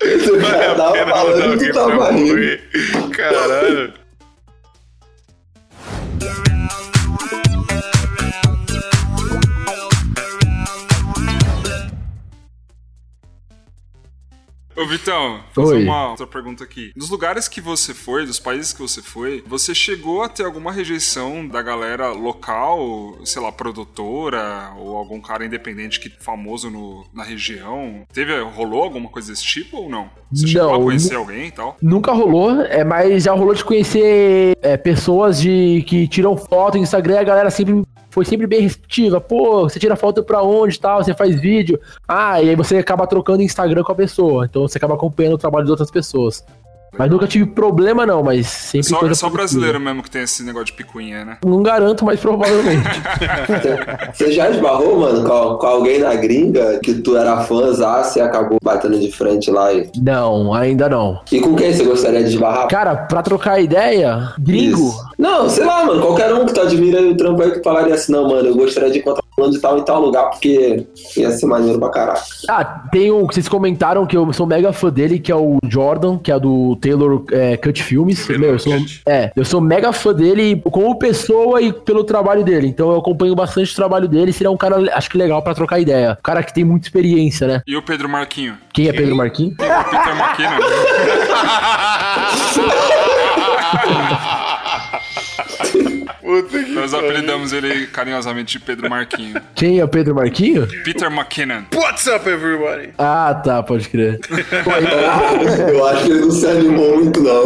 Esse 0.00 0.38
cara 0.38 0.74
tava 0.74 1.06
falando 1.06 1.58
que 1.58 1.72
tava 1.72 2.10
rindo. 2.12 2.58
Caralho. 3.10 4.04
Ô, 14.76 14.86
Vitão, 14.86 15.40
fazer 15.52 15.76
uma 15.84 16.10
outra 16.10 16.26
pergunta 16.26 16.64
aqui. 16.64 16.92
Dos 16.96 17.08
lugares 17.08 17.46
que 17.46 17.60
você 17.60 17.94
foi, 17.94 18.26
dos 18.26 18.40
países 18.40 18.72
que 18.72 18.80
você 18.82 19.00
foi, 19.00 19.42
você 19.46 19.72
chegou 19.74 20.22
a 20.22 20.28
ter 20.28 20.44
alguma 20.44 20.72
rejeição 20.72 21.46
da 21.46 21.62
galera 21.62 22.08
local, 22.08 23.16
sei 23.24 23.40
lá, 23.40 23.52
produtora, 23.52 24.72
ou 24.78 24.96
algum 24.96 25.20
cara 25.20 25.44
independente 25.46 26.00
que 26.00 26.08
famoso 26.20 26.70
no, 26.70 27.04
na 27.14 27.22
região? 27.22 28.02
Teve, 28.12 28.38
rolou 28.42 28.82
alguma 28.82 29.08
coisa 29.08 29.30
desse 29.30 29.44
tipo 29.44 29.76
ou 29.78 29.88
não? 29.88 30.10
Você 30.32 30.46
chegou 30.48 30.68
a 30.70 30.78
Não, 30.78 30.84
conhecer 30.84 31.12
nu- 31.14 31.20
alguém 31.20 31.46
e 31.46 31.52
tal? 31.52 31.76
Nunca 31.80 32.12
rolou, 32.12 32.60
é, 32.62 32.82
mas 32.82 33.22
já 33.24 33.32
rolou 33.32 33.54
de 33.54 33.64
conhecer 33.64 34.56
é, 34.60 34.76
pessoas 34.76 35.40
de 35.40 35.84
que 35.86 36.08
tiram 36.08 36.36
foto 36.36 36.76
no 36.76 36.82
Instagram 36.82 37.14
e 37.14 37.18
a 37.18 37.24
galera 37.24 37.50
sempre 37.50 37.82
foi 38.14 38.24
sempre 38.24 38.46
bem 38.46 38.60
receptiva. 38.60 39.20
Pô, 39.20 39.64
você 39.64 39.80
tira 39.80 39.96
foto 39.96 40.22
pra 40.22 40.40
onde 40.40 40.78
tal, 40.78 41.02
você 41.02 41.12
faz 41.12 41.40
vídeo. 41.40 41.80
Ah, 42.06 42.40
e 42.40 42.50
aí 42.50 42.54
você 42.54 42.78
acaba 42.78 43.08
trocando 43.08 43.42
Instagram 43.42 43.82
com 43.82 43.90
a 43.90 43.94
pessoa. 43.96 44.44
Então 44.44 44.62
você 44.62 44.78
acaba 44.78 44.94
acompanhando 44.94 45.34
o 45.34 45.38
trabalho 45.38 45.64
de 45.64 45.72
outras 45.72 45.90
pessoas. 45.90 46.44
Mas 46.98 47.10
nunca 47.10 47.26
tive 47.26 47.46
problema, 47.46 48.06
não, 48.06 48.22
mas 48.22 48.46
sempre 48.46 48.88
Só, 48.88 48.98
coisa 48.98 49.14
só 49.14 49.28
brasileiro 49.28 49.80
mesmo 49.80 50.02
que 50.02 50.10
tem 50.10 50.22
esse 50.22 50.42
negócio 50.42 50.66
de 50.66 50.72
picuinha, 50.74 51.24
né? 51.24 51.38
Não 51.44 51.62
garanto, 51.62 52.04
mas 52.04 52.20
provavelmente. 52.20 52.84
Você 54.12 54.32
já 54.32 54.50
esbarrou, 54.50 55.00
mano, 55.00 55.28
com, 55.28 55.56
com 55.56 55.66
alguém 55.66 55.98
na 55.98 56.14
gringa 56.14 56.78
que 56.82 56.94
tu 56.94 57.16
era 57.16 57.42
fãzaço 57.42 58.18
e 58.18 58.22
acabou 58.22 58.58
batendo 58.62 58.98
de 58.98 59.10
frente 59.10 59.50
lá? 59.50 59.72
E, 59.72 59.90
não, 60.00 60.54
ainda 60.54 60.88
não. 60.88 61.20
e 61.30 61.40
com 61.40 61.54
quem 61.54 61.72
você 61.72 61.84
gostaria 61.84 62.22
de 62.22 62.30
esbarrar? 62.30 62.68
Cara, 62.68 62.94
pra 62.96 63.22
trocar 63.22 63.60
ideia, 63.60 64.32
gringo. 64.38 64.88
Isso. 64.88 65.04
Não, 65.18 65.48
sei 65.48 65.64
lá, 65.64 65.84
mano, 65.84 66.00
qualquer 66.00 66.32
um 66.34 66.46
que 66.46 66.52
tu 66.52 66.60
admira 66.60 67.00
o 67.00 67.16
trampo 67.16 67.42
aí 67.42 67.52
que 67.52 67.62
falaria 67.62 67.94
assim, 67.94 68.12
não, 68.12 68.28
mano, 68.28 68.48
eu 68.48 68.54
gostaria 68.54 68.90
de 68.90 68.98
encontrar 68.98 69.23
de 69.50 69.60
tal 69.60 69.78
em 69.78 69.82
tal 69.82 70.00
lugar, 70.00 70.30
porque 70.30 70.86
ia 71.16 71.30
ser 71.30 71.46
maneiro 71.46 71.78
pra 71.78 71.90
caralho. 71.90 72.20
Ah, 72.48 72.64
tem 72.90 73.10
um 73.10 73.26
que 73.26 73.34
vocês 73.34 73.48
comentaram 73.48 74.06
que 74.06 74.16
eu 74.16 74.32
sou 74.32 74.46
mega 74.46 74.72
fã 74.72 74.90
dele, 74.90 75.18
que 75.18 75.32
é 75.32 75.36
o 75.36 75.58
Jordan, 75.68 76.18
que 76.18 76.30
é 76.30 76.38
do 76.38 76.76
Taylor 76.76 77.24
é, 77.32 77.56
Cut 77.56 77.82
Filmes. 77.82 78.28
Meu, 78.28 78.52
eu 78.52 78.58
sou, 78.58 78.72
é, 79.06 79.32
eu 79.34 79.44
sou 79.44 79.60
mega 79.60 79.92
fã 79.92 80.14
dele 80.14 80.62
como 80.70 80.98
pessoa 80.98 81.60
e 81.60 81.72
pelo 81.72 82.04
trabalho 82.04 82.44
dele. 82.44 82.68
Então 82.68 82.90
eu 82.90 82.98
acompanho 82.98 83.34
bastante 83.34 83.72
o 83.72 83.76
trabalho 83.76 84.08
dele. 84.08 84.32
Seria 84.32 84.50
um 84.50 84.56
cara, 84.56 84.76
acho 84.96 85.10
que 85.10 85.18
legal 85.18 85.42
pra 85.42 85.54
trocar 85.54 85.80
ideia. 85.80 86.12
Um 86.18 86.22
cara 86.22 86.42
que 86.42 86.54
tem 86.54 86.64
muita 86.64 86.86
experiência, 86.86 87.46
né? 87.46 87.62
E 87.66 87.76
o 87.76 87.82
Pedro 87.82 88.08
Marquinho? 88.08 88.56
Quem 88.72 88.88
é 88.88 88.92
Pedro 88.92 89.16
Marquinhos? 89.16 89.54
O 89.54 89.56
Peter 89.56 90.16
McKinnon? 90.16 90.58
Puta 96.24 96.62
que 96.64 96.72
Nós 96.72 96.94
apelidamos 96.94 97.52
ele 97.52 97.86
carinhosamente 97.88 98.58
de 98.58 98.64
Pedro 98.64 98.88
Marquinho. 98.88 99.38
Quem 99.54 99.78
é 99.78 99.84
o 99.84 99.88
Pedro 99.88 100.14
Marquinhos? 100.14 100.74
Peter 100.82 101.12
McKinnon. 101.12 101.64
What's 101.74 102.06
up, 102.06 102.26
everybody? 102.26 102.94
Ah, 102.96 103.34
tá, 103.44 103.62
pode 103.62 103.86
crer. 103.90 104.18
Eu 105.68 105.86
acho 105.86 106.04
que 106.06 106.10
ele 106.10 106.20
não 106.20 106.30
se 106.30 106.46
animou 106.46 106.96
muito, 106.96 107.20
não. 107.22 107.44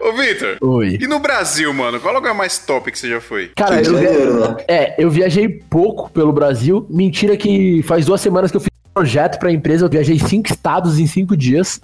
Ô, 0.00 0.12
Victor. 0.12 0.58
Oi. 0.60 0.98
E 1.00 1.06
no 1.08 1.18
Brasil, 1.18 1.72
mano? 1.74 1.98
Qual 1.98 2.14
lugar 2.14 2.34
mais 2.34 2.58
top 2.58 2.92
que 2.92 2.98
você 2.98 3.08
já 3.08 3.20
foi? 3.20 3.50
Cara, 3.56 3.82
eu, 3.82 3.96
via- 3.96 4.10
né? 4.10 4.56
é, 4.68 4.94
eu 5.02 5.10
viajei 5.10 5.48
pouco 5.48 6.08
pelo 6.12 6.32
Brasil. 6.32 6.86
Mentira 6.88 7.36
que 7.36 7.82
faz 7.82 8.06
duas 8.06 8.20
semanas 8.20 8.52
que 8.52 8.56
eu 8.56 8.60
fiz 8.60 8.68
um 8.86 8.92
projeto 8.94 9.40
pra 9.40 9.50
empresa. 9.50 9.84
Eu 9.86 9.90
viajei 9.90 10.20
cinco 10.20 10.52
estados 10.52 11.00
em 11.00 11.06
cinco 11.08 11.36
dias. 11.36 11.80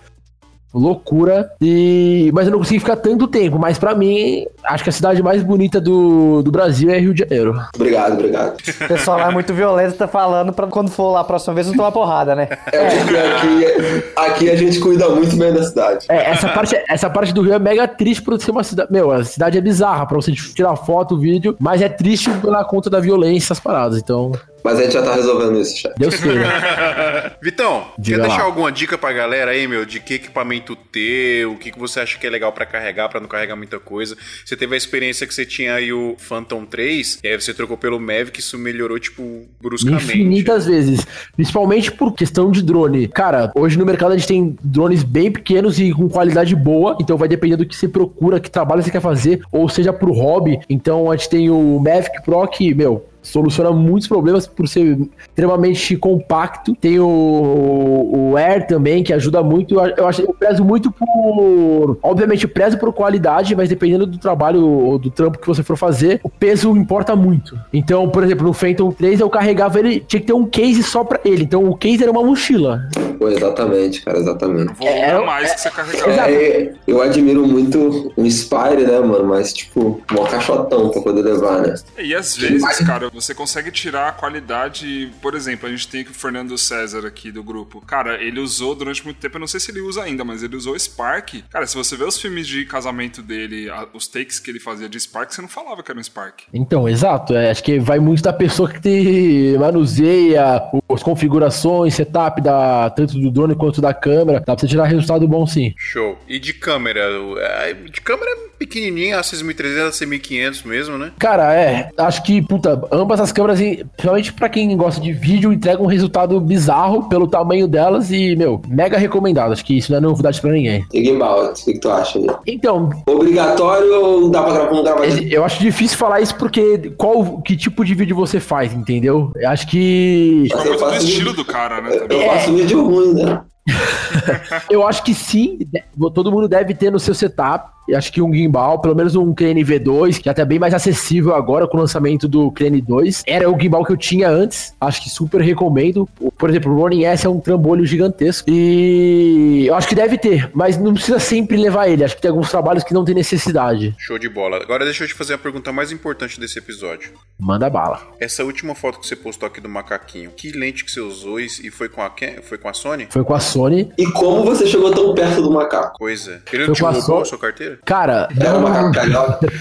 Loucura. 0.73 1.51
E... 1.61 2.31
Mas 2.35 2.47
eu 2.47 2.53
não 2.53 2.59
consegui 2.59 2.81
ficar 2.81 2.97
tanto 2.97 3.27
tempo. 3.27 3.59
Mas 3.59 3.79
pra 3.79 3.95
mim, 3.95 4.47
acho 4.65 4.85
que 4.85 4.91
a 4.91 4.93
cidade 4.93 5.23
mais 5.23 5.43
bonita 5.43 5.81
do, 5.81 6.43
do 6.43 6.51
Brasil 6.51 6.91
é 6.91 6.99
Rio 6.99 7.15
de 7.15 7.21
Janeiro. 7.21 7.61
Obrigado, 7.75 8.13
obrigado. 8.13 8.57
O 8.57 8.89
pessoal 8.89 9.19
lá 9.19 9.29
é 9.29 9.33
muito 9.33 9.53
violento, 9.55 9.97
tá 9.97 10.07
falando 10.07 10.53
pra 10.53 10.67
quando 10.67 10.91
for 10.91 11.13
lá 11.13 11.21
a 11.21 11.25
próxima 11.25 11.55
vez 11.55 11.67
não 11.67 11.75
tomar 11.75 11.93
porrada, 11.93 12.35
né? 12.35 12.49
É 12.73 13.03
porque 13.03 13.17
aqui, 13.17 14.05
aqui 14.17 14.51
a 14.51 14.57
gente 14.57 14.79
cuida 14.81 15.09
muito 15.09 15.37
bem 15.37 15.53
da 15.53 15.63
cidade. 15.63 16.07
É, 16.09 16.31
essa 16.31 16.49
parte, 16.49 16.77
essa 16.89 17.11
parte 17.11 17.33
do 17.33 17.43
Rio 17.43 17.55
é 17.55 17.59
mega 17.59 17.89
triste 17.89 18.23
por 18.23 18.41
ser 18.41 18.51
uma 18.51 18.65
cidade. 18.65 18.93
Meu, 18.93 19.11
a 19.11 19.25
cidade 19.25 19.59
é 19.59 19.61
bizarra 19.61 20.07
pra 20.07 20.17
você 20.17 20.33
tirar 20.33 20.77
foto, 20.77 21.19
vídeo. 21.19 21.57
Mas 21.59 21.83
é 21.83 21.89
triste 21.89 22.31
pela 22.41 22.65
conta 22.65 22.91
da 22.91 23.01
violência, 23.01 23.47
essas 23.47 23.61
paradas. 23.61 23.99
Então, 23.99 24.33
Mas 24.69 24.81
a 24.81 24.83
gente 24.83 24.93
já 24.93 25.03
tá 25.03 25.15
resolvendo 25.15 25.59
isso, 25.59 25.79
chefe. 25.79 25.95
Deus 25.99 26.15
queira. 26.17 27.39
Vitão, 27.43 27.87
Diga 27.99 28.17
quer 28.17 28.23
lá. 28.23 28.29
deixar 28.29 28.43
alguma 28.45 28.71
dica 28.71 28.99
pra 28.99 29.13
galera 29.13 29.53
aí, 29.53 29.67
meu? 29.67 29.87
De 29.87 29.99
que 29.99 30.15
equipamento 30.15 30.77
ter, 30.77 31.47
o 31.47 31.57
que, 31.57 31.71
que 31.71 31.79
você 31.79 32.01
acha 32.01 32.19
que 32.19 32.27
é 32.27 32.31
legal 32.31 32.53
pra 32.53 32.67
carregar, 32.67 33.09
pra 33.09 33.19
não 33.19 33.29
carregar 33.29 33.57
muita 33.57 33.79
coisa? 33.79 34.15
Você 34.45 34.57
teve 34.57 34.75
a 34.75 34.77
experiência 34.77 35.27
que 35.27 35.35
você 35.35 35.47
tinha 35.47 35.75
aí 35.75 35.91
o 35.91 36.17
Phantom 36.19 36.67
3, 36.67 37.21
e 37.25 37.29
aí 37.29 37.41
você 37.41 37.55
trocou 37.55 37.79
pelo 37.79 37.99
Mavic, 37.99 38.39
isso 38.41 38.59
melhorou, 38.59 38.99
tipo, 38.99 39.47
bruscamente. 39.61 40.05
Infinitas 40.05 40.67
vezes. 40.67 41.07
Principalmente 41.35 41.91
por 41.91 42.13
questão 42.13 42.51
de 42.51 42.63
drone. 42.63 43.09
Cara, 43.09 43.51
hoje 43.55 43.79
no 43.79 43.87
mercado 43.87 44.13
a 44.13 44.17
gente 44.19 44.29
tem 44.29 44.57
drones 44.63 45.03
bem 45.03 45.33
pequenos 45.33 45.81
e 45.81 45.93
com 45.93 46.09
qualidade 46.11 46.55
boa. 46.55 46.97
Então 47.01 47.17
vai 47.17 47.29
depender 47.29 47.57
do 47.57 47.65
que 47.65 47.75
você 47.75 47.89
procura, 47.89 48.39
que 48.39 48.51
trabalho 48.51 48.83
você 48.83 48.91
quer 48.91 49.01
fazer, 49.01 49.41
ou 49.51 49.69
seja 49.69 49.93
pro 49.93 50.13
hobby. 50.13 50.61
Então 50.69 51.11
a 51.11 51.17
gente 51.17 51.31
tem 51.31 51.49
o 51.51 51.79
Mavic 51.79 52.23
Pro 52.23 52.47
que, 52.49 52.75
meu. 52.75 53.07
Soluciona 53.29 53.71
muitos 53.71 54.09
problemas 54.09 54.47
por 54.47 54.67
ser 54.69 54.99
extremamente 55.29 55.97
compacto. 55.97 56.75
Tem 56.75 56.99
o, 56.99 57.07
o 57.07 58.37
Air 58.37 58.67
também, 58.67 59.03
que 59.03 59.13
ajuda 59.13 59.43
muito. 59.43 59.75
Eu, 59.97 60.07
acho, 60.07 60.23
eu 60.23 60.35
prezo 60.35 60.65
muito 60.65 60.91
por. 60.91 61.99
Obviamente, 62.03 62.45
eu 62.45 62.51
prezo 62.51 62.79
por 62.79 62.93
qualidade, 62.93 63.55
mas 63.55 63.69
dependendo 63.69 64.07
do 64.07 64.19
trabalho 64.19 64.67
ou 64.67 64.99
do 64.99 65.11
trampo 65.11 65.39
que 65.39 65.47
você 65.47 65.63
for 65.63 65.77
fazer, 65.77 66.21
o 66.23 66.29
peso 66.29 66.77
importa 66.77 67.15
muito. 67.15 67.59
Então, 67.73 68.09
por 68.09 68.25
exemplo, 68.25 68.47
no 68.47 68.53
Phantom 68.53 68.91
3 68.91 69.21
eu 69.21 69.31
carregava 69.31 69.79
ele, 69.79 70.01
tinha 70.01 70.21
que 70.21 70.27
ter 70.27 70.33
um 70.33 70.47
case 70.47 70.83
só 70.83 71.05
pra 71.05 71.21
ele. 71.25 71.43
Então 71.45 71.65
o 71.69 71.77
case 71.77 72.03
era 72.03 72.11
uma 72.11 72.23
mochila. 72.23 72.89
Pô, 73.19 73.29
exatamente, 73.29 74.03
cara, 74.03 74.19
exatamente. 74.19 74.73
É, 74.81 75.11
a 75.11 75.21
mais 75.23 75.53
que 75.55 75.61
você 75.61 75.71
carregava. 75.71 76.11
Exato. 76.13 76.31
É, 76.31 76.73
eu 76.87 77.03
admiro 77.03 77.47
muito 77.47 78.13
o 78.17 78.31
Spire, 78.31 78.87
né, 78.87 79.01
mano? 79.01 79.27
Mas, 79.27 79.53
tipo, 79.53 80.01
um 80.13 80.25
caixotão 80.25 80.89
pra 80.91 81.03
poder 81.03 81.23
levar, 81.23 81.63
né? 81.63 81.75
E 81.99 82.15
às 82.15 82.37
vezes, 82.37 82.79
cara, 82.79 83.11
você 83.21 83.35
consegue 83.35 83.71
tirar 83.71 84.09
a 84.09 84.13
qualidade. 84.13 85.11
Por 85.21 85.35
exemplo, 85.35 85.69
a 85.69 85.71
gente 85.71 85.89
tem 85.89 86.01
aqui 86.03 86.11
o 86.11 86.15
Fernando 86.15 86.57
César 86.57 87.07
aqui 87.07 87.31
do 87.31 87.43
grupo. 87.43 87.81
Cara, 87.87 88.23
ele 88.23 88.41
usou 88.41 88.75
durante 88.75 89.05
muito 89.05 89.19
tempo, 89.19 89.37
eu 89.37 89.41
não 89.41 89.47
sei 89.47 89.61
se 89.61 89.71
ele 89.71 89.81
usa 89.81 90.03
ainda, 90.03 90.25
mas 90.25 90.43
ele 90.43 90.57
usou 90.57 90.79
Spark. 90.79 91.43
Cara, 91.51 91.67
se 91.67 91.77
você 91.77 91.97
vê 91.97 92.05
os 92.05 92.21
filmes 92.21 92.47
de 92.47 92.65
casamento 92.65 93.23
dele, 93.23 93.69
a- 93.71 93.87
os 93.93 94.07
takes 94.07 94.39
que 94.41 94.51
ele 94.51 94.61
fazia 94.61 94.89
de 94.89 94.99
Spark, 95.01 95.33
você 95.33 95.41
não 95.43 95.49
falava 95.49 95.83
que 95.83 95.91
era 95.91 95.99
um 95.99 96.03
Spark. 96.03 96.41
Então, 96.53 96.89
exato. 96.89 97.35
é, 97.35 97.51
acho 97.51 97.63
que 97.63 97.79
vai 97.79 97.99
muito 97.99 98.23
da 98.23 98.33
pessoa 98.33 98.71
que 98.71 98.81
te 98.81 99.57
manuseia 99.59 100.63
as 100.89 101.03
configurações, 101.03 101.95
setup 101.95 102.41
da, 102.41 102.91
tanto 102.91 103.19
do 103.19 103.31
drone 103.31 103.55
quanto 103.55 103.81
da 103.81 103.93
câmera. 103.95 104.39
Dá 104.41 104.55
pra 104.55 104.59
você 104.59 104.67
tirar 104.69 104.85
resultado 104.87 105.27
bom 105.27 105.47
sim. 105.47 105.75
Show. 105.77 106.19
E 106.29 106.39
de 106.39 106.53
câmera? 106.53 107.01
é, 107.39 107.73
De 107.75 108.01
câmera 108.01 108.31
pequenininha, 108.59 109.19
a 109.19 109.23
6300, 109.23 109.89
a 109.89 109.93
6500 109.93 110.63
mesmo, 110.65 110.99
né? 110.99 111.13
Cara, 111.19 111.55
é. 111.55 111.91
Acho 111.97 112.23
que, 112.23 112.43
puta, 112.43 112.81
ambas 112.91 113.21
as 113.21 113.33
câmeras, 113.33 113.59
principalmente 113.61 114.33
pra 114.33 114.49
quem 114.49 114.77
gosta 114.77 115.01
de 115.01 115.13
vídeo, 115.13 115.53
entregam 115.53 115.85
um 115.85 115.89
resultado 115.89 116.41
bizarro 116.41 117.09
pelo 117.09 117.27
tamanho 117.29 117.67
delas 117.69 118.11
e, 118.11 118.35
meu, 118.37 118.61
mega 118.69 118.99
recomendado. 118.99 119.53
Acho 119.53 119.65
que 119.65 119.77
isso 119.79 119.91
não 119.93 119.99
é 119.99 120.01
novidade 120.01 120.41
pra 120.41 120.51
ninguém. 120.51 120.85
E 120.93 121.05
gimbal, 121.05 121.47
o 121.47 121.53
que, 121.53 121.73
que 121.75 121.79
tu 121.79 121.91
acha? 121.91 122.19
aí? 122.19 122.27
Então, 122.47 122.91
Obrigatório 123.09 123.95
ou 123.95 124.31
dá 124.31 124.43
pra 124.43 124.53
gravar, 124.53 124.69
vamos 124.71 124.85
gravar 124.85 125.07
de... 125.07 125.33
eu 125.33 125.45
acho 125.45 125.61
difícil 125.61 125.97
falar 125.99 126.21
isso 126.21 126.35
porque 126.35 126.93
qual 126.97 127.41
que 127.43 127.57
tipo 127.57 127.85
de 127.85 127.95
vídeo 127.95 128.17
você 128.17 128.41
faz, 128.41 128.73
entendeu? 128.73 129.33
Eu 129.37 129.49
acho 129.51 129.67
que. 129.69 130.49
Mas 130.53 130.65
É 130.65 130.69
eu 130.69 130.71
muito 130.71 130.79
do 130.85 130.91
faço, 130.91 131.07
estilo 131.07 131.33
do 131.33 131.45
cara, 131.45 131.81
né? 131.81 131.91
eu 132.09 132.21
faço 132.27 132.55
vídeo 132.55 132.85
ruim, 132.85 133.15
né? 133.15 133.41
Eu 134.71 134.87
acho 134.87 135.03
que 135.05 135.13
sim, 135.15 135.59
de- 135.59 135.85
todo 136.15 136.33
mundo 136.33 136.49
deve 136.49 136.73
ter 136.75 136.91
no 136.91 136.99
seu 136.99 137.15
setup. 137.15 137.71
Eu 137.89 137.99
acho 137.99 138.13
que 138.13 138.23
um 138.23 138.33
gimbal, 138.33 138.81
pelo 138.81 138.95
menos 138.95 139.17
um 139.17 139.35
Crane 139.35 139.65
V2, 139.65 140.21
que 140.21 140.29
é 140.29 140.33
até 140.33 140.45
bem 140.45 140.59
mais 140.59 140.75
acessível 140.75 141.35
agora 141.35 141.67
com 141.67 141.77
o 141.77 141.81
lançamento 141.81 142.29
do 142.29 142.51
Crane 142.53 142.81
2. 142.81 143.25
Era 143.27 143.51
o 143.51 143.59
gimbal 143.59 143.85
que 143.85 143.93
eu 143.93 143.97
tinha 143.97 144.29
antes. 144.29 144.75
Acho 144.81 145.03
que 145.03 145.11
super 145.11 145.41
recomendo. 145.41 146.09
Por 146.39 146.51
exemplo, 146.51 146.73
o 146.73 146.79
Ronin 146.79 147.05
S 147.05 147.27
é 147.27 147.29
um 147.29 147.41
trambolho 147.41 147.85
gigantesco. 147.85 148.49
E 148.49 149.67
eu 149.67 149.75
acho 149.75 149.89
que 149.89 149.95
deve 149.95 150.17
ter, 150.17 150.51
mas 150.55 150.79
não 150.79 150.95
precisa 150.95 151.19
sempre 151.19 151.57
levar 151.57 151.89
ele. 151.89 152.05
Acho 152.05 152.15
que 152.15 152.23
tem 152.23 152.31
alguns 152.31 152.51
trabalhos 152.51 152.85
que 152.85 152.95
não 152.95 153.05
tem 153.05 153.15
necessidade. 153.15 153.95
Show 153.99 154.19
de 154.19 154.29
bola. 154.29 154.59
Agora 154.63 154.85
deixa 154.85 155.05
eu 155.05 155.09
te 155.09 155.15
fazer 155.15 155.35
a 155.35 155.39
pergunta 155.39 155.73
mais 155.73 155.91
importante 155.91 156.39
desse 156.39 156.59
episódio. 156.59 157.13
Manda 157.39 157.69
bala. 157.69 158.01
Essa 158.21 158.45
última 158.45 158.75
foto 158.75 159.01
que 159.01 159.07
você 159.07 159.17
postou 159.17 159.47
aqui 159.47 159.61
do 159.61 159.69
macaquinho, 159.69 160.31
que 160.31 160.53
lente 160.53 160.85
que 160.85 160.91
você 160.91 161.01
usou 161.01 161.41
e 161.41 161.49
e 161.63 161.71
foi 161.71 161.89
com 161.89 162.03
a 162.03 162.11
quem? 162.11 162.43
Foi 162.43 162.59
com 162.59 162.69
a 162.69 162.73
Sony? 162.75 163.09
Foi 163.11 163.25
com 163.25 163.35
a 163.35 163.41
Sony. 163.41 163.91
E 163.97 164.07
como 164.13 164.45
você 164.45 164.67
chegou 164.67 164.91
tão 164.91 165.15
perto 165.15 165.43
do 165.43 165.51
macaco? 165.51 165.99
Coisa. 165.99 166.43
Ele 166.53 166.65
Foi 166.65 166.67
não 166.67 166.75
te 166.75 166.81
com 166.81 166.87
a 166.87 166.91
roubou 166.91 167.23
a 167.23 167.25
sua 167.25 167.39
carteira? 167.39 167.78
Cara, 167.85 168.29
um 168.57 168.61
macaco 168.61 168.93
carioca? 168.93 169.53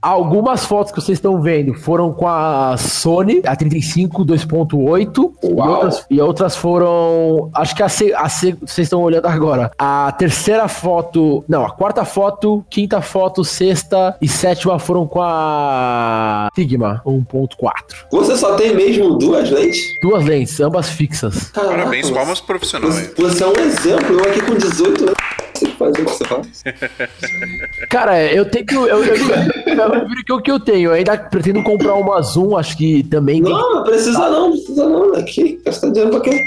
Algumas 0.00 0.64
fotos 0.64 0.92
que 0.92 1.00
vocês 1.00 1.18
estão 1.18 1.42
vendo 1.42 1.74
foram 1.74 2.12
com 2.12 2.28
a 2.28 2.76
Sony, 2.78 3.42
a 3.44 3.56
35 3.56 4.24
2.8, 4.24 5.32
e 5.42 5.46
outras, 5.60 6.06
e 6.08 6.20
outras 6.20 6.56
foram. 6.56 7.50
Acho 7.52 7.74
que 7.74 7.82
a, 7.82 7.88
C, 7.88 8.14
a 8.14 8.28
C- 8.28 8.56
vocês 8.64 8.86
estão 8.86 9.02
olhando 9.02 9.26
agora. 9.26 9.72
A 9.76 10.12
terceira 10.16 10.68
foto. 10.68 11.44
Não, 11.48 11.66
a 11.66 11.70
quarta 11.72 12.04
foto, 12.04 12.64
quinta 12.70 13.00
foto, 13.02 13.44
sexta 13.44 14.16
e 14.22 14.28
sétima 14.28 14.78
foram 14.78 15.04
com 15.04 15.20
a 15.20 16.48
Sigma 16.54 17.02
1.4. 17.04 17.72
Você 18.12 18.36
só 18.36 18.54
tem 18.54 18.76
mesmo 18.76 19.18
duas 19.18 19.50
lentes? 19.50 19.80
Duas 20.00 20.24
lentes, 20.24 20.60
ambas 20.60 20.88
fixas. 20.90 21.50
Caraca, 21.50 21.74
Parabéns, 21.74 22.08
palmas 22.08 22.40
profissionais. 22.40 22.94
Você, 23.16 23.22
você 23.22 23.42
é 23.42 23.46
um 23.48 23.56
exemplo, 23.56 24.14
eu 24.16 24.24
aqui 24.30 24.40
com 24.42 24.54
18 24.54 25.02
anos. 25.02 25.14
Fazer 25.78 26.02
o 26.02 26.04
que 26.04 26.10
você 26.10 26.24
faz. 26.24 26.64
Cara, 27.88 28.20
eu 28.32 28.44
tenho. 28.44 28.66
Eu, 28.86 29.04
eu, 29.04 29.14
eu, 29.14 30.36
o 30.36 30.42
que 30.42 30.50
eu 30.50 30.58
tenho. 30.58 30.90
Eu 30.90 30.94
ainda 30.94 31.16
pretendo 31.16 31.62
comprar 31.62 31.94
uma 31.94 32.20
Zoom, 32.20 32.56
acho 32.56 32.76
que 32.76 33.04
também. 33.04 33.40
Não, 33.40 33.76
não 33.76 33.84
precisa 33.84 34.28
não, 34.28 34.50
precisa 34.50 34.88
não. 34.88 35.14
Aqui, 35.14 35.60
gastar 35.64 35.90
dinheiro 35.90 36.10
pra 36.10 36.20
quê? 36.20 36.42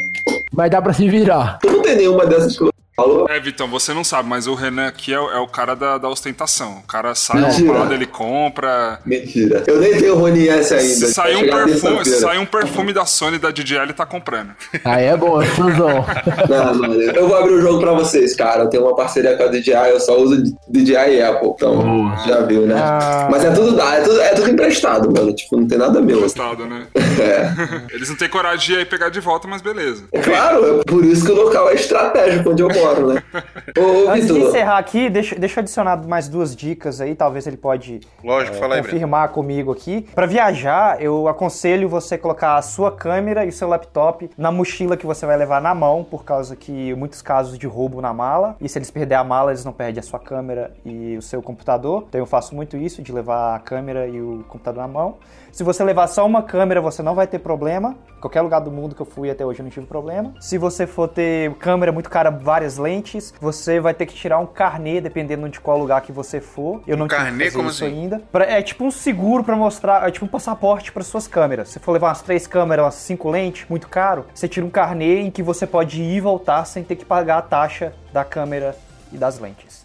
Mas 0.51 0.69
dá 0.69 0.81
pra 0.81 0.91
se 0.91 1.07
virar. 1.07 1.59
Tu 1.61 1.71
não 1.71 1.81
tem 1.81 1.95
nenhuma 1.95 2.25
dessas 2.25 2.57
que 2.57 2.70
falou? 3.01 3.25
É, 3.29 3.39
Vitão, 3.39 3.67
você 3.67 3.93
não 3.93 4.03
sabe, 4.03 4.27
mas 4.29 4.47
o 4.47 4.53
Renan 4.55 4.87
aqui 4.87 5.13
é, 5.13 5.19
o- 5.19 5.29
é 5.31 5.39
o 5.39 5.47
cara 5.47 5.75
da, 5.75 5.97
da 5.97 6.07
ostentação. 6.09 6.77
O 6.83 6.87
cara 6.87 7.13
sai 7.15 7.41
Mentira. 7.41 7.63
uma 7.65 7.73
parada, 7.73 7.93
ele 7.95 8.05
compra. 8.05 8.99
Mentira. 9.05 9.63
Eu 9.67 9.79
nem 9.79 9.97
tenho 9.97 10.15
Rony 10.15 10.47
S 10.49 10.73
ainda. 10.73 10.83
Se 11.07 11.13
sair 11.13 11.35
um 11.35 11.49
perfume, 11.49 12.05
sair 12.05 12.37
um 12.39 12.45
perfume 12.45 12.93
da 12.93 13.05
Sony 13.05 13.37
da 13.37 13.51
DJI, 13.51 13.75
ele 13.77 13.93
tá 13.93 14.05
comprando. 14.05 14.51
Aí 14.83 15.05
é 15.05 15.17
bom, 15.17 15.41
é 15.41 15.45
fusão. 15.45 16.05
Não, 16.49 16.75
não, 16.75 16.93
eu 17.01 17.27
vou 17.27 17.37
abrir 17.37 17.53
o 17.53 17.61
jogo 17.61 17.79
pra 17.79 17.91
vocês, 17.93 18.35
cara. 18.35 18.63
Eu 18.63 18.69
tenho 18.69 18.83
uma 18.83 18.95
parceria 18.95 19.35
com 19.35 19.43
a 19.43 19.47
DJI, 19.47 19.89
eu 19.89 19.99
só 19.99 20.17
uso 20.17 20.41
DJI 20.69 20.93
e 21.17 21.21
Apple. 21.21 21.49
Então, 21.49 22.13
já 22.25 22.41
viu, 22.41 22.65
né? 22.65 22.75
Ah. 22.77 23.27
Mas 23.31 23.43
é 23.43 23.51
tudo, 23.51 23.79
é, 23.79 24.01
tudo, 24.01 24.21
é 24.21 24.29
tudo 24.29 24.49
emprestado, 24.49 25.11
mano. 25.11 25.33
Tipo, 25.33 25.57
não 25.57 25.67
tem 25.67 25.77
nada 25.77 26.01
meu. 26.01 26.21
Gostado, 26.21 26.65
né? 26.65 26.83
É. 27.21 27.93
Eles 27.93 28.09
não 28.09 28.15
têm 28.15 28.27
coragem 28.29 28.65
de 28.65 28.73
ir 28.73 28.77
aí 28.77 28.85
pegar 28.85 29.09
de 29.09 29.19
volta, 29.19 29.47
mas 29.47 29.61
beleza. 29.61 30.05
Claro, 30.23 30.79
é 30.79 30.83
por 30.83 31.03
isso 31.05 31.23
que 31.25 31.31
o 31.31 31.35
local 31.35 31.69
é 31.69 31.75
estratégico 31.75 32.49
onde 32.49 32.63
eu 32.63 32.67
moro, 32.69 32.90
né? 32.99 33.23
Ô, 33.77 34.09
Antes 34.09 34.27
de 34.27 34.33
Vitor, 34.33 34.49
encerrar 34.49 34.77
aqui, 34.77 35.09
deixa, 35.09 35.35
deixa 35.35 35.59
eu 35.59 35.61
adicionar 35.61 35.97
mais 36.07 36.27
duas 36.27 36.55
dicas 36.55 37.01
aí, 37.01 37.15
talvez 37.15 37.47
ele 37.47 37.57
pode 37.57 38.01
Lógico, 38.23 38.57
fala 38.57 38.75
aí, 38.75 38.81
Breno. 38.81 38.93
confirmar 38.93 39.29
comigo 39.29 39.71
aqui. 39.71 40.07
Pra 40.13 40.25
viajar, 40.25 41.01
eu 41.01 41.27
aconselho 41.27 41.87
você 41.87 42.17
colocar 42.17 42.55
a 42.55 42.61
sua 42.61 42.91
câmera 42.91 43.45
e 43.45 43.49
o 43.49 43.51
seu 43.51 43.67
laptop 43.67 44.29
na 44.37 44.51
mochila 44.51 44.97
que 44.97 45.05
você 45.05 45.25
vai 45.25 45.37
levar 45.37 45.61
na 45.61 45.73
mão, 45.73 46.03
por 46.03 46.23
causa 46.23 46.55
que 46.55 46.93
muitos 46.95 47.21
casos 47.21 47.57
de 47.57 47.67
roubo 47.67 48.01
na 48.01 48.13
mala. 48.13 48.55
E 48.59 48.67
se 48.67 48.77
eles 48.77 48.91
perder 48.91 49.15
a 49.15 49.23
mala, 49.23 49.51
eles 49.51 49.65
não 49.65 49.73
perdem 49.73 49.99
a 49.99 50.03
sua 50.03 50.19
câmera 50.19 50.71
e 50.85 51.17
o 51.17 51.21
seu 51.21 51.41
computador. 51.41 52.05
Então 52.09 52.19
eu 52.19 52.25
faço 52.25 52.55
muito 52.55 52.77
isso, 52.77 53.01
de 53.01 53.11
levar 53.11 53.55
a 53.55 53.59
câmera 53.59 54.07
e 54.07 54.21
o 54.21 54.43
computador 54.47 54.81
na 54.81 54.87
mão. 54.87 55.15
Se 55.51 55.63
você 55.63 55.83
levar 55.83 56.07
só 56.07 56.25
uma 56.25 56.41
câmera, 56.41 56.79
você 56.79 57.03
não 57.03 57.13
vai 57.13 57.27
ter 57.27 57.39
problema. 57.39 57.95
Qualquer 58.21 58.41
lugar 58.41 58.59
do 58.61 58.71
mundo 58.71 58.95
que 58.95 59.01
eu 59.01 59.05
fui 59.05 59.29
até 59.29 59.45
hoje 59.45 59.59
eu 59.59 59.63
não 59.63 59.69
tive 59.69 59.85
problema. 59.85 60.33
Se 60.39 60.57
você 60.57 60.87
for 60.87 61.07
ter 61.07 61.53
câmera 61.55 61.91
muito 61.91 62.09
cara, 62.09 62.29
várias 62.29 62.77
lentes, 62.77 63.33
você 63.39 63.79
vai 63.79 63.93
ter 63.93 64.05
que 64.05 64.13
tirar 64.13 64.39
um 64.39 64.45
carnê, 64.45 65.01
dependendo 65.01 65.49
de 65.49 65.59
qual 65.59 65.77
lugar 65.77 66.01
que 66.01 66.11
você 66.11 66.39
for. 66.39 66.81
Eu 66.87 66.95
não 66.95 67.07
tive 67.07 67.19
que 67.19 67.25
carnê? 67.25 67.45
fazer 67.45 67.57
Como 67.57 67.69
isso 67.69 67.83
assim? 67.85 67.93
ainda. 67.93 68.21
É 68.47 68.61
tipo 68.61 68.85
um 68.85 68.91
seguro 68.91 69.43
pra 69.43 69.55
mostrar, 69.55 70.07
é 70.07 70.11
tipo 70.11 70.25
um 70.25 70.29
passaporte 70.29 70.91
para 70.91 71.03
suas 71.03 71.27
câmeras. 71.27 71.69
Se 71.69 71.79
for 71.79 71.91
levar 71.91 72.07
umas 72.07 72.21
três 72.21 72.47
câmeras, 72.47 72.85
umas 72.85 72.95
cinco 72.95 73.29
lentes, 73.29 73.65
muito 73.69 73.89
caro, 73.89 74.25
você 74.33 74.47
tira 74.47 74.65
um 74.65 74.69
carnê 74.69 75.19
em 75.21 75.31
que 75.31 75.43
você 75.43 75.67
pode 75.67 76.01
ir 76.01 76.15
e 76.15 76.21
voltar 76.21 76.63
sem 76.65 76.83
ter 76.83 76.95
que 76.95 77.03
pagar 77.05 77.39
a 77.39 77.41
taxa 77.41 77.93
da 78.13 78.23
câmera 78.23 78.75
e 79.11 79.17
das 79.17 79.37
lentes. 79.39 79.80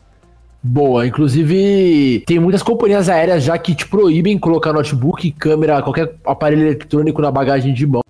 Boa, 0.69 1.07
inclusive 1.07 2.25
tem 2.27 2.41
muitas 2.41 2.63
companhias 2.63 3.09
aéreas 3.09 3.45
já 3.45 3.57
que 3.57 3.73
te 3.73 3.87
proíbem 3.87 4.37
colocar 4.37 4.73
notebook, 4.73 5.31
câmera, 5.33 5.81
qualquer 5.81 6.15
aparelho 6.25 6.63
eletrônico 6.63 7.23
na 7.23 7.31
bagagem 7.31 7.73
de 7.73 7.87
mão. 7.87 8.03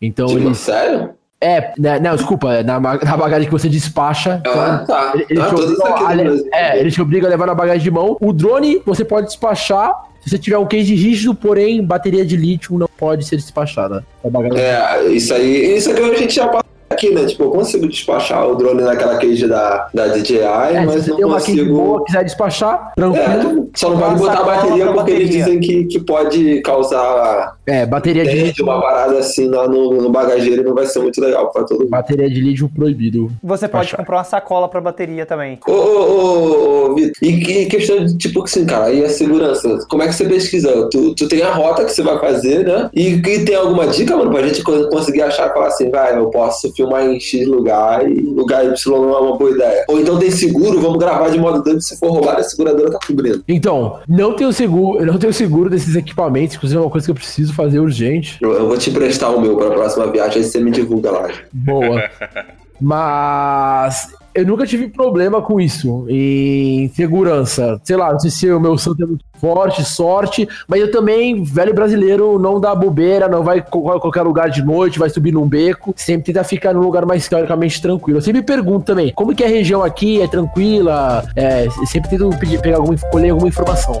Então 0.00 0.26
tipo, 0.26 0.40
eles. 0.40 0.58
sério? 0.58 1.10
É, 1.40 1.72
né, 1.78 1.98
não, 1.98 2.14
desculpa, 2.14 2.52
é 2.52 2.62
na, 2.62 2.78
na 2.78 3.16
bagagem 3.16 3.46
que 3.46 3.52
você 3.52 3.68
despacha. 3.68 4.42
Ah, 4.46 4.84
tá. 4.86 5.12
Ele, 5.14 5.26
ele 5.30 5.40
Ah, 5.40 5.48
te 5.48 5.54
obriga 5.54 6.52
a 6.54 6.58
é, 6.58 6.80
ele 6.80 6.90
te 6.90 7.00
obriga 7.00 7.26
a 7.26 7.30
levar 7.30 7.46
na 7.46 7.54
bagagem 7.54 7.82
de 7.82 7.90
mão. 7.90 8.18
O 8.20 8.32
drone 8.34 8.82
você 8.84 9.04
pode 9.04 9.28
despachar 9.28 9.92
se 10.20 10.28
você 10.28 10.38
tiver 10.38 10.58
um 10.58 10.66
case 10.66 10.94
rígido, 10.94 11.34
porém 11.34 11.82
bateria 11.82 12.26
de 12.26 12.36
lítio 12.36 12.76
não 12.76 12.88
pode 12.98 13.24
ser 13.24 13.36
despachada. 13.36 14.04
na 14.22 14.30
bagagem. 14.30 14.58
É, 14.58 15.06
isso 15.06 15.32
aí, 15.32 15.76
isso 15.76 15.90
aqui 15.90 16.02
a 16.02 16.14
gente 16.14 16.34
já 16.34 16.48
passou 16.48 16.77
aqui, 16.90 17.10
né? 17.14 17.24
Tipo, 17.26 17.44
eu 17.44 17.50
consigo 17.50 17.88
despachar 17.88 18.46
o 18.48 18.54
drone 18.56 18.82
naquela 18.82 19.16
cage 19.18 19.46
da, 19.46 19.88
da 19.92 20.06
DJI, 20.08 20.36
É, 20.38 20.84
mas 20.86 21.06
não 21.06 21.16
uma 21.18 21.34
consigo. 21.34 21.74
boa, 21.76 22.04
quiser 22.04 22.24
despachar, 22.24 22.92
tranquilo. 22.96 23.68
É, 23.74 23.78
só 23.78 23.90
não 23.90 23.98
pode 23.98 24.14
Uma 24.14 24.18
botar 24.18 24.40
a 24.40 24.44
bateria 24.44 24.86
porque 24.92 25.10
eles 25.10 25.26
bateria. 25.28 25.44
dizem 25.44 25.60
que, 25.60 25.84
que 25.84 26.00
pode 26.00 26.60
causar 26.62 27.56
É, 27.68 27.84
bateria 27.86 28.24
de 28.24 28.36
lítio. 28.36 28.64
uma 28.64 28.80
parada 28.80 29.18
assim 29.18 29.48
lá 29.48 29.68
no, 29.68 29.92
no 30.00 30.10
bagageiro 30.10 30.64
não 30.64 30.74
vai 30.74 30.86
ser 30.86 31.00
muito 31.00 31.20
legal 31.20 31.50
pra 31.50 31.64
todo 31.64 31.80
mundo. 31.80 31.90
Bateria 31.90 32.28
de 32.28 32.40
lítio 32.40 32.68
proibido. 32.68 33.30
Você 33.42 33.68
pode 33.68 33.86
Achar. 33.86 33.98
comprar 33.98 34.16
uma 34.18 34.24
sacola 34.24 34.68
para 34.68 34.80
bateria 34.80 35.26
também. 35.26 35.58
Ô, 35.66 35.72
ô, 35.72 35.76
ô, 35.76 36.90
ô, 36.90 36.94
Vitor, 36.94 37.12
e 37.22 37.40
que 37.40 37.66
questão 37.66 38.04
de 38.04 38.16
tipo 38.16 38.42
assim, 38.42 38.64
cara, 38.64 38.90
e 38.92 39.04
a 39.04 39.08
segurança? 39.08 39.78
Como 39.88 40.02
é 40.02 40.08
que 40.08 40.14
você 40.14 40.24
pesquisa? 40.24 40.88
Tu, 40.90 41.14
tu 41.14 41.28
tem 41.28 41.42
a 41.42 41.52
rota 41.52 41.84
que 41.84 41.92
você 41.92 42.02
vai 42.02 42.18
fazer, 42.18 42.64
né? 42.66 42.88
E, 42.94 43.14
e 43.14 43.44
tem 43.44 43.54
alguma 43.54 43.86
dica, 43.86 44.16
mano, 44.16 44.30
pra 44.30 44.46
gente 44.46 44.62
co- 44.62 44.88
conseguir 44.88 45.22
achar 45.22 45.50
e 45.50 45.52
falar 45.52 45.66
assim, 45.68 45.90
vai, 45.90 46.16
eu 46.18 46.30
posso 46.30 46.72
filmar 46.74 47.04
em 47.06 47.20
X 47.20 47.46
lugar 47.46 48.08
e 48.10 48.14
lugar 48.20 48.64
Y 48.64 48.74
não 49.00 49.14
é 49.14 49.18
uma 49.20 49.36
boa 49.36 49.50
ideia. 49.50 49.84
Ou 49.88 50.00
então 50.00 50.18
tem 50.18 50.30
seguro, 50.30 50.80
vamos 50.80 50.98
gravar 50.98 51.28
de 51.30 51.38
modo 51.38 51.62
dano, 51.62 51.80
se 51.80 51.98
for 51.98 52.10
roubado, 52.10 52.40
a 52.40 52.44
seguradora 52.44 52.90
tá 52.90 52.98
cobrindo. 53.06 53.42
Então, 53.46 53.98
não 54.08 54.34
tenho 54.34 54.52
seguro, 54.52 55.04
não 55.04 55.18
tenho 55.18 55.32
seguro 55.32 55.68
desses 55.70 55.94
equipamentos, 55.94 56.56
inclusive 56.56 56.78
é 56.78 56.82
uma 56.82 56.90
coisa 56.90 57.06
que 57.06 57.10
eu 57.10 57.14
preciso 57.14 57.52
fazer 57.58 57.80
urgente. 57.80 58.38
Eu, 58.40 58.52
eu 58.52 58.68
vou 58.68 58.78
te 58.78 58.90
emprestar 58.90 59.34
o 59.34 59.40
meu 59.40 59.56
pra 59.56 59.70
próxima 59.70 60.06
viagem, 60.06 60.42
aí 60.42 60.44
você 60.44 60.60
me 60.60 60.70
divulga 60.70 61.10
lá. 61.10 61.28
Boa. 61.52 62.08
Mas 62.80 64.14
eu 64.32 64.46
nunca 64.46 64.64
tive 64.64 64.88
problema 64.88 65.42
com 65.42 65.60
isso 65.60 66.06
em 66.08 66.88
segurança. 66.94 67.80
Sei 67.82 67.96
lá, 67.96 68.12
não 68.12 68.20
sei 68.20 68.30
se 68.30 68.48
o 68.48 68.60
meu 68.60 68.78
santo 68.78 69.02
é 69.02 69.06
muito 69.06 69.24
forte, 69.40 69.84
sorte, 69.84 70.48
mas 70.66 70.80
eu 70.80 70.90
também, 70.90 71.42
velho 71.42 71.74
brasileiro, 71.74 72.38
não 72.38 72.60
dá 72.60 72.72
bobeira, 72.74 73.28
não 73.28 73.42
vai 73.42 73.58
a 73.58 73.62
qualquer 73.62 74.22
lugar 74.22 74.48
de 74.48 74.62
noite, 74.64 74.98
vai 74.98 75.10
subir 75.10 75.32
num 75.32 75.48
beco, 75.48 75.92
sempre 75.96 76.32
tenta 76.32 76.44
ficar 76.44 76.72
num 76.72 76.82
lugar 76.82 77.04
mais 77.04 77.28
teoricamente 77.28 77.82
tranquilo. 77.82 78.18
Eu 78.18 78.22
sempre 78.22 78.42
pergunto 78.42 78.84
também, 78.84 79.12
como 79.12 79.34
que 79.34 79.42
é 79.42 79.46
a 79.46 79.50
região 79.50 79.82
aqui? 79.82 80.20
É 80.20 80.28
tranquila? 80.28 81.24
É, 81.34 81.66
sempre 81.86 82.10
tento 82.10 82.30
pedir, 82.38 82.60
pegar 82.60 82.76
alguma, 82.76 82.96
colher 83.10 83.30
alguma 83.30 83.48
informação. 83.48 84.00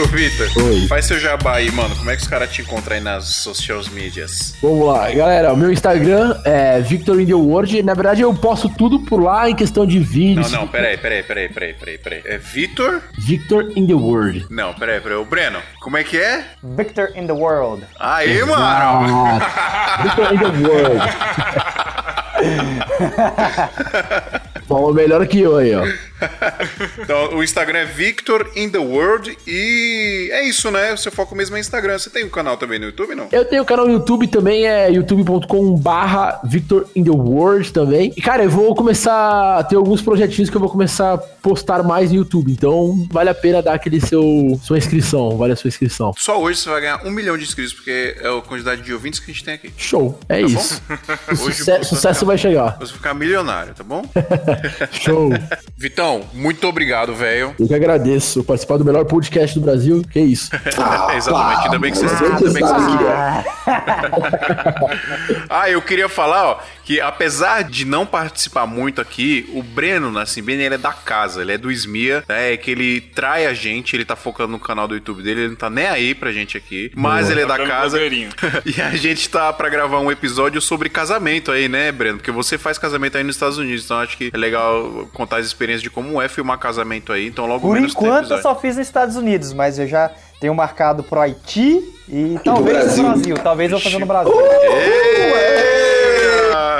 Ô, 0.00 0.04
Vitor, 0.06 0.46
Oi. 0.62 0.86
faz 0.86 1.06
seu 1.06 1.18
jabá 1.18 1.56
aí, 1.56 1.72
mano. 1.72 1.96
Como 1.96 2.08
é 2.08 2.14
que 2.14 2.22
os 2.22 2.28
caras 2.28 2.52
te 2.52 2.62
encontram 2.62 2.94
aí 2.94 3.02
nas 3.02 3.24
social 3.24 3.80
medias? 3.90 4.54
Vamos 4.62 4.86
lá, 4.86 5.10
galera. 5.10 5.52
O 5.52 5.56
meu 5.56 5.72
Instagram 5.72 6.40
é 6.44 6.80
Victor 6.80 7.20
in 7.20 7.26
the 7.26 7.34
World. 7.34 7.82
Na 7.82 7.94
verdade, 7.94 8.22
eu 8.22 8.32
posto 8.32 8.68
tudo 8.68 9.00
por 9.00 9.20
lá 9.20 9.50
em 9.50 9.56
questão 9.56 9.84
de 9.84 9.98
Não, 9.98 10.06
vídeos. 10.06 10.52
não, 10.52 10.68
peraí, 10.68 10.96
peraí, 10.96 11.24
peraí, 11.24 11.48
peraí, 11.48 11.74
peraí, 11.74 11.98
peraí. 11.98 12.22
É 12.26 12.38
Vitor? 12.38 13.02
Victor 13.18 13.72
in 13.74 13.88
the 13.88 13.94
World. 13.94 14.46
Não, 14.50 14.72
peraí, 14.72 15.00
peraí. 15.00 15.18
O 15.18 15.24
Breno, 15.24 15.58
como 15.80 15.96
é 15.96 16.04
que 16.04 16.16
é? 16.16 16.44
Victor 16.62 17.10
in 17.16 17.26
the 17.26 17.32
World. 17.32 17.84
Aí, 17.98 18.40
mano! 18.44 19.40
Ah, 19.40 20.00
Victor 20.04 20.32
in 20.32 20.38
the 20.38 20.68
World. 20.68 21.00
Falou 24.68 24.92
melhor 24.92 25.26
que 25.26 25.40
eu 25.40 25.56
aí, 25.56 25.74
ó. 25.74 25.84
Então, 26.98 27.36
o 27.36 27.44
Instagram 27.44 27.78
é 27.78 27.84
Victor 27.84 28.50
in 28.56 28.68
the 28.70 28.78
World 28.78 29.38
e 29.46 30.28
é 30.32 30.44
isso, 30.48 30.68
né? 30.68 30.92
O 30.92 30.96
seu 30.96 31.12
foco 31.12 31.32
mesmo 31.34 31.56
é 31.56 31.60
Instagram. 31.60 31.96
Você 31.96 32.10
tem 32.10 32.24
um 32.24 32.28
canal 32.28 32.56
também 32.56 32.78
no 32.78 32.86
YouTube, 32.86 33.14
não? 33.14 33.28
Eu 33.30 33.44
tenho 33.44 33.64
canal 33.64 33.86
no 33.86 33.92
YouTube 33.92 34.26
também, 34.26 34.66
é 34.66 34.90
youtube.com 34.90 35.76
barra 35.76 36.40
Victor 36.44 36.86
in 36.96 37.04
the 37.04 37.10
World 37.12 37.72
também. 37.72 38.12
E, 38.16 38.20
cara, 38.20 38.42
eu 38.44 38.50
vou 38.50 38.74
começar 38.74 39.58
a 39.58 39.62
ter 39.62 39.76
alguns 39.76 40.02
projetinhos 40.02 40.50
que 40.50 40.56
eu 40.56 40.60
vou 40.60 40.68
começar 40.68 41.14
a 41.14 41.18
postar 41.18 41.84
mais 41.84 42.10
no 42.10 42.16
YouTube. 42.16 42.50
Então, 42.50 43.06
vale 43.12 43.30
a 43.30 43.34
pena 43.34 43.62
dar 43.62 43.74
aquele 43.74 44.00
seu 44.00 44.58
sua 44.64 44.76
inscrição, 44.76 45.36
vale 45.36 45.52
a 45.52 45.56
sua 45.56 45.68
inscrição. 45.68 46.12
Só 46.18 46.40
hoje 46.40 46.58
você 46.58 46.68
vai 46.68 46.80
ganhar 46.80 47.06
um 47.06 47.10
milhão 47.10 47.38
de 47.38 47.44
inscritos, 47.44 47.72
porque 47.72 48.16
é 48.20 48.26
a 48.28 48.40
quantidade 48.42 48.82
de 48.82 48.92
ouvintes 48.92 49.20
que 49.20 49.30
a 49.30 49.34
gente 49.34 49.44
tem 49.44 49.54
aqui. 49.54 49.72
Show, 49.76 50.18
é 50.28 50.40
Tá 50.42 50.48
bom? 50.48 50.54
isso. 50.60 50.82
O 51.28 51.44
Hoje 51.44 51.58
suce- 51.58 51.64
você 51.78 51.84
sucesso 51.84 52.26
vai 52.26 52.36
chegar. 52.36 52.72
Você 52.80 52.86
vai 52.86 52.96
ficar 52.96 53.14
milionário, 53.14 53.72
tá 53.72 53.84
bom? 53.84 54.02
Show. 54.92 55.30
Vitão, 55.76 56.22
muito 56.34 56.66
obrigado, 56.66 57.14
velho. 57.14 57.54
Eu 57.58 57.66
que 57.68 57.74
agradeço 57.74 58.42
participar 58.44 58.76
do 58.78 58.84
melhor 58.84 59.04
podcast 59.04 59.58
do 59.58 59.64
Brasil. 59.64 60.02
Que 60.10 60.20
isso. 60.20 60.50
Ah, 60.78 61.14
Exatamente, 61.16 61.64
ainda 61.66 61.78
bem 61.78 61.92
que 61.92 61.98
você 61.98 62.06
a 62.06 62.26
ainda 62.26 62.38
gente 62.38 62.52
bem 62.54 62.62
que 62.64 63.04
é. 63.04 63.44
Ah, 65.50 65.70
eu 65.70 65.80
queria 65.82 66.08
falar, 66.08 66.44
ó, 66.46 66.58
que 66.84 67.00
apesar 67.00 67.62
de 67.64 67.84
não 67.84 68.04
participar 68.06 68.66
muito 68.66 69.00
aqui, 69.00 69.48
o 69.54 69.62
Breno, 69.62 70.10
na 70.10 70.26
Simbene, 70.26 70.62
ele 70.64 70.74
é 70.74 70.78
da 70.78 70.92
casa, 70.92 71.40
ele 71.42 71.52
é 71.52 71.58
do 71.58 71.70
Smia, 71.70 72.24
né? 72.28 72.52
É 72.52 72.56
que 72.56 72.70
ele 72.70 73.00
trai 73.00 73.46
a 73.46 73.54
gente, 73.54 73.94
ele 73.94 74.04
tá 74.04 74.16
focando 74.16 74.52
no 74.52 74.58
canal 74.58 74.86
do 74.88 74.94
YouTube 74.94 75.22
dele, 75.22 75.40
ele 75.42 75.48
não 75.50 75.56
tá 75.56 75.70
nem 75.70 75.86
aí 75.86 76.14
pra 76.14 76.32
gente 76.32 76.56
aqui, 76.56 76.90
mas 76.94 77.30
ele 77.30 77.42
é 77.42 77.46
da 77.46 77.56
Tá 77.58 77.66
casa. 77.66 77.98
blogueirinho. 77.98 78.30
e 78.64 78.80
a 78.80 78.90
gente 78.96 79.28
tá 79.28 79.52
pra 79.52 79.68
gravar 79.68 79.98
um 80.00 80.10
episódio 80.10 80.60
sobre 80.60 80.88
casamento 80.88 81.50
aí, 81.50 81.68
né, 81.68 81.90
Breno? 81.92 82.18
Porque 82.18 82.30
você 82.30 82.56
faz 82.56 82.78
casamento 82.78 83.16
aí 83.16 83.24
nos 83.24 83.36
Estados 83.36 83.58
Unidos, 83.58 83.84
então 83.84 83.98
acho 83.98 84.16
que 84.16 84.30
é 84.32 84.36
legal 84.36 84.47
contar 85.12 85.38
as 85.38 85.46
experiências 85.46 85.82
de 85.82 85.90
como 85.90 86.20
é 86.20 86.28
filmar 86.28 86.58
casamento 86.58 87.12
aí, 87.12 87.26
então 87.26 87.46
logo 87.46 87.66
Por 87.66 87.74
menos 87.74 87.92
enquanto 87.92 88.32
eu 88.32 88.42
só 88.42 88.54
fiz 88.54 88.76
nos 88.76 88.86
Estados 88.86 89.16
Unidos, 89.16 89.52
mas 89.52 89.78
eu 89.78 89.86
já 89.86 90.10
tenho 90.40 90.54
marcado 90.54 91.02
pro 91.02 91.20
Haiti 91.20 91.82
e 92.08 92.38
talvez 92.44 92.76
Brasil. 92.76 93.02
no 93.02 93.08
Brasil. 93.10 93.36
Talvez 93.36 93.72
eu 93.72 93.80
fazer 93.80 93.98
no 93.98 94.06
Brasil. 94.06 94.32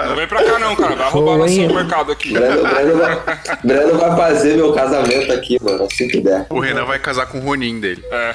Não 0.08 0.16
vem 0.16 0.26
pra 0.26 0.42
cá 0.42 0.58
não, 0.58 0.76
cara. 0.76 0.96
Vai 0.96 1.10
roubar 1.10 1.30
Foi, 1.32 1.38
nosso 1.38 1.60
hein? 1.60 1.74
mercado 1.74 2.12
aqui. 2.12 2.32
Breno, 2.32 2.62
Breno, 2.62 2.96
vai, 2.98 3.22
Breno 3.64 3.98
vai 3.98 4.16
fazer 4.16 4.56
meu 4.56 4.72
casamento 4.72 5.32
aqui, 5.32 5.58
mano, 5.62 5.84
assim 5.84 6.08
que 6.08 6.20
der. 6.20 6.46
O 6.50 6.60
Renan 6.60 6.84
vai 6.84 6.98
casar 6.98 7.26
com 7.26 7.38
o 7.38 7.40
Ronin 7.42 7.80
dele. 7.80 8.02
É. 8.10 8.34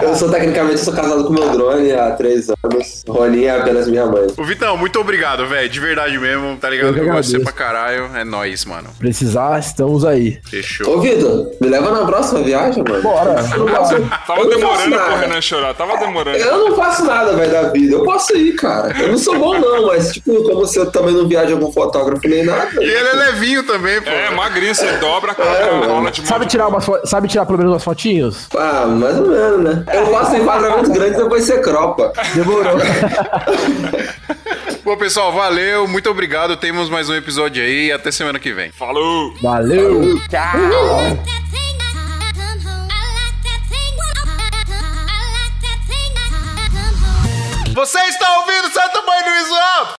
Eu 0.02 0.14
sou, 0.14 0.30
tecnicamente, 0.30 0.78
sou 0.78 0.94
casado 0.94 1.24
com 1.24 1.32
meu 1.32 1.50
drone 1.50 1.92
há 1.92 2.12
três 2.12 2.48
anos. 2.48 3.02
Roninha 3.08 3.52
é 3.52 3.60
apenas 3.60 3.88
minha 3.88 4.06
mãe. 4.06 4.26
Ô, 4.36 4.44
Vitão, 4.44 4.76
muito 4.76 4.98
obrigado, 5.00 5.46
velho. 5.46 5.68
De 5.68 5.80
verdade 5.80 6.18
mesmo, 6.18 6.56
tá 6.56 6.70
ligado? 6.70 6.96
Eu 6.96 7.04
eu 7.08 7.12
gosto 7.12 7.30
de 7.30 7.38
você 7.38 7.42
pra 7.42 7.52
caralho. 7.52 8.10
É 8.14 8.24
nóis, 8.24 8.64
mano. 8.64 8.88
Precisar, 8.98 9.58
estamos 9.58 10.04
aí. 10.04 10.38
Fechou. 10.44 10.96
Ô, 10.96 11.00
Vitor, 11.00 11.50
me 11.60 11.68
leva 11.68 11.90
na 11.90 12.06
próxima 12.06 12.42
viagem, 12.42 12.84
mano. 12.86 13.02
Bora. 13.02 13.36
Eu 13.52 13.58
não 13.60 13.68
faço, 13.68 13.94
Tava 14.26 14.40
eu 14.40 14.48
demorando 14.48 14.96
pro. 14.96 15.16
Renan 15.16 15.40
chorar. 15.40 15.74
Tava 15.74 15.96
demorando. 15.98 16.36
Eu 16.36 16.68
não 16.68 16.76
faço 16.76 17.04
nada, 17.04 17.34
velho, 17.34 17.50
da 17.52 17.62
vida. 17.70 17.94
Eu 17.94 18.04
posso 18.04 18.36
ir, 18.36 18.54
cara. 18.54 18.94
Eu 19.00 19.08
não 19.08 19.18
sou 19.18 19.38
bom, 19.38 19.58
não, 19.58 19.82
mas, 19.88 20.12
tipo, 20.12 20.42
como 20.42 20.60
você 20.60 20.84
também 20.86 21.14
não 21.14 21.26
viaja 21.26 21.56
com 21.56 21.72
fotógrafo 21.72 22.28
nem 22.28 22.44
nada. 22.44 22.70
E 22.74 22.84
ele 22.84 23.08
é 23.08 23.12
levinho 23.14 23.62
também, 23.62 24.00
pô. 24.00 24.10
É, 24.10 24.30
magrinho, 24.30 24.74
você 24.74 24.90
dobra 24.98 25.32
a 25.32 25.34
É, 25.34 25.34
cara, 25.34 25.86
rola 25.86 26.10
de 26.10 26.26
Sabe 26.26 26.46
tirar, 26.46 26.68
umas 26.68 26.86
sabe 27.04 27.28
tirar 27.28 27.46
pelo 27.46 27.58
menos 27.58 27.72
umas 27.72 27.84
fotinhos? 27.84 28.48
Ah, 28.54 28.86
mais 28.86 29.18
ou 29.18 29.28
menos, 29.28 29.60
né? 29.60 29.84
Eu 29.92 30.06
faço 30.06 30.36
enquadramento 30.36 30.90
grande 30.92 31.14
e 31.14 31.22
depois 31.22 31.44
você 31.44 31.58
cropa. 31.60 32.12
Demorou. 32.34 32.78
Pô, 34.84 34.96
pessoal, 34.96 35.32
valeu. 35.32 35.86
Muito 35.86 36.08
obrigado. 36.10 36.56
Temos 36.56 36.88
mais 36.88 37.08
um 37.08 37.14
episódio 37.14 37.62
aí. 37.62 37.92
Até 37.92 38.10
semana 38.10 38.38
que 38.38 38.52
vem. 38.52 38.70
Falou! 38.72 39.34
Valeu. 39.42 40.18
Você 47.78 48.00
está 48.06 48.40
ouvindo 48.40 48.72
Santo 48.72 49.06
Mãe 49.06 49.22
do 49.22 49.30
Visual? 49.30 49.94